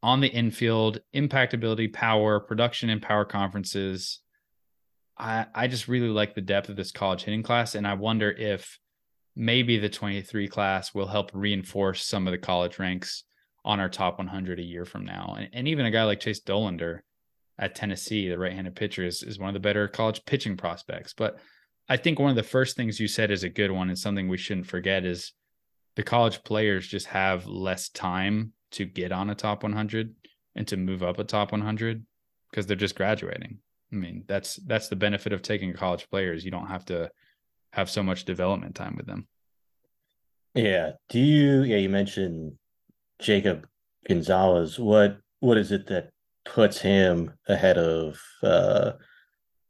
on 0.00 0.20
the 0.20 0.28
infield, 0.28 1.00
impact 1.12 1.54
ability, 1.54 1.88
power, 1.88 2.38
production 2.38 2.88
in 2.88 3.00
power 3.00 3.24
conferences, 3.24 4.20
I, 5.18 5.46
I 5.52 5.66
just 5.66 5.88
really 5.88 6.06
like 6.06 6.36
the 6.36 6.40
depth 6.40 6.68
of 6.68 6.76
this 6.76 6.92
college 6.92 7.24
hitting 7.24 7.42
class. 7.42 7.74
And 7.74 7.84
I 7.84 7.94
wonder 7.94 8.30
if 8.30 8.78
maybe 9.36 9.78
the 9.78 9.88
23 9.88 10.48
class 10.48 10.94
will 10.94 11.06
help 11.06 11.30
reinforce 11.32 12.04
some 12.04 12.26
of 12.26 12.32
the 12.32 12.38
college 12.38 12.78
ranks 12.78 13.24
on 13.64 13.80
our 13.80 13.88
top 13.88 14.18
100 14.18 14.58
a 14.58 14.62
year 14.62 14.84
from 14.84 15.04
now. 15.04 15.36
And, 15.38 15.48
and 15.52 15.68
even 15.68 15.86
a 15.86 15.90
guy 15.90 16.04
like 16.04 16.20
Chase 16.20 16.40
Dollander 16.40 17.00
at 17.58 17.74
Tennessee, 17.74 18.28
the 18.28 18.38
right 18.38 18.52
handed 18.52 18.74
pitcher, 18.74 19.04
is, 19.04 19.22
is 19.22 19.38
one 19.38 19.48
of 19.48 19.54
the 19.54 19.60
better 19.60 19.86
college 19.86 20.24
pitching 20.24 20.56
prospects. 20.56 21.12
But 21.12 21.38
I 21.88 21.96
think 21.96 22.18
one 22.18 22.30
of 22.30 22.36
the 22.36 22.42
first 22.42 22.76
things 22.76 23.00
you 23.00 23.08
said 23.08 23.30
is 23.30 23.44
a 23.44 23.48
good 23.48 23.70
one 23.70 23.88
and 23.88 23.98
something 23.98 24.28
we 24.28 24.38
shouldn't 24.38 24.66
forget 24.66 25.04
is 25.04 25.32
the 25.96 26.02
college 26.02 26.42
players 26.44 26.86
just 26.86 27.06
have 27.06 27.46
less 27.46 27.88
time 27.88 28.52
to 28.72 28.84
get 28.84 29.12
on 29.12 29.30
a 29.30 29.34
top 29.34 29.62
100 29.62 30.14
and 30.54 30.68
to 30.68 30.76
move 30.76 31.02
up 31.02 31.18
a 31.18 31.24
top 31.24 31.52
100 31.52 32.04
because 32.50 32.66
they're 32.66 32.76
just 32.76 32.94
graduating. 32.94 33.58
I 33.92 33.96
mean, 33.96 34.24
that's 34.26 34.56
that's 34.66 34.88
the 34.88 34.96
benefit 34.96 35.32
of 35.32 35.42
taking 35.42 35.72
college 35.72 36.08
players. 36.10 36.44
You 36.44 36.50
don't 36.50 36.68
have 36.68 36.84
to 36.86 37.10
have 37.72 37.90
so 37.90 38.02
much 38.02 38.24
development 38.24 38.74
time 38.74 38.96
with 38.96 39.06
them. 39.06 39.26
Yeah. 40.54 40.92
Do 41.08 41.20
you 41.20 41.62
yeah, 41.62 41.76
you 41.76 41.88
mentioned 41.88 42.52
Jacob 43.20 43.66
Gonzalez. 44.08 44.78
What 44.78 45.18
what 45.40 45.56
is 45.56 45.72
it 45.72 45.86
that 45.86 46.10
puts 46.44 46.80
him 46.80 47.32
ahead 47.48 47.78
of 47.78 48.20
uh, 48.42 48.92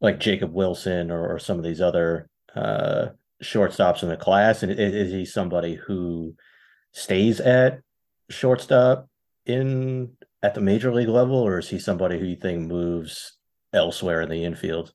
like 0.00 0.20
Jacob 0.20 0.52
Wilson 0.52 1.10
or, 1.10 1.34
or 1.34 1.38
some 1.38 1.58
of 1.58 1.64
these 1.64 1.80
other 1.80 2.28
uh, 2.54 3.08
shortstops 3.42 4.02
in 4.02 4.08
the 4.08 4.16
class? 4.16 4.62
And 4.62 4.72
is, 4.72 4.94
is 4.94 5.12
he 5.12 5.24
somebody 5.24 5.74
who 5.74 6.34
stays 6.92 7.40
at 7.40 7.80
shortstop 8.28 9.08
in 9.46 10.16
at 10.42 10.54
the 10.54 10.60
major 10.60 10.92
league 10.92 11.08
level, 11.08 11.36
or 11.36 11.58
is 11.58 11.68
he 11.68 11.78
somebody 11.78 12.18
who 12.18 12.24
you 12.24 12.36
think 12.36 12.66
moves 12.66 13.36
elsewhere 13.72 14.22
in 14.22 14.30
the 14.30 14.44
infield? 14.44 14.92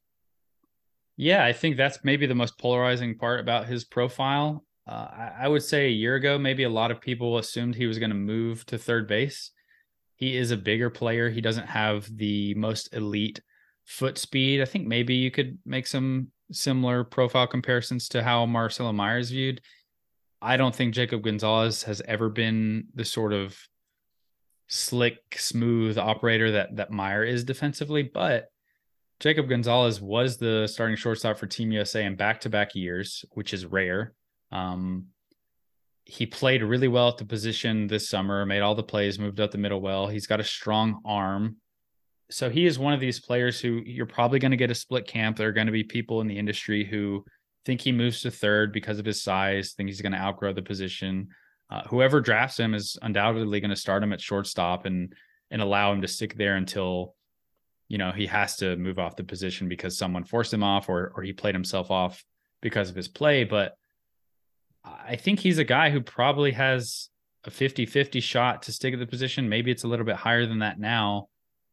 Yeah, 1.17 1.45
I 1.45 1.53
think 1.53 1.77
that's 1.77 1.99
maybe 2.03 2.25
the 2.25 2.35
most 2.35 2.57
polarizing 2.57 3.17
part 3.17 3.39
about 3.39 3.67
his 3.67 3.85
profile. 3.85 4.65
Uh, 4.87 5.07
I, 5.11 5.31
I 5.41 5.47
would 5.47 5.63
say 5.63 5.87
a 5.87 5.91
year 5.91 6.15
ago, 6.15 6.37
maybe 6.37 6.63
a 6.63 6.69
lot 6.69 6.91
of 6.91 7.01
people 7.01 7.37
assumed 7.37 7.75
he 7.75 7.87
was 7.87 7.99
going 7.99 8.09
to 8.11 8.15
move 8.15 8.65
to 8.67 8.77
third 8.77 9.07
base. 9.07 9.51
He 10.15 10.35
is 10.35 10.51
a 10.51 10.57
bigger 10.57 10.89
player. 10.89 11.29
He 11.29 11.41
doesn't 11.41 11.67
have 11.67 12.07
the 12.15 12.53
most 12.55 12.93
elite 12.93 13.41
foot 13.85 14.17
speed. 14.17 14.61
I 14.61 14.65
think 14.65 14.87
maybe 14.87 15.15
you 15.15 15.31
could 15.31 15.57
make 15.65 15.87
some 15.87 16.31
similar 16.51 17.03
profile 17.03 17.47
comparisons 17.47 18.09
to 18.09 18.23
how 18.23 18.45
Marcelo 18.45 18.91
Mayer's 18.91 19.31
viewed. 19.31 19.61
I 20.41 20.57
don't 20.57 20.75
think 20.75 20.93
Jacob 20.93 21.23
Gonzalez 21.23 21.83
has 21.83 22.01
ever 22.01 22.29
been 22.29 22.87
the 22.93 23.05
sort 23.05 23.33
of 23.33 23.57
slick, 24.67 25.19
smooth 25.37 25.97
operator 25.97 26.51
that 26.51 26.75
that 26.75 26.91
Mayer 26.91 27.23
is 27.23 27.43
defensively, 27.43 28.03
but 28.03 28.47
Jacob 29.25 29.49
Gonzalez 29.49 29.99
was 29.99 30.37
the 30.37 30.67
starting 30.67 30.95
shortstop 30.95 31.39
for 31.39 31.47
Team 31.47 31.71
USA 31.71 32.05
in 32.05 32.15
back-to-back 32.15 32.75
years, 32.75 33.25
which 33.31 33.55
is 33.55 33.65
rare. 33.65 34.13
Um, 34.51 35.07
he 36.03 36.27
played 36.27 36.61
really 36.61 36.87
well 36.87 37.07
at 37.07 37.17
the 37.17 37.25
position 37.25 37.87
this 37.87 38.07
summer, 38.07 38.45
made 38.45 38.59
all 38.59 38.75
the 38.75 38.83
plays, 38.83 39.17
moved 39.17 39.39
up 39.39 39.49
the 39.49 39.57
middle 39.57 39.81
well. 39.81 40.05
He's 40.05 40.27
got 40.27 40.41
a 40.41 40.43
strong 40.43 41.01
arm. 41.03 41.55
So 42.29 42.51
he 42.51 42.67
is 42.67 42.77
one 42.77 42.93
of 42.93 42.99
these 42.99 43.19
players 43.19 43.59
who 43.59 43.81
you're 43.83 44.05
probably 44.05 44.37
going 44.37 44.51
to 44.51 44.57
get 44.57 44.69
a 44.69 44.75
split 44.75 45.07
camp. 45.07 45.37
There 45.37 45.49
are 45.49 45.53
going 45.53 45.65
to 45.65 45.73
be 45.73 45.83
people 45.83 46.21
in 46.21 46.27
the 46.27 46.37
industry 46.37 46.85
who 46.85 47.25
think 47.65 47.81
he 47.81 47.91
moves 47.91 48.21
to 48.21 48.29
third 48.29 48.71
because 48.71 48.99
of 48.99 49.05
his 49.07 49.23
size, 49.23 49.73
think 49.73 49.89
he's 49.89 50.01
going 50.01 50.11
to 50.11 50.19
outgrow 50.19 50.53
the 50.53 50.61
position. 50.61 51.29
Uh, 51.71 51.81
whoever 51.87 52.21
drafts 52.21 52.59
him 52.59 52.75
is 52.75 52.95
undoubtedly 53.01 53.59
going 53.59 53.71
to 53.71 53.75
start 53.75 54.03
him 54.03 54.13
at 54.13 54.21
shortstop 54.21 54.85
and 54.85 55.13
and 55.49 55.63
allow 55.63 55.91
him 55.91 56.03
to 56.03 56.07
stick 56.07 56.35
there 56.35 56.57
until 56.57 57.15
you 57.87 57.97
know 57.97 58.11
he 58.11 58.25
has 58.25 58.57
to 58.57 58.75
move 58.75 58.99
off 58.99 59.15
the 59.15 59.23
position 59.23 59.67
because 59.67 59.97
someone 59.97 60.23
forced 60.23 60.53
him 60.53 60.63
off 60.63 60.89
or 60.89 61.11
or 61.15 61.23
he 61.23 61.33
played 61.33 61.55
himself 61.55 61.91
off 61.91 62.23
because 62.61 62.89
of 62.89 62.95
his 62.95 63.07
play. 63.07 63.43
But 63.43 63.77
I 64.83 65.15
think 65.15 65.39
he's 65.39 65.57
a 65.57 65.63
guy 65.63 65.89
who 65.89 66.01
probably 66.01 66.51
has 66.51 67.09
a 67.43 67.51
50-50 67.51 68.21
shot 68.21 68.63
to 68.63 68.71
stick 68.71 68.93
at 68.93 68.99
the 68.99 69.05
position. 69.05 69.49
Maybe 69.49 69.71
it's 69.71 69.83
a 69.83 69.87
little 69.87 70.05
bit 70.05 70.15
higher 70.15 70.45
than 70.45 70.59
that 70.59 70.79
now 70.79 71.27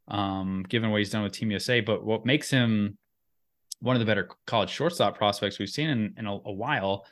um, 0.09 0.64
given 0.68 0.90
what 0.90 0.98
he's 0.98 1.10
done 1.10 1.22
with 1.22 1.32
Team 1.32 1.51
USA 1.51 1.80
but 1.80 2.05
what 2.05 2.26
makes 2.26 2.51
him 2.51 2.98
one 3.80 3.97
of 3.97 4.01
the 4.01 4.06
better 4.06 4.28
college 4.47 4.70
shortstop 4.70 5.16
prospects 5.16 5.59
we've 5.59 5.68
seen 5.68 5.89
in, 5.89 6.14
in 6.16 6.26
a, 6.26 6.32
a 6.32 6.52
while 6.52 7.05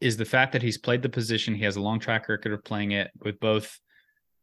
is 0.00 0.16
the 0.16 0.24
fact 0.24 0.52
that 0.52 0.62
he's 0.62 0.78
played 0.78 1.02
the 1.02 1.08
position. 1.08 1.54
He 1.54 1.64
has 1.64 1.76
a 1.76 1.80
long 1.80 1.98
track 1.98 2.28
record 2.28 2.52
of 2.52 2.64
playing 2.64 2.92
it 2.92 3.10
with 3.20 3.40
both 3.40 3.80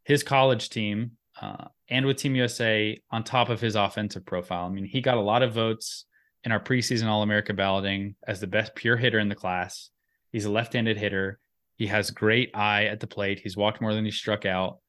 his 0.04 0.24
college 0.24 0.70
team 0.70 1.12
uh, 1.42 1.66
and 1.90 2.06
with 2.06 2.18
Team 2.18 2.36
USA 2.36 3.00
on 3.12 3.24
top 3.24 3.50
of 3.50 3.60
his 3.62 3.76
offensive 3.76 4.26
profile. 4.26 4.66
I 4.66 4.70
mean, 4.70 4.86
he 4.86 5.02
got 5.02 5.18
a 5.18 5.22
lot 5.22 5.44
of 5.44 5.54
votes 5.54 6.06
in 6.44 6.52
our 6.52 6.60
preseason 6.60 7.08
All 7.08 7.24
America 7.24 7.54
balloting 7.54 8.16
as 8.28 8.40
the 8.40 8.48
best 8.48 8.76
pure 8.76 8.98
hitter 8.98 9.20
in 9.20 9.30
the 9.30 9.36
class. 9.36 9.90
He's 10.32 10.46
a 10.46 10.52
left 10.52 10.74
handed 10.74 10.98
hitter. 10.98 11.40
He 11.76 11.88
has 11.88 12.12
great 12.12 12.52
eye 12.54 12.86
at 12.86 13.00
the 13.00 13.08
plate. 13.08 13.40
He's 13.40 13.58
walked 13.58 13.82
more 13.82 13.94
than 13.94 14.06
he 14.06 14.12
struck 14.12 14.46
out, 14.46 14.80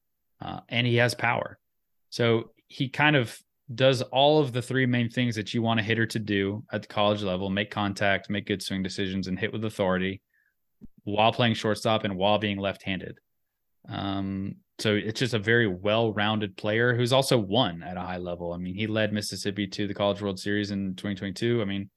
uh, 0.41 0.59
and 0.69 0.85
he 0.85 0.97
has 0.97 1.15
power. 1.15 1.57
So 2.09 2.51
he 2.67 2.89
kind 2.89 3.15
of 3.15 3.37
does 3.73 4.01
all 4.03 4.39
of 4.39 4.53
the 4.53 4.61
three 4.61 4.85
main 4.85 5.09
things 5.09 5.35
that 5.35 5.53
you 5.53 5.61
want 5.61 5.79
a 5.79 5.83
hitter 5.83 6.05
to 6.05 6.19
do 6.19 6.63
at 6.71 6.83
the 6.83 6.87
college 6.87 7.23
level 7.23 7.49
make 7.49 7.71
contact, 7.71 8.29
make 8.29 8.45
good 8.45 8.61
swing 8.61 8.83
decisions, 8.83 9.27
and 9.27 9.39
hit 9.39 9.51
with 9.51 9.65
authority 9.65 10.21
while 11.03 11.31
playing 11.31 11.55
shortstop 11.55 12.03
and 12.03 12.15
while 12.15 12.37
being 12.37 12.57
left-handed. 12.57 13.17
Um, 13.87 14.55
so 14.79 14.93
it's 14.93 15.19
just 15.19 15.33
a 15.33 15.39
very 15.39 15.67
well-rounded 15.67 16.57
player 16.57 16.95
who's 16.95 17.13
also 17.13 17.37
won 17.37 17.81
at 17.81 17.97
a 17.97 18.01
high 18.01 18.17
level. 18.17 18.51
I 18.51 18.57
mean, 18.57 18.75
he 18.75 18.87
led 18.87 19.13
Mississippi 19.13 19.67
to 19.67 19.87
the 19.87 19.93
College 19.93 20.21
World 20.21 20.39
Series 20.39 20.71
in 20.71 20.95
2022. 20.95 21.61
I 21.61 21.65
mean, 21.65 21.89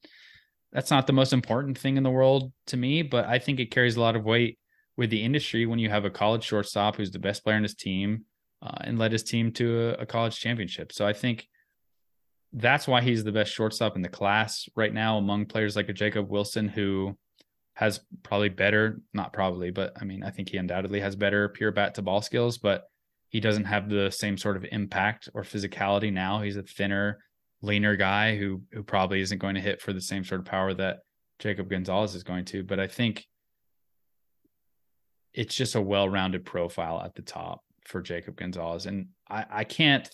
that's 0.71 0.91
not 0.91 1.07
the 1.07 1.13
most 1.13 1.33
important 1.33 1.77
thing 1.77 1.97
in 1.97 2.03
the 2.03 2.09
world 2.09 2.53
to 2.67 2.77
me, 2.77 3.01
but 3.01 3.25
I 3.25 3.39
think 3.39 3.59
it 3.59 3.71
carries 3.71 3.95
a 3.95 4.01
lot 4.01 4.15
of 4.15 4.23
weight 4.23 4.59
with 4.95 5.09
the 5.09 5.23
industry 5.23 5.65
when 5.65 5.79
you 5.79 5.89
have 5.89 6.05
a 6.05 6.09
college 6.09 6.43
shortstop 6.43 6.95
who's 6.95 7.11
the 7.11 7.19
best 7.19 7.43
player 7.43 7.57
in 7.57 7.63
his 7.63 7.75
team 7.75 8.25
uh, 8.61 8.77
and 8.81 8.99
led 8.99 9.11
his 9.11 9.23
team 9.23 9.51
to 9.53 9.95
a, 9.97 10.01
a 10.01 10.05
college 10.05 10.39
championship. 10.39 10.91
So 10.91 11.05
I 11.05 11.13
think 11.13 11.47
that's 12.53 12.87
why 12.87 13.01
he's 13.01 13.23
the 13.23 13.31
best 13.31 13.51
shortstop 13.51 13.95
in 13.95 14.01
the 14.01 14.09
class 14.09 14.67
right 14.75 14.93
now 14.93 15.17
among 15.17 15.45
players 15.45 15.75
like 15.75 15.89
a 15.89 15.93
Jacob 15.93 16.29
Wilson 16.29 16.67
who 16.67 17.17
has 17.79 18.01
probably 18.23 18.49
better, 18.49 18.99
not 19.13 19.31
probably, 19.31 19.71
but 19.71 19.93
I 20.01 20.03
mean, 20.03 20.21
I 20.21 20.31
think 20.31 20.49
he 20.49 20.57
undoubtedly 20.57 20.99
has 20.99 21.15
better 21.15 21.47
pure 21.47 21.71
bat 21.71 21.95
to 21.95 22.01
ball 22.01 22.21
skills, 22.21 22.57
but 22.57 22.83
he 23.29 23.39
doesn't 23.39 23.63
have 23.63 23.87
the 23.87 24.11
same 24.11 24.37
sort 24.37 24.57
of 24.57 24.65
impact 24.69 25.29
or 25.33 25.43
physicality 25.43 26.11
now. 26.11 26.41
He's 26.41 26.57
a 26.57 26.61
thinner, 26.61 27.23
leaner 27.61 27.95
guy 27.95 28.35
who 28.35 28.63
who 28.73 28.83
probably 28.83 29.21
isn't 29.21 29.37
going 29.37 29.55
to 29.55 29.61
hit 29.61 29.81
for 29.81 29.93
the 29.93 30.01
same 30.01 30.25
sort 30.25 30.41
of 30.41 30.45
power 30.45 30.73
that 30.73 30.97
Jacob 31.39 31.69
Gonzalez 31.69 32.15
is 32.15 32.23
going 32.23 32.43
to. 32.45 32.65
But 32.65 32.81
I 32.81 32.87
think 32.87 33.25
it's 35.33 35.55
just 35.55 35.75
a 35.75 35.81
well-rounded 35.81 36.43
profile 36.43 37.01
at 37.01 37.15
the 37.15 37.21
top 37.21 37.63
for 37.85 38.01
Jacob 38.01 38.35
Gonzalez. 38.35 38.87
And 38.87 39.07
I, 39.29 39.45
I 39.49 39.63
can't 39.63 40.09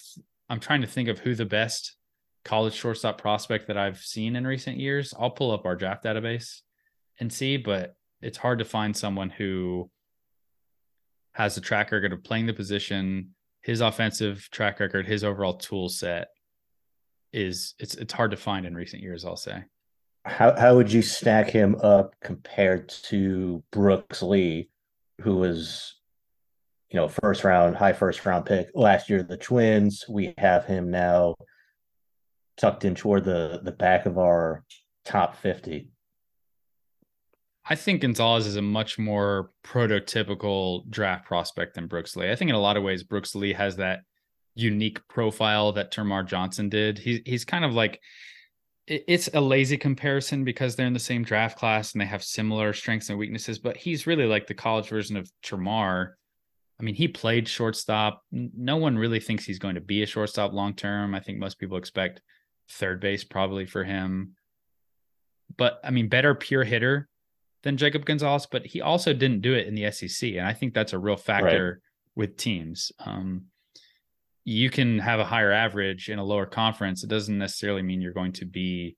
I'm 0.51 0.59
trying 0.59 0.81
to 0.81 0.87
think 0.87 1.09
of 1.09 1.17
who 1.17 1.33
the 1.33 1.45
best 1.45 1.95
college 2.43 2.75
shortstop 2.75 3.19
prospect 3.19 3.65
that 3.69 3.77
I've 3.77 3.97
seen 3.97 4.35
in 4.35 4.45
recent 4.45 4.77
years. 4.77 5.15
I'll 5.19 5.31
pull 5.31 5.49
up 5.49 5.65
our 5.65 5.75
draft 5.75 6.03
database 6.03 6.61
and 7.19 7.31
see, 7.31 7.57
but 7.57 7.95
it's 8.21 8.37
hard 8.37 8.59
to 8.59 8.65
find 8.65 8.95
someone 8.95 9.29
who 9.29 9.89
has 11.33 11.57
a 11.57 11.61
track 11.61 11.91
record 11.91 12.13
of 12.13 12.23
playing 12.23 12.45
the 12.45 12.53
position, 12.53 13.31
his 13.61 13.81
offensive 13.81 14.47
track 14.51 14.79
record, 14.79 15.05
his 15.05 15.23
overall 15.23 15.55
tool 15.55 15.89
set 15.89 16.29
is 17.33 17.73
it's 17.79 17.95
it's 17.95 18.13
hard 18.13 18.31
to 18.31 18.37
find 18.37 18.65
in 18.65 18.75
recent 18.75 19.01
years, 19.01 19.25
I'll 19.25 19.35
say. 19.35 19.63
How 20.25 20.57
how 20.57 20.75
would 20.75 20.91
you 20.91 21.01
stack 21.01 21.49
him 21.49 21.75
up 21.83 22.15
compared 22.21 22.89
to 23.09 23.63
Brooks 23.71 24.23
Lee, 24.23 24.69
who 25.21 25.35
was 25.35 25.95
you 26.95 27.01
know, 27.01 27.09
first 27.09 27.43
round, 27.43 27.75
high 27.75 27.91
first 27.91 28.25
round 28.25 28.45
pick 28.45 28.69
last 28.73 29.09
year, 29.09 29.21
the 29.21 29.35
Twins. 29.35 30.05
We 30.07 30.33
have 30.37 30.65
him 30.65 30.91
now 30.91 31.35
tucked 32.57 32.85
in 32.85 32.95
toward 32.95 33.25
the 33.25 33.59
the 33.63 33.73
back 33.73 34.05
of 34.05 34.17
our 34.17 34.63
top 35.03 35.35
50. 35.35 35.89
I 37.67 37.75
think 37.75 38.01
Gonzalez 38.01 38.45
is 38.45 38.57
a 38.57 38.61
much 38.61 38.99
more 38.99 39.51
prototypical 39.63 40.87
draft 40.89 41.25
prospect 41.25 41.73
than 41.73 41.87
Brooks 41.87 42.15
Lee. 42.15 42.29
I 42.29 42.35
think 42.35 42.49
in 42.49 42.55
a 42.55 42.61
lot 42.61 42.77
of 42.77 42.83
ways, 42.83 43.03
Brooks 43.03 43.33
Lee 43.33 43.53
has 43.53 43.77
that 43.77 44.01
unique 44.53 45.05
profile 45.07 45.71
that 45.73 45.91
Termarr 45.91 46.27
Johnson 46.27 46.69
did. 46.69 46.99
He's 46.99 47.21
he's 47.25 47.45
kind 47.45 47.65
of 47.65 47.73
like 47.73 47.99
it's 48.87 49.29
a 49.33 49.41
lazy 49.41 49.77
comparison 49.77 50.43
because 50.43 50.75
they're 50.75 50.85
in 50.85 50.93
the 50.93 50.99
same 50.99 51.23
draft 51.23 51.57
class 51.57 51.93
and 51.93 52.01
they 52.01 52.05
have 52.05 52.23
similar 52.23 52.71
strengths 52.71 53.09
and 53.09 53.17
weaknesses, 53.17 53.57
but 53.57 53.75
he's 53.75 54.05
really 54.05 54.25
like 54.25 54.45
the 54.45 54.53
college 54.53 54.89
version 54.89 55.17
of 55.17 55.29
Termarr. 55.43 56.11
I 56.79 56.83
mean, 56.83 56.93
he 56.93 57.07
played 57.07 57.47
shortstop. 57.47 58.21
No 58.31 58.77
one 58.77 58.95
really 58.95 59.19
thinks 59.19 59.43
he's 59.43 59.57
going 59.57 59.75
to 59.75 59.81
be 59.81 60.03
a 60.03 60.05
shortstop 60.05 60.53
long 60.53 60.75
term. 60.75 61.15
I 61.15 61.19
think 61.19 61.39
most 61.39 61.57
people 61.57 61.77
expect 61.77 62.21
third 62.69 62.99
base 62.99 63.23
probably 63.23 63.65
for 63.65 63.83
him. 63.83 64.35
But 65.57 65.79
I 65.83 65.89
mean, 65.89 66.07
better 66.07 66.35
pure 66.35 66.63
hitter 66.63 67.07
than 67.65 67.77
Jacob 67.77 68.05
Gonzalez, 68.05 68.45
but 68.45 68.63
he 68.63 68.79
also 68.79 69.11
didn't 69.11 69.41
do 69.41 69.53
it 69.55 69.65
in 69.65 69.73
the 69.73 69.91
SEC. 69.91 70.29
And 70.33 70.45
I 70.45 70.53
think 70.53 70.73
that's 70.73 70.93
a 70.93 70.99
real 70.99 71.17
factor 71.17 71.65
right. 71.65 71.81
with 72.15 72.37
teams. 72.37 72.91
Um, 72.99 73.45
you 74.43 74.69
can 74.69 74.99
have 74.99 75.19
a 75.19 75.25
higher 75.25 75.51
average 75.51 76.07
in 76.09 76.19
a 76.19 76.23
lower 76.23 76.45
conference. 76.45 77.03
It 77.03 77.09
doesn't 77.09 77.39
necessarily 77.39 77.81
mean 77.81 78.01
you're 78.01 78.13
going 78.13 78.33
to 78.33 78.45
be 78.45 78.95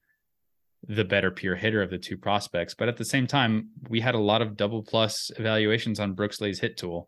the 0.85 1.05
better 1.05 1.31
pure 1.31 1.55
hitter 1.55 1.81
of 1.81 1.89
the 1.89 1.97
two 1.97 2.17
prospects. 2.17 2.73
But 2.73 2.89
at 2.89 2.97
the 2.97 3.05
same 3.05 3.25
time, 3.25 3.69
we 3.87 4.01
had 4.01 4.15
a 4.15 4.19
lot 4.19 4.41
of 4.41 4.57
double 4.57 4.83
plus 4.83 5.31
evaluations 5.39 6.01
on 6.01 6.13
Brooks 6.13 6.41
Lee's 6.41 6.59
hit 6.59 6.75
tool. 6.75 7.07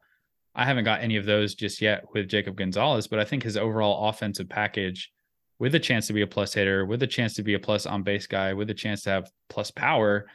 I 0.56 0.64
haven't 0.64 0.86
got 0.86 1.02
any 1.02 1.18
of 1.18 1.26
those 1.26 1.56
just 1.56 1.82
yet 1.82 2.06
with 2.14 2.30
Jacob 2.30 2.56
Gonzalez, 2.56 3.08
but 3.08 3.20
I 3.20 3.26
think 3.26 3.44
his 3.44 3.58
overall 3.58 4.08
offensive 4.08 4.48
package 4.48 5.12
with 5.60 5.76
a 5.76 5.80
chance 5.80 6.08
to 6.08 6.14
be 6.14 6.22
a 6.22 6.28
plus 6.28 6.54
hitter, 6.54 6.86
with 6.86 7.04
a 7.04 7.08
chance 7.08 7.34
to 7.34 7.44
be 7.44 7.54
a 7.54 7.60
plus 7.60 7.86
on 7.86 8.04
base 8.04 8.28
guy, 8.28 8.54
with 8.54 8.70
a 8.70 8.74
chance 8.74 9.02
to 9.04 9.10
have 9.10 9.30
plus 9.50 9.72
power 9.72 10.26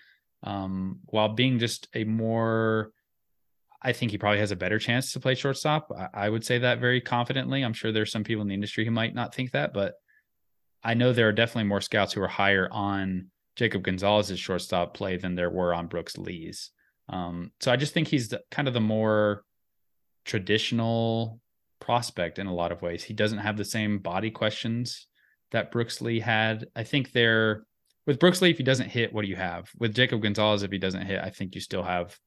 um, 0.44 1.00
while 1.06 1.30
being 1.30 1.58
just 1.58 1.88
a 1.94 2.04
more 2.04 2.92
I 3.84 3.92
think 3.92 4.10
he 4.10 4.18
probably 4.18 4.38
has 4.38 4.50
a 4.50 4.56
better 4.56 4.78
chance 4.78 5.12
to 5.12 5.20
play 5.20 5.34
shortstop. 5.34 5.92
I, 5.96 6.08
I, 6.24 6.28
would 6.30 6.42
say 6.42 6.58
that 6.58 6.80
very 6.80 7.02
confidently. 7.02 7.62
I'm 7.62 7.74
sure 7.74 7.92
there's 7.92 8.10
some 8.10 8.24
people 8.24 8.40
in 8.40 8.48
the 8.48 8.54
industry 8.54 8.86
who 8.86 8.90
might 8.90 9.14
not 9.14 9.34
think 9.34 9.50
that, 9.50 9.74
but 9.74 9.94
I 10.82 10.94
know 10.94 11.12
there 11.12 11.28
are 11.28 11.32
definitely 11.32 11.68
more 11.68 11.82
scouts 11.82 12.14
who 12.14 12.22
are 12.22 12.28
higher 12.28 12.66
on 12.72 13.26
Jacob 13.56 13.82
Gonzalez's 13.82 14.40
shortstop 14.40 14.94
play 14.94 15.18
than 15.18 15.34
there 15.34 15.50
were 15.50 15.74
on 15.74 15.88
Brooks 15.88 16.16
Lee's. 16.16 16.70
Um, 17.10 17.52
so 17.60 17.70
I 17.70 17.76
just 17.76 17.92
think 17.92 18.08
he's 18.08 18.30
the, 18.30 18.40
kind 18.50 18.68
of 18.68 18.74
the 18.74 18.80
more 18.80 19.44
traditional 20.24 21.40
prospect 21.78 22.38
in 22.38 22.46
a 22.46 22.54
lot 22.54 22.72
of 22.72 22.80
ways. 22.80 23.04
He 23.04 23.12
doesn't 23.12 23.38
have 23.38 23.58
the 23.58 23.66
same 23.66 23.98
body 23.98 24.30
questions 24.30 25.06
that 25.50 25.70
Brooks 25.70 26.00
Lee 26.00 26.20
had. 26.20 26.66
I 26.74 26.84
think 26.84 27.12
they're 27.12 27.66
with 28.06 28.18
Brooks 28.18 28.42
Lee, 28.42 28.50
if 28.50 28.58
he 28.58 28.64
doesn't 28.64 28.90
hit, 28.90 29.12
what 29.12 29.22
do 29.22 29.28
you 29.28 29.36
have? 29.36 29.70
With 29.78 29.94
Jacob 29.94 30.22
Gonzalez, 30.22 30.62
if 30.62 30.70
he 30.70 30.78
doesn't 30.78 31.06
hit, 31.06 31.20
I 31.22 31.30
think 31.30 31.54
you 31.54 31.60
still 31.60 31.82
have 31.82 32.18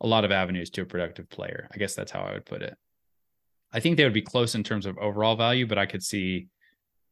a 0.00 0.06
lot 0.06 0.24
of 0.24 0.32
avenues 0.32 0.70
to 0.70 0.82
a 0.82 0.86
productive 0.86 1.28
player. 1.28 1.68
I 1.72 1.78
guess 1.78 1.94
that's 1.94 2.12
how 2.12 2.20
I 2.20 2.32
would 2.34 2.46
put 2.46 2.62
it. 2.62 2.76
I 3.72 3.80
think 3.80 3.96
they 3.96 4.04
would 4.04 4.12
be 4.12 4.22
close 4.22 4.54
in 4.54 4.62
terms 4.62 4.86
of 4.86 4.98
overall 4.98 5.36
value, 5.36 5.66
but 5.66 5.78
I 5.78 5.86
could 5.86 6.02
see 6.02 6.48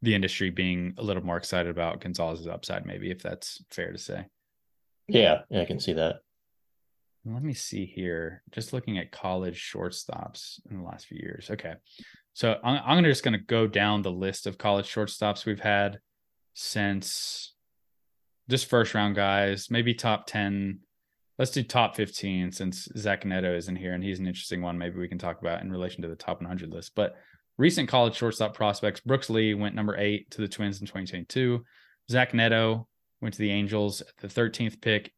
the 0.02 0.14
industry 0.14 0.50
being 0.50 0.94
a 0.98 1.02
little 1.02 1.24
more 1.24 1.36
excited 1.36 1.70
about 1.70 2.00
Gonzalez's 2.00 2.46
upside, 2.46 2.86
maybe 2.86 3.10
if 3.10 3.22
that's 3.22 3.62
fair 3.70 3.92
to 3.92 3.98
say. 3.98 4.26
Yeah, 5.08 5.40
yeah, 5.50 5.62
I 5.62 5.64
can 5.64 5.80
see 5.80 5.94
that. 5.94 6.16
Let 7.26 7.42
me 7.42 7.54
see 7.54 7.86
here. 7.86 8.42
Just 8.52 8.72
looking 8.72 8.98
at 8.98 9.10
college 9.10 9.58
shortstops 9.58 10.60
in 10.70 10.78
the 10.78 10.84
last 10.84 11.06
few 11.06 11.18
years. 11.18 11.50
Okay. 11.50 11.74
So 12.34 12.58
I'm, 12.62 12.80
I'm 12.84 13.04
just 13.04 13.24
going 13.24 13.32
to 13.32 13.44
go 13.44 13.66
down 13.66 14.02
the 14.02 14.10
list 14.10 14.46
of 14.46 14.58
college 14.58 14.86
shortstops 14.86 15.46
we've 15.46 15.60
had 15.60 16.00
since 16.52 17.53
just 18.48 18.68
first 18.68 18.94
round 18.94 19.14
guys, 19.14 19.70
maybe 19.70 19.94
top 19.94 20.26
10. 20.26 20.80
Let's 21.38 21.50
do 21.50 21.62
top 21.62 21.96
15 21.96 22.52
since 22.52 22.88
Zach 22.96 23.24
Neto 23.24 23.56
isn't 23.56 23.76
here 23.76 23.94
and 23.94 24.04
he's 24.04 24.20
an 24.20 24.26
interesting 24.26 24.62
one. 24.62 24.78
Maybe 24.78 24.98
we 24.98 25.08
can 25.08 25.18
talk 25.18 25.40
about 25.40 25.62
in 25.62 25.70
relation 25.70 26.02
to 26.02 26.08
the 26.08 26.14
top 26.14 26.40
100 26.40 26.70
list. 26.70 26.92
But 26.94 27.16
recent 27.58 27.88
college 27.88 28.14
shortstop 28.14 28.54
prospects 28.54 29.00
Brooks 29.00 29.30
Lee 29.30 29.54
went 29.54 29.74
number 29.74 29.96
eight 29.96 30.30
to 30.32 30.40
the 30.40 30.48
Twins 30.48 30.80
in 30.80 30.86
2022. 30.86 31.64
Zach 32.10 32.34
Neto 32.34 32.86
went 33.20 33.34
to 33.34 33.40
the 33.40 33.50
Angels 33.50 34.00
at 34.00 34.16
the 34.18 34.28
13th 34.28 34.80
pick 34.80 35.12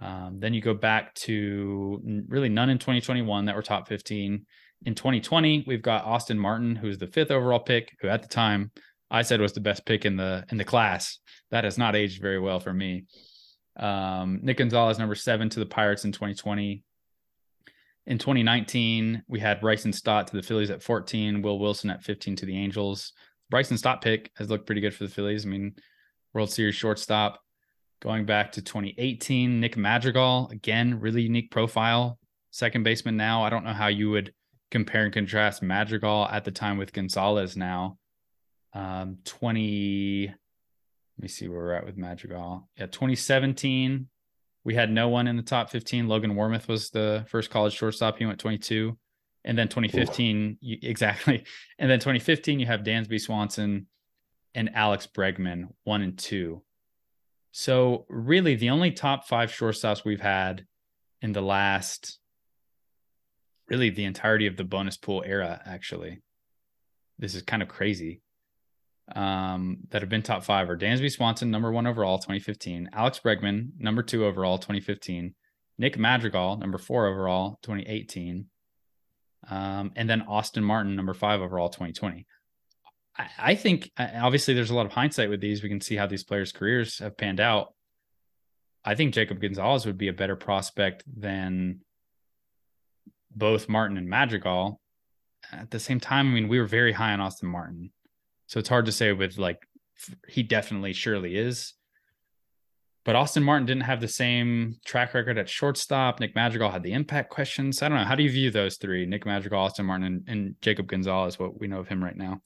um, 0.00 0.38
then 0.38 0.54
you 0.54 0.60
go 0.60 0.74
back 0.74 1.14
to 1.14 2.00
really 2.28 2.48
none 2.48 2.70
in 2.70 2.78
2021 2.78 3.46
that 3.46 3.56
were 3.56 3.62
top 3.62 3.88
15. 3.88 4.46
In 4.84 4.94
2020, 4.94 5.64
we've 5.66 5.82
got 5.82 6.04
Austin 6.04 6.38
Martin, 6.38 6.76
who's 6.76 6.98
the 6.98 7.08
fifth 7.08 7.30
overall 7.30 7.58
pick, 7.58 7.96
who 8.00 8.08
at 8.08 8.22
the 8.22 8.28
time 8.28 8.70
I 9.10 9.22
said 9.22 9.40
was 9.40 9.52
the 9.52 9.60
best 9.60 9.86
pick 9.86 10.04
in 10.04 10.16
the 10.16 10.44
in 10.50 10.58
the 10.58 10.64
class. 10.64 11.18
That 11.50 11.64
has 11.64 11.78
not 11.78 11.96
aged 11.96 12.20
very 12.20 12.38
well 12.38 12.60
for 12.60 12.72
me. 12.72 13.06
Um, 13.76 14.40
Nick 14.42 14.58
Gonzalez, 14.58 14.98
number 14.98 15.14
seven 15.14 15.48
to 15.50 15.60
the 15.60 15.66
Pirates 15.66 16.04
in 16.04 16.12
2020. 16.12 16.82
In 18.06 18.18
2019, 18.18 19.22
we 19.28 19.38
had 19.38 19.60
Bryson 19.60 19.92
Stott 19.92 20.26
to 20.28 20.36
the 20.36 20.42
Phillies 20.42 20.70
at 20.70 20.82
14, 20.82 21.42
Will 21.42 21.58
Wilson 21.58 21.90
at 21.90 22.02
15 22.02 22.36
to 22.36 22.46
the 22.46 22.56
Angels. 22.56 23.12
Bryson 23.50 23.78
Stott 23.78 24.02
pick 24.02 24.30
has 24.36 24.50
looked 24.50 24.66
pretty 24.66 24.80
good 24.80 24.94
for 24.94 25.04
the 25.04 25.10
Phillies. 25.10 25.44
I 25.44 25.48
mean, 25.48 25.74
World 26.32 26.50
Series 26.50 26.74
shortstop. 26.74 27.40
Going 28.00 28.26
back 28.26 28.52
to 28.52 28.62
2018, 28.62 29.60
Nick 29.60 29.76
Madrigal, 29.76 30.48
again, 30.52 31.00
really 31.00 31.22
unique 31.22 31.50
profile, 31.50 32.18
second 32.50 32.84
baseman 32.84 33.16
now. 33.16 33.42
I 33.42 33.50
don't 33.50 33.64
know 33.64 33.72
how 33.72 33.88
you 33.88 34.10
would 34.10 34.32
compare 34.70 35.04
and 35.04 35.12
contrast 35.12 35.62
Madrigal 35.62 36.28
at 36.30 36.44
the 36.44 36.52
time 36.52 36.78
with 36.78 36.92
Gonzalez 36.92 37.56
now. 37.56 37.98
Um, 38.74 39.18
20, 39.24 40.26
let 40.28 40.36
me 41.22 41.28
see 41.28 41.48
where 41.48 41.58
we're 41.58 41.72
at 41.72 41.86
with 41.86 41.96
Madrigal. 41.96 42.68
Yeah, 42.76 42.86
2017, 42.86 44.08
we 44.64 44.74
had 44.74 44.90
no 44.90 45.08
one 45.08 45.26
in 45.26 45.36
the 45.36 45.42
top 45.42 45.70
15. 45.70 46.08
Logan 46.08 46.34
Warmoth 46.34 46.68
was 46.68 46.90
the 46.90 47.24
first 47.28 47.50
college 47.50 47.74
shortstop. 47.74 48.18
He 48.18 48.26
went 48.26 48.38
22. 48.38 48.96
And 49.44 49.56
then 49.56 49.68
2015, 49.68 50.58
you, 50.60 50.78
exactly. 50.82 51.44
And 51.78 51.90
then 51.90 52.00
2015, 52.00 52.60
you 52.60 52.66
have 52.66 52.80
Dansby 52.80 53.20
Swanson 53.20 53.86
and 54.54 54.70
Alex 54.74 55.06
Bregman, 55.06 55.68
one 55.84 56.02
and 56.02 56.18
two. 56.18 56.62
So 57.52 58.04
really, 58.08 58.56
the 58.56 58.70
only 58.70 58.90
top 58.90 59.26
five 59.26 59.50
shortstops 59.50 60.04
we've 60.04 60.20
had 60.20 60.66
in 61.22 61.32
the 61.32 61.40
last, 61.40 62.18
really 63.68 63.90
the 63.90 64.04
entirety 64.04 64.46
of 64.46 64.56
the 64.56 64.64
bonus 64.64 64.96
pool 64.96 65.24
era, 65.26 65.60
actually, 65.64 66.20
this 67.18 67.34
is 67.34 67.42
kind 67.42 67.62
of 67.62 67.68
crazy. 67.68 68.20
Um, 69.14 69.78
that 69.90 70.02
have 70.02 70.10
been 70.10 70.22
top 70.22 70.44
five 70.44 70.68
are 70.68 70.76
Dansby 70.76 71.10
Swanson, 71.10 71.50
number 71.50 71.72
one 71.72 71.86
overall, 71.86 72.18
2015, 72.18 72.90
Alex 72.92 73.20
Bregman, 73.24 73.70
number 73.78 74.02
two 74.02 74.26
overall, 74.26 74.58
2015, 74.58 75.34
Nick 75.78 75.96
Madrigal, 75.96 76.58
number 76.58 76.76
four 76.76 77.06
overall, 77.06 77.58
2018, 77.62 78.46
um, 79.48 79.92
and 79.96 80.10
then 80.10 80.22
Austin 80.22 80.62
Martin, 80.62 80.94
number 80.94 81.14
five 81.14 81.40
overall, 81.40 81.70
2020. 81.70 82.26
I, 83.38 83.56
think 83.56 83.90
obviously 83.98 84.54
there's 84.54 84.70
a 84.70 84.74
lot 84.74 84.86
of 84.86 84.92
hindsight 84.92 85.28
with 85.28 85.40
these. 85.40 85.62
We 85.62 85.68
can 85.68 85.80
see 85.80 85.96
how 85.96 86.06
these 86.06 86.22
players' 86.22 86.52
careers 86.52 86.98
have 86.98 87.16
panned 87.16 87.40
out. 87.40 87.74
I 88.84 88.94
think 88.94 89.12
Jacob 89.12 89.40
Gonzalez 89.40 89.86
would 89.86 89.98
be 89.98 90.08
a 90.08 90.12
better 90.12 90.36
prospect 90.36 91.02
than 91.06 91.80
both 93.34 93.68
Martin 93.68 93.96
and 93.96 94.08
Madrigal. 94.08 94.80
At 95.50 95.70
the 95.70 95.80
same 95.80 95.98
time, 95.98 96.28
I 96.28 96.30
mean, 96.30 96.48
we 96.48 96.60
were 96.60 96.66
very 96.66 96.92
high 96.92 97.12
on 97.12 97.20
Austin 97.20 97.48
Martin. 97.48 97.90
So 98.48 98.58
it's 98.58 98.68
hard 98.68 98.86
to 98.86 98.92
say 98.92 99.12
with 99.12 99.38
like, 99.38 99.66
he 100.28 100.42
definitely 100.42 100.92
surely 100.92 101.36
is. 101.36 101.74
But 103.04 103.16
Austin 103.16 103.42
Martin 103.42 103.66
didn't 103.66 103.84
have 103.84 104.00
the 104.00 104.08
same 104.08 104.76
track 104.84 105.14
record 105.14 105.38
at 105.38 105.48
shortstop. 105.48 106.20
Nick 106.20 106.34
Madrigal 106.34 106.70
had 106.70 106.82
the 106.82 106.92
impact 106.92 107.30
questions. 107.30 107.80
I 107.82 107.88
don't 107.88 107.98
know. 107.98 108.04
How 108.04 108.14
do 108.14 108.22
you 108.22 108.30
view 108.30 108.50
those 108.50 108.76
three? 108.76 109.06
Nick 109.06 109.24
Madrigal, 109.24 109.60
Austin 109.60 109.86
Martin, 109.86 110.06
and, 110.06 110.28
and 110.28 110.54
Jacob 110.60 110.88
Gonzalez, 110.88 111.38
what 111.38 111.58
we 111.58 111.68
know 111.68 111.78
of 111.78 111.88
him 111.88 112.04
right 112.04 112.16
now? 112.16 112.42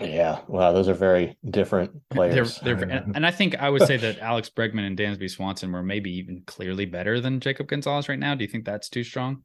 Yeah, 0.00 0.40
wow, 0.48 0.72
those 0.72 0.88
are 0.88 0.94
very 0.94 1.36
different 1.48 1.92
players. 2.10 2.58
They're, 2.58 2.74
they're, 2.74 2.88
and, 2.88 3.14
and 3.16 3.26
I 3.26 3.30
think 3.30 3.56
I 3.56 3.68
would 3.68 3.82
say 3.82 3.98
that 3.98 4.18
Alex 4.20 4.50
Bregman 4.50 4.86
and 4.86 4.98
Dansby 4.98 5.30
Swanson 5.30 5.70
were 5.70 5.82
maybe 5.82 6.10
even 6.16 6.42
clearly 6.46 6.86
better 6.86 7.20
than 7.20 7.40
Jacob 7.40 7.68
Gonzalez 7.68 8.08
right 8.08 8.18
now. 8.18 8.34
Do 8.34 8.42
you 8.42 8.50
think 8.50 8.64
that's 8.64 8.88
too 8.88 9.04
strong? 9.04 9.44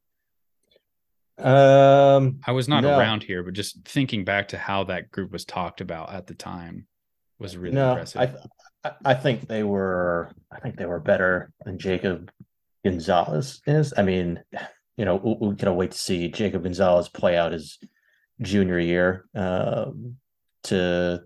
Um, 1.38 2.40
I 2.46 2.52
was 2.52 2.68
not 2.68 2.84
no. 2.84 2.98
around 2.98 3.24
here, 3.24 3.44
but 3.44 3.54
just 3.54 3.86
thinking 3.86 4.24
back 4.24 4.50
to 4.50 4.58
how 4.58 4.86
that 4.86 5.12
group 5.12 5.32
was 5.32 5.46
talked 5.46 5.82
about 5.82 6.14
at 6.14 6.28
the 6.28 6.34
time 6.34 6.88
was 7.40 7.58
really 7.58 7.76
no, 7.76 7.92
impressive. 7.92 8.22
I 8.84 8.92
I 9.04 9.14
think 9.16 9.48
they 9.48 9.64
were 9.64 10.32
I 10.52 10.60
think 10.60 10.78
they 10.78 10.86
were 10.86 11.00
better 11.00 11.52
than 11.66 11.80
Jacob 11.80 12.32
Gonzalez 12.84 13.62
is. 13.66 13.94
I 13.98 14.04
mean, 14.04 14.42
you 14.96 15.06
know, 15.06 15.16
we, 15.16 15.50
we 15.50 15.56
can 15.56 15.76
wait 15.76 15.92
to 15.92 15.98
see 15.98 16.30
Jacob 16.30 16.64
Gonzalez 16.64 17.10
play 17.10 17.38
out 17.38 17.52
his 17.52 17.80
junior 18.42 18.80
year. 18.80 19.26
Um, 19.36 20.18
to 20.66 21.24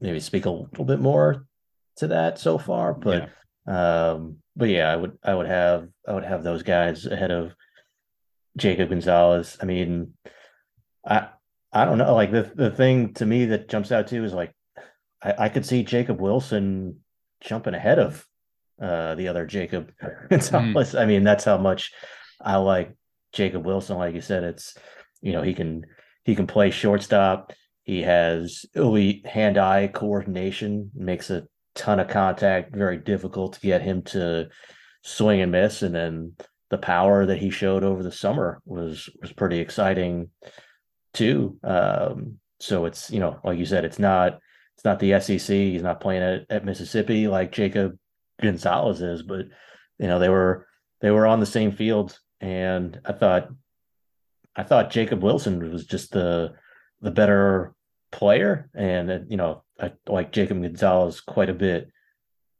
maybe 0.00 0.20
speak 0.20 0.46
a 0.46 0.50
little 0.50 0.84
bit 0.84 1.00
more 1.00 1.46
to 1.96 2.08
that 2.08 2.38
so 2.38 2.58
far, 2.58 2.94
but 2.94 3.28
yeah. 3.66 4.10
um, 4.10 4.36
but 4.56 4.68
yeah, 4.68 4.90
I 4.90 4.96
would 4.96 5.18
I 5.22 5.34
would 5.34 5.46
have 5.46 5.88
I 6.06 6.14
would 6.14 6.24
have 6.24 6.42
those 6.42 6.62
guys 6.62 7.06
ahead 7.06 7.30
of 7.30 7.54
Jacob 8.56 8.90
Gonzalez. 8.90 9.56
I 9.60 9.64
mean, 9.64 10.14
I 11.06 11.28
I 11.72 11.84
don't 11.84 11.98
know. 11.98 12.14
Like 12.14 12.32
the 12.32 12.50
the 12.54 12.70
thing 12.70 13.14
to 13.14 13.26
me 13.26 13.46
that 13.46 13.68
jumps 13.68 13.92
out 13.92 14.08
too 14.08 14.24
is 14.24 14.32
like 14.32 14.52
I, 15.22 15.34
I 15.38 15.48
could 15.48 15.66
see 15.66 15.82
Jacob 15.82 16.20
Wilson 16.20 17.00
jumping 17.40 17.74
ahead 17.74 17.98
of 17.98 18.26
uh, 18.80 19.14
the 19.14 19.28
other 19.28 19.46
Jacob 19.46 19.92
Gonzalez. 20.30 20.92
Mm. 20.92 21.00
I 21.00 21.06
mean, 21.06 21.24
that's 21.24 21.44
how 21.44 21.58
much 21.58 21.92
I 22.40 22.56
like 22.56 22.94
Jacob 23.32 23.64
Wilson. 23.64 23.98
Like 23.98 24.14
you 24.14 24.20
said, 24.20 24.44
it's 24.44 24.76
you 25.20 25.32
know 25.32 25.42
he 25.42 25.54
can 25.54 25.86
he 26.24 26.34
can 26.34 26.46
play 26.46 26.70
shortstop. 26.70 27.52
He 27.84 28.02
has 28.02 28.64
elite 28.74 29.26
hand 29.26 29.58
eye 29.58 29.88
coordination, 29.88 30.90
makes 30.94 31.30
a 31.30 31.48
ton 31.74 32.00
of 32.00 32.08
contact, 32.08 32.74
very 32.74 32.96
difficult 32.96 33.54
to 33.54 33.60
get 33.60 33.82
him 33.82 34.02
to 34.02 34.48
swing 35.02 35.40
and 35.40 35.50
miss. 35.50 35.82
And 35.82 35.94
then 35.94 36.32
the 36.72 36.78
power 36.78 37.26
that 37.26 37.36
he 37.36 37.50
showed 37.50 37.84
over 37.84 38.02
the 38.02 38.10
summer 38.10 38.62
was 38.64 39.10
was 39.20 39.30
pretty 39.30 39.58
exciting 39.58 40.30
too. 41.12 41.58
Um, 41.62 42.38
so 42.60 42.86
it's 42.86 43.10
you 43.10 43.20
know, 43.20 43.38
like 43.44 43.58
you 43.58 43.66
said, 43.66 43.84
it's 43.84 43.98
not 43.98 44.40
it's 44.74 44.84
not 44.84 44.98
the 44.98 45.20
SEC. 45.20 45.54
He's 45.54 45.82
not 45.82 46.00
playing 46.00 46.22
at, 46.22 46.46
at 46.48 46.64
Mississippi 46.64 47.28
like 47.28 47.52
Jacob 47.52 47.98
Gonzalez 48.40 49.02
is, 49.02 49.22
but 49.22 49.44
you 49.98 50.06
know 50.06 50.18
they 50.18 50.30
were 50.30 50.66
they 51.02 51.10
were 51.10 51.26
on 51.26 51.40
the 51.40 51.46
same 51.46 51.72
field, 51.72 52.18
and 52.40 52.98
I 53.04 53.12
thought 53.12 53.50
I 54.56 54.62
thought 54.62 54.90
Jacob 54.90 55.22
Wilson 55.22 55.70
was 55.70 55.84
just 55.84 56.10
the 56.12 56.54
the 57.02 57.10
better 57.10 57.74
player, 58.10 58.70
and 58.74 59.26
you 59.30 59.36
know 59.36 59.62
I 59.78 59.92
like 60.08 60.32
Jacob 60.32 60.62
Gonzalez 60.62 61.20
quite 61.20 61.50
a 61.50 61.54
bit 61.54 61.90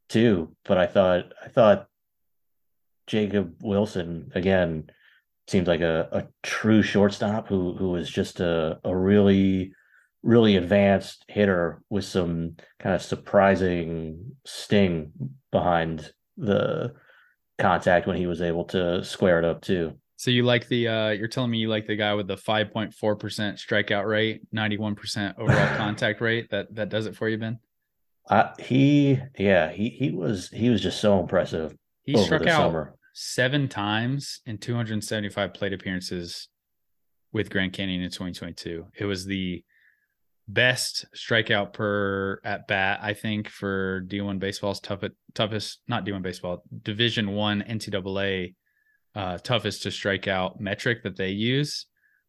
too. 0.07 0.55
But 0.65 0.77
I 0.77 0.85
thought 0.85 1.33
I 1.43 1.47
thought 1.47 1.87
Jacob 3.07 3.55
Wilson 3.61 4.31
again 4.35 4.89
seems 5.47 5.67
like 5.67 5.81
a, 5.81 6.07
a 6.11 6.27
true 6.41 6.81
shortstop 6.81 7.47
who 7.47 7.75
who 7.75 7.89
was 7.91 8.09
just 8.09 8.39
a, 8.39 8.79
a 8.83 8.95
really 8.95 9.73
really 10.23 10.55
advanced 10.55 11.25
hitter 11.27 11.81
with 11.89 12.05
some 12.05 12.55
kind 12.79 12.95
of 12.95 13.01
surprising 13.01 14.35
sting 14.45 15.11
behind 15.51 16.11
the 16.37 16.93
contact 17.59 18.07
when 18.07 18.17
he 18.17 18.25
was 18.25 18.41
able 18.41 18.63
to 18.63 19.03
square 19.03 19.37
it 19.37 19.45
up 19.45 19.61
too. 19.61 19.93
So 20.15 20.31
you 20.31 20.43
like 20.43 20.67
the 20.69 20.87
uh 20.87 21.09
you're 21.09 21.27
telling 21.27 21.51
me 21.51 21.57
you 21.57 21.67
like 21.67 21.87
the 21.87 21.97
guy 21.97 22.13
with 22.13 22.27
the 22.27 22.37
5.4% 22.37 22.93
strikeout 22.95 24.07
rate, 24.07 24.41
91% 24.53 25.37
overall 25.37 25.77
contact 25.77 26.21
rate. 26.21 26.49
That 26.49 26.73
that 26.75 26.89
does 26.89 27.05
it 27.05 27.15
for 27.15 27.27
you, 27.27 27.37
Ben? 27.37 27.59
Uh 28.29 28.53
he 28.57 29.19
yeah, 29.37 29.71
he 29.71 29.89
he 29.89 30.11
was 30.11 30.49
he 30.49 30.69
was 30.69 30.81
just 30.81 31.01
so 31.01 31.19
impressive. 31.19 31.75
He 32.03 32.17
struck 32.17 32.47
out 32.47 32.71
summer. 32.71 32.95
seven 33.13 33.67
times 33.67 34.41
in 34.45 34.57
275 34.57 35.53
plate 35.53 35.73
appearances 35.73 36.49
with 37.31 37.49
Grand 37.49 37.73
Canyon 37.73 38.01
in 38.01 38.09
2022. 38.09 38.87
It 38.97 39.05
was 39.05 39.25
the 39.25 39.63
best 40.47 41.05
strikeout 41.15 41.73
per 41.73 42.39
at 42.43 42.67
bat, 42.67 42.99
I 43.01 43.13
think, 43.13 43.49
for 43.49 44.01
D1 44.07 44.39
baseball's 44.39 44.79
toughest, 44.79 45.13
toughest 45.33 45.79
not 45.87 46.05
D1 46.05 46.21
baseball, 46.21 46.63
Division 46.83 47.31
One 47.31 47.61
NCAA 47.61 48.55
uh, 49.15 49.37
toughest 49.37 49.83
to 49.83 49.91
strike 49.91 50.27
out 50.27 50.59
metric 50.59 51.03
that 51.03 51.15
they 51.15 51.29
use. 51.29 51.85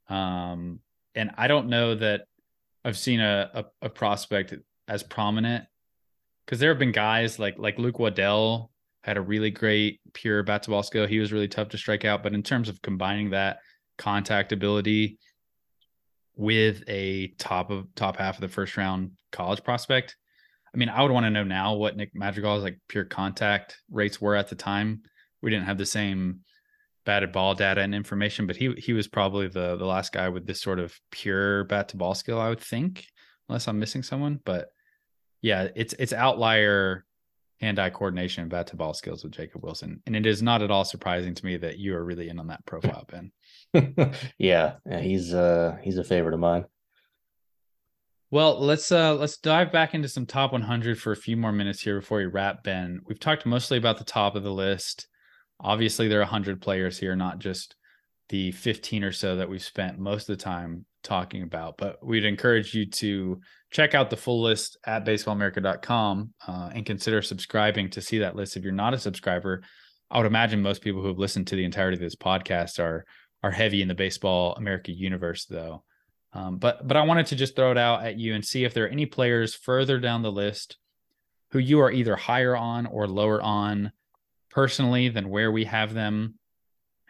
Um, 0.08 0.80
and 1.14 1.30
I 1.36 1.48
don't 1.48 1.68
know 1.68 1.94
that 1.94 2.22
I've 2.84 2.98
seen 2.98 3.20
a, 3.20 3.50
a, 3.54 3.86
a 3.86 3.88
prospect 3.88 4.54
as 4.86 5.02
prominent 5.02 5.64
because 6.44 6.60
there 6.60 6.70
have 6.70 6.78
been 6.78 6.92
guys 6.92 7.38
like 7.38 7.56
like 7.58 7.78
Luke 7.78 7.98
Waddell 7.98 8.70
had 9.04 9.18
a 9.18 9.20
really 9.20 9.50
great 9.50 10.00
pure 10.14 10.42
bat 10.42 10.62
to 10.62 10.70
ball 10.70 10.82
skill. 10.82 11.06
He 11.06 11.18
was 11.18 11.30
really 11.30 11.46
tough 11.46 11.68
to 11.68 11.78
strike 11.78 12.06
out, 12.06 12.22
but 12.22 12.32
in 12.32 12.42
terms 12.42 12.70
of 12.70 12.80
combining 12.80 13.30
that 13.30 13.58
contact 13.98 14.50
ability 14.50 15.18
with 16.36 16.82
a 16.88 17.28
top 17.38 17.70
of 17.70 17.86
top 17.94 18.16
half 18.16 18.36
of 18.36 18.40
the 18.40 18.48
first 18.48 18.76
round 18.78 19.12
college 19.30 19.62
prospect. 19.62 20.16
I 20.74 20.78
mean, 20.78 20.88
I 20.88 21.02
would 21.02 21.12
want 21.12 21.24
to 21.24 21.30
know 21.30 21.44
now 21.44 21.74
what 21.74 21.98
Nick 21.98 22.12
Madrigal's 22.14 22.62
like 22.62 22.80
pure 22.88 23.04
contact 23.04 23.76
rates 23.90 24.22
were 24.22 24.34
at 24.34 24.48
the 24.48 24.56
time. 24.56 25.02
We 25.42 25.50
didn't 25.50 25.66
have 25.66 25.78
the 25.78 25.86
same 25.86 26.40
batted 27.04 27.30
ball 27.30 27.54
data 27.54 27.82
and 27.82 27.94
information, 27.94 28.46
but 28.46 28.56
he 28.56 28.72
he 28.78 28.94
was 28.94 29.06
probably 29.06 29.48
the 29.48 29.76
the 29.76 29.84
last 29.84 30.14
guy 30.14 30.30
with 30.30 30.46
this 30.46 30.62
sort 30.62 30.78
of 30.78 30.98
pure 31.10 31.64
bat 31.64 31.90
to 31.90 31.98
ball 31.98 32.14
skill, 32.14 32.40
I 32.40 32.48
would 32.48 32.60
think, 32.60 33.04
unless 33.50 33.68
I'm 33.68 33.78
missing 33.78 34.02
someone. 34.02 34.40
But 34.42 34.70
yeah, 35.42 35.68
it's 35.76 35.92
it's 35.98 36.14
outlier 36.14 37.04
hand-eye 37.60 37.90
coordination 37.90 38.42
and 38.42 38.50
bat 38.50 38.66
to 38.68 38.76
ball 38.76 38.94
skills 38.94 39.22
with 39.22 39.32
Jacob 39.32 39.62
Wilson. 39.62 40.02
And 40.06 40.16
it 40.16 40.26
is 40.26 40.42
not 40.42 40.62
at 40.62 40.70
all 40.70 40.84
surprising 40.84 41.34
to 41.34 41.46
me 41.46 41.56
that 41.58 41.78
you 41.78 41.94
are 41.96 42.04
really 42.04 42.28
in 42.28 42.38
on 42.38 42.48
that 42.48 42.64
profile, 42.66 43.06
Ben. 43.08 43.32
yeah, 44.38 44.74
yeah, 44.86 45.00
he's 45.00 45.32
uh 45.32 45.76
he's 45.82 45.98
a 45.98 46.04
favorite 46.04 46.34
of 46.34 46.40
mine. 46.40 46.64
Well, 48.30 48.60
let's 48.60 48.90
uh 48.90 49.14
let's 49.14 49.36
dive 49.36 49.72
back 49.72 49.94
into 49.94 50.08
some 50.08 50.26
top 50.26 50.52
100 50.52 51.00
for 51.00 51.12
a 51.12 51.16
few 51.16 51.36
more 51.36 51.52
minutes 51.52 51.80
here 51.80 52.00
before 52.00 52.18
we 52.18 52.26
wrap, 52.26 52.64
Ben. 52.64 53.00
We've 53.06 53.20
talked 53.20 53.46
mostly 53.46 53.78
about 53.78 53.98
the 53.98 54.04
top 54.04 54.34
of 54.34 54.42
the 54.42 54.52
list. 54.52 55.06
Obviously, 55.60 56.08
there 56.08 56.18
are 56.18 56.22
100 56.22 56.60
players 56.60 56.98
here, 56.98 57.14
not 57.14 57.38
just 57.38 57.76
the 58.28 58.52
15 58.52 59.04
or 59.04 59.12
so 59.12 59.36
that 59.36 59.48
we've 59.48 59.62
spent 59.62 59.98
most 59.98 60.28
of 60.28 60.38
the 60.38 60.42
time 60.42 60.86
talking 61.02 61.42
about. 61.42 61.76
But 61.76 62.04
we'd 62.04 62.24
encourage 62.24 62.74
you 62.74 62.86
to 62.86 63.40
check 63.70 63.94
out 63.94 64.10
the 64.10 64.16
full 64.16 64.42
list 64.42 64.78
at 64.86 65.04
baseballamerica.com 65.04 66.34
uh, 66.46 66.70
and 66.74 66.86
consider 66.86 67.22
subscribing 67.22 67.90
to 67.90 68.00
see 68.00 68.18
that 68.18 68.36
list. 68.36 68.56
If 68.56 68.64
you're 68.64 68.72
not 68.72 68.94
a 68.94 68.98
subscriber, 68.98 69.62
I 70.10 70.18
would 70.18 70.26
imagine 70.26 70.62
most 70.62 70.82
people 70.82 71.02
who 71.02 71.08
have 71.08 71.18
listened 71.18 71.48
to 71.48 71.56
the 71.56 71.64
entirety 71.64 71.96
of 71.96 72.00
this 72.00 72.16
podcast 72.16 72.78
are 72.78 73.04
are 73.42 73.50
heavy 73.50 73.82
in 73.82 73.88
the 73.88 73.94
baseball 73.94 74.54
America 74.54 74.90
universe, 74.90 75.44
though. 75.44 75.84
Um, 76.32 76.56
but 76.56 76.86
but 76.86 76.96
I 76.96 77.02
wanted 77.02 77.26
to 77.26 77.36
just 77.36 77.54
throw 77.54 77.70
it 77.70 77.78
out 77.78 78.04
at 78.04 78.18
you 78.18 78.34
and 78.34 78.44
see 78.44 78.64
if 78.64 78.72
there 78.72 78.86
are 78.86 78.88
any 78.88 79.06
players 79.06 79.54
further 79.54 80.00
down 80.00 80.22
the 80.22 80.32
list 80.32 80.78
who 81.50 81.60
you 81.60 81.80
are 81.80 81.92
either 81.92 82.16
higher 82.16 82.56
on 82.56 82.86
or 82.86 83.06
lower 83.06 83.40
on 83.40 83.92
personally 84.50 85.08
than 85.08 85.28
where 85.28 85.52
we 85.52 85.64
have 85.64 85.94
them. 85.94 86.34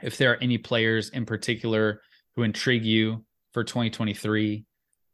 If 0.03 0.19
there 0.19 0.33
are 0.33 0.43
any 0.43 0.59
players 0.59 1.11
in 1.11 1.25
particular 1.27 2.01
who 2.37 2.43
intrigue 2.43 2.85
you 2.85 3.25
for 3.53 3.65
2023, 3.65 4.65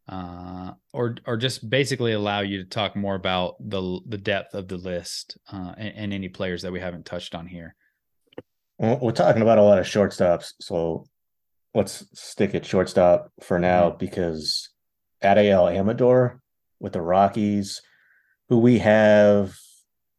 uh, 0.08 0.72
or 0.92 1.16
or 1.26 1.36
just 1.36 1.68
basically 1.70 2.12
allow 2.12 2.40
you 2.40 2.58
to 2.58 2.64
talk 2.64 2.96
more 2.96 3.14
about 3.14 3.54
the 3.60 4.00
the 4.06 4.18
depth 4.18 4.54
of 4.54 4.66
the 4.66 4.76
list 4.76 5.38
uh, 5.52 5.72
and, 5.76 5.94
and, 5.96 6.12
any 6.12 6.28
players 6.28 6.62
that 6.62 6.72
we 6.72 6.80
haven't 6.80 7.06
touched 7.06 7.34
on 7.34 7.46
here. 7.46 7.76
we're 8.78 9.12
talking 9.12 9.42
about 9.42 9.58
a 9.58 9.62
lot 9.62 9.78
of 9.78 9.86
shortstops, 9.86 10.52
so 10.60 11.06
let's 11.74 12.04
stick 12.14 12.54
at 12.56 12.66
shortstop 12.66 13.30
for 13.40 13.60
now 13.60 13.90
mm-hmm. 13.90 13.98
because 13.98 14.70
Adael 15.22 15.72
Amador 15.72 16.40
with 16.80 16.94
the 16.94 17.02
Rockies, 17.02 17.80
who 18.48 18.58
we 18.58 18.78
have 18.78 19.54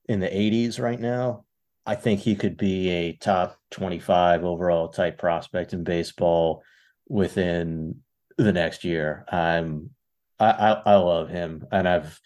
in 0.08 0.20
the 0.20 0.28
80s 0.28 0.80
right 0.80 1.00
now, 1.00 1.44
I 1.86 1.96
think 1.96 2.20
he 2.20 2.36
could 2.36 2.58
be 2.58 2.90
a 2.90 3.14
top 3.14 3.58
25 3.72 4.44
overall 4.44 4.90
type 4.90 5.18
prospect 5.18 5.74
in 5.74 5.84
baseball 5.84 6.64
within 7.08 8.02
the 8.38 8.54
next 8.54 8.84
year. 8.84 9.26
I'm 9.32 9.92
I, 10.40 10.52
I, 10.52 10.72
I 10.86 10.96
love 10.96 11.30
him 11.30 11.66
and 11.72 11.88
I've 11.88 12.20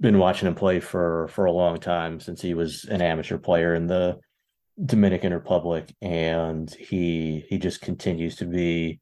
been 0.00 0.18
watching 0.18 0.48
him 0.48 0.54
play 0.54 0.80
for 0.80 1.28
for 1.28 1.44
a 1.44 1.52
long 1.52 1.78
time 1.78 2.20
since 2.20 2.40
he 2.42 2.54
was 2.54 2.84
an 2.84 3.00
amateur 3.00 3.38
player 3.38 3.74
in 3.74 3.86
the 3.86 4.18
Dominican 4.84 5.32
Republic, 5.32 5.94
and 6.00 6.70
he 6.74 7.44
he 7.48 7.58
just 7.58 7.80
continues 7.80 8.36
to 8.36 8.46
be 8.46 9.00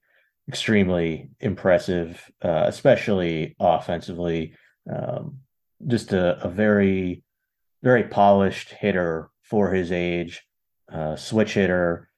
extremely 0.48 1.30
impressive, 1.40 2.30
uh, 2.42 2.64
especially 2.66 3.56
offensively. 3.60 4.54
Um, 4.90 5.38
just 5.86 6.12
a, 6.12 6.38
a, 6.44 6.48
very 6.48 7.22
very 7.82 8.04
polished 8.04 8.70
hitter 8.70 9.30
for 9.50 9.70
his 9.72 9.90
age. 9.90 10.42
Uh, 10.90 11.16
switch 11.16 11.54
hitter 11.54 12.08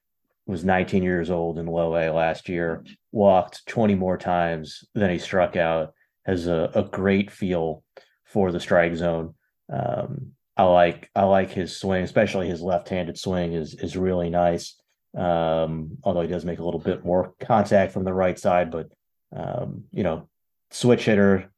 was 0.46 0.64
19 0.64 1.02
years 1.02 1.30
old 1.30 1.59
in 1.59 1.66
low 1.66 1.96
A 1.96 2.12
last 2.12 2.48
year. 2.48 2.84
Walked 3.10 3.66
20 3.66 3.94
more 3.94 4.18
times 4.18 4.84
than 4.94 5.10
he 5.10 5.18
struck 5.18 5.56
out. 5.56 5.94
Has 6.26 6.46
a, 6.46 6.70
a 6.74 6.84
great 6.84 7.30
feel 7.30 7.82
for 8.24 8.52
the 8.52 8.60
strike 8.60 8.94
zone. 8.94 9.34
Um, 9.72 10.32
I 10.56 10.64
like 10.64 11.10
I 11.14 11.24
like 11.24 11.50
his 11.50 11.76
swing, 11.76 12.04
especially 12.04 12.46
his 12.46 12.60
left-handed 12.60 13.18
swing 13.18 13.54
is 13.54 13.74
is 13.74 13.96
really 13.96 14.30
nice. 14.30 14.76
Um, 15.16 15.98
although 16.04 16.22
he 16.22 16.28
does 16.28 16.44
make 16.44 16.59
a 16.59 16.64
little 16.64 16.80
bit 16.80 17.04
more 17.04 17.34
contact 17.40 17.92
from 17.92 18.04
the 18.04 18.14
right 18.14 18.38
side, 18.38 18.70
but 18.70 18.88
um, 19.34 19.84
you 19.90 20.02
know, 20.02 20.28
switch 20.70 21.06
hitter, 21.06 21.50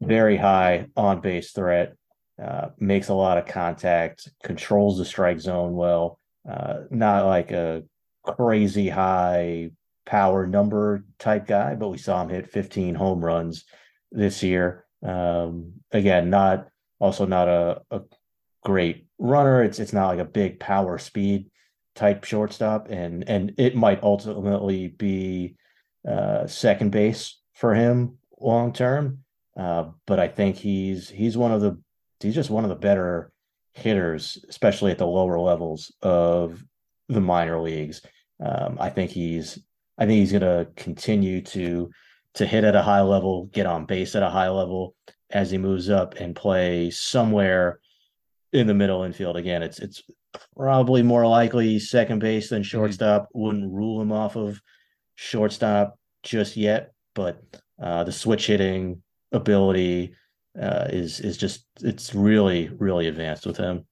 very 0.00 0.36
high 0.36 0.86
on 0.96 1.20
base 1.20 1.52
threat, 1.52 1.94
uh, 2.42 2.68
makes 2.78 3.08
a 3.08 3.14
lot 3.14 3.38
of 3.38 3.46
contact, 3.46 4.28
controls 4.42 4.98
the 4.98 5.04
strike 5.04 5.40
zone 5.40 5.74
well. 5.74 6.18
Uh, 6.48 6.80
not 6.90 7.26
like 7.26 7.50
a 7.50 7.82
crazy 8.24 8.88
high 8.88 9.70
power 10.06 10.46
number 10.46 11.04
type 11.18 11.46
guy, 11.46 11.74
but 11.74 11.88
we 11.88 11.98
saw 11.98 12.22
him 12.22 12.30
hit 12.30 12.50
15 12.50 12.94
home 12.94 13.24
runs 13.24 13.64
this 14.10 14.42
year. 14.42 14.86
Um, 15.02 15.74
again, 15.92 16.30
not 16.30 16.68
also 16.98 17.26
not 17.26 17.48
a, 17.48 17.82
a 17.90 18.02
great 18.64 19.06
runner. 19.18 19.62
It's 19.62 19.78
it's 19.78 19.92
not 19.92 20.08
like 20.08 20.18
a 20.18 20.24
big 20.24 20.60
power 20.60 20.98
speed 20.98 21.50
type 21.94 22.24
shortstop, 22.24 22.88
and 22.90 23.28
and 23.28 23.54
it 23.58 23.74
might 23.74 24.02
ultimately 24.02 24.88
be 24.88 25.56
uh, 26.08 26.46
second 26.46 26.90
base 26.90 27.38
for 27.54 27.74
him 27.74 28.18
long 28.38 28.72
term. 28.72 29.24
Uh, 29.56 29.90
but 30.06 30.18
I 30.18 30.28
think 30.28 30.56
he's 30.56 31.08
he's 31.08 31.36
one 31.36 31.52
of 31.52 31.60
the 31.60 31.78
he's 32.20 32.34
just 32.34 32.50
one 32.50 32.64
of 32.64 32.70
the 32.70 32.76
better 32.76 33.32
hitters, 33.74 34.44
especially 34.48 34.90
at 34.90 34.98
the 34.98 35.06
lower 35.06 35.38
levels 35.38 35.92
of 36.02 36.62
the 37.08 37.20
minor 37.20 37.60
leagues. 37.60 38.02
Um, 38.44 38.78
I 38.80 38.90
think 38.90 39.10
he's 39.10 39.58
I 39.98 40.06
think 40.06 40.18
he's 40.18 40.32
going 40.32 40.42
to 40.42 40.68
continue 40.76 41.42
to 41.42 41.90
to 42.34 42.46
hit 42.46 42.64
at 42.64 42.76
a 42.76 42.82
high 42.82 43.02
level, 43.02 43.46
get 43.52 43.66
on 43.66 43.86
base 43.86 44.14
at 44.14 44.22
a 44.22 44.30
high 44.30 44.48
level, 44.48 44.94
as 45.30 45.50
he 45.50 45.58
moves 45.58 45.90
up 45.90 46.14
and 46.14 46.34
play 46.34 46.90
somewhere 46.90 47.80
in 48.52 48.66
the 48.66 48.74
middle 48.74 49.02
infield. 49.02 49.36
Again, 49.36 49.62
it's 49.62 49.78
it's 49.78 50.02
probably 50.56 51.02
more 51.02 51.26
likely 51.26 51.78
second 51.78 52.20
base 52.20 52.50
than 52.50 52.62
mm-hmm. 52.62 52.68
shortstop. 52.68 53.24
Mm-hmm. 53.24 53.40
Wouldn't 53.40 53.72
rule 53.72 54.00
him 54.00 54.12
off 54.12 54.36
of 54.36 54.60
shortstop 55.16 55.98
just 56.22 56.56
yet, 56.56 56.92
but 57.14 57.42
uh, 57.80 58.04
the 58.04 58.12
switch 58.12 58.46
hitting 58.46 59.02
ability 59.32 60.14
uh, 60.60 60.86
is 60.90 61.20
is 61.20 61.36
just 61.36 61.64
it's 61.80 62.14
really 62.14 62.68
really 62.78 63.08
advanced 63.08 63.46
with 63.46 63.56
him. 63.56 63.86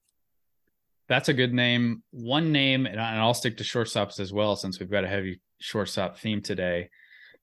That's 1.08 1.30
a 1.30 1.34
good 1.34 1.54
name. 1.54 2.02
One 2.10 2.52
name, 2.52 2.86
and 2.86 3.00
I'll 3.00 3.32
stick 3.32 3.56
to 3.58 3.64
shortstops 3.64 4.20
as 4.20 4.32
well, 4.32 4.56
since 4.56 4.78
we've 4.78 4.90
got 4.90 5.04
a 5.04 5.08
heavy 5.08 5.40
shortstop 5.58 6.18
theme 6.18 6.42
today 6.42 6.90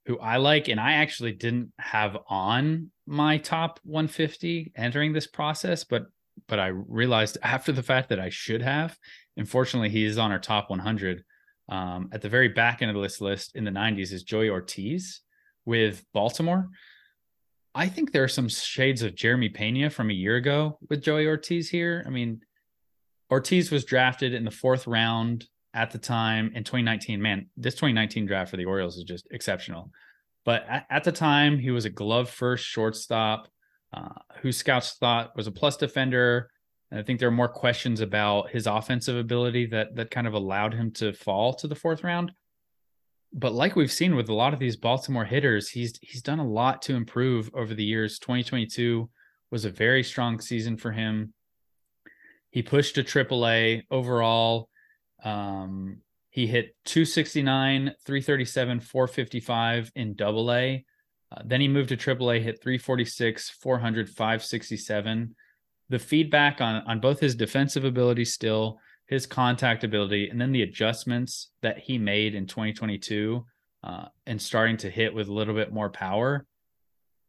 who 0.06 0.20
I 0.20 0.38
like, 0.38 0.68
and 0.68 0.80
I 0.80 0.94
actually 0.94 1.32
didn't 1.32 1.72
have 1.80 2.18
on 2.30 2.92
my 3.08 3.38
top 3.38 3.80
150 3.84 4.72
entering 4.76 5.14
this 5.14 5.28
process, 5.28 5.84
but 5.84 6.06
but 6.48 6.60
I 6.60 6.68
realized 6.68 7.38
after 7.42 7.72
the 7.72 7.84
fact 7.84 8.10
that 8.10 8.20
I 8.20 8.30
should 8.30 8.62
have. 8.62 8.98
Unfortunately, 9.38 9.90
he 9.90 10.06
is 10.06 10.18
on 10.18 10.32
our 10.32 10.40
top 10.40 10.70
100. 10.70 11.24
Um, 11.68 12.10
at 12.12 12.22
the 12.22 12.30
very 12.30 12.50
back 12.50 12.82
end 12.82 12.96
of 12.96 13.02
this 13.02 13.20
list 13.20 13.56
in 13.56 13.64
the 13.64 13.72
90s 13.72 14.12
is 14.12 14.24
Joey 14.24 14.50
Ortiz 14.50 15.22
with 15.66 16.06
Baltimore. 16.14 16.70
I 17.78 17.90
think 17.90 18.14
there 18.14 18.24
are 18.24 18.30
some 18.30 18.48
shades 18.48 19.02
of 19.02 19.16
Jeremy 19.16 19.50
Pena 19.50 19.90
from 19.90 20.10
a 20.10 20.14
year 20.14 20.38
ago 20.38 20.80
with 20.90 21.04
Joey 21.04 21.28
Ortiz 21.28 21.70
here. 21.70 22.06
I 22.08 22.10
mean, 22.10 22.40
Ortiz 23.30 23.70
was 23.70 23.84
drafted 23.84 24.34
in 24.34 24.46
the 24.46 24.52
fourth 24.52 24.88
round 24.88 25.46
at 25.74 25.92
the 25.92 25.98
time 25.98 26.52
in 26.56 26.64
2019. 26.64 27.22
Man, 27.22 27.48
this 27.58 27.74
2019 27.74 28.28
draft 28.28 28.50
for 28.50 28.56
the 28.56 28.64
Orioles 28.64 28.96
is 28.96 29.04
just 29.04 29.28
exceptional. 29.30 29.92
But 30.46 30.66
at, 30.70 30.86
at 30.90 31.04
the 31.04 31.12
time, 31.12 31.60
he 31.60 31.72
was 31.72 31.84
a 31.84 31.90
glove 31.90 32.30
first 32.30 32.64
shortstop 32.64 33.50
uh, 33.92 34.08
who 34.42 34.54
scouts 34.54 34.94
thought 34.94 35.36
was 35.36 35.48
a 35.48 35.52
plus 35.52 35.76
defender. 35.76 36.50
And 36.92 37.00
I 37.02 37.04
think 37.04 37.20
there 37.20 37.28
are 37.28 37.32
more 37.32 37.50
questions 37.50 38.00
about 38.00 38.52
his 38.52 38.68
offensive 38.68 39.18
ability 39.18 39.66
that 39.68 39.96
that 39.96 40.12
kind 40.12 40.28
of 40.28 40.34
allowed 40.34 40.74
him 40.74 40.92
to 40.94 41.12
fall 41.12 41.54
to 41.56 41.68
the 41.68 41.76
fourth 41.76 42.06
round. 42.06 42.32
But 43.38 43.54
like 43.54 43.76
we've 43.76 43.92
seen 43.92 44.16
with 44.16 44.30
a 44.30 44.34
lot 44.34 44.54
of 44.54 44.60
these 44.60 44.78
Baltimore 44.78 45.26
hitters, 45.26 45.70
he's 45.70 46.00
he's 46.02 46.22
done 46.22 46.40
a 46.40 46.48
lot 46.48 46.82
to 46.84 46.96
improve 46.96 47.52
over 47.54 47.74
the 47.74 47.84
years. 47.84 48.18
2022 48.18 49.10
was 49.52 49.66
a 49.66 49.70
very 49.70 50.04
strong 50.04 50.40
season 50.40 50.78
for 50.78 50.94
him. 50.94 51.34
He 52.50 52.64
pushed 52.64 52.96
to 52.96 53.04
AAA 53.04 53.84
overall. 53.92 54.70
Um, 55.22 55.98
he 56.30 56.48
hit 56.48 56.76
269, 56.86 57.94
337, 58.06 58.80
455 58.80 59.92
in 59.96 60.16
double 60.16 60.52
A. 60.54 60.86
Uh, 61.32 61.42
then 61.44 61.60
he 61.60 61.68
moved 61.68 61.90
to 61.90 61.98
AAA, 61.98 62.42
hit 62.42 62.62
346, 62.62 63.50
400, 63.50 64.10
567. 64.10 65.36
The 65.90 66.00
feedback 66.00 66.62
on, 66.62 66.84
on 66.88 67.02
both 67.02 67.20
his 67.20 67.36
defensive 67.36 67.84
ability 67.84 68.26
still, 68.26 68.80
his 69.08 69.26
contact 69.26 69.84
ability, 69.84 70.30
and 70.30 70.42
then 70.42 70.52
the 70.52 70.64
adjustments 70.64 71.52
that 71.62 71.78
he 71.78 71.98
made 71.98 72.34
in 72.34 72.48
2022 72.48 73.46
uh, 73.84 74.06
and 74.26 74.42
starting 74.42 74.78
to 74.78 74.90
hit 74.90 75.14
with 75.14 75.28
a 75.28 75.34
little 75.34 75.54
bit 75.54 75.72
more 75.72 75.90
power, 75.90 76.46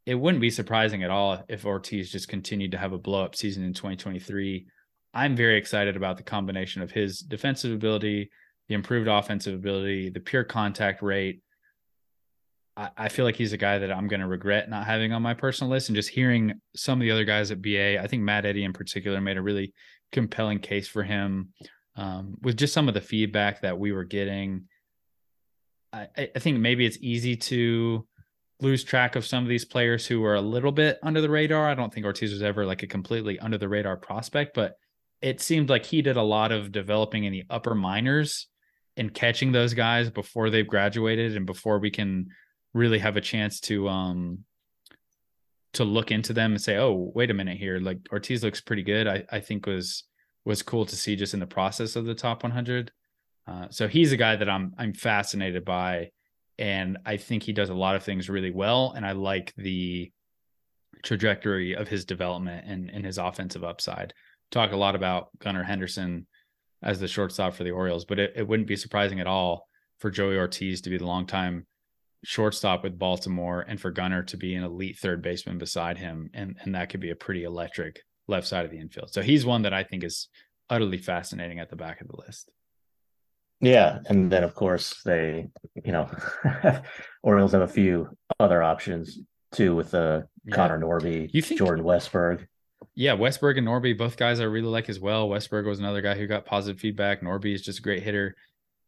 it 0.07 0.15
wouldn't 0.15 0.41
be 0.41 0.51
surprising 0.51 1.03
at 1.03 1.11
all 1.11 1.45
if 1.49 1.67
Ortiz 1.67 2.11
just 2.11 2.29
continued 2.29 2.71
to 2.71 2.79
have 2.79 2.93
a 2.93 2.99
blow 2.99 3.25
up 3.25 3.37
season 3.37 3.65
in 3.65 3.75
2023. 3.75 4.67
I'm 5.13 5.37
very 5.37 5.59
excited 5.59 5.97
about 5.97 6.17
the 6.17 6.23
combination 6.23 6.83
of 6.83 6.91
his 6.91 7.19
defensive 7.19 7.73
ability, 7.73 8.31
the 8.69 8.75
improved 8.75 9.09
offensive 9.09 9.55
ability, 9.55 10.11
the 10.11 10.21
pure 10.21 10.45
contact 10.45 11.03
rate. 11.03 11.43
I, 12.77 12.91
I 12.97 13.09
feel 13.09 13.25
like 13.25 13.37
he's 13.37 13.53
a 13.53 13.59
guy 13.59 13.79
that 13.79 13.93
I'm 13.93 14.09
going 14.09 14.21
to 14.21 14.27
regret 14.27 14.71
not 14.71 14.87
having 14.87 15.13
on 15.13 15.23
my 15.23 15.35
personal 15.35 15.71
list. 15.71 15.89
And 15.89 15.97
just 15.97 16.09
hearing 16.09 16.61
some 16.75 17.01
of 17.01 17.03
the 17.03 17.11
other 17.11 17.25
guys 17.25 17.51
at 17.51 17.61
BA, 17.61 18.01
I 18.01 18.07
think 18.07 18.23
Matt 18.23 18.47
Eddy 18.47 18.65
in 18.65 18.73
particular 18.73 19.21
made 19.21 19.37
a 19.37 19.43
really 19.43 19.75
compelling 20.13 20.59
case 20.59 20.89
for 20.89 21.03
him 21.03 21.53
um, 21.97 22.37
with 22.43 22.57
just 22.57 22.75
some 22.75 22.89
of 22.89 22.95
the 22.95 23.01
feedback 23.01 23.63
that 23.63 23.79
we 23.79 23.93
were 23.93 24.05
getting. 24.05 24.65
I, 25.93 26.09
I 26.17 26.39
think 26.39 26.59
maybe 26.59 26.85
it's 26.85 26.99
easy 27.01 27.37
to 27.37 28.07
lose 28.61 28.85
track 28.85 29.17
of 29.17 29.27
some 29.27 29.43
of 29.43 29.49
these 29.49 29.65
players 29.65 30.07
who 30.07 30.25
are 30.25 30.35
a 30.35 30.41
little 30.41 30.73
bit 30.73 30.99
under 31.03 31.21
the 31.21 31.31
radar. 31.31 31.69
I 31.69 31.75
don't 31.75 31.93
think 31.93 32.07
Ortiz 32.07 32.33
was 32.33 32.43
ever 32.43 32.65
like 32.65 32.83
a 32.83 32.87
completely 32.87 33.39
under 33.39 33.59
the 33.59 33.69
radar 33.69 33.97
prospect, 33.97 34.55
but 34.55 34.77
it 35.23 35.41
seemed 35.41 35.71
like 35.71 35.85
he 35.85 36.03
did 36.03 36.17
a 36.17 36.23
lot 36.23 36.53
of 36.53 36.73
developing 36.73 37.25
in 37.25 37.33
the 37.33 37.45
upper 37.51 37.75
minors 37.75 38.49
and 38.97 39.13
catching 39.13 39.53
those 39.53 39.75
guys 39.75 40.11
before 40.11 40.51
they've 40.51 40.67
graduated 40.67 41.37
and 41.37 41.47
before 41.47 41.79
we 41.79 41.91
can 41.91 42.29
really 42.75 42.99
have 42.99 43.17
a 43.17 43.21
chance 43.21 43.61
to 43.61 43.89
um 43.89 44.39
to 45.77 45.85
look 45.85 46.11
into 46.11 46.33
them 46.33 46.53
and 46.53 46.61
say, 46.61 46.77
oh, 46.77 47.13
wait 47.15 47.31
a 47.31 47.35
minute 47.35 47.59
here, 47.59 47.79
like 47.79 47.99
Ortiz 48.13 48.43
looks 48.43 48.61
pretty 48.61 48.83
good. 48.83 49.07
I, 49.07 49.25
I 49.31 49.41
think 49.41 49.67
was 49.67 50.05
was 50.45 50.63
cool 50.63 50.87
to 50.87 50.97
see 50.97 51.17
just 51.17 51.35
in 51.35 51.41
the 51.41 51.47
process 51.47 51.97
of 51.97 52.05
the 52.05 52.15
top 52.15 52.45
100. 52.45 52.93
Uh, 53.49 53.67
so 53.71 53.89
he's 53.89 54.13
a 54.13 54.17
guy 54.17 54.37
that 54.37 54.49
I'm 54.49 54.75
I'm 54.79 54.93
fascinated 54.93 55.65
by, 55.65 56.11
and 56.59 56.99
I 57.05 57.17
think 57.17 57.43
he 57.43 57.53
does 57.53 57.69
a 57.69 57.75
lot 57.75 57.97
of 57.97 58.03
things 58.03 58.29
really 58.29 58.51
well, 58.51 58.93
and 58.97 59.07
I 59.07 59.13
like 59.13 59.55
the 59.57 60.11
trajectory 61.03 61.77
of 61.77 61.89
his 61.89 62.05
development 62.05 62.65
and, 62.67 62.91
and 62.91 63.05
his 63.05 63.19
offensive 63.19 63.63
upside 63.63 64.15
talk 64.51 64.73
a 64.73 64.77
lot 64.77 64.95
about 64.95 65.29
Gunnar 65.39 65.63
Henderson 65.63 66.27
as 66.83 67.01
the 67.01 67.09
shortstop 67.09 67.55
for 67.55 67.65
the 67.65 67.71
Orioles, 67.71 68.05
but 68.05 68.19
it, 68.19 68.33
it 68.37 68.49
wouldn't 68.49 68.69
be 68.69 68.77
surprising 68.77 69.21
at 69.21 69.27
all 69.27 69.69
for 69.99 70.11
Joey 70.11 70.37
Ortiz 70.37 70.81
to 70.83 70.91
be 70.91 70.99
the 70.99 71.07
longtime 71.07 71.67
shortstop 72.25 72.83
with 72.83 72.99
Baltimore 72.99 73.65
and 73.67 73.81
for 73.81 73.91
Gunnar 73.91 74.23
to 74.25 74.37
be 74.37 74.55
an 74.55 74.65
elite 74.65 74.99
third 74.99 75.23
baseman 75.23 75.59
beside 75.59 75.99
him. 75.99 76.31
And, 76.35 76.57
and 76.63 76.75
that 76.75 76.89
could 76.91 77.01
be 77.01 77.11
a 77.11 77.17
pretty 77.17 77.45
electric 77.45 78.03
left 78.29 78.47
side 78.47 78.65
of 78.65 78.71
the 78.71 78.79
infield. 78.81 79.13
So 79.13 79.23
he's 79.23 79.47
one 79.47 79.63
that 79.63 79.75
I 79.75 79.85
think 79.85 80.05
is 80.05 80.29
utterly 80.69 80.99
fascinating 80.99 81.61
at 81.61 81.71
the 81.71 81.77
back 81.77 82.01
of 82.01 82.09
the 82.09 82.17
list. 82.17 82.51
Yeah. 83.61 84.01
And 84.07 84.31
then, 84.31 84.45
of 84.45 84.55
course, 84.55 85.03
they, 85.05 85.49
you 85.85 85.93
know, 85.93 86.11
Orioles 87.23 87.53
have 87.53 87.63
a 87.63 87.69
few 87.69 88.09
other 88.39 88.63
options 88.63 89.19
too 89.53 89.75
with 89.75 89.95
uh, 89.95 90.23
yeah. 90.45 90.55
Connor 90.55 90.79
Norby, 90.79 91.31
you 91.33 91.41
think, 91.41 91.59
Jordan 91.59 91.85
Westburg. 91.85 92.47
yeah, 92.95 93.13
Westburg 93.17 93.57
and 93.57 93.67
Norby, 93.67 93.97
both 93.97 94.17
guys 94.17 94.41
I 94.41 94.45
really 94.45 94.69
like 94.69 94.89
as 94.89 95.01
well. 95.01 95.29
Westburg 95.29 95.67
was 95.67 95.79
another 95.79 96.03
guy 96.03 96.15
who 96.15 96.27
got 96.27 96.45
positive 96.45 96.81
feedback. 96.81 97.23
Norby 97.23 97.55
is 97.55 97.63
just 97.63 97.79
a 97.79 97.83
great 97.83 98.03
hitter. 98.03 98.35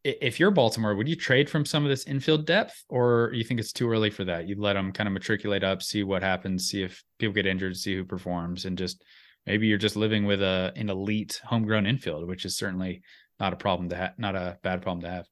If 0.04 0.38
you're 0.38 0.50
Baltimore, 0.50 0.94
would 0.94 1.08
you 1.08 1.16
trade 1.16 1.50
from 1.50 1.64
some 1.64 1.84
of 1.84 1.88
this 1.88 2.06
infield 2.06 2.46
depth, 2.46 2.84
or 2.88 3.32
you 3.34 3.42
think 3.44 3.58
it's 3.58 3.72
too 3.72 3.90
early 3.90 4.10
for 4.10 4.24
that? 4.24 4.46
You'd 4.46 4.58
let 4.58 4.74
them 4.74 4.92
kind 4.92 5.06
of 5.08 5.12
matriculate 5.12 5.64
up, 5.64 5.82
see 5.82 6.04
what 6.04 6.22
happens, 6.22 6.68
see 6.68 6.82
if 6.82 7.02
people 7.18 7.34
get 7.34 7.46
injured, 7.46 7.76
see 7.76 7.96
who 7.96 8.04
performs, 8.04 8.64
and 8.64 8.78
just 8.78 9.02
maybe 9.46 9.66
you're 9.66 9.78
just 9.78 9.96
living 9.96 10.24
with 10.24 10.40
a 10.40 10.72
an 10.76 10.88
elite 10.88 11.40
homegrown 11.44 11.86
infield, 11.86 12.28
which 12.28 12.44
is 12.44 12.56
certainly 12.56 13.02
not 13.40 13.52
a 13.52 13.56
problem 13.56 13.88
to 13.88 13.96
have, 13.96 14.18
not 14.18 14.36
a 14.36 14.58
bad 14.62 14.82
problem 14.82 15.02
to 15.02 15.10
have. 15.10 15.26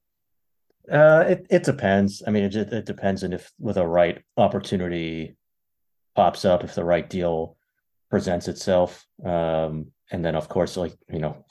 Uh, 0.91 1.25
it 1.27 1.47
it 1.49 1.63
depends. 1.63 2.23
I 2.25 2.31
mean, 2.31 2.43
it 2.43 2.55
it 2.55 2.85
depends 2.85 3.23
on 3.23 3.33
if 3.33 3.51
with 3.59 3.77
a 3.77 3.87
right 3.87 4.21
opportunity 4.35 5.37
pops 6.15 6.45
up, 6.45 6.63
if 6.63 6.75
the 6.75 6.83
right 6.83 7.09
deal 7.09 7.57
presents 8.09 8.47
itself. 8.47 9.05
Um, 9.23 9.91
and 10.11 10.23
then 10.23 10.35
of 10.35 10.49
course, 10.49 10.77
like 10.77 10.93
you 11.09 11.19
know, 11.19 11.45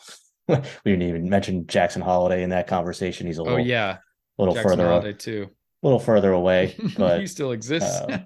we 0.49 0.63
didn't 0.85 1.03
even 1.03 1.29
mention 1.29 1.67
Jackson 1.67 2.03
Holliday 2.03 2.43
in 2.43 2.51
that 2.51 2.67
conversation. 2.67 3.27
He's 3.27 3.39
a 3.39 3.43
oh, 3.43 3.45
little, 3.45 3.61
oh 3.61 3.63
yeah, 3.63 3.99
a 4.39 4.43
little 4.43 4.55
Jackson 4.55 4.71
further 4.71 4.89
Holliday 4.89 5.13
too, 5.15 5.49
a 5.83 5.87
little 5.87 5.99
further 5.99 6.33
away, 6.33 6.77
but 6.97 7.21
he 7.21 7.27
still 7.27 7.53
exists. 7.53 8.01
uh, 8.01 8.19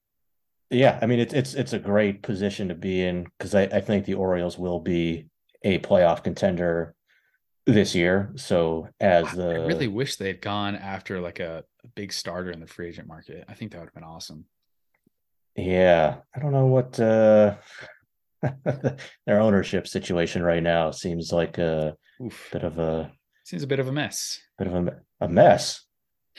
yeah, 0.70 0.98
I 1.00 1.06
mean 1.06 1.20
it's 1.20 1.34
it's 1.34 1.54
it's 1.54 1.72
a 1.72 1.78
great 1.78 2.22
position 2.22 2.68
to 2.68 2.74
be 2.74 3.02
in 3.02 3.26
because 3.38 3.54
I, 3.54 3.62
I 3.62 3.80
think 3.80 4.04
the 4.04 4.14
Orioles 4.14 4.58
will 4.58 4.80
be 4.80 5.26
a 5.62 5.78
playoff 5.78 6.24
contender 6.24 6.94
this 7.66 7.94
year. 7.94 8.32
So 8.36 8.88
as 9.00 9.30
the 9.32 9.50
I 9.50 9.66
really 9.66 9.88
wish 9.88 10.16
they'd 10.16 10.40
gone 10.40 10.76
after 10.76 11.20
like 11.20 11.40
a, 11.40 11.64
a 11.84 11.88
big 11.88 12.12
starter 12.12 12.50
in 12.50 12.60
the 12.60 12.66
free 12.66 12.88
agent 12.88 13.08
market. 13.08 13.44
I 13.48 13.54
think 13.54 13.72
that 13.72 13.78
would 13.78 13.86
have 13.86 13.94
been 13.94 14.04
awesome. 14.04 14.44
Yeah, 15.56 16.16
I 16.34 16.40
don't 16.40 16.52
know 16.52 16.66
what 16.66 16.98
uh 16.98 17.54
their 19.26 19.40
ownership 19.40 19.86
situation 19.86 20.42
right 20.42 20.62
now 20.62 20.90
seems 20.90 21.32
like 21.32 21.58
a 21.58 21.96
Oof. 22.22 22.48
bit 22.52 22.62
of 22.62 22.78
a 22.78 23.12
seems 23.44 23.62
a 23.62 23.66
bit 23.66 23.78
of 23.78 23.88
a 23.88 23.92
mess. 23.92 24.40
Bit 24.58 24.68
of 24.68 24.74
a, 24.74 25.00
a 25.20 25.28
mess. 25.28 25.82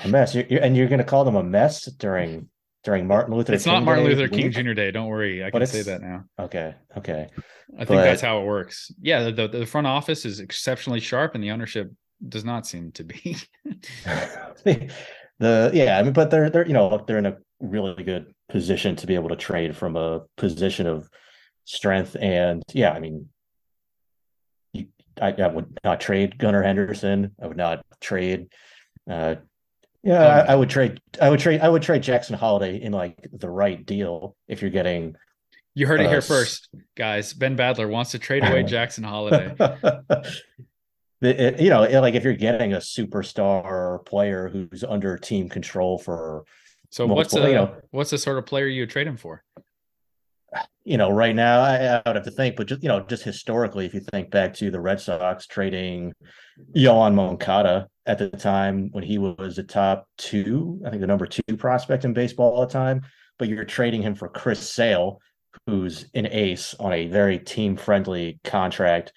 A 0.04 0.08
mess. 0.08 0.36
You're, 0.36 0.46
you're, 0.50 0.62
and 0.62 0.76
you're 0.76 0.88
going 0.88 1.00
to 1.00 1.06
call 1.06 1.24
them 1.24 1.36
a 1.36 1.44
mess 1.44 1.86
during 1.86 2.50
during 2.84 3.08
Martin 3.08 3.34
Luther. 3.34 3.54
It's 3.54 3.64
King 3.64 3.74
not 3.74 3.84
Martin 3.84 4.06
Day 4.06 4.16
Luther 4.16 4.28
King 4.28 4.52
Jr. 4.52 4.74
Day. 4.74 4.92
Don't 4.92 5.08
worry, 5.08 5.44
I 5.44 5.52
can 5.52 5.66
say 5.66 5.82
that 5.82 6.02
now. 6.02 6.24
Okay, 6.40 6.76
okay. 6.98 7.28
I 7.74 7.80
but, 7.80 7.88
think 7.88 8.02
that's 8.02 8.22
how 8.22 8.42
it 8.42 8.46
works. 8.46 8.92
Yeah, 9.02 9.32
the, 9.32 9.48
the 9.48 9.66
front 9.66 9.88
office 9.88 10.26
is 10.26 10.40
exceptionally 10.40 11.00
sharp, 11.00 11.36
and 11.36 11.44
the 11.44 11.52
ownership 11.52 11.92
does 12.28 12.46
not 12.46 12.68
seem 12.68 12.92
to 12.94 13.04
be. 13.04 13.38
the 14.64 15.72
yeah, 15.74 15.98
I 15.98 16.04
mean, 16.04 16.14
but 16.14 16.30
they're 16.30 16.50
they're 16.50 16.68
you 16.68 16.74
know 16.74 17.04
they're 17.06 17.18
in 17.18 17.26
a 17.26 17.38
really 17.60 18.04
good 18.04 18.34
position 18.50 18.96
to 18.98 19.08
be 19.08 19.16
able 19.16 19.30
to 19.30 19.36
trade 19.36 19.76
from 19.76 19.96
a 19.96 20.22
position 20.38 20.88
of 20.88 21.10
strength. 21.66 22.16
And 22.20 22.64
yeah, 22.74 22.92
I 22.92 23.00
mean, 23.00 23.30
I, 25.22 25.32
I, 25.32 25.48
would 25.48 25.80
not 25.84 26.00
trade 26.00 26.38
Gunnar 26.38 26.64
Henderson. 26.64 27.32
I 27.42 27.48
would 27.48 27.58
not 27.58 27.86
trade. 28.00 28.48
Uh, 29.10 29.36
yeah, 30.04 30.26
um, 30.26 30.48
I, 30.50 30.52
I, 30.54 30.56
would 30.56 30.70
trade. 30.70 31.00
I 31.22 31.30
would 31.30 31.40
trade. 31.40 31.62
I 31.62 31.70
would 31.70 31.82
trade 31.82 32.04
Jackson 32.04 32.36
Holliday 32.38 32.82
in 32.82 32.92
like 32.92 33.18
the 33.32 33.50
right 33.50 33.84
deal 33.86 34.36
if 34.48 34.62
you're 34.62 34.72
getting. 34.72 35.16
You 35.74 35.88
heard 35.88 36.00
it 36.00 36.06
uh, 36.06 36.10
here 36.10 36.22
first, 36.22 36.70
guys. 36.96 37.34
Ben 37.34 37.58
Badler 37.58 37.90
wants 37.90 38.12
to 38.12 38.20
trade 38.20 38.46
away 38.46 38.64
Jackson 38.68 39.04
Holliday. 39.04 39.54
it, 41.22 41.60
you 41.60 41.70
know, 41.70 41.82
like 42.00 42.14
if 42.14 42.24
you're 42.24 42.34
getting 42.34 42.74
a 42.74 42.78
superstar 42.78 44.06
player 44.06 44.48
who's 44.48 44.84
under 44.84 45.18
team 45.18 45.50
control 45.50 45.98
for 45.98 46.46
so 46.90 47.06
what's 47.08 47.36
a 47.36 47.42
you 47.42 47.56
know, 47.56 47.76
what's 47.92 48.12
the 48.12 48.18
sort 48.18 48.38
of 48.38 48.46
player 48.46 48.68
you 48.68 48.84
would 48.84 48.90
trade 48.90 49.08
him 49.08 49.18
for? 49.18 49.44
You 50.86 50.98
know, 50.98 51.10
right 51.10 51.36
now 51.36 51.62
I, 51.62 51.78
I, 51.78 52.02
would 52.06 52.16
have 52.16 52.26
to 52.26 52.32
think, 52.32 52.56
but 52.56 52.68
just 52.68 52.84
you 52.84 52.90
know, 52.90 53.02
just 53.02 53.24
historically, 53.24 53.86
if 53.86 53.94
you 53.94 54.00
think 54.00 54.30
back 54.30 54.54
to 54.56 54.70
the 54.70 54.80
Red 54.80 55.02
Sox 55.02 55.48
trading 55.48 56.14
Yoan 56.76 57.16
Moncada 57.16 57.88
at 58.06 58.20
the 58.20 58.30
time 58.30 58.90
when 58.92 59.04
he 59.04 59.18
was 59.18 59.58
a 59.58 59.64
top 59.64 60.08
two, 60.18 60.80
I 60.86 60.90
think 60.90 61.02
the 61.02 61.08
number 61.08 61.26
two 61.26 61.58
prospect 61.58 62.06
in 62.06 62.14
baseball 62.14 62.62
at 62.62 62.70
the 62.70 62.74
time, 62.74 63.02
but 63.40 63.50
you're 63.50 63.66
trading 63.66 64.04
him 64.04 64.14
for 64.14 64.30
Chris 64.30 64.70
Sale, 64.70 65.20
who's 65.66 66.06
an 66.14 66.28
ace 66.28 66.76
on 66.80 66.94
a 66.94 67.08
very 67.08 67.40
team 67.40 67.78
friendly 67.78 68.40
contract 68.44 69.12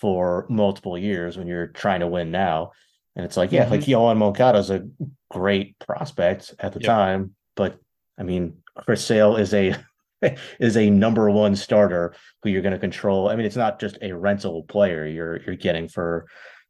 for 0.00 0.46
multiple 0.48 0.96
years 0.96 1.36
when 1.36 1.46
you're 1.46 1.66
trying 1.66 2.00
to 2.00 2.06
win 2.06 2.30
now. 2.30 2.72
And 3.14 3.24
it's 3.26 3.36
like, 3.36 3.52
yeah, 3.52 3.64
mm-hmm. 3.64 3.72
like 3.72 3.80
Yoan 3.82 4.16
Moncada 4.16 4.58
is 4.58 4.70
a 4.70 4.88
great 5.30 5.78
prospect 5.78 6.54
at 6.58 6.72
the 6.72 6.80
yep. 6.80 6.86
time, 6.86 7.34
but 7.56 7.78
I 8.18 8.22
mean, 8.22 8.58
Chris 8.76 9.04
Sale 9.04 9.36
is 9.36 9.52
a 9.52 9.76
is 10.60 10.76
a 10.76 10.90
number 10.90 11.30
one 11.30 11.56
starter 11.56 12.14
who 12.42 12.50
you're 12.50 12.62
going 12.62 12.72
to 12.72 12.78
control. 12.78 13.28
I 13.28 13.36
mean, 13.36 13.46
it's 13.46 13.56
not 13.56 13.80
just 13.80 13.98
a 14.02 14.12
rental 14.12 14.64
player 14.64 15.06
you're 15.06 15.40
you're 15.42 15.56
getting 15.56 15.88
for. 15.88 16.26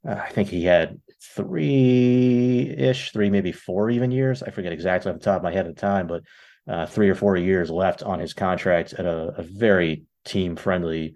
Uh, 0.06 0.14
I 0.14 0.30
think 0.30 0.48
he 0.48 0.64
had 0.64 1.00
three 1.36 2.74
ish, 2.76 3.12
three 3.12 3.30
maybe 3.30 3.52
four 3.52 3.90
even 3.90 4.10
years. 4.10 4.42
I 4.42 4.50
forget 4.50 4.72
exactly 4.72 5.10
off 5.10 5.18
the 5.18 5.24
top 5.24 5.38
of 5.38 5.42
my 5.42 5.52
head 5.52 5.66
at 5.66 5.74
the 5.74 5.80
time, 5.80 6.06
but 6.06 6.22
uh, 6.68 6.86
three 6.86 7.10
or 7.10 7.14
four 7.14 7.36
years 7.36 7.70
left 7.70 8.02
on 8.02 8.18
his 8.18 8.32
contract 8.32 8.94
at 8.94 9.04
a, 9.04 9.34
a 9.38 9.42
very 9.42 10.04
team 10.24 10.56
friendly 10.56 11.14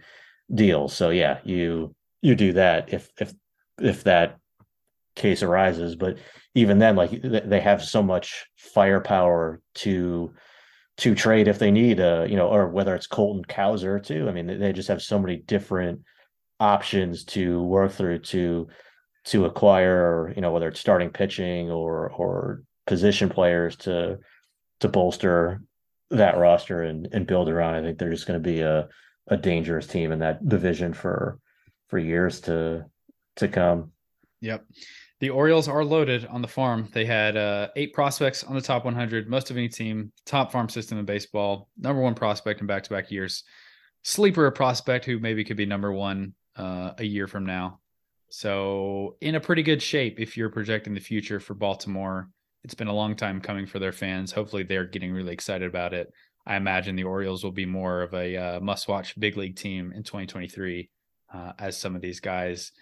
deal. 0.52 0.88
So 0.88 1.10
yeah, 1.10 1.38
you 1.44 1.94
you 2.22 2.34
do 2.34 2.54
that 2.54 2.92
if 2.92 3.08
if 3.20 3.32
if 3.80 4.04
that 4.04 4.38
case 5.14 5.42
arises. 5.42 5.96
But 5.96 6.18
even 6.54 6.78
then, 6.78 6.96
like 6.96 7.22
they 7.22 7.60
have 7.60 7.82
so 7.82 8.02
much 8.02 8.46
firepower 8.56 9.60
to 9.76 10.32
to 10.98 11.14
trade 11.14 11.48
if 11.48 11.58
they 11.58 11.70
need, 11.70 12.00
uh, 12.00 12.26
you 12.28 12.36
know, 12.36 12.48
or 12.48 12.68
whether 12.68 12.94
it's 12.94 13.06
Colton 13.06 13.44
Cowser 13.44 14.02
too. 14.02 14.28
I 14.28 14.32
mean, 14.32 14.46
they 14.46 14.72
just 14.72 14.88
have 14.88 15.02
so 15.02 15.18
many 15.18 15.36
different 15.36 16.02
options 16.60 17.24
to 17.24 17.62
work 17.62 17.92
through 17.92 18.20
to 18.20 18.68
to 19.26 19.46
acquire, 19.46 20.32
you 20.36 20.42
know, 20.42 20.52
whether 20.52 20.68
it's 20.68 20.80
starting 20.80 21.10
pitching 21.10 21.70
or 21.70 22.10
or 22.10 22.62
position 22.86 23.28
players 23.28 23.76
to 23.76 24.18
to 24.80 24.88
bolster 24.88 25.62
that 26.10 26.36
roster 26.36 26.82
and 26.82 27.08
and 27.12 27.26
build 27.26 27.48
around. 27.48 27.74
I 27.74 27.82
think 27.82 27.98
they're 27.98 28.10
just 28.12 28.26
going 28.26 28.40
to 28.42 28.50
be 28.50 28.60
a 28.60 28.88
a 29.28 29.36
dangerous 29.36 29.86
team 29.86 30.12
in 30.12 30.20
that 30.20 30.48
division 30.48 30.92
for 30.92 31.38
for 31.88 31.98
years 31.98 32.40
to 32.42 32.84
to 33.36 33.48
come. 33.48 33.90
Yep. 34.40 34.64
The 35.20 35.30
Orioles 35.30 35.68
are 35.68 35.84
loaded 35.84 36.26
on 36.26 36.42
the 36.42 36.48
farm. 36.48 36.88
They 36.92 37.04
had 37.04 37.36
uh, 37.36 37.68
eight 37.76 37.92
prospects 37.92 38.42
on 38.44 38.54
the 38.54 38.60
top 38.60 38.84
100, 38.84 39.28
most 39.28 39.50
of 39.50 39.56
any 39.56 39.68
team, 39.68 40.12
top 40.26 40.50
farm 40.50 40.68
system 40.68 40.98
in 40.98 41.04
baseball, 41.04 41.68
number 41.78 42.02
one 42.02 42.14
prospect 42.14 42.60
in 42.60 42.66
back 42.66 42.82
to 42.84 42.90
back 42.90 43.10
years, 43.10 43.44
sleeper 44.02 44.50
prospect 44.50 45.04
who 45.04 45.18
maybe 45.18 45.44
could 45.44 45.56
be 45.56 45.66
number 45.66 45.92
one 45.92 46.34
uh, 46.56 46.92
a 46.98 47.04
year 47.04 47.26
from 47.26 47.46
now. 47.46 47.80
So, 48.28 49.16
in 49.20 49.36
a 49.36 49.40
pretty 49.40 49.62
good 49.62 49.80
shape 49.80 50.18
if 50.18 50.36
you're 50.36 50.50
projecting 50.50 50.94
the 50.94 51.00
future 51.00 51.38
for 51.40 51.54
Baltimore. 51.54 52.28
It's 52.64 52.74
been 52.74 52.88
a 52.88 52.94
long 52.94 53.14
time 53.14 53.42
coming 53.42 53.66
for 53.66 53.78
their 53.78 53.92
fans. 53.92 54.32
Hopefully, 54.32 54.62
they're 54.62 54.86
getting 54.86 55.12
really 55.12 55.32
excited 55.32 55.68
about 55.68 55.92
it. 55.92 56.10
I 56.46 56.56
imagine 56.56 56.96
the 56.96 57.04
Orioles 57.04 57.44
will 57.44 57.52
be 57.52 57.66
more 57.66 58.02
of 58.02 58.14
a 58.14 58.36
uh, 58.36 58.60
must 58.60 58.88
watch 58.88 59.18
big 59.20 59.36
league 59.36 59.56
team 59.56 59.92
in 59.92 60.02
2023 60.02 60.90
uh, 61.32 61.52
as 61.58 61.76
some 61.76 61.94
of 61.94 62.02
these 62.02 62.20
guys 62.20 62.72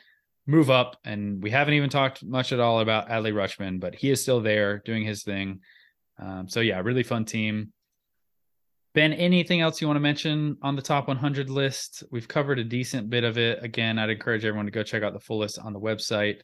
move 0.47 0.71
up. 0.71 0.97
And 1.05 1.43
we 1.43 1.51
haven't 1.51 1.75
even 1.75 1.91
talked 1.91 2.25
much 2.25 2.53
at 2.53 2.61
all 2.61 2.81
about 2.81 3.09
Adley 3.09 3.33
Rutschman, 3.33 3.81
but 3.81 3.95
he 3.95 4.11
is 4.11 4.23
still 4.23 4.41
there 4.41 4.79
doing 4.79 5.05
his 5.05 5.23
thing. 5.23 5.61
Um, 6.19 6.49
so, 6.49 6.61
yeah, 6.61 6.81
really 6.81 7.03
fun 7.03 7.25
team. 7.25 7.73
Ben, 8.95 9.15
anything 9.15 9.63
else 9.63 9.81
you 9.81 9.87
want 9.87 9.97
to 9.97 10.03
mention 10.03 10.59
on 10.61 10.77
the 10.77 10.83
top 10.83 11.09
100 11.09 11.49
list? 11.49 12.05
We've 12.11 12.29
covered 12.29 12.59
a 12.59 12.65
decent 12.65 13.09
bit 13.09 13.25
of 13.25 13.39
it. 13.39 13.63
Again, 13.63 13.99
I'd 13.99 14.11
encourage 14.11 14.45
everyone 14.45 14.67
to 14.67 14.73
go 14.73 14.83
check 14.83 15.03
out 15.03 15.15
the 15.15 15.21
full 15.21 15.39
list 15.39 15.59
on 15.59 15.73
the 15.73 15.81
website. 15.81 16.41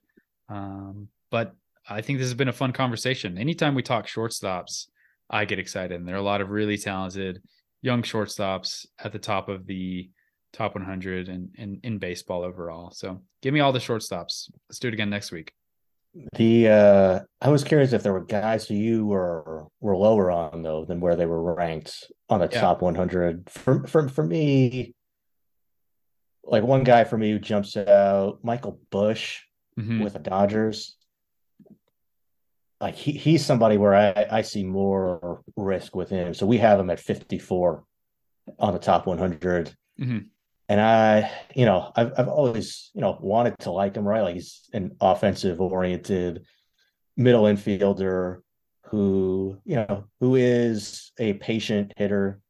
Um, 0.48 1.08
but 1.30 1.54
I 1.86 2.00
think 2.00 2.18
this 2.18 2.28
has 2.28 2.34
been 2.34 2.48
a 2.48 2.52
fun 2.52 2.72
conversation. 2.72 3.36
Anytime 3.36 3.74
we 3.74 3.82
talk 3.82 4.06
shortstops, 4.06 4.86
I 5.28 5.44
get 5.44 5.58
excited. 5.58 5.98
And 5.98 6.08
there 6.08 6.14
are 6.14 6.20
a 6.20 6.22
lot 6.22 6.40
of 6.40 6.48
really 6.48 6.78
talented 6.78 7.42
young 7.82 8.02
shortstops 8.02 8.86
at 8.98 9.12
the 9.12 9.18
top 9.18 9.50
of 9.50 9.66
the 9.66 10.08
top 10.52 10.74
100 10.74 11.28
and 11.28 11.50
in, 11.56 11.80
in 11.82 11.98
baseball 11.98 12.42
overall. 12.42 12.90
So 12.90 13.22
give 13.42 13.54
me 13.54 13.60
all 13.60 13.72
the 13.72 13.78
shortstops. 13.78 14.50
Let's 14.68 14.78
do 14.78 14.88
it 14.88 14.94
again 14.94 15.10
next 15.10 15.32
week. 15.32 15.52
The 16.34 16.68
uh 16.68 17.20
I 17.40 17.50
was 17.50 17.62
curious 17.62 17.92
if 17.92 18.02
there 18.02 18.12
were 18.12 18.24
guys 18.24 18.66
who 18.66 18.74
you 18.74 19.06
were 19.06 19.66
were 19.80 19.96
lower 19.96 20.30
on 20.30 20.62
though 20.62 20.84
than 20.84 21.00
where 21.00 21.16
they 21.16 21.26
were 21.26 21.54
ranked 21.54 22.10
on 22.28 22.40
the 22.40 22.48
yeah. 22.50 22.60
top 22.60 22.82
100. 22.82 23.48
For 23.50 23.86
for 23.86 24.08
for 24.08 24.24
me, 24.24 24.94
like 26.42 26.64
one 26.64 26.82
guy 26.82 27.04
for 27.04 27.18
me 27.18 27.30
who 27.30 27.38
jumps 27.38 27.76
out, 27.76 28.38
Michael 28.42 28.80
Busch 28.90 29.42
mm-hmm. 29.78 30.02
with 30.02 30.14
the 30.14 30.18
Dodgers. 30.18 30.96
Like 32.80 32.94
he, 32.94 33.12
he's 33.12 33.44
somebody 33.44 33.76
where 33.76 33.94
I, 33.94 34.38
I 34.38 34.42
see 34.42 34.64
more 34.64 35.42
risk 35.56 35.94
with 35.94 36.10
him. 36.10 36.32
So 36.32 36.46
we 36.46 36.58
have 36.58 36.80
him 36.80 36.90
at 36.90 37.00
54 37.00 37.84
on 38.58 38.72
the 38.72 38.78
top 38.78 39.06
100. 39.06 39.74
Mm-hmm 40.00 40.18
and 40.68 40.80
I, 40.80 41.30
you 41.54 41.64
know, 41.64 41.92
I've 41.96 42.12
I've 42.18 42.28
always, 42.28 42.90
you 42.94 43.00
know, 43.00 43.16
wanted 43.20 43.58
to 43.60 43.70
like 43.70 43.96
him, 43.96 44.06
right? 44.06 44.20
Like 44.20 44.34
he's 44.34 44.68
an 44.72 44.96
offensive 45.00 45.60
oriented 45.60 46.44
middle 47.16 47.44
infielder 47.44 48.40
who, 48.84 49.58
you 49.64 49.76
know, 49.76 50.04
who 50.20 50.34
is 50.36 51.12
a 51.18 51.34
patient 51.34 51.92
hitter 51.96 52.40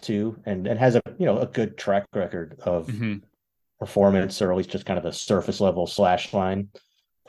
too, 0.00 0.40
and 0.46 0.66
and 0.66 0.78
has 0.78 0.96
a 0.96 1.02
you 1.18 1.26
know 1.26 1.38
a 1.38 1.46
good 1.46 1.76
track 1.76 2.06
record 2.14 2.58
of 2.64 2.86
mm-hmm. 2.86 3.16
performance, 3.78 4.40
or 4.40 4.50
at 4.50 4.56
least 4.56 4.70
just 4.70 4.86
kind 4.86 4.98
of 4.98 5.04
a 5.04 5.12
surface 5.12 5.60
level 5.60 5.86
slash 5.86 6.32
line 6.32 6.68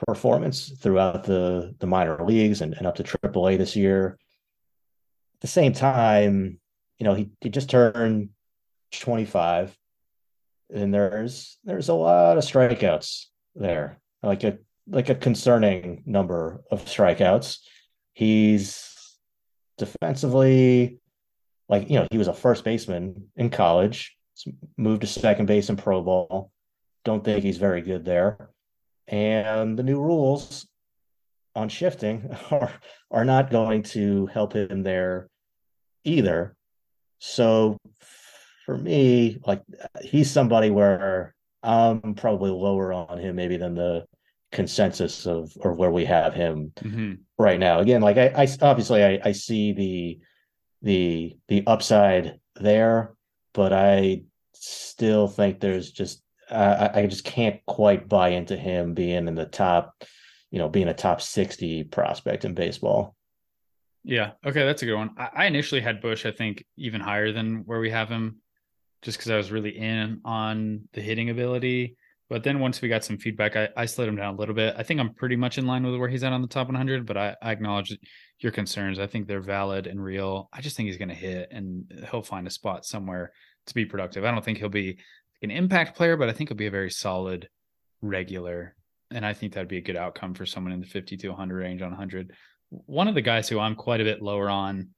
performance 0.06 0.70
throughout 0.80 1.24
the 1.24 1.74
the 1.80 1.86
minor 1.86 2.24
leagues 2.24 2.62
and, 2.62 2.72
and 2.74 2.86
up 2.86 2.94
to 2.96 3.02
AAA 3.02 3.58
this 3.58 3.76
year. 3.76 4.18
At 5.34 5.40
the 5.42 5.48
same 5.48 5.74
time, 5.74 6.58
you 6.98 7.04
know, 7.04 7.14
he 7.14 7.30
he 7.42 7.50
just 7.50 7.68
turned 7.68 8.30
25 8.92 9.76
and 10.72 10.92
there's 10.92 11.58
there's 11.64 11.88
a 11.88 11.94
lot 11.94 12.38
of 12.38 12.44
strikeouts 12.44 13.26
there, 13.54 14.00
like 14.22 14.44
a 14.44 14.58
like 14.88 15.08
a 15.08 15.14
concerning 15.14 16.02
number 16.06 16.62
of 16.70 16.84
strikeouts. 16.84 17.58
He's 18.12 19.18
defensively, 19.78 20.98
like 21.68 21.88
you 21.88 21.98
know, 21.98 22.06
he 22.10 22.18
was 22.18 22.28
a 22.28 22.34
first 22.34 22.64
baseman 22.64 23.28
in 23.36 23.50
college, 23.50 24.16
moved 24.76 25.02
to 25.02 25.06
second 25.06 25.46
base 25.46 25.68
in 25.68 25.76
pro 25.76 26.02
ball. 26.02 26.50
Don't 27.04 27.24
think 27.24 27.42
he's 27.42 27.58
very 27.58 27.82
good 27.82 28.04
there, 28.04 28.50
and 29.08 29.78
the 29.78 29.82
new 29.82 30.00
rules 30.00 30.66
on 31.54 31.68
shifting 31.68 32.36
are 32.50 32.72
are 33.10 33.24
not 33.24 33.50
going 33.50 33.82
to 33.82 34.26
help 34.26 34.54
him 34.54 34.82
there 34.82 35.28
either. 36.04 36.54
So 37.18 37.76
for 38.70 38.78
me, 38.78 39.36
like 39.44 39.62
he's 40.00 40.30
somebody 40.30 40.70
where 40.70 41.34
I'm 41.60 42.14
probably 42.14 42.52
lower 42.52 42.92
on 42.92 43.18
him 43.18 43.34
maybe 43.34 43.56
than 43.56 43.74
the 43.74 44.06
consensus 44.52 45.26
of 45.26 45.52
or 45.58 45.72
where 45.72 45.90
we 45.90 46.04
have 46.04 46.34
him 46.34 46.70
mm-hmm. 46.76 47.14
right 47.36 47.58
now. 47.58 47.80
Again, 47.80 48.00
like 48.00 48.16
I, 48.16 48.28
I 48.28 48.46
obviously 48.62 49.02
I, 49.02 49.18
I 49.24 49.32
see 49.32 49.72
the 49.72 50.20
the 50.82 51.36
the 51.48 51.64
upside 51.66 52.38
there, 52.54 53.16
but 53.54 53.72
I 53.72 54.22
still 54.52 55.26
think 55.26 55.58
there's 55.58 55.90
just 55.90 56.22
I, 56.48 56.90
I 56.94 57.06
just 57.06 57.24
can't 57.24 57.58
quite 57.66 58.08
buy 58.08 58.28
into 58.28 58.56
him 58.56 58.94
being 58.94 59.26
in 59.26 59.34
the 59.34 59.46
top, 59.46 60.04
you 60.52 60.60
know, 60.60 60.68
being 60.68 60.86
a 60.86 60.94
top 60.94 61.20
60 61.20 61.84
prospect 61.84 62.44
in 62.44 62.54
baseball. 62.54 63.16
Yeah. 64.04 64.30
Okay. 64.46 64.64
That's 64.64 64.82
a 64.82 64.86
good 64.86 64.94
one. 64.94 65.10
I, 65.18 65.30
I 65.34 65.44
initially 65.46 65.80
had 65.80 66.00
Busch, 66.00 66.24
I 66.24 66.30
think, 66.30 66.64
even 66.76 67.00
higher 67.00 67.32
than 67.32 67.64
where 67.66 67.80
we 67.80 67.90
have 67.90 68.08
him 68.08 68.36
just 69.02 69.18
because 69.18 69.30
I 69.30 69.36
was 69.36 69.50
really 69.50 69.76
in 69.76 70.20
on 70.24 70.88
the 70.92 71.00
hitting 71.00 71.30
ability. 71.30 71.96
But 72.28 72.44
then 72.44 72.60
once 72.60 72.80
we 72.80 72.88
got 72.88 73.04
some 73.04 73.18
feedback, 73.18 73.56
I, 73.56 73.68
I 73.76 73.86
slid 73.86 74.08
him 74.08 74.14
down 74.14 74.34
a 74.34 74.38
little 74.38 74.54
bit. 74.54 74.74
I 74.78 74.84
think 74.84 75.00
I'm 75.00 75.14
pretty 75.14 75.34
much 75.34 75.58
in 75.58 75.66
line 75.66 75.84
with 75.84 75.98
where 75.98 76.08
he's 76.08 76.22
at 76.22 76.32
on 76.32 76.42
the 76.42 76.48
top 76.48 76.68
100, 76.68 77.04
but 77.04 77.16
I, 77.16 77.36
I 77.42 77.50
acknowledge 77.50 77.96
your 78.38 78.52
concerns. 78.52 79.00
I 79.00 79.08
think 79.08 79.26
they're 79.26 79.40
valid 79.40 79.88
and 79.88 80.02
real. 80.02 80.48
I 80.52 80.60
just 80.60 80.76
think 80.76 80.86
he's 80.86 80.96
going 80.96 81.08
to 81.08 81.14
hit 81.14 81.48
and 81.50 82.06
he'll 82.10 82.22
find 82.22 82.46
a 82.46 82.50
spot 82.50 82.84
somewhere 82.84 83.32
to 83.66 83.74
be 83.74 83.84
productive. 83.84 84.24
I 84.24 84.30
don't 84.30 84.44
think 84.44 84.58
he'll 84.58 84.68
be 84.68 84.98
an 85.42 85.50
impact 85.50 85.96
player, 85.96 86.16
but 86.16 86.28
I 86.28 86.32
think 86.32 86.50
he'll 86.50 86.56
be 86.56 86.66
a 86.66 86.70
very 86.70 86.90
solid 86.90 87.48
regular. 88.00 88.76
And 89.10 89.26
I 89.26 89.32
think 89.32 89.52
that'd 89.52 89.68
be 89.68 89.78
a 89.78 89.82
good 89.82 89.96
outcome 89.96 90.34
for 90.34 90.46
someone 90.46 90.72
in 90.72 90.80
the 90.80 90.86
50 90.86 91.16
to 91.16 91.28
100 91.30 91.56
range 91.56 91.82
on 91.82 91.90
100. 91.90 92.32
One 92.68 93.08
of 93.08 93.16
the 93.16 93.22
guys 93.22 93.48
who 93.48 93.58
I'm 93.58 93.74
quite 93.74 94.00
a 94.00 94.04
bit 94.04 94.22
lower 94.22 94.48
on 94.48 94.90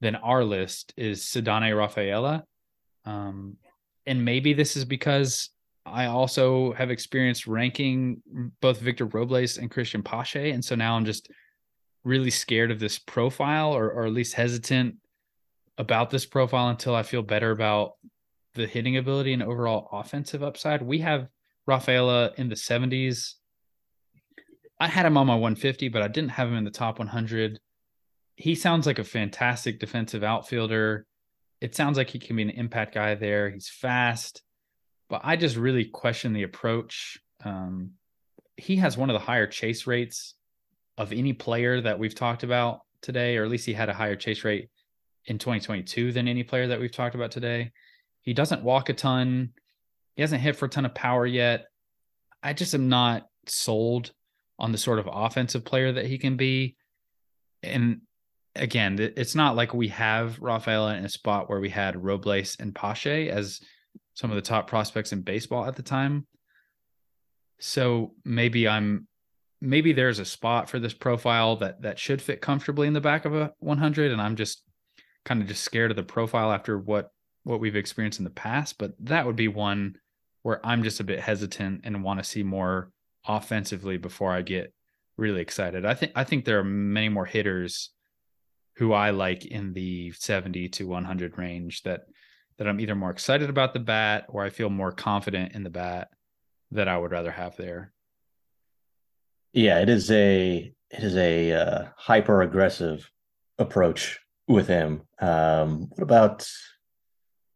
than 0.00 0.16
our 0.16 0.42
list 0.42 0.92
is 0.96 1.22
Ceddanne 1.22 1.76
Rafaela. 1.76 2.44
Um, 3.04 3.56
and 4.06 4.24
maybe 4.24 4.52
this 4.52 4.76
is 4.76 4.84
because 4.84 5.50
I 5.86 6.06
also 6.06 6.72
have 6.72 6.90
experienced 6.90 7.46
ranking 7.46 8.22
both 8.60 8.80
Victor 8.80 9.06
Robles 9.06 9.58
and 9.58 9.70
Cristian 9.70 10.04
Pache. 10.04 10.50
And 10.50 10.64
so 10.64 10.74
now 10.74 10.96
I'm 10.96 11.04
just 11.04 11.30
really 12.04 12.30
scared 12.30 12.70
of 12.70 12.78
this 12.78 12.98
profile 12.98 13.72
or, 13.72 13.90
or 13.90 14.06
at 14.06 14.12
least 14.12 14.34
hesitant 14.34 14.96
about 15.78 16.10
this 16.10 16.26
profile 16.26 16.68
until 16.68 16.94
I 16.94 17.02
feel 17.02 17.22
better 17.22 17.50
about 17.50 17.92
the 18.54 18.66
hitting 18.66 18.96
ability 18.96 19.32
and 19.32 19.42
overall 19.42 19.88
offensive 19.92 20.42
upside. 20.42 20.82
We 20.82 20.98
have 20.98 21.28
Rafaela 21.66 22.32
in 22.36 22.48
the 22.48 22.54
70s. 22.54 23.34
I 24.78 24.88
had 24.88 25.06
him 25.06 25.16
on 25.16 25.26
my 25.26 25.34
150, 25.34 25.88
but 25.88 26.02
I 26.02 26.08
didn't 26.08 26.30
have 26.30 26.48
him 26.48 26.56
in 26.56 26.64
the 26.64 26.70
top 26.70 26.98
100. 26.98 27.60
He 28.36 28.54
sounds 28.54 28.86
like 28.86 28.98
a 28.98 29.04
fantastic 29.04 29.78
defensive 29.78 30.24
outfielder 30.24 31.06
it 31.60 31.74
sounds 31.74 31.96
like 31.96 32.10
he 32.10 32.18
can 32.18 32.36
be 32.36 32.42
an 32.42 32.50
impact 32.50 32.94
guy 32.94 33.14
there. 33.14 33.50
He's 33.50 33.68
fast, 33.68 34.42
but 35.08 35.20
I 35.24 35.36
just 35.36 35.56
really 35.56 35.84
question 35.84 36.32
the 36.32 36.44
approach. 36.44 37.18
Um, 37.44 37.92
he 38.56 38.76
has 38.76 38.96
one 38.96 39.10
of 39.10 39.14
the 39.14 39.20
higher 39.20 39.46
chase 39.46 39.86
rates 39.86 40.34
of 40.96 41.12
any 41.12 41.32
player 41.32 41.80
that 41.80 41.98
we've 41.98 42.14
talked 42.14 42.42
about 42.42 42.80
today, 43.02 43.36
or 43.36 43.44
at 43.44 43.50
least 43.50 43.66
he 43.66 43.72
had 43.72 43.88
a 43.88 43.94
higher 43.94 44.16
chase 44.16 44.44
rate 44.44 44.68
in 45.26 45.38
2022 45.38 46.12
than 46.12 46.28
any 46.28 46.42
player 46.42 46.68
that 46.68 46.80
we've 46.80 46.92
talked 46.92 47.14
about 47.14 47.30
today. 47.30 47.72
He 48.22 48.34
doesn't 48.34 48.62
walk 48.62 48.88
a 48.88 48.94
ton. 48.94 49.52
He 50.14 50.22
hasn't 50.22 50.42
hit 50.42 50.56
for 50.56 50.66
a 50.66 50.68
ton 50.68 50.84
of 50.84 50.94
power 50.94 51.26
yet. 51.26 51.66
I 52.42 52.52
just 52.52 52.74
am 52.74 52.88
not 52.88 53.26
sold 53.46 54.12
on 54.58 54.72
the 54.72 54.78
sort 54.78 54.98
of 54.98 55.08
offensive 55.10 55.64
player 55.64 55.92
that 55.92 56.06
he 56.06 56.18
can 56.18 56.36
be. 56.36 56.76
And 57.62 58.02
again, 58.60 58.98
it's 59.16 59.34
not 59.34 59.56
like 59.56 59.74
we 59.74 59.88
have 59.88 60.38
Rafaela 60.38 60.94
in 60.94 61.04
a 61.04 61.08
spot 61.08 61.48
where 61.48 61.60
we 61.60 61.70
had 61.70 62.02
Robles 62.02 62.56
and 62.60 62.74
Pache 62.74 63.28
as 63.28 63.60
some 64.14 64.30
of 64.30 64.36
the 64.36 64.42
top 64.42 64.66
prospects 64.68 65.12
in 65.12 65.22
baseball 65.22 65.64
at 65.64 65.76
the 65.76 65.82
time. 65.82 66.26
So 67.58 68.12
maybe 68.24 68.68
I'm 68.68 69.08
maybe 69.60 69.92
there's 69.92 70.18
a 70.18 70.24
spot 70.24 70.68
for 70.68 70.78
this 70.78 70.94
profile 70.94 71.56
that 71.56 71.82
that 71.82 71.98
should 71.98 72.22
fit 72.22 72.40
comfortably 72.40 72.86
in 72.86 72.94
the 72.94 73.00
back 73.00 73.24
of 73.24 73.34
a 73.34 73.52
100 73.58 74.10
and 74.10 74.20
i'm 74.20 74.36
just 74.36 74.62
kind 75.24 75.42
of 75.42 75.48
just 75.48 75.62
scared 75.62 75.90
of 75.90 75.96
the 75.96 76.02
profile 76.02 76.50
after 76.50 76.78
what 76.78 77.10
what 77.44 77.60
we've 77.60 77.76
experienced 77.76 78.18
in 78.18 78.24
the 78.24 78.30
past 78.30 78.78
but 78.78 78.92
that 78.98 79.26
would 79.26 79.36
be 79.36 79.48
one 79.48 79.94
where 80.42 80.64
i'm 80.66 80.82
just 80.82 81.00
a 81.00 81.04
bit 81.04 81.20
hesitant 81.20 81.82
and 81.84 82.02
want 82.02 82.18
to 82.18 82.24
see 82.24 82.42
more 82.42 82.90
offensively 83.26 83.98
before 83.98 84.32
i 84.32 84.40
get 84.40 84.72
really 85.18 85.42
excited 85.42 85.84
i 85.84 85.92
think 85.92 86.12
i 86.16 86.24
think 86.24 86.44
there 86.44 86.58
are 86.58 86.64
many 86.64 87.08
more 87.08 87.26
hitters 87.26 87.90
who 88.80 88.92
i 88.92 89.10
like 89.10 89.46
in 89.46 89.72
the 89.72 90.10
70 90.10 90.68
to 90.70 90.88
100 90.88 91.38
range 91.38 91.82
that 91.84 92.06
that 92.58 92.66
i'm 92.66 92.80
either 92.80 92.96
more 92.96 93.10
excited 93.10 93.48
about 93.48 93.72
the 93.72 93.78
bat 93.78 94.26
or 94.28 94.42
i 94.42 94.50
feel 94.50 94.68
more 94.68 94.90
confident 94.90 95.52
in 95.52 95.62
the 95.62 95.70
bat 95.70 96.08
that 96.72 96.88
i 96.88 96.98
would 96.98 97.12
rather 97.12 97.30
have 97.30 97.56
there 97.56 97.92
yeah, 99.52 99.80
it 99.80 99.88
is 99.88 100.10
a 100.10 100.72
it 100.90 101.02
is 101.02 101.16
a 101.16 101.52
uh, 101.52 101.84
hyper 101.96 102.42
aggressive 102.42 103.10
approach 103.58 104.20
with 104.46 104.68
him. 104.68 105.02
Um, 105.20 105.88
what 105.90 106.02
about 106.02 106.48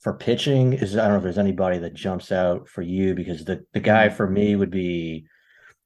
for 0.01 0.15
pitching? 0.15 0.73
Is 0.73 0.97
I 0.97 1.03
don't 1.03 1.13
know 1.13 1.17
if 1.19 1.23
there's 1.23 1.39
anybody 1.39 1.79
that 1.79 1.95
jumps 1.95 2.33
out 2.33 2.69
for 2.69 2.83
you 2.83 3.15
because 3.15 3.45
the 3.45 3.65
the 3.73 3.81
guy 3.81 4.09
for 4.09 4.29
me 4.29 4.57
would 4.57 4.71
be 4.71 5.27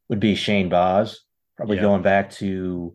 would 0.09 0.21
be 0.21 0.35
Shane 0.35 0.69
Baz. 0.69 1.21
Probably 1.57 1.77
yeah. 1.77 1.83
going 1.83 2.03
back 2.03 2.31
to 2.33 2.95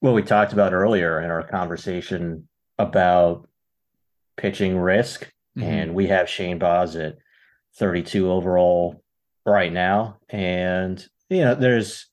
what 0.00 0.14
we 0.14 0.22
talked 0.22 0.52
about 0.52 0.72
earlier 0.72 1.20
in 1.20 1.30
our 1.30 1.42
conversation 1.42 2.48
about 2.78 3.48
pitching 4.36 4.78
risk, 4.78 5.30
mm-hmm. 5.56 5.68
and 5.68 5.94
we 5.94 6.06
have 6.08 6.28
Shane 6.28 6.58
Baz 6.58 6.96
at 6.96 7.16
32 7.76 8.30
overall 8.30 9.02
right 9.44 9.72
now, 9.72 10.18
and 10.28 11.04
you 11.28 11.40
know 11.40 11.54
there's 11.54 12.06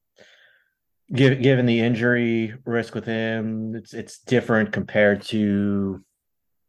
given 1.14 1.42
given 1.42 1.66
the 1.66 1.80
injury 1.80 2.56
risk 2.66 2.96
with 2.96 3.06
him, 3.06 3.76
it's 3.76 3.94
it's 3.94 4.20
different 4.20 4.72
compared 4.72 5.22
to, 5.24 6.04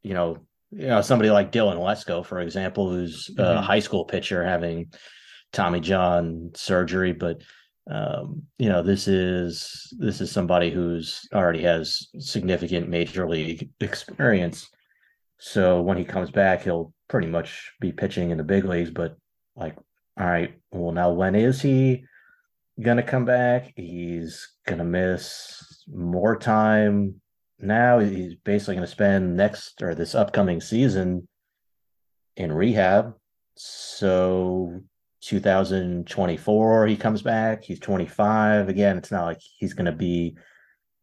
you 0.02 0.14
know, 0.14 0.38
you 0.70 0.88
know 0.88 1.00
somebody 1.00 1.30
like 1.30 1.52
Dylan 1.52 1.78
Lesko, 1.78 2.24
for 2.24 2.40
example, 2.40 2.90
who's 2.90 3.28
mm-hmm. 3.28 3.40
a 3.40 3.62
high 3.62 3.80
school 3.80 4.04
pitcher 4.04 4.44
having 4.44 4.92
Tommy 5.52 5.80
John 5.80 6.50
surgery, 6.54 7.12
but 7.12 7.42
um, 7.88 8.42
you 8.58 8.68
know 8.68 8.82
this 8.82 9.06
is 9.06 9.94
this 9.98 10.20
is 10.20 10.30
somebody 10.30 10.70
who's 10.70 11.28
already 11.32 11.62
has 11.62 12.08
significant 12.18 12.88
major 12.88 13.28
league 13.28 13.70
experience. 13.80 14.68
So 15.38 15.82
when 15.82 15.98
he 15.98 16.04
comes 16.04 16.30
back, 16.30 16.62
he'll 16.62 16.92
pretty 17.08 17.28
much 17.28 17.72
be 17.80 17.92
pitching 17.92 18.30
in 18.30 18.38
the 18.38 18.44
big 18.44 18.64
leagues. 18.64 18.90
But 18.90 19.16
like, 19.54 19.76
all 20.18 20.26
right, 20.26 20.54
well 20.72 20.92
now 20.92 21.12
when 21.12 21.34
is 21.34 21.60
he? 21.62 22.04
gonna 22.80 23.02
come 23.02 23.24
back. 23.24 23.72
He's 23.76 24.48
gonna 24.66 24.84
miss 24.84 25.84
more 25.88 26.36
time 26.36 27.20
now. 27.58 27.98
He's 27.98 28.34
basically 28.36 28.74
gonna 28.74 28.86
spend 28.86 29.36
next 29.36 29.82
or 29.82 29.94
this 29.94 30.14
upcoming 30.14 30.60
season 30.60 31.26
in 32.36 32.52
rehab. 32.52 33.14
So 33.56 34.80
2024 35.26 36.86
he 36.86 36.96
comes 36.96 37.22
back. 37.22 37.64
He's 37.64 37.80
25 37.80 38.68
again. 38.68 38.96
It's 38.96 39.10
not 39.10 39.24
like 39.24 39.40
he's 39.58 39.74
gonna 39.74 39.92
be 39.92 40.36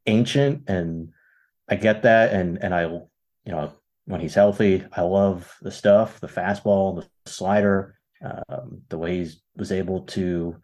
ancient, 0.05 0.69
and 0.69 1.09
I 1.69 1.75
get 1.75 2.03
that. 2.03 2.33
And 2.33 2.57
and 2.63 2.73
I, 2.73 2.83
you 2.83 3.11
know, 3.45 3.71
when 4.05 4.21
he's 4.21 4.35
healthy, 4.35 4.85
I 4.93 5.01
love 5.01 5.53
the 5.61 5.71
stuff, 5.71 6.19
the 6.19 6.27
fastball, 6.27 7.01
the 7.01 7.29
slider, 7.29 7.97
um, 8.23 8.81
the 8.89 8.97
way 8.97 9.23
he 9.23 9.31
was 9.55 9.71
able 9.71 10.01
to 10.01 10.55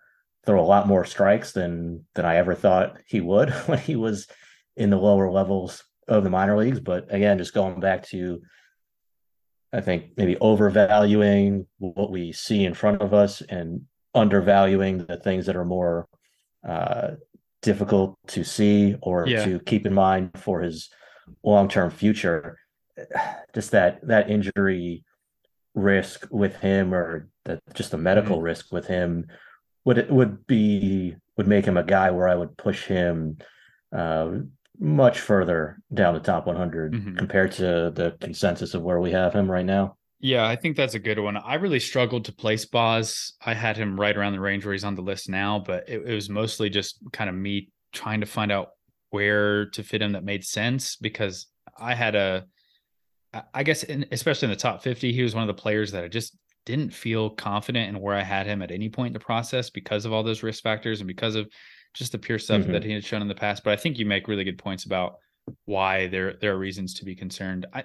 throw 0.45 0.61
a 0.61 0.65
lot 0.65 0.87
more 0.87 1.05
strikes 1.05 1.51
than 1.51 2.05
than 2.15 2.25
I 2.25 2.37
ever 2.37 2.55
thought 2.55 2.97
he 3.07 3.21
would 3.21 3.49
when 3.65 3.79
he 3.79 3.95
was 3.95 4.27
in 4.77 4.89
the 4.89 4.97
lower 4.97 5.29
levels 5.29 5.83
of 6.07 6.23
the 6.23 6.29
minor 6.29 6.57
leagues. 6.57 6.79
But 6.79 7.13
again, 7.13 7.37
just 7.37 7.53
going 7.53 7.79
back 7.79 8.03
to 8.07 8.41
I 9.71 9.81
think 9.81 10.11
maybe 10.17 10.35
overvaluing 10.37 11.67
what 11.77 12.11
we 12.11 12.31
see 12.31 12.65
in 12.65 12.73
front 12.73 13.01
of 13.01 13.13
us 13.13 13.41
and 13.41 13.81
undervaluing 14.15 15.05
the 15.05 15.17
things 15.17 15.45
that 15.45 15.55
are 15.55 15.65
more 15.65 16.07
uh, 16.67 17.11
difficult 17.61 18.17
to 18.27 18.43
see 18.43 18.95
or 19.01 19.27
yeah. 19.27 19.45
to 19.45 19.59
keep 19.59 19.85
in 19.85 19.93
mind 19.93 20.31
for 20.35 20.61
his 20.61 20.89
long-term 21.43 21.91
future. 21.91 22.57
Just 23.53 23.71
that 23.71 24.05
that 24.07 24.29
injury 24.29 25.05
risk 25.73 26.27
with 26.31 26.55
him, 26.57 26.93
or 26.93 27.29
that 27.45 27.61
just 27.73 27.91
the 27.91 27.97
medical 27.97 28.37
mm-hmm. 28.37 28.45
risk 28.45 28.71
with 28.71 28.87
him, 28.87 29.27
would 29.85 29.97
it 29.97 30.11
would 30.11 30.45
be 30.47 31.15
would 31.37 31.47
make 31.47 31.63
him 31.63 31.77
a 31.77 31.83
guy 31.83 32.11
where 32.11 32.27
I 32.27 32.35
would 32.35 32.57
push 32.57 32.85
him 32.85 33.37
uh, 33.95 34.31
much 34.79 35.19
further 35.19 35.81
down 35.93 36.13
the 36.13 36.19
top 36.19 36.47
100 36.47 36.93
mm-hmm. 36.93 37.15
compared 37.17 37.51
to 37.51 37.91
the 37.93 38.15
consensus 38.21 38.73
of 38.73 38.81
where 38.81 38.99
we 38.99 39.11
have 39.11 39.33
him 39.33 39.51
right 39.51 39.65
now. 39.65 39.97
Yeah, 40.21 40.45
I 40.45 40.55
think 40.55 40.75
that's 40.75 40.95
a 40.95 40.99
good 40.99 41.19
one. 41.19 41.37
I 41.37 41.55
really 41.55 41.79
struggled 41.79 42.25
to 42.25 42.33
place 42.33 42.65
Baz. 42.65 43.33
I 43.45 43.53
had 43.53 43.77
him 43.77 43.99
right 43.99 44.15
around 44.15 44.33
the 44.33 44.39
range 44.39 44.65
where 44.65 44.73
he's 44.73 44.83
on 44.83 44.95
the 44.95 45.01
list 45.01 45.29
now, 45.29 45.59
but 45.59 45.87
it, 45.87 46.01
it 46.05 46.13
was 46.13 46.29
mostly 46.29 46.69
just 46.69 46.99
kind 47.13 47.29
of 47.29 47.35
me 47.35 47.69
trying 47.93 48.19
to 48.19 48.25
find 48.25 48.51
out 48.51 48.69
where 49.11 49.67
to 49.67 49.83
fit 49.83 50.01
him 50.01 50.13
that 50.13 50.23
made 50.23 50.43
sense 50.43 50.97
because 50.97 51.47
I 51.77 51.95
had 51.95 52.15
a, 52.15 52.45
I 53.53 53.63
guess, 53.63 53.83
in, 53.83 54.05
especially 54.11 54.47
in 54.47 54.51
the 54.51 54.57
top 54.57 54.83
50, 54.83 55.11
he 55.11 55.23
was 55.23 55.33
one 55.33 55.43
of 55.43 55.47
the 55.47 55.61
players 55.61 55.91
that 55.93 56.03
I 56.03 56.09
just 56.09 56.37
didn't 56.65 56.93
feel 56.93 57.29
confident 57.29 57.89
in 57.89 58.01
where 58.01 58.15
I 58.15 58.23
had 58.23 58.45
him 58.45 58.61
at 58.61 58.71
any 58.71 58.89
point 58.89 59.07
in 59.07 59.13
the 59.13 59.19
process 59.19 59.69
because 59.69 60.05
of 60.05 60.11
all 60.11 60.23
those 60.23 60.43
risk 60.43 60.61
factors 60.63 60.99
and 60.99 61.07
because 61.07 61.35
of 61.35 61.49
just 61.93 62.11
the 62.11 62.17
pure 62.17 62.39
stuff 62.39 62.61
mm-hmm. 62.61 62.73
that 62.73 62.83
he 62.83 62.91
had 62.91 63.03
shown 63.03 63.21
in 63.21 63.27
the 63.27 63.35
past. 63.35 63.63
But 63.63 63.73
I 63.73 63.75
think 63.77 63.97
you 63.97 64.05
make 64.05 64.27
really 64.27 64.43
good 64.43 64.57
points 64.57 64.85
about 64.85 65.15
why 65.65 66.07
there 66.07 66.33
there 66.33 66.53
are 66.53 66.59
reasons 66.59 66.93
to 66.95 67.05
be 67.05 67.15
concerned. 67.15 67.65
I 67.73 67.83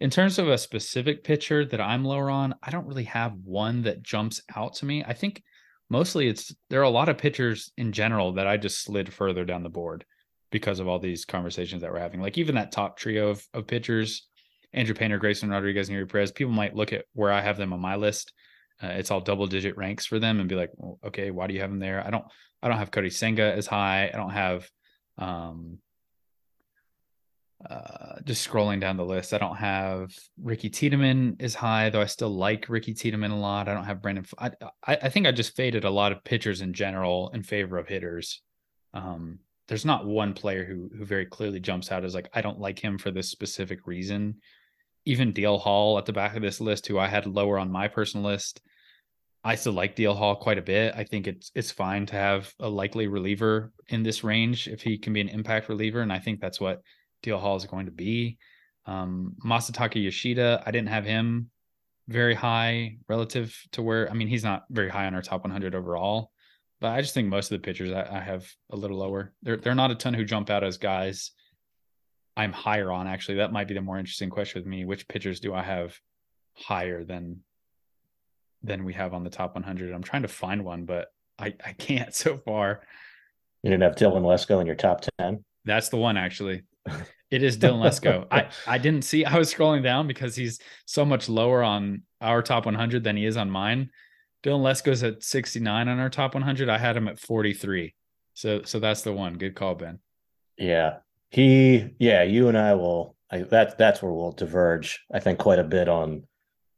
in 0.00 0.10
terms 0.10 0.38
of 0.38 0.48
a 0.48 0.58
specific 0.58 1.24
pitcher 1.24 1.64
that 1.64 1.80
I'm 1.80 2.04
lower 2.04 2.30
on, 2.30 2.54
I 2.62 2.70
don't 2.70 2.86
really 2.86 3.04
have 3.04 3.34
one 3.44 3.82
that 3.82 4.02
jumps 4.02 4.40
out 4.54 4.74
to 4.74 4.86
me. 4.86 5.04
I 5.04 5.12
think 5.12 5.42
mostly 5.90 6.28
it's 6.28 6.54
there 6.70 6.80
are 6.80 6.84
a 6.84 6.90
lot 6.90 7.08
of 7.08 7.18
pitchers 7.18 7.72
in 7.76 7.92
general 7.92 8.32
that 8.34 8.46
I 8.46 8.56
just 8.56 8.82
slid 8.82 9.12
further 9.12 9.44
down 9.44 9.62
the 9.62 9.68
board 9.68 10.04
because 10.50 10.80
of 10.80 10.88
all 10.88 10.98
these 10.98 11.24
conversations 11.24 11.82
that 11.82 11.92
we're 11.92 11.98
having. 11.98 12.20
Like 12.20 12.38
even 12.38 12.54
that 12.54 12.72
top 12.72 12.96
trio 12.96 13.28
of, 13.28 13.44
of 13.52 13.66
pitchers, 13.66 14.26
Andrew 14.72 14.94
Painter, 14.94 15.18
Grayson 15.18 15.50
Rodriguez, 15.50 15.88
and 15.88 15.98
Eury 15.98 16.10
Perez, 16.10 16.32
people 16.32 16.52
might 16.52 16.76
look 16.76 16.92
at 16.92 17.04
where 17.14 17.32
I 17.32 17.40
have 17.40 17.56
them 17.56 17.72
on 17.72 17.80
my 17.80 17.96
list. 17.96 18.32
Uh, 18.82 18.88
it's 18.88 19.10
all 19.10 19.20
double 19.20 19.46
digit 19.46 19.76
ranks 19.76 20.06
for 20.06 20.18
them 20.18 20.40
and 20.40 20.48
be 20.48 20.54
like, 20.54 20.70
well, 20.76 20.98
okay, 21.04 21.30
why 21.30 21.46
do 21.46 21.54
you 21.54 21.60
have 21.60 21.70
them 21.70 21.80
there? 21.80 22.04
I 22.04 22.10
don't, 22.10 22.24
I 22.62 22.68
don't 22.68 22.78
have 22.78 22.90
Kodai 22.90 23.12
Senga 23.12 23.54
as 23.54 23.66
high. 23.66 24.10
I 24.12 24.16
don't 24.16 24.30
have, 24.30 24.68
um, 25.18 25.78
uh, 27.68 28.20
just 28.24 28.48
scrolling 28.48 28.80
down 28.80 28.96
the 28.96 29.04
list, 29.04 29.34
I 29.34 29.38
don't 29.38 29.56
have 29.56 30.12
Ricky 30.40 30.70
Tiedemann 30.70 31.36
is 31.40 31.56
high, 31.56 31.90
though 31.90 32.00
I 32.00 32.06
still 32.06 32.30
like 32.30 32.68
Ricky 32.68 32.94
Tiedemann 32.94 33.32
a 33.32 33.38
lot. 33.38 33.68
I 33.68 33.74
don't 33.74 33.84
have 33.84 34.00
Brandon. 34.00 34.24
I, 34.38 34.52
I, 34.86 34.98
I 35.02 35.08
think 35.08 35.26
I 35.26 35.32
just 35.32 35.56
faded 35.56 35.84
a 35.84 35.90
lot 35.90 36.12
of 36.12 36.22
pitchers 36.22 36.60
in 36.60 36.72
general 36.72 37.30
in 37.34 37.42
favor 37.42 37.76
of 37.76 37.88
hitters. 37.88 38.42
Um, 38.94 39.40
there's 39.66 39.84
not 39.84 40.06
one 40.06 40.34
player 40.34 40.64
who 40.64 40.88
who 40.96 41.04
very 41.04 41.26
clearly 41.26 41.60
jumps 41.60 41.90
out 41.90 42.04
as 42.04 42.14
like 42.14 42.30
I 42.32 42.40
don't 42.42 42.60
like 42.60 42.78
him 42.78 42.96
for 42.96 43.10
this 43.10 43.28
specific 43.28 43.86
reason 43.86 44.36
even 45.08 45.32
DL 45.32 45.58
Hall 45.58 45.96
at 45.96 46.04
the 46.04 46.12
back 46.12 46.36
of 46.36 46.42
this 46.42 46.60
list, 46.60 46.86
who 46.86 46.98
I 46.98 47.08
had 47.08 47.26
lower 47.26 47.58
on 47.58 47.72
my 47.72 47.88
personal 47.88 48.26
list. 48.26 48.60
I 49.42 49.54
still 49.54 49.72
like 49.72 49.96
DL 49.96 50.14
Hall 50.14 50.36
quite 50.36 50.58
a 50.58 50.62
bit. 50.62 50.92
I 50.94 51.04
think 51.04 51.26
it's 51.26 51.50
it's 51.54 51.70
fine 51.70 52.04
to 52.06 52.14
have 52.14 52.52
a 52.60 52.68
likely 52.68 53.06
reliever 53.06 53.72
in 53.88 54.02
this 54.02 54.22
range 54.22 54.68
if 54.68 54.82
he 54.82 54.98
can 54.98 55.14
be 55.14 55.22
an 55.22 55.30
impact 55.30 55.70
reliever, 55.70 56.02
and 56.02 56.12
I 56.12 56.18
think 56.18 56.40
that's 56.40 56.60
what 56.60 56.82
DL 57.24 57.40
Hall 57.40 57.56
is 57.56 57.64
going 57.64 57.86
to 57.86 57.92
be. 57.92 58.36
Um, 58.84 59.34
Masataka 59.42 60.02
Yoshida, 60.02 60.62
I 60.66 60.70
didn't 60.70 60.90
have 60.90 61.06
him 61.06 61.50
very 62.06 62.34
high 62.34 62.98
relative 63.08 63.58
to 63.72 63.82
where 63.82 64.10
I 64.10 64.12
mean 64.12 64.28
he's 64.28 64.44
not 64.44 64.64
very 64.68 64.90
high 64.90 65.06
on 65.06 65.14
our 65.14 65.22
top 65.22 65.42
100 65.42 65.74
overall, 65.74 66.32
but 66.82 66.88
I 66.88 67.00
just 67.00 67.14
think 67.14 67.28
most 67.28 67.50
of 67.50 67.58
the 67.58 67.64
pitchers 67.64 67.92
I, 67.92 68.18
I 68.18 68.20
have 68.20 68.46
a 68.70 68.76
little 68.76 68.98
lower. 68.98 69.32
There 69.42 69.58
are 69.64 69.74
not 69.74 69.90
a 69.90 69.94
ton 69.94 70.12
who 70.12 70.24
jump 70.24 70.50
out 70.50 70.64
as 70.64 70.76
guys 70.76 71.32
I'm 72.38 72.52
higher 72.52 72.92
on. 72.92 73.08
Actually, 73.08 73.38
that 73.38 73.52
might 73.52 73.66
be 73.66 73.74
the 73.74 73.80
more 73.80 73.98
interesting 73.98 74.30
question 74.30 74.60
with 74.60 74.66
me. 74.66 74.84
Which 74.84 75.08
pitchers 75.08 75.40
do 75.40 75.52
I 75.52 75.62
have 75.62 75.98
higher 76.54 77.02
than 77.02 77.40
than 78.62 78.84
we 78.84 78.92
have 78.92 79.12
on 79.12 79.24
the 79.24 79.30
top 79.30 79.54
100? 79.54 79.92
I'm 79.92 80.04
trying 80.04 80.22
to 80.22 80.28
find 80.28 80.64
one, 80.64 80.84
but 80.84 81.08
I 81.36 81.54
I 81.64 81.72
can't 81.72 82.14
so 82.24 82.38
far. 82.38 82.82
You 83.64 83.70
didn't 83.70 83.82
have 83.82 83.96
Dylan 83.96 84.22
Lesko 84.22 84.60
in 84.60 84.68
your 84.68 84.76
top 84.76 85.02
10. 85.18 85.44
That's 85.64 85.88
the 85.88 85.96
one 85.96 86.16
actually. 86.16 86.62
It 87.30 87.42
is 87.42 87.58
Dylan 87.58 87.82
Lesko. 87.82 88.26
I 88.30 88.48
I 88.66 88.78
didn't 88.78 89.04
see. 89.04 89.22
I 89.26 89.36
was 89.36 89.52
scrolling 89.52 89.82
down 89.82 90.06
because 90.06 90.34
he's 90.34 90.60
so 90.86 91.04
much 91.04 91.28
lower 91.28 91.62
on 91.62 92.04
our 92.22 92.40
top 92.40 92.64
100 92.64 93.04
than 93.04 93.18
he 93.18 93.26
is 93.26 93.36
on 93.36 93.50
mine. 93.50 93.90
Dylan 94.42 94.62
Lesko's 94.62 95.02
at 95.02 95.22
69 95.22 95.88
on 95.88 95.98
our 95.98 96.08
top 96.08 96.32
100. 96.32 96.70
I 96.70 96.78
had 96.78 96.96
him 96.96 97.06
at 97.06 97.18
43. 97.18 97.94
So 98.32 98.62
so 98.62 98.80
that's 98.80 99.02
the 99.02 99.12
one. 99.12 99.34
Good 99.34 99.54
call, 99.54 99.74
Ben. 99.74 99.98
Yeah, 100.56 101.00
he, 101.30 101.90
yeah, 101.98 102.22
you 102.22 102.48
and 102.48 102.56
I 102.56 102.74
will. 102.74 103.16
I, 103.30 103.42
that 103.42 103.76
that's 103.76 104.00
where 104.02 104.12
we'll 104.12 104.32
diverge. 104.32 105.04
I 105.12 105.20
think 105.20 105.38
quite 105.38 105.58
a 105.58 105.64
bit 105.64 105.88
on 105.88 106.24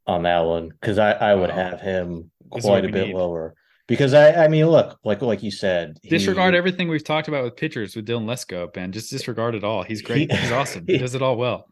on 0.07 0.23
that 0.25 0.41
one 0.41 0.69
because 0.69 0.99
I 0.99 1.13
I 1.13 1.35
would 1.35 1.51
have 1.51 1.81
him 1.81 2.31
quite 2.51 2.85
a 2.85 2.89
bit 2.89 3.09
need. 3.09 3.15
lower. 3.15 3.55
because 3.87 4.15
I, 4.15 4.45
I 4.45 4.49
mean, 4.49 4.67
look, 4.67 4.99
like 5.05 5.23
like 5.23 5.43
you 5.43 5.53
said, 5.53 5.99
disregard 6.03 6.55
he, 6.55 6.59
everything 6.59 6.89
we've 6.89 7.05
talked 7.05 7.29
about 7.29 7.45
with 7.45 7.57
pitchers 7.57 7.95
with 7.95 8.07
Dylan 8.07 8.25
Lesko, 8.25 8.77
and 8.77 8.93
Just 8.93 9.11
disregard 9.11 9.55
it 9.55 9.63
all. 9.63 9.85
He's 9.85 10.03
great. 10.03 10.31
He, 10.31 10.37
He's 10.37 10.53
awesome. 10.53 10.85
He 10.87 10.99
does 11.05 11.15
it 11.15 11.23
all 11.23 11.37
well. 11.37 11.67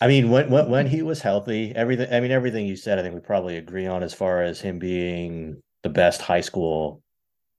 I 0.00 0.08
mean, 0.08 0.28
when, 0.30 0.50
when 0.50 0.68
when 0.68 0.86
he 0.86 1.02
was 1.02 1.22
healthy, 1.22 1.72
everything. 1.74 2.12
I 2.12 2.20
mean, 2.20 2.30
everything 2.30 2.66
you 2.66 2.76
said, 2.76 2.98
I 2.98 3.02
think 3.02 3.14
we 3.14 3.20
probably 3.20 3.56
agree 3.56 3.86
on 3.86 4.02
as 4.02 4.12
far 4.12 4.42
as 4.42 4.60
him 4.60 4.78
being 4.78 5.62
the 5.82 5.88
best 5.88 6.20
high 6.20 6.42
school 6.42 7.02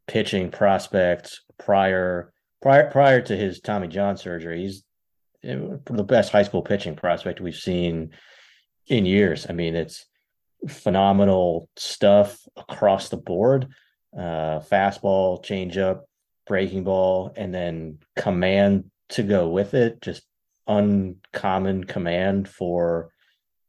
pitching 0.08 0.52
prospect 0.52 1.42
prior 1.58 2.32
prior 2.62 2.90
prior 2.90 3.22
to 3.22 3.36
his 3.36 3.60
Tommy 3.60 3.88
John 3.88 4.18
surgery. 4.18 4.62
He's 4.62 4.84
the 5.44 6.06
best 6.06 6.32
high 6.32 6.44
school 6.44 6.62
pitching 6.62 6.96
prospect 6.96 7.40
we've 7.40 7.56
seen 7.56 8.12
in 8.88 9.06
years. 9.06 9.46
I 9.50 9.54
mean, 9.54 9.76
it's 9.76 10.06
phenomenal 10.68 11.70
stuff 11.76 12.40
across 12.56 13.10
the 13.10 13.18
board. 13.18 13.68
Uh, 14.18 14.60
fastball, 14.60 15.44
changeup, 15.44 16.02
breaking 16.48 16.84
ball, 16.84 17.34
and 17.36 17.54
then 17.54 18.00
command 18.16 18.86
to 19.10 19.24
go 19.24 19.48
with 19.50 19.74
it. 19.74 20.02
Just 20.02 20.24
uncommon 20.68 21.84
command 21.84 22.50
for 22.50 23.12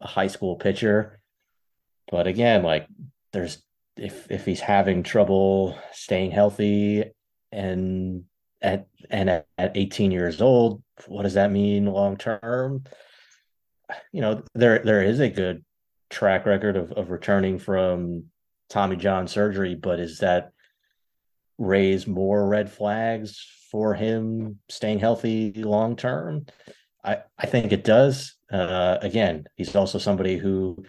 a 0.01 0.07
high 0.07 0.27
school 0.29 0.57
pitcher. 0.57 1.21
But 2.11 2.27
again, 2.27 2.63
like 2.63 2.87
there's 3.33 3.63
if 3.97 4.31
if 4.31 4.45
he's 4.45 4.61
having 4.61 5.03
trouble 5.03 5.79
staying 5.93 6.31
healthy 6.31 7.05
and 7.53 8.25
at 8.61 8.87
and 9.11 9.31
at, 9.31 9.47
at 9.57 9.77
18 9.77 10.11
years 10.11 10.41
old, 10.41 10.83
what 11.07 11.23
does 11.23 11.35
that 11.35 11.53
mean 11.53 11.87
long 11.87 12.17
term? 12.17 12.85
You 14.13 14.21
know, 14.21 14.43
there 14.55 14.81
there 14.81 15.03
is 15.03 15.21
a 15.21 15.29
good 15.29 15.65
track 16.11 16.47
record 16.47 16.77
of, 16.77 16.93
of 16.93 17.11
returning 17.11 17.59
from 17.59 18.25
Tommy 18.69 18.97
John 18.97 19.29
surgery, 19.29 19.75
but 19.75 20.01
is 20.01 20.19
that 20.19 20.53
raise 21.59 22.07
more 22.07 22.47
red 22.47 22.71
flags 22.71 23.45
for 23.71 23.95
him 23.95 24.59
staying 24.69 24.99
healthy 24.99 25.53
long 25.53 25.97
term? 25.97 26.47
I, 27.05 27.19
I 27.39 27.47
think 27.47 27.73
it 27.73 27.85
does. 27.85 28.37
Uh, 28.53 28.99
again, 29.01 29.47
he's 29.57 29.75
also 29.77 29.99
somebody 29.99 30.37
who, 30.37 30.85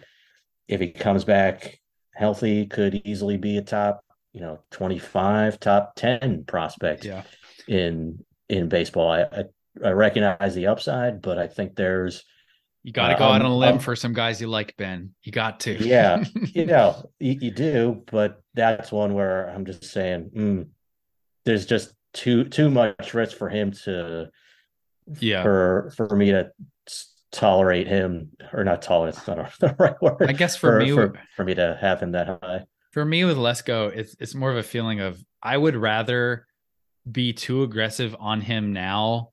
if 0.68 0.80
he 0.80 0.90
comes 0.90 1.24
back 1.24 1.78
healthy, 2.14 2.66
could 2.66 3.02
easily 3.04 3.36
be 3.36 3.58
a 3.58 3.62
top, 3.62 4.04
you 4.32 4.40
know, 4.40 4.60
25, 4.70 5.60
top 5.60 5.92
10 5.96 6.44
prospect 6.44 7.04
yeah. 7.04 7.22
In 7.70 8.24
in 8.48 8.68
baseball. 8.68 9.10
I, 9.10 9.22
I, 9.22 9.44
I 9.84 9.90
recognize 9.90 10.54
the 10.54 10.66
upside, 10.66 11.22
but 11.22 11.38
I 11.38 11.46
think 11.46 11.76
there's 11.76 12.24
you 12.82 12.92
got 12.92 13.08
to 13.08 13.14
go 13.14 13.26
um, 13.26 13.36
out 13.36 13.42
on 13.42 13.50
a 13.50 13.56
limb 13.56 13.74
um, 13.74 13.78
for 13.78 13.94
some 13.94 14.12
guys 14.12 14.40
you 14.40 14.48
like, 14.48 14.76
Ben. 14.76 15.14
You 15.22 15.32
got 15.32 15.60
to. 15.60 15.72
Yeah, 15.72 16.24
you 16.46 16.66
know, 16.66 17.10
you, 17.18 17.38
you, 17.40 17.50
do, 17.50 18.02
but 18.10 18.42
that's 18.54 18.90
one 18.90 19.14
where 19.14 19.48
I'm 19.48 19.64
just 19.64 19.84
saying, 19.84 20.30
mm, 20.34 20.68
there's 21.44 21.66
just 21.66 21.94
too 22.12 22.44
too 22.44 22.70
much 22.70 23.14
risk 23.14 23.36
for 23.36 23.48
him 23.48 23.70
to, 23.84 24.30
yeah, 25.20 25.42
for 25.42 25.92
for 25.96 26.16
me 26.16 26.32
to 26.32 26.50
tolerate 27.30 27.86
him 27.86 28.30
or 28.52 28.64
not 28.64 28.82
tolerate. 28.82 29.14
It's 29.14 29.26
not 29.28 29.52
the 29.60 29.76
right 29.78 30.00
word. 30.02 30.28
I 30.28 30.32
guess 30.32 30.56
for, 30.56 30.72
for 30.72 30.84
me, 30.84 30.92
for, 30.92 31.20
for 31.36 31.44
me 31.44 31.54
to 31.54 31.78
have 31.80 32.00
him 32.00 32.12
that 32.12 32.26
high. 32.42 32.64
For 32.90 33.04
me 33.04 33.24
with 33.24 33.36
Lesko, 33.36 33.94
it's 33.94 34.16
it's 34.18 34.34
more 34.34 34.50
of 34.50 34.56
a 34.56 34.64
feeling 34.64 34.98
of 34.98 35.22
I 35.42 35.56
would 35.56 35.76
rather 35.76 36.46
be 37.10 37.32
too 37.32 37.62
aggressive 37.62 38.16
on 38.18 38.40
him 38.40 38.72
now 38.72 39.30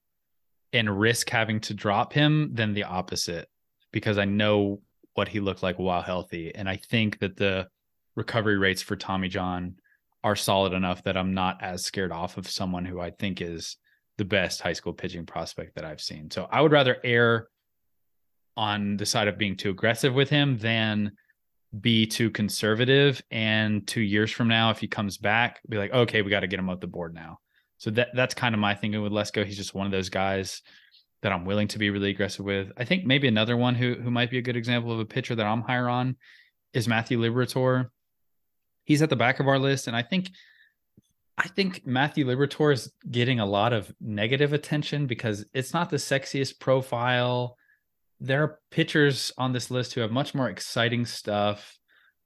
and 0.74 1.00
risk 1.00 1.30
having 1.30 1.60
to 1.62 1.74
drop 1.74 2.14
him 2.14 2.52
than 2.54 2.74
the 2.74 2.84
opposite 2.84 3.48
because 3.92 4.18
I 4.18 4.26
know 4.26 4.82
what 5.14 5.28
he 5.28 5.40
looked 5.40 5.64
like 5.64 5.80
while 5.80 6.02
healthy. 6.02 6.54
And 6.54 6.70
I 6.70 6.78
think 6.78 7.20
that 7.20 7.38
the 7.38 7.68
recovery 8.16 8.58
rates 8.58 8.82
for 8.82 8.96
Tommy 8.96 9.30
John 9.30 9.76
are 10.24 10.36
solid 10.36 10.74
enough 10.74 11.04
that 11.04 11.18
I'm 11.18 11.34
not 11.34 11.62
as 11.62 11.86
scared 11.86 12.12
off 12.12 12.38
of 12.38 12.50
someone 12.50 12.86
who 12.86 13.00
I 13.00 13.12
think 13.12 13.42
is 13.42 13.78
the 14.18 14.26
best 14.26 14.62
high 14.62 14.74
school 14.74 14.94
pitching 14.94 15.26
prospect 15.26 15.76
that 15.76 15.86
I've 15.86 16.02
seen. 16.02 16.30
So 16.32 16.48
I 16.52 16.62
would 16.62 16.72
rather 16.72 16.98
err 17.04 17.48
on 18.56 18.98
the 18.98 19.06
side 19.06 19.28
of 19.28 19.38
being 19.38 19.56
too 19.56 19.70
aggressive 19.70 20.14
with 20.14 20.30
him 20.30 20.58
than 20.58 21.12
be 21.80 22.08
too 22.08 22.32
conservative. 22.32 23.22
And 23.30 23.88
two 23.88 24.02
years 24.02 24.32
from 24.32 24.48
now, 24.48 24.72
if 24.72 24.80
he 24.80 24.88
comes 24.88 25.18
back, 25.18 25.62
be 25.70 25.78
like, 25.78 25.94
okay, 25.94 26.22
we 26.24 26.32
got 26.32 26.40
to 26.40 26.48
get 26.48 26.60
him 26.60 26.70
off 26.70 26.80
the 26.80 26.88
board 26.88 27.14
now. 27.14 27.40
So 27.78 27.92
that 27.92 28.10
that's 28.14 28.34
kind 28.34 28.56
of 28.56 28.60
my 28.60 28.76
thinking 28.76 29.02
with 29.02 29.12
Lesko. 29.12 29.46
He's 29.46 29.58
just 29.58 29.74
one 29.74 29.86
of 29.86 29.92
those 29.92 30.10
guys 30.10 30.62
that 31.22 31.32
I'm 31.32 31.46
willing 31.46 31.68
to 31.70 31.80
be 31.80 31.90
really 31.90 32.10
aggressive 32.10 32.46
with. 32.46 32.72
I 32.78 32.86
think 32.86 33.06
maybe 33.06 33.28
another 33.28 33.58
one 33.58 33.76
who 33.76 33.96
who 33.96 34.12
might 34.12 34.32
be 34.32 34.38
a 34.38 34.44
good 34.44 34.56
example 34.56 34.92
of 34.92 35.00
a 35.00 35.06
pitcher 35.06 35.36
that 35.36 35.46
I'm 35.46 35.62
higher 35.62 35.90
on 35.90 36.16
is 36.74 36.88
Matthew 36.88 37.20
Liberatore. 37.20 37.90
He's 38.84 39.02
at 39.02 39.10
the 39.10 39.16
back 39.16 39.40
of 39.40 39.48
our 39.48 39.60
list, 39.60 39.88
and 39.88 39.96
I 39.96 40.02
think 40.02 40.32
I 41.38 41.48
think 41.48 41.86
Matthew 41.86 42.26
Liberatore 42.26 42.74
is 42.74 42.92
getting 43.10 43.40
a 43.40 43.46
lot 43.46 43.74
of 43.74 43.94
negative 44.02 44.54
attention 44.54 45.06
because 45.06 45.46
it's 45.54 45.74
not 45.74 45.90
the 45.90 45.98
sexiest 45.98 46.60
profile. 46.60 47.58
There 48.20 48.44
are 48.44 48.60
pitchers 48.72 49.32
on 49.38 49.54
this 49.54 49.70
list 49.70 49.94
who 49.94 50.02
have 50.02 50.10
much 50.10 50.34
more 50.34 50.50
exciting 50.50 51.06
stuff, 51.06 51.78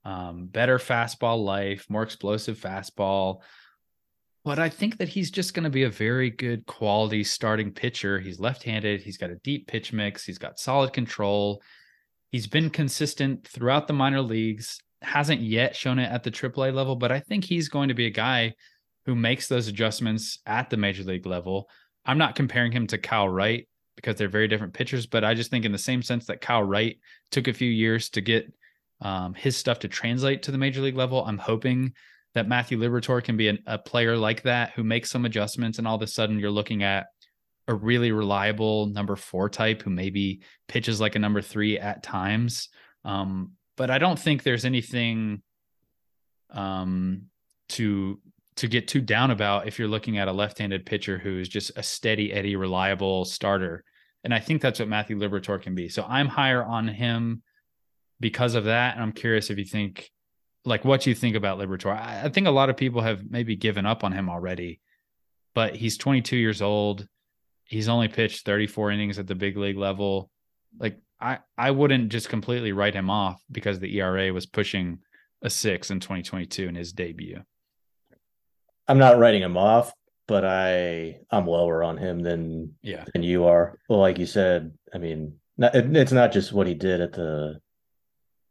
um, 0.06 0.46
better 0.46 0.78
fastball 0.78 1.44
life, 1.44 1.84
more 1.90 2.02
explosive 2.02 2.58
fastball 2.58 3.42
but 4.44 4.58
I 4.58 4.68
think 4.68 4.98
that 4.98 5.08
he's 5.08 5.30
just 5.30 5.54
going 5.54 5.64
to 5.64 5.70
be 5.70 5.84
a 5.84 5.90
very 5.90 6.30
good 6.30 6.66
quality 6.66 7.22
starting 7.22 7.72
pitcher. 7.72 8.18
He's 8.18 8.40
left 8.40 8.64
handed, 8.64 9.02
he's 9.02 9.18
got 9.18 9.30
a 9.30 9.36
deep 9.36 9.68
pitch 9.68 9.92
mix, 9.92 10.24
he's 10.24 10.38
got 10.38 10.58
solid 10.58 10.92
control. 10.92 11.62
He's 12.30 12.46
been 12.46 12.70
consistent 12.70 13.46
throughout 13.46 13.86
the 13.86 13.92
minor 13.92 14.22
leagues, 14.22 14.80
hasn't 15.02 15.42
yet 15.42 15.76
shown 15.76 15.98
it 15.98 16.10
at 16.10 16.22
the 16.22 16.30
AAA 16.30 16.74
level, 16.74 16.96
but 16.96 17.12
I 17.12 17.20
think 17.20 17.44
he's 17.44 17.68
going 17.68 17.88
to 17.88 17.94
be 17.94 18.06
a 18.06 18.10
guy 18.10 18.54
who 19.04 19.14
makes 19.14 19.48
those 19.48 19.68
adjustments 19.68 20.38
at 20.46 20.70
the 20.70 20.76
major 20.76 21.02
league 21.02 21.26
level. 21.26 21.68
I'm 22.06 22.18
not 22.18 22.34
comparing 22.34 22.72
him 22.72 22.86
to 22.88 22.98
Kyle 22.98 23.28
Wright 23.28 23.68
because 23.96 24.16
they're 24.16 24.28
very 24.28 24.48
different 24.48 24.74
pitchers, 24.74 25.06
but 25.06 25.24
I 25.24 25.34
just 25.34 25.50
think 25.50 25.64
in 25.64 25.72
the 25.72 25.78
same 25.78 26.02
sense 26.02 26.26
that 26.26 26.40
Kyle 26.40 26.62
Wright 26.62 26.98
took 27.30 27.48
a 27.48 27.52
few 27.52 27.70
years 27.70 28.08
to 28.10 28.20
get 28.20 28.52
um, 29.00 29.34
his 29.34 29.56
stuff 29.56 29.80
to 29.80 29.88
translate 29.88 30.42
to 30.44 30.50
the 30.50 30.58
major 30.58 30.80
league 30.80 30.96
level, 30.96 31.24
I'm 31.24 31.38
hoping 31.38 31.92
that 32.34 32.48
Matthew 32.48 32.78
Liberatore 32.78 33.22
can 33.22 33.36
be 33.36 33.48
an, 33.48 33.58
a 33.66 33.78
player 33.78 34.16
like 34.16 34.42
that 34.42 34.72
who 34.72 34.84
makes 34.84 35.10
some 35.10 35.24
adjustments, 35.24 35.78
and 35.78 35.86
all 35.86 35.96
of 35.96 36.02
a 36.02 36.06
sudden 36.06 36.38
you're 36.38 36.50
looking 36.50 36.82
at 36.82 37.06
a 37.68 37.74
really 37.74 38.10
reliable 38.10 38.86
number 38.86 39.16
four 39.16 39.48
type 39.48 39.82
who 39.82 39.90
maybe 39.90 40.40
pitches 40.66 41.00
like 41.00 41.14
a 41.14 41.18
number 41.18 41.40
three 41.40 41.78
at 41.78 42.02
times. 42.02 42.68
Um, 43.04 43.52
but 43.76 43.90
I 43.90 43.98
don't 43.98 44.18
think 44.18 44.42
there's 44.42 44.64
anything 44.64 45.42
um, 46.50 47.24
to 47.70 48.20
to 48.56 48.68
get 48.68 48.86
too 48.86 49.00
down 49.00 49.30
about 49.30 49.66
if 49.66 49.78
you're 49.78 49.88
looking 49.88 50.18
at 50.18 50.28
a 50.28 50.32
left-handed 50.32 50.84
pitcher 50.84 51.16
who's 51.18 51.48
just 51.48 51.72
a 51.76 51.82
steady 51.82 52.32
Eddie, 52.32 52.56
reliable 52.56 53.24
starter. 53.24 53.82
And 54.24 54.34
I 54.34 54.40
think 54.40 54.60
that's 54.60 54.78
what 54.78 54.88
Matthew 54.88 55.18
Liberatore 55.18 55.62
can 55.62 55.74
be. 55.74 55.88
So 55.88 56.04
I'm 56.06 56.28
higher 56.28 56.62
on 56.62 56.86
him 56.86 57.42
because 58.20 58.54
of 58.54 58.64
that. 58.64 58.94
And 58.94 59.02
I'm 59.02 59.12
curious 59.12 59.48
if 59.48 59.58
you 59.58 59.64
think 59.64 60.10
like 60.64 60.84
what 60.84 61.06
you 61.06 61.14
think 61.14 61.36
about 61.36 61.58
Liberatore. 61.58 61.96
I, 61.96 62.22
I 62.24 62.28
think 62.28 62.46
a 62.46 62.52
lot 62.52 62.70
of 62.70 62.76
people 62.76 63.00
have 63.00 63.28
maybe 63.28 63.56
given 63.56 63.86
up 63.86 64.04
on 64.04 64.12
him 64.12 64.28
already, 64.28 64.80
but 65.54 65.74
he's 65.74 65.98
22 65.98 66.36
years 66.36 66.62
old. 66.62 67.06
He's 67.64 67.88
only 67.88 68.08
pitched 68.08 68.44
34 68.44 68.92
innings 68.92 69.18
at 69.18 69.26
the 69.26 69.34
big 69.34 69.56
league 69.56 69.78
level. 69.78 70.30
Like 70.78 70.98
I, 71.20 71.38
I 71.56 71.70
wouldn't 71.70 72.10
just 72.10 72.28
completely 72.28 72.72
write 72.72 72.94
him 72.94 73.10
off 73.10 73.42
because 73.50 73.78
the 73.78 73.96
ERA 73.98 74.32
was 74.32 74.46
pushing 74.46 74.98
a 75.42 75.50
six 75.50 75.90
in 75.90 76.00
2022 76.00 76.68
in 76.68 76.74
his 76.74 76.92
debut. 76.92 77.42
I'm 78.88 78.98
not 78.98 79.18
writing 79.18 79.42
him 79.42 79.56
off, 79.56 79.92
but 80.26 80.44
I 80.44 81.20
I'm 81.30 81.46
lower 81.46 81.82
on 81.82 81.96
him 81.96 82.20
than 82.20 82.74
yeah 82.82 83.04
than 83.12 83.22
you 83.22 83.44
are. 83.44 83.78
Well, 83.88 84.00
like 84.00 84.18
you 84.18 84.26
said, 84.26 84.72
I 84.92 84.98
mean, 84.98 85.38
not, 85.56 85.74
it, 85.74 85.96
it's 85.96 86.12
not 86.12 86.32
just 86.32 86.52
what 86.52 86.66
he 86.66 86.74
did 86.74 87.00
at 87.00 87.12
the 87.12 87.60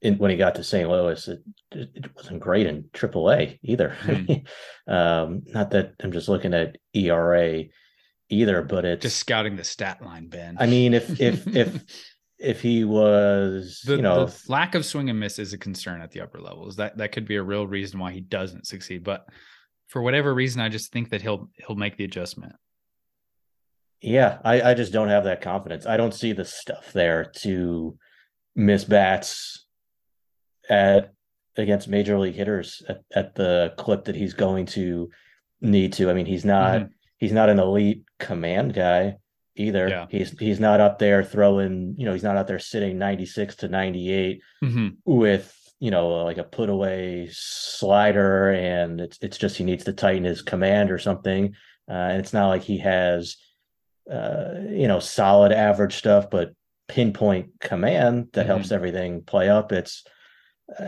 in, 0.02 0.18
when 0.18 0.32
he 0.32 0.38
got 0.38 0.56
to 0.56 0.64
St. 0.64 0.90
Louis, 0.90 1.28
it, 1.28 1.42
it 1.72 2.16
wasn't 2.16 2.40
great 2.40 2.68
in 2.68 2.84
AAA 2.94 3.60
either. 3.64 3.96
Mm. 4.02 4.48
um, 4.88 5.44
not 5.48 5.72
that 5.72 5.94
I'm 6.02 6.12
just 6.12 6.30
looking 6.30 6.54
at 6.54 6.78
ERA 6.94 7.64
either, 8.30 8.62
but 8.64 8.86
it's 8.86 9.04
just 9.04 9.18
scouting 9.18 9.56
the 9.56 9.64
stat 9.64 10.04
line, 10.04 10.28
Ben. 10.28 10.58
I 10.60 10.66
mean, 10.66 10.94
if 10.94 11.20
if 11.22 11.48
if 11.56 11.84
if 12.40 12.62
he 12.62 12.84
was, 12.84 13.82
the, 13.86 13.98
you 13.98 14.02
know, 14.02 14.26
the 14.26 14.42
lack 14.48 14.74
of 14.74 14.86
swing 14.86 15.10
and 15.12 15.20
miss 15.20 15.38
is 15.38 15.54
a 15.54 15.58
concern 15.58 16.02
at 16.02 16.12
the 16.12 16.22
upper 16.22 16.40
levels. 16.40 16.78
That 16.78 16.98
that 16.98 17.12
could 17.12 17.28
be 17.28 17.36
a 17.36 17.44
real 17.44 17.68
reason 17.68 18.00
why 18.00 18.12
he 18.12 18.22
doesn't 18.22 18.66
succeed. 18.66 19.04
But 19.04 19.26
for 19.88 20.02
whatever 20.02 20.34
reason, 20.34 20.62
I 20.62 20.70
just 20.70 20.92
think 20.92 21.10
that 21.12 21.22
he'll 21.22 21.50
he'll 21.68 21.76
make 21.76 21.98
the 21.98 22.06
adjustment. 22.06 22.54
Yeah, 24.02 24.40
I, 24.44 24.72
I 24.72 24.74
just 24.74 24.92
don't 24.92 25.10
have 25.10 25.26
that 25.26 25.42
confidence. 25.42 25.86
I 25.86 25.96
don't 25.96 26.14
see 26.14 26.34
the 26.34 26.46
stuff 26.46 26.92
there 26.92 27.32
to 27.42 27.96
miss 28.56 28.84
bats 28.84 29.61
at 30.70 31.14
against 31.58 31.88
major 31.88 32.18
league 32.18 32.36
hitters 32.36 32.82
at, 32.88 33.02
at 33.14 33.36
the 33.36 33.74
clip 33.78 34.06
that 34.06 34.16
he's 34.16 34.34
going 34.34 34.66
to 34.66 35.10
need 35.60 35.94
to. 35.94 36.10
I 36.10 36.14
mean, 36.14 36.26
he's 36.26 36.46
not 36.46 36.82
mm-hmm. 36.82 36.92
he's 37.18 37.32
not 37.32 37.50
an 37.50 37.60
elite 37.60 38.04
command 38.20 38.74
guy 38.74 39.18
either. 39.56 39.88
Yeah. 39.88 40.06
He's 40.10 40.38
he's 40.40 40.60
not 40.60 40.82
up 40.82 41.00
there 41.00 41.24
throwing, 41.24 41.96
you 41.98 42.06
know, 42.06 42.14
he's 42.14 42.24
not 42.24 42.38
out 42.38 42.48
there 42.48 42.60
sitting 42.60 42.98
96 42.98 43.56
to 43.58 43.68
98 43.68 44.42
mm-hmm. 44.64 44.88
with 45.06 45.58
you 45.80 45.92
know 45.92 46.24
like 46.24 46.38
a 46.38 46.44
put 46.44 46.70
away 46.70 47.30
slider, 47.32 48.52
and 48.52 49.02
it's 49.02 49.18
it's 49.22 49.38
just 49.38 49.58
he 49.58 49.64
needs 49.64 49.84
to 49.86 49.94
tighten 49.94 50.24
his 50.24 50.42
command 50.42 50.92
or 50.92 51.00
something. 51.00 51.56
Uh, 51.90 51.94
and 51.94 52.20
it's 52.20 52.34
not 52.34 52.48
like 52.48 52.64
he 52.64 52.78
has 52.78 53.38
uh, 54.12 54.54
you 54.70 54.88
know 54.88 55.00
solid 55.00 55.52
average 55.52 55.96
stuff, 55.96 56.30
but 56.30 56.54
pinpoint 56.88 57.60
command 57.60 58.28
that 58.34 58.42
mm-hmm. 58.42 58.48
helps 58.48 58.72
everything 58.72 59.24
play 59.24 59.50
up. 59.50 59.72
It's 59.72 60.04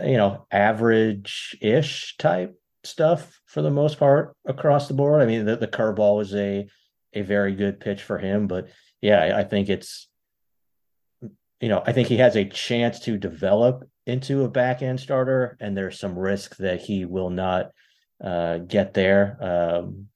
you 0.04 0.16
know 0.16 0.46
average 0.50 1.56
ish 1.60 2.16
type 2.18 2.54
stuff 2.84 3.40
for 3.46 3.62
the 3.62 3.70
most 3.70 3.98
part 3.98 4.36
across 4.46 4.88
the 4.88 4.94
board. 4.94 5.22
I 5.22 5.26
mean, 5.26 5.44
the, 5.44 5.56
the 5.56 5.68
curveball 5.68 6.16
was 6.16 6.34
a 6.34 6.66
a 7.12 7.22
very 7.22 7.54
good 7.54 7.80
pitch 7.80 8.02
for 8.02 8.18
him, 8.18 8.46
but 8.46 8.68
yeah, 9.00 9.20
I, 9.20 9.40
I 9.40 9.44
think 9.44 9.68
it's 9.68 10.08
you 11.60 11.68
know, 11.68 11.82
I 11.86 11.92
think 11.92 12.08
he 12.08 12.18
has 12.18 12.36
a 12.36 12.44
chance 12.44 13.00
to 13.00 13.16
develop 13.16 13.88
into 14.06 14.44
a 14.44 14.50
back 14.50 14.82
end 14.82 15.00
starter, 15.00 15.56
and 15.60 15.74
there's 15.74 15.98
some 15.98 16.18
risk 16.18 16.56
that 16.58 16.82
he 16.82 17.06
will 17.06 17.30
not 17.30 17.70
uh, 18.22 18.58
get 18.58 18.92
there. 18.92 19.38
Um, 19.40 20.08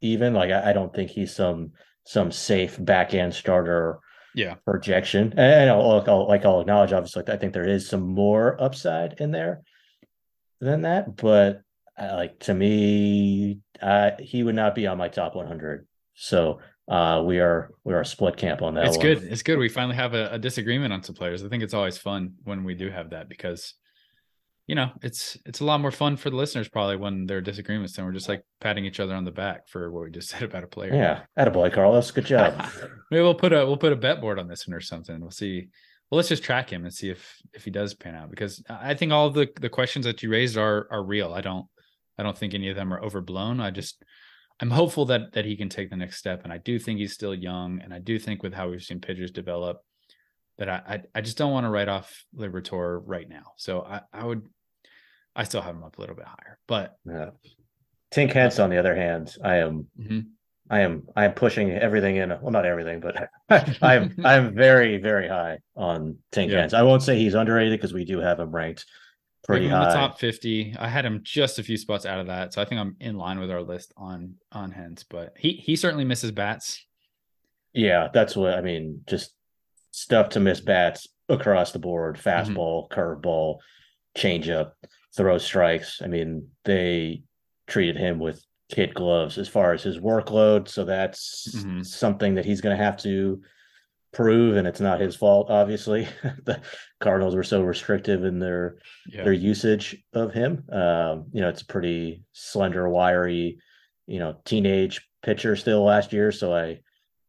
even 0.00 0.34
like 0.34 0.50
I, 0.50 0.70
I, 0.70 0.72
don't 0.72 0.92
think 0.92 1.10
he's 1.10 1.34
some 1.34 1.72
some 2.04 2.32
safe 2.32 2.84
back 2.84 3.14
end 3.14 3.34
starter. 3.34 4.00
Yeah, 4.36 4.56
projection. 4.66 5.32
And 5.38 5.70
I'll, 5.70 6.04
I'll, 6.06 6.28
like 6.28 6.44
I'll 6.44 6.60
acknowledge, 6.60 6.92
obviously, 6.92 7.24
I 7.26 7.38
think 7.38 7.54
there 7.54 7.66
is 7.66 7.88
some 7.88 8.02
more 8.02 8.62
upside 8.62 9.14
in 9.18 9.30
there 9.30 9.62
than 10.60 10.82
that, 10.82 11.16
but 11.16 11.62
uh, 11.98 12.12
like 12.14 12.38
to 12.40 12.52
me, 12.52 13.60
uh, 13.80 14.10
he 14.20 14.42
would 14.42 14.54
not 14.54 14.74
be 14.74 14.86
on 14.86 14.98
my 14.98 15.08
top 15.08 15.34
100. 15.34 15.86
So 16.14 16.60
uh, 16.86 17.22
we 17.24 17.40
are 17.40 17.70
we 17.84 17.94
are 17.94 18.02
a 18.02 18.06
split 18.06 18.36
camp 18.36 18.60
on 18.60 18.74
that. 18.74 18.84
It's 18.84 18.98
one. 18.98 19.06
good. 19.06 19.22
It's 19.24 19.42
good. 19.42 19.58
We 19.58 19.70
finally 19.70 19.96
have 19.96 20.12
a, 20.12 20.32
a, 20.32 20.38
disagreement 20.38 20.92
on 20.92 21.02
some 21.02 21.14
players. 21.14 21.42
I 21.42 21.48
think 21.48 21.62
it's 21.62 21.74
always 21.74 21.96
fun 21.96 22.34
when 22.44 22.62
we 22.62 22.74
do 22.74 22.90
have 22.90 23.10
that 23.10 23.30
because, 23.30 23.72
you 24.66 24.74
know, 24.74 24.90
it's 25.02 25.38
it's 25.46 25.60
a 25.60 25.64
lot 25.64 25.80
more 25.80 25.92
fun 25.92 26.16
for 26.16 26.28
the 26.28 26.36
listeners 26.36 26.68
probably 26.68 26.96
when 26.96 27.26
there 27.26 27.38
are 27.38 27.42
disagreements 27.42 27.96
and 27.96 28.06
we're 28.06 28.12
just 28.12 28.28
like 28.28 28.42
patting 28.60 28.84
each 28.84 28.98
other 28.98 29.14
on 29.14 29.24
the 29.24 29.30
back 29.30 29.68
for 29.68 29.90
what 29.92 30.04
we 30.04 30.10
just 30.10 30.28
said 30.30 30.42
about 30.42 30.64
a 30.64 30.68
player. 30.68 30.94
Yeah, 30.94 31.22
at 31.36 31.48
a 31.48 31.50
boy, 31.50 31.70
Carlos. 31.70 32.10
Good 32.10 32.26
job. 32.26 32.54
Maybe 33.10 33.22
we'll 33.22 33.34
put 33.34 33.52
a 33.52 33.64
we'll 33.64 33.76
put 33.76 33.92
a 33.92 33.96
bet 33.96 34.20
board 34.20 34.38
on 34.38 34.48
this 34.48 34.66
one 34.66 34.74
or 34.74 34.80
something. 34.80 35.20
We'll 35.20 35.30
see. 35.30 35.68
Well, 36.10 36.16
let's 36.16 36.28
just 36.28 36.44
track 36.44 36.70
him 36.70 36.84
and 36.84 36.94
see 36.94 37.10
if 37.10 37.36
if 37.52 37.64
he 37.64 37.70
does 37.70 37.94
pan 37.94 38.14
out 38.14 38.30
because 38.30 38.62
I 38.68 38.94
think 38.94 39.12
all 39.12 39.30
the 39.30 39.48
the 39.60 39.68
questions 39.68 40.04
that 40.04 40.22
you 40.22 40.30
raised 40.30 40.56
are 40.56 40.88
are 40.90 41.02
real. 41.02 41.32
I 41.32 41.40
don't 41.40 41.66
I 42.18 42.22
don't 42.22 42.36
think 42.36 42.54
any 42.54 42.68
of 42.68 42.76
them 42.76 42.92
are 42.92 43.02
overblown. 43.02 43.60
I 43.60 43.70
just 43.70 44.02
I'm 44.60 44.70
hopeful 44.70 45.04
that 45.06 45.32
that 45.32 45.44
he 45.44 45.56
can 45.56 45.68
take 45.68 45.90
the 45.90 45.96
next 45.96 46.16
step, 46.16 46.42
and 46.44 46.52
I 46.52 46.58
do 46.58 46.78
think 46.78 46.98
he's 46.98 47.12
still 47.12 47.34
young, 47.34 47.80
and 47.82 47.94
I 47.94 47.98
do 47.98 48.18
think 48.18 48.42
with 48.42 48.54
how 48.54 48.68
we've 48.68 48.82
seen 48.82 49.00
pitchers 49.00 49.30
develop, 49.30 49.82
that 50.58 50.68
I 50.68 50.82
I, 50.86 51.02
I 51.16 51.20
just 51.20 51.38
don't 51.38 51.52
want 51.52 51.64
to 51.64 51.70
write 51.70 51.88
off 51.88 52.24
Liberatore 52.36 53.02
right 53.04 53.28
now. 53.28 53.52
So 53.56 53.82
I 53.82 54.00
I 54.12 54.24
would 54.24 54.46
I 55.36 55.44
still 55.44 55.60
have 55.60 55.76
him 55.76 55.84
up 55.84 55.98
a 55.98 56.00
little 56.00 56.16
bit 56.16 56.24
higher, 56.24 56.58
but 56.66 56.96
yeah. 57.04 57.30
Tink 58.12 58.32
Hence, 58.32 58.58
on 58.58 58.70
the 58.70 58.78
other 58.78 58.96
hand, 58.96 59.36
I 59.44 59.56
am 59.56 59.86
mm-hmm. 60.00 60.20
I 60.70 60.80
am 60.80 61.06
I 61.14 61.26
am 61.26 61.32
pushing 61.32 61.70
everything 61.70 62.16
in. 62.16 62.30
Well, 62.30 62.50
not 62.50 62.64
everything, 62.64 63.00
but 63.00 63.28
I 63.82 63.94
am 63.96 64.16
I'm 64.24 64.54
very 64.54 64.98
very 64.98 65.28
high 65.28 65.58
on 65.76 66.16
Tink 66.32 66.50
yeah. 66.50 66.60
Hence. 66.60 66.72
I 66.72 66.82
won't 66.82 67.02
say 67.02 67.18
he's 67.18 67.34
underrated 67.34 67.78
because 67.78 67.92
we 67.92 68.04
do 68.04 68.18
have 68.18 68.40
him 68.40 68.54
ranked 68.54 68.86
pretty 69.44 69.68
high. 69.68 69.88
the 69.88 69.94
top 69.94 70.18
50. 70.18 70.74
I 70.78 70.88
had 70.88 71.04
him 71.04 71.20
just 71.22 71.58
a 71.58 71.62
few 71.62 71.76
spots 71.76 72.04
out 72.04 72.18
of 72.20 72.26
that. 72.26 72.52
So 72.52 72.60
I 72.60 72.64
think 72.64 72.80
I'm 72.80 72.96
in 73.00 73.16
line 73.16 73.38
with 73.38 73.50
our 73.50 73.62
list 73.62 73.92
on 73.96 74.34
on 74.52 74.70
Hence, 74.70 75.04
but 75.04 75.34
he 75.38 75.52
he 75.52 75.76
certainly 75.76 76.04
misses 76.04 76.32
bats. 76.32 76.84
Yeah, 77.72 78.08
that's 78.12 78.34
what 78.34 78.54
I 78.54 78.62
mean. 78.62 79.02
Just 79.06 79.34
stuff 79.90 80.30
to 80.30 80.40
miss 80.40 80.60
bats 80.60 81.08
across 81.28 81.72
the 81.72 81.78
board, 81.78 82.16
mm-hmm. 82.16 82.28
fastball, 82.28 82.88
mm-hmm. 82.88 83.00
curveball, 83.00 83.58
changeup, 84.16 84.72
throw 85.16 85.38
strikes. 85.38 86.00
I 86.02 86.06
mean, 86.08 86.48
they 86.64 87.22
treated 87.66 87.96
him 87.96 88.18
with 88.18 88.44
kid 88.68 88.94
gloves 88.94 89.38
as 89.38 89.48
far 89.48 89.72
as 89.72 89.82
his 89.82 89.98
workload. 89.98 90.68
So 90.68 90.84
that's 90.84 91.54
mm-hmm. 91.54 91.82
something 91.82 92.34
that 92.34 92.44
he's 92.44 92.60
going 92.60 92.76
to 92.76 92.82
have 92.82 92.96
to 92.98 93.40
prove, 94.12 94.56
and 94.56 94.66
it's 94.66 94.80
not 94.80 95.00
his 95.00 95.14
fault. 95.14 95.50
Obviously, 95.50 96.08
the 96.44 96.60
Cardinals 97.00 97.34
were 97.34 97.42
so 97.42 97.62
restrictive 97.62 98.24
in 98.24 98.38
their 98.38 98.78
yeah. 99.06 99.24
their 99.24 99.32
usage 99.32 99.96
of 100.12 100.32
him. 100.32 100.64
Um, 100.70 101.26
you 101.32 101.40
know, 101.40 101.48
it's 101.48 101.62
a 101.62 101.66
pretty 101.66 102.24
slender, 102.32 102.88
wiry, 102.88 103.58
you 104.06 104.18
know, 104.18 104.36
teenage 104.44 105.06
pitcher 105.22 105.56
still 105.56 105.84
last 105.84 106.12
year. 106.12 106.32
So 106.32 106.54
I, 106.54 106.80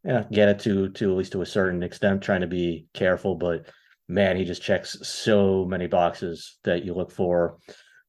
yeah, 0.04 0.24
get 0.32 0.50
it 0.50 0.60
to 0.60 0.90
to 0.90 1.12
at 1.12 1.18
least 1.18 1.34
to 1.34 1.42
a 1.42 1.46
certain 1.46 1.84
extent, 1.84 2.22
trying 2.22 2.42
to 2.42 2.48
be 2.48 2.88
careful. 2.94 3.36
But 3.36 3.68
man, 4.08 4.38
he 4.38 4.46
just 4.46 4.62
checks 4.62 4.98
so 5.08 5.66
many 5.66 5.88
boxes 5.88 6.58
that 6.64 6.86
you 6.86 6.94
look 6.94 7.12
for 7.12 7.58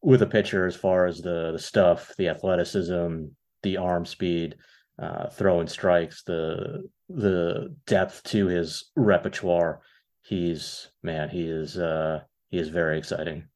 with 0.03 0.23
a 0.23 0.27
pitcher 0.27 0.67
as 0.67 0.77
far 0.77 1.07
as 1.07 1.21
the 1.21 1.53
the 1.53 1.59
stuff, 1.59 2.13
the 2.19 2.29
athleticism, 2.29 3.25
the 3.63 3.77
arm 3.77 4.07
speed, 4.07 4.57
uh, 5.01 5.29
throwing 5.29 5.67
strikes, 5.67 6.23
the 6.23 6.89
the 7.09 7.75
depth 7.87 8.23
to 8.25 8.47
his 8.47 8.91
repertoire. 8.97 9.81
He's 10.23 10.91
man, 11.03 11.29
he 11.29 11.45
is 11.45 11.79
uh 11.79 12.21
he 12.51 12.59
is 12.59 12.69
very 12.69 12.99
exciting. 12.99 13.49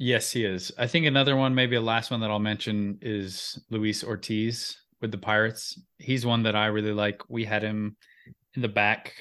Yes, 0.00 0.30
he 0.30 0.44
is. 0.44 0.70
I 0.78 0.86
think 0.86 1.06
another 1.06 1.34
one, 1.34 1.56
maybe 1.56 1.74
a 1.74 1.80
last 1.80 2.12
one 2.12 2.20
that 2.20 2.30
I'll 2.30 2.38
mention 2.38 2.98
is 3.02 3.58
Luis 3.68 4.04
Ortiz 4.04 4.76
with 5.00 5.10
the 5.10 5.18
Pirates. 5.18 5.80
He's 5.98 6.24
one 6.24 6.44
that 6.44 6.54
I 6.54 6.66
really 6.66 6.92
like. 6.92 7.28
We 7.28 7.44
had 7.44 7.64
him 7.64 7.96
in 8.54 8.62
the 8.62 8.68
back 8.68 9.12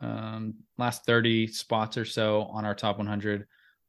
um, 0.00 0.54
last 0.78 1.04
30 1.06 1.48
spots 1.48 1.96
or 1.96 2.04
so 2.04 2.42
on 2.42 2.64
our 2.64 2.74
top 2.74 2.98
100. 2.98 3.46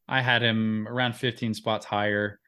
I 0.08 0.22
had 0.22 0.42
him 0.42 0.88
around 0.88 1.14
15 1.14 1.54
spots 1.54 1.86
higher. 1.86 2.40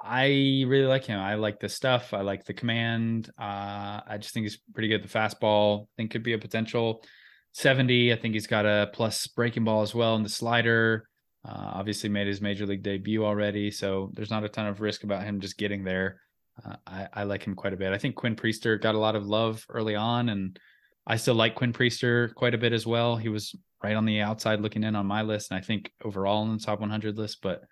I 0.00 0.64
really 0.66 0.86
like 0.86 1.04
him. 1.04 1.18
I 1.18 1.34
like 1.34 1.60
the 1.60 1.68
stuff. 1.68 2.12
I 2.12 2.22
like 2.22 2.44
the 2.44 2.54
command. 2.54 3.30
Uh, 3.38 4.00
I 4.06 4.18
just 4.20 4.34
think 4.34 4.44
he's 4.44 4.58
pretty 4.74 4.88
good. 4.88 5.02
The 5.02 5.08
fastball, 5.08 5.84
I 5.84 5.86
think 5.96 6.10
could 6.10 6.24
be 6.24 6.32
a 6.32 6.38
potential 6.38 7.04
70. 7.52 8.12
I 8.12 8.16
think 8.16 8.34
he's 8.34 8.46
got 8.46 8.66
a 8.66 8.90
plus 8.92 9.26
breaking 9.28 9.64
ball 9.64 9.82
as 9.82 9.94
well. 9.94 10.16
And 10.16 10.24
the 10.24 10.30
slider, 10.30 11.08
uh, 11.44 11.70
obviously 11.74 12.08
made 12.08 12.26
his 12.26 12.40
major 12.40 12.66
league 12.66 12.82
debut 12.82 13.24
already. 13.24 13.70
So 13.70 14.10
there's 14.14 14.30
not 14.30 14.44
a 14.44 14.48
ton 14.48 14.66
of 14.66 14.80
risk 14.80 15.04
about 15.04 15.24
him 15.24 15.40
just 15.40 15.58
getting 15.58 15.84
there. 15.84 16.20
Uh, 16.64 16.76
I, 16.86 17.08
I, 17.14 17.22
like 17.24 17.44
him 17.44 17.54
quite 17.54 17.72
a 17.72 17.76
bit. 17.76 17.92
I 17.92 17.98
think 17.98 18.14
Quinn 18.14 18.36
Priester 18.36 18.80
got 18.80 18.94
a 18.94 18.98
lot 18.98 19.16
of 19.16 19.26
love 19.26 19.64
early 19.70 19.94
on, 19.94 20.28
and 20.28 20.58
I 21.06 21.16
still 21.16 21.34
like 21.34 21.54
Quinn 21.54 21.72
Priester 21.72 22.32
quite 22.34 22.54
a 22.54 22.58
bit 22.58 22.72
as 22.72 22.86
well. 22.86 23.16
He 23.16 23.28
was 23.28 23.54
right 23.82 23.96
on 23.96 24.04
the 24.04 24.20
outside 24.20 24.60
looking 24.60 24.84
in 24.84 24.94
on 24.94 25.06
my 25.06 25.22
list, 25.22 25.50
and 25.50 25.58
I 25.58 25.62
think 25.62 25.90
overall 26.04 26.44
in 26.44 26.56
the 26.56 26.62
top 26.62 26.80
100 26.80 27.18
list. 27.18 27.38
But 27.42 27.62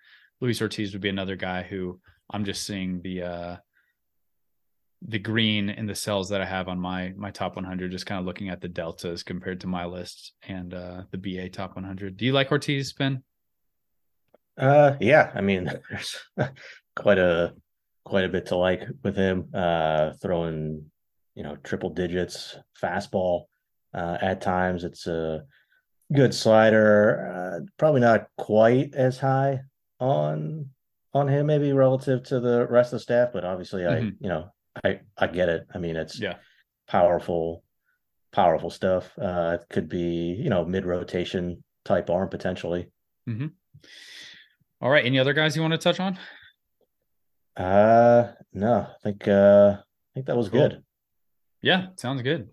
Luis 0.41 0.61
Ortiz 0.61 0.93
would 0.93 1.01
be 1.01 1.09
another 1.09 1.35
guy 1.35 1.63
who 1.63 1.99
I'm 2.29 2.45
just 2.45 2.65
seeing 2.65 3.01
the 3.01 3.23
uh 3.23 3.57
the 5.07 5.19
green 5.19 5.69
in 5.69 5.87
the 5.87 5.95
cells 5.95 6.29
that 6.29 6.41
I 6.41 6.45
have 6.45 6.67
on 6.67 6.79
my 6.79 7.13
my 7.15 7.31
top 7.31 7.55
100, 7.55 7.91
just 7.91 8.05
kind 8.05 8.19
of 8.19 8.25
looking 8.25 8.49
at 8.49 8.61
the 8.61 8.67
deltas 8.67 9.23
compared 9.23 9.61
to 9.61 9.67
my 9.67 9.85
list 9.85 10.33
and 10.47 10.73
uh 10.73 11.03
the 11.11 11.17
BA 11.17 11.49
top 11.49 11.75
100. 11.75 12.17
Do 12.17 12.25
you 12.25 12.33
like 12.33 12.51
Ortiz, 12.51 12.93
Ben? 12.93 13.23
Uh, 14.57 14.95
yeah. 14.99 15.31
I 15.33 15.41
mean, 15.41 15.65
there's 15.89 16.17
quite 16.95 17.17
a 17.17 17.53
quite 18.03 18.25
a 18.25 18.29
bit 18.29 18.47
to 18.47 18.57
like 18.57 18.83
with 19.03 19.15
him. 19.15 19.49
Uh, 19.53 20.11
throwing 20.21 20.90
you 21.41 21.47
know 21.47 21.55
triple 21.63 21.89
digits 21.89 22.55
fastball. 22.79 23.45
Uh, 23.95 24.15
at 24.21 24.41
times, 24.41 24.83
it's 24.83 25.07
a 25.07 25.43
good 26.13 26.35
slider. 26.35 27.33
Uh, 27.33 27.65
probably 27.79 27.99
not 27.99 28.27
quite 28.37 28.93
as 28.93 29.17
high 29.17 29.61
on 29.99 30.69
on 31.15 31.27
him 31.27 31.47
maybe 31.47 31.73
relative 31.73 32.21
to 32.25 32.39
the 32.39 32.67
rest 32.67 32.93
of 32.93 32.99
the 32.99 33.03
staff, 33.03 33.29
but 33.33 33.43
obviously 33.43 33.81
mm-hmm. 33.81 34.09
I 34.09 34.11
you 34.19 34.29
know 34.29 34.51
I 34.83 34.99
I 35.17 35.25
get 35.25 35.49
it. 35.49 35.65
I 35.73 35.79
mean 35.79 35.95
it's 35.95 36.19
yeah 36.19 36.35
powerful 36.87 37.63
powerful 38.31 38.69
stuff. 38.69 39.11
Uh, 39.19 39.57
it 39.59 39.65
could 39.67 39.89
be 39.89 40.37
you 40.39 40.51
know 40.51 40.63
mid 40.63 40.85
rotation 40.85 41.63
type 41.85 42.11
arm 42.11 42.29
potentially. 42.29 42.87
Mm-hmm. 43.27 43.47
All 44.79 44.91
right, 44.91 45.05
any 45.05 45.17
other 45.17 45.33
guys 45.33 45.55
you 45.55 45.63
want 45.63 45.71
to 45.71 45.79
touch 45.79 45.99
on? 45.99 46.19
Uh 47.57 48.33
no, 48.53 48.85
I 48.87 48.95
think 49.01 49.27
uh 49.27 49.77
I 49.79 50.13
think 50.13 50.27
that 50.27 50.37
was 50.37 50.49
cool. 50.49 50.69
good. 50.69 50.83
Yeah, 51.61 51.87
sounds 51.97 52.21
good. 52.21 52.49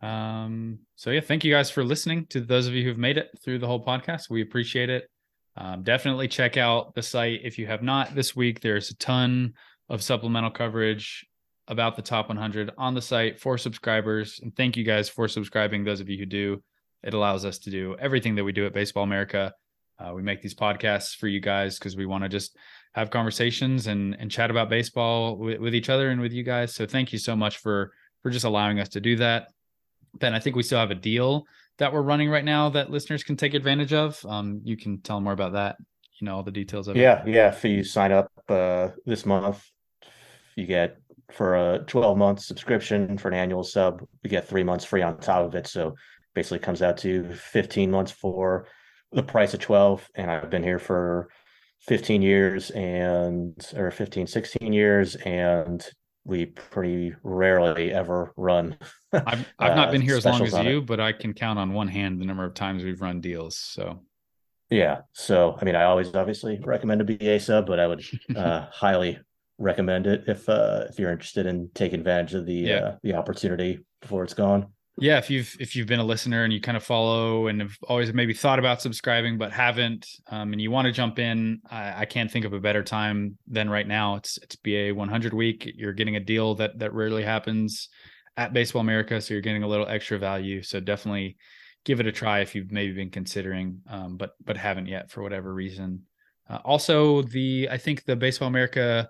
Um, 0.00 0.80
so 0.96 1.10
yeah, 1.10 1.20
thank 1.20 1.44
you 1.44 1.52
guys 1.52 1.70
for 1.70 1.84
listening. 1.84 2.26
To 2.26 2.40
those 2.40 2.66
of 2.66 2.74
you 2.74 2.84
who've 2.84 2.98
made 2.98 3.16
it 3.16 3.30
through 3.42 3.58
the 3.58 3.66
whole 3.66 3.84
podcast, 3.84 4.28
we 4.28 4.42
appreciate 4.42 4.90
it. 4.90 5.08
Um, 5.56 5.82
definitely 5.82 6.28
check 6.28 6.56
out 6.56 6.94
the 6.94 7.02
site 7.02 7.40
if 7.44 7.58
you 7.58 7.66
have 7.66 7.82
not 7.82 8.14
this 8.14 8.34
week. 8.34 8.60
There's 8.60 8.90
a 8.90 8.96
ton 8.96 9.54
of 9.88 10.02
supplemental 10.02 10.50
coverage 10.50 11.26
about 11.68 11.96
the 11.96 12.02
top 12.02 12.28
100 12.28 12.72
on 12.76 12.94
the 12.94 13.00
site 13.00 13.40
for 13.40 13.56
subscribers. 13.56 14.40
And 14.42 14.54
thank 14.54 14.76
you 14.76 14.84
guys 14.84 15.08
for 15.08 15.28
subscribing. 15.28 15.84
Those 15.84 16.00
of 16.00 16.08
you 16.08 16.18
who 16.18 16.26
do, 16.26 16.62
it 17.02 17.14
allows 17.14 17.44
us 17.44 17.58
to 17.60 17.70
do 17.70 17.96
everything 17.98 18.34
that 18.34 18.44
we 18.44 18.52
do 18.52 18.66
at 18.66 18.74
Baseball 18.74 19.04
America. 19.04 19.54
Uh, 19.98 20.12
we 20.12 20.22
make 20.22 20.42
these 20.42 20.54
podcasts 20.54 21.14
for 21.14 21.28
you 21.28 21.40
guys 21.40 21.78
because 21.78 21.96
we 21.96 22.04
want 22.04 22.24
to 22.24 22.28
just 22.28 22.56
have 22.94 23.10
conversations 23.10 23.86
and 23.86 24.16
and 24.18 24.30
chat 24.30 24.50
about 24.50 24.68
baseball 24.68 25.36
with, 25.36 25.60
with 25.60 25.74
each 25.74 25.88
other 25.88 26.10
and 26.10 26.20
with 26.20 26.32
you 26.32 26.42
guys. 26.42 26.74
So 26.74 26.84
thank 26.84 27.12
you 27.12 27.18
so 27.18 27.36
much 27.36 27.58
for 27.58 27.92
for 28.24 28.30
just 28.30 28.46
allowing 28.46 28.80
us 28.80 28.88
to 28.88 29.00
do 29.00 29.16
that. 29.16 29.52
Ben, 30.18 30.34
I 30.34 30.40
think 30.40 30.56
we 30.56 30.62
still 30.62 30.78
have 30.78 30.90
a 30.90 30.96
deal 30.96 31.44
that 31.78 31.92
we're 31.92 32.02
running 32.02 32.30
right 32.30 32.44
now 32.44 32.70
that 32.70 32.90
listeners 32.90 33.22
can 33.22 33.36
take 33.36 33.52
advantage 33.54 33.92
of. 33.92 34.24
Um, 34.26 34.62
you 34.64 34.76
can 34.76 35.00
tell 35.02 35.20
more 35.20 35.34
about 35.34 35.52
that. 35.52 35.76
You 36.18 36.24
know 36.24 36.36
all 36.36 36.42
the 36.42 36.50
details 36.50 36.88
of 36.88 36.96
yeah, 36.96 37.20
it. 37.22 37.28
Yeah, 37.28 37.34
yeah. 37.34 37.48
If 37.48 37.62
you 37.64 37.84
sign 37.84 38.12
up 38.12 38.32
uh, 38.48 38.88
this 39.04 39.26
month, 39.26 39.62
you 40.56 40.66
get 40.66 40.96
for 41.32 41.74
a 41.74 41.78
12 41.80 42.16
month 42.16 42.40
subscription 42.40 43.18
for 43.18 43.28
an 43.28 43.34
annual 43.34 43.62
sub, 43.62 44.02
you 44.22 44.30
get 44.30 44.48
three 44.48 44.64
months 44.64 44.86
free 44.86 45.02
on 45.02 45.18
top 45.18 45.44
of 45.44 45.54
it. 45.54 45.66
So 45.66 45.94
basically 46.34 46.60
comes 46.60 46.80
out 46.80 46.96
to 46.98 47.34
15 47.34 47.90
months 47.90 48.12
for 48.12 48.68
the 49.12 49.22
price 49.22 49.52
of 49.52 49.60
12. 49.60 50.08
And 50.14 50.30
I've 50.30 50.50
been 50.50 50.62
here 50.62 50.78
for 50.78 51.28
15 51.80 52.22
years 52.22 52.70
and 52.70 53.54
or 53.76 53.90
15, 53.90 54.26
16 54.26 54.72
years. 54.72 55.16
And 55.16 55.86
we 56.24 56.46
pretty 56.46 57.14
rarely 57.22 57.92
ever 57.92 58.32
run. 58.36 58.76
I've, 59.12 59.46
I've 59.58 59.76
not 59.76 59.92
been 59.92 60.00
here 60.00 60.16
as 60.16 60.24
long 60.24 60.42
as 60.42 60.52
you, 60.64 60.78
it. 60.78 60.86
but 60.86 61.00
I 61.00 61.12
can 61.12 61.34
count 61.34 61.58
on 61.58 61.72
one 61.72 61.88
hand 61.88 62.20
the 62.20 62.24
number 62.24 62.44
of 62.44 62.54
times 62.54 62.82
we've 62.82 63.00
run 63.00 63.20
deals. 63.20 63.56
So 63.56 64.00
yeah. 64.70 65.02
So 65.12 65.56
I 65.60 65.64
mean, 65.64 65.76
I 65.76 65.84
always 65.84 66.14
obviously 66.14 66.58
recommend 66.62 67.00
a 67.00 67.04
BA 67.04 67.40
sub, 67.40 67.66
but 67.66 67.78
I 67.78 67.86
would 67.86 68.04
uh, 68.36 68.66
highly 68.72 69.18
recommend 69.58 70.06
it 70.06 70.24
if 70.26 70.48
uh, 70.48 70.84
if 70.88 70.98
you're 70.98 71.12
interested 71.12 71.46
in 71.46 71.70
taking 71.74 72.00
advantage 72.00 72.34
of 72.34 72.46
the 72.46 72.54
yeah. 72.54 72.76
uh, 72.76 72.96
the 73.02 73.14
opportunity 73.14 73.84
before 74.00 74.24
it's 74.24 74.34
gone. 74.34 74.73
Yeah, 74.96 75.18
if 75.18 75.28
you've 75.28 75.56
if 75.58 75.74
you've 75.74 75.88
been 75.88 75.98
a 75.98 76.04
listener 76.04 76.44
and 76.44 76.52
you 76.52 76.60
kind 76.60 76.76
of 76.76 76.84
follow 76.84 77.48
and 77.48 77.60
have 77.60 77.76
always 77.88 78.12
maybe 78.12 78.32
thought 78.32 78.60
about 78.60 78.80
subscribing 78.80 79.38
but 79.38 79.52
haven't, 79.52 80.06
um, 80.28 80.52
and 80.52 80.60
you 80.60 80.70
want 80.70 80.86
to 80.86 80.92
jump 80.92 81.18
in, 81.18 81.60
I, 81.68 82.02
I, 82.02 82.04
can't 82.04 82.30
think 82.30 82.44
of 82.44 82.52
a 82.52 82.60
better 82.60 82.84
time 82.84 83.36
than 83.48 83.68
right 83.68 83.88
now. 83.88 84.14
It's 84.14 84.38
it's 84.38 84.54
BA 84.54 84.92
100 84.94 85.34
week. 85.34 85.72
You're 85.74 85.94
getting 85.94 86.14
a 86.14 86.20
deal 86.20 86.54
that 86.56 86.78
that 86.78 86.94
rarely 86.94 87.24
happens 87.24 87.88
at 88.36 88.52
Baseball 88.52 88.82
America, 88.82 89.20
so 89.20 89.34
you're 89.34 89.40
getting 89.40 89.64
a 89.64 89.68
little 89.68 89.88
extra 89.88 90.16
value. 90.16 90.62
So 90.62 90.78
definitely 90.78 91.38
give 91.84 91.98
it 91.98 92.06
a 92.06 92.12
try 92.12 92.40
if 92.40 92.54
you've 92.54 92.70
maybe 92.70 92.92
been 92.92 93.10
considering, 93.10 93.80
um, 93.90 94.16
but 94.16 94.36
but 94.44 94.56
haven't 94.56 94.86
yet 94.86 95.10
for 95.10 95.24
whatever 95.24 95.52
reason. 95.52 96.02
Uh, 96.48 96.58
also, 96.64 97.22
the 97.22 97.68
I 97.68 97.78
think 97.78 98.04
the 98.04 98.14
Baseball 98.14 98.46
America 98.46 99.08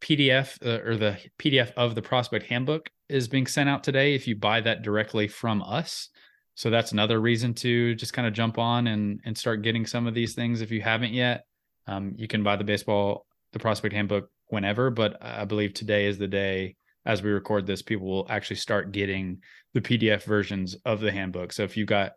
PDF 0.00 0.64
uh, 0.64 0.88
or 0.88 0.96
the 0.96 1.18
PDF 1.40 1.72
of 1.72 1.96
the 1.96 2.02
prospect 2.02 2.46
handbook 2.46 2.88
is 3.08 3.28
being 3.28 3.46
sent 3.46 3.68
out 3.68 3.82
today 3.82 4.14
if 4.14 4.26
you 4.26 4.36
buy 4.36 4.60
that 4.60 4.82
directly 4.82 5.28
from 5.28 5.62
us. 5.62 6.08
So 6.54 6.70
that's 6.70 6.92
another 6.92 7.20
reason 7.20 7.54
to 7.54 7.94
just 7.94 8.12
kind 8.12 8.26
of 8.26 8.34
jump 8.34 8.58
on 8.58 8.88
and 8.88 9.20
and 9.24 9.36
start 9.36 9.62
getting 9.62 9.86
some 9.86 10.06
of 10.06 10.14
these 10.14 10.34
things 10.34 10.60
if 10.60 10.70
you 10.70 10.82
haven't 10.82 11.12
yet. 11.12 11.44
Um, 11.86 12.14
you 12.16 12.28
can 12.28 12.42
buy 12.42 12.56
the 12.56 12.64
baseball 12.64 13.26
the 13.52 13.58
prospect 13.58 13.94
handbook 13.94 14.28
whenever, 14.48 14.90
but 14.90 15.16
I 15.22 15.44
believe 15.44 15.72
today 15.72 16.06
is 16.06 16.18
the 16.18 16.28
day 16.28 16.76
as 17.06 17.22
we 17.22 17.30
record 17.30 17.66
this 17.66 17.80
people 17.80 18.06
will 18.06 18.26
actually 18.28 18.56
start 18.56 18.92
getting 18.92 19.38
the 19.72 19.80
PDF 19.80 20.24
versions 20.24 20.76
of 20.84 21.00
the 21.00 21.10
handbook. 21.10 21.52
So 21.52 21.62
if 21.62 21.76
you've 21.76 21.88
got 21.88 22.12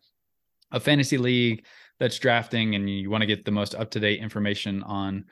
a 0.72 0.80
fantasy 0.80 1.18
league 1.18 1.66
that's 2.00 2.20
drafting 2.20 2.76
and 2.76 2.90
you 2.90 3.10
want 3.10 3.22
to 3.22 3.28
get 3.28 3.46
the 3.46 3.52
most 3.52 3.76
up 3.76 3.92
to 3.92 4.00
date 4.00 4.20
information 4.20 4.84
on 4.84 5.26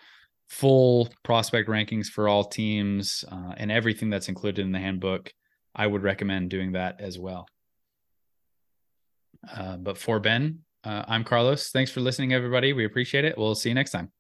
full 0.50 1.10
prospect 1.24 1.70
rankings 1.70 2.08
for 2.08 2.28
all 2.28 2.44
teams 2.44 3.24
uh, 3.32 3.54
and 3.58 3.72
everything 3.72 4.10
that's 4.10 4.30
included 4.30 4.66
in 4.66 4.72
the 4.72 4.80
handbook, 4.80 5.34
I 5.80 5.88
would 5.88 6.04
recommend 6.04 6.50
doing 6.50 6.74
that 6.74 7.00
as 7.00 7.18
well. 7.18 7.48
Uh, 9.50 9.78
but 9.78 9.98
for 9.98 10.20
Ben, 10.20 10.60
uh, 10.84 11.06
I'm 11.08 11.24
Carlos. 11.24 11.70
Thanks 11.70 11.90
for 11.90 12.02
listening, 12.02 12.34
everybody. 12.34 12.74
We 12.74 12.84
appreciate 12.84 13.24
it. 13.24 13.38
We'll 13.38 13.56
see 13.56 13.70
you 13.70 13.76
next 13.76 13.92
time. 13.92 14.12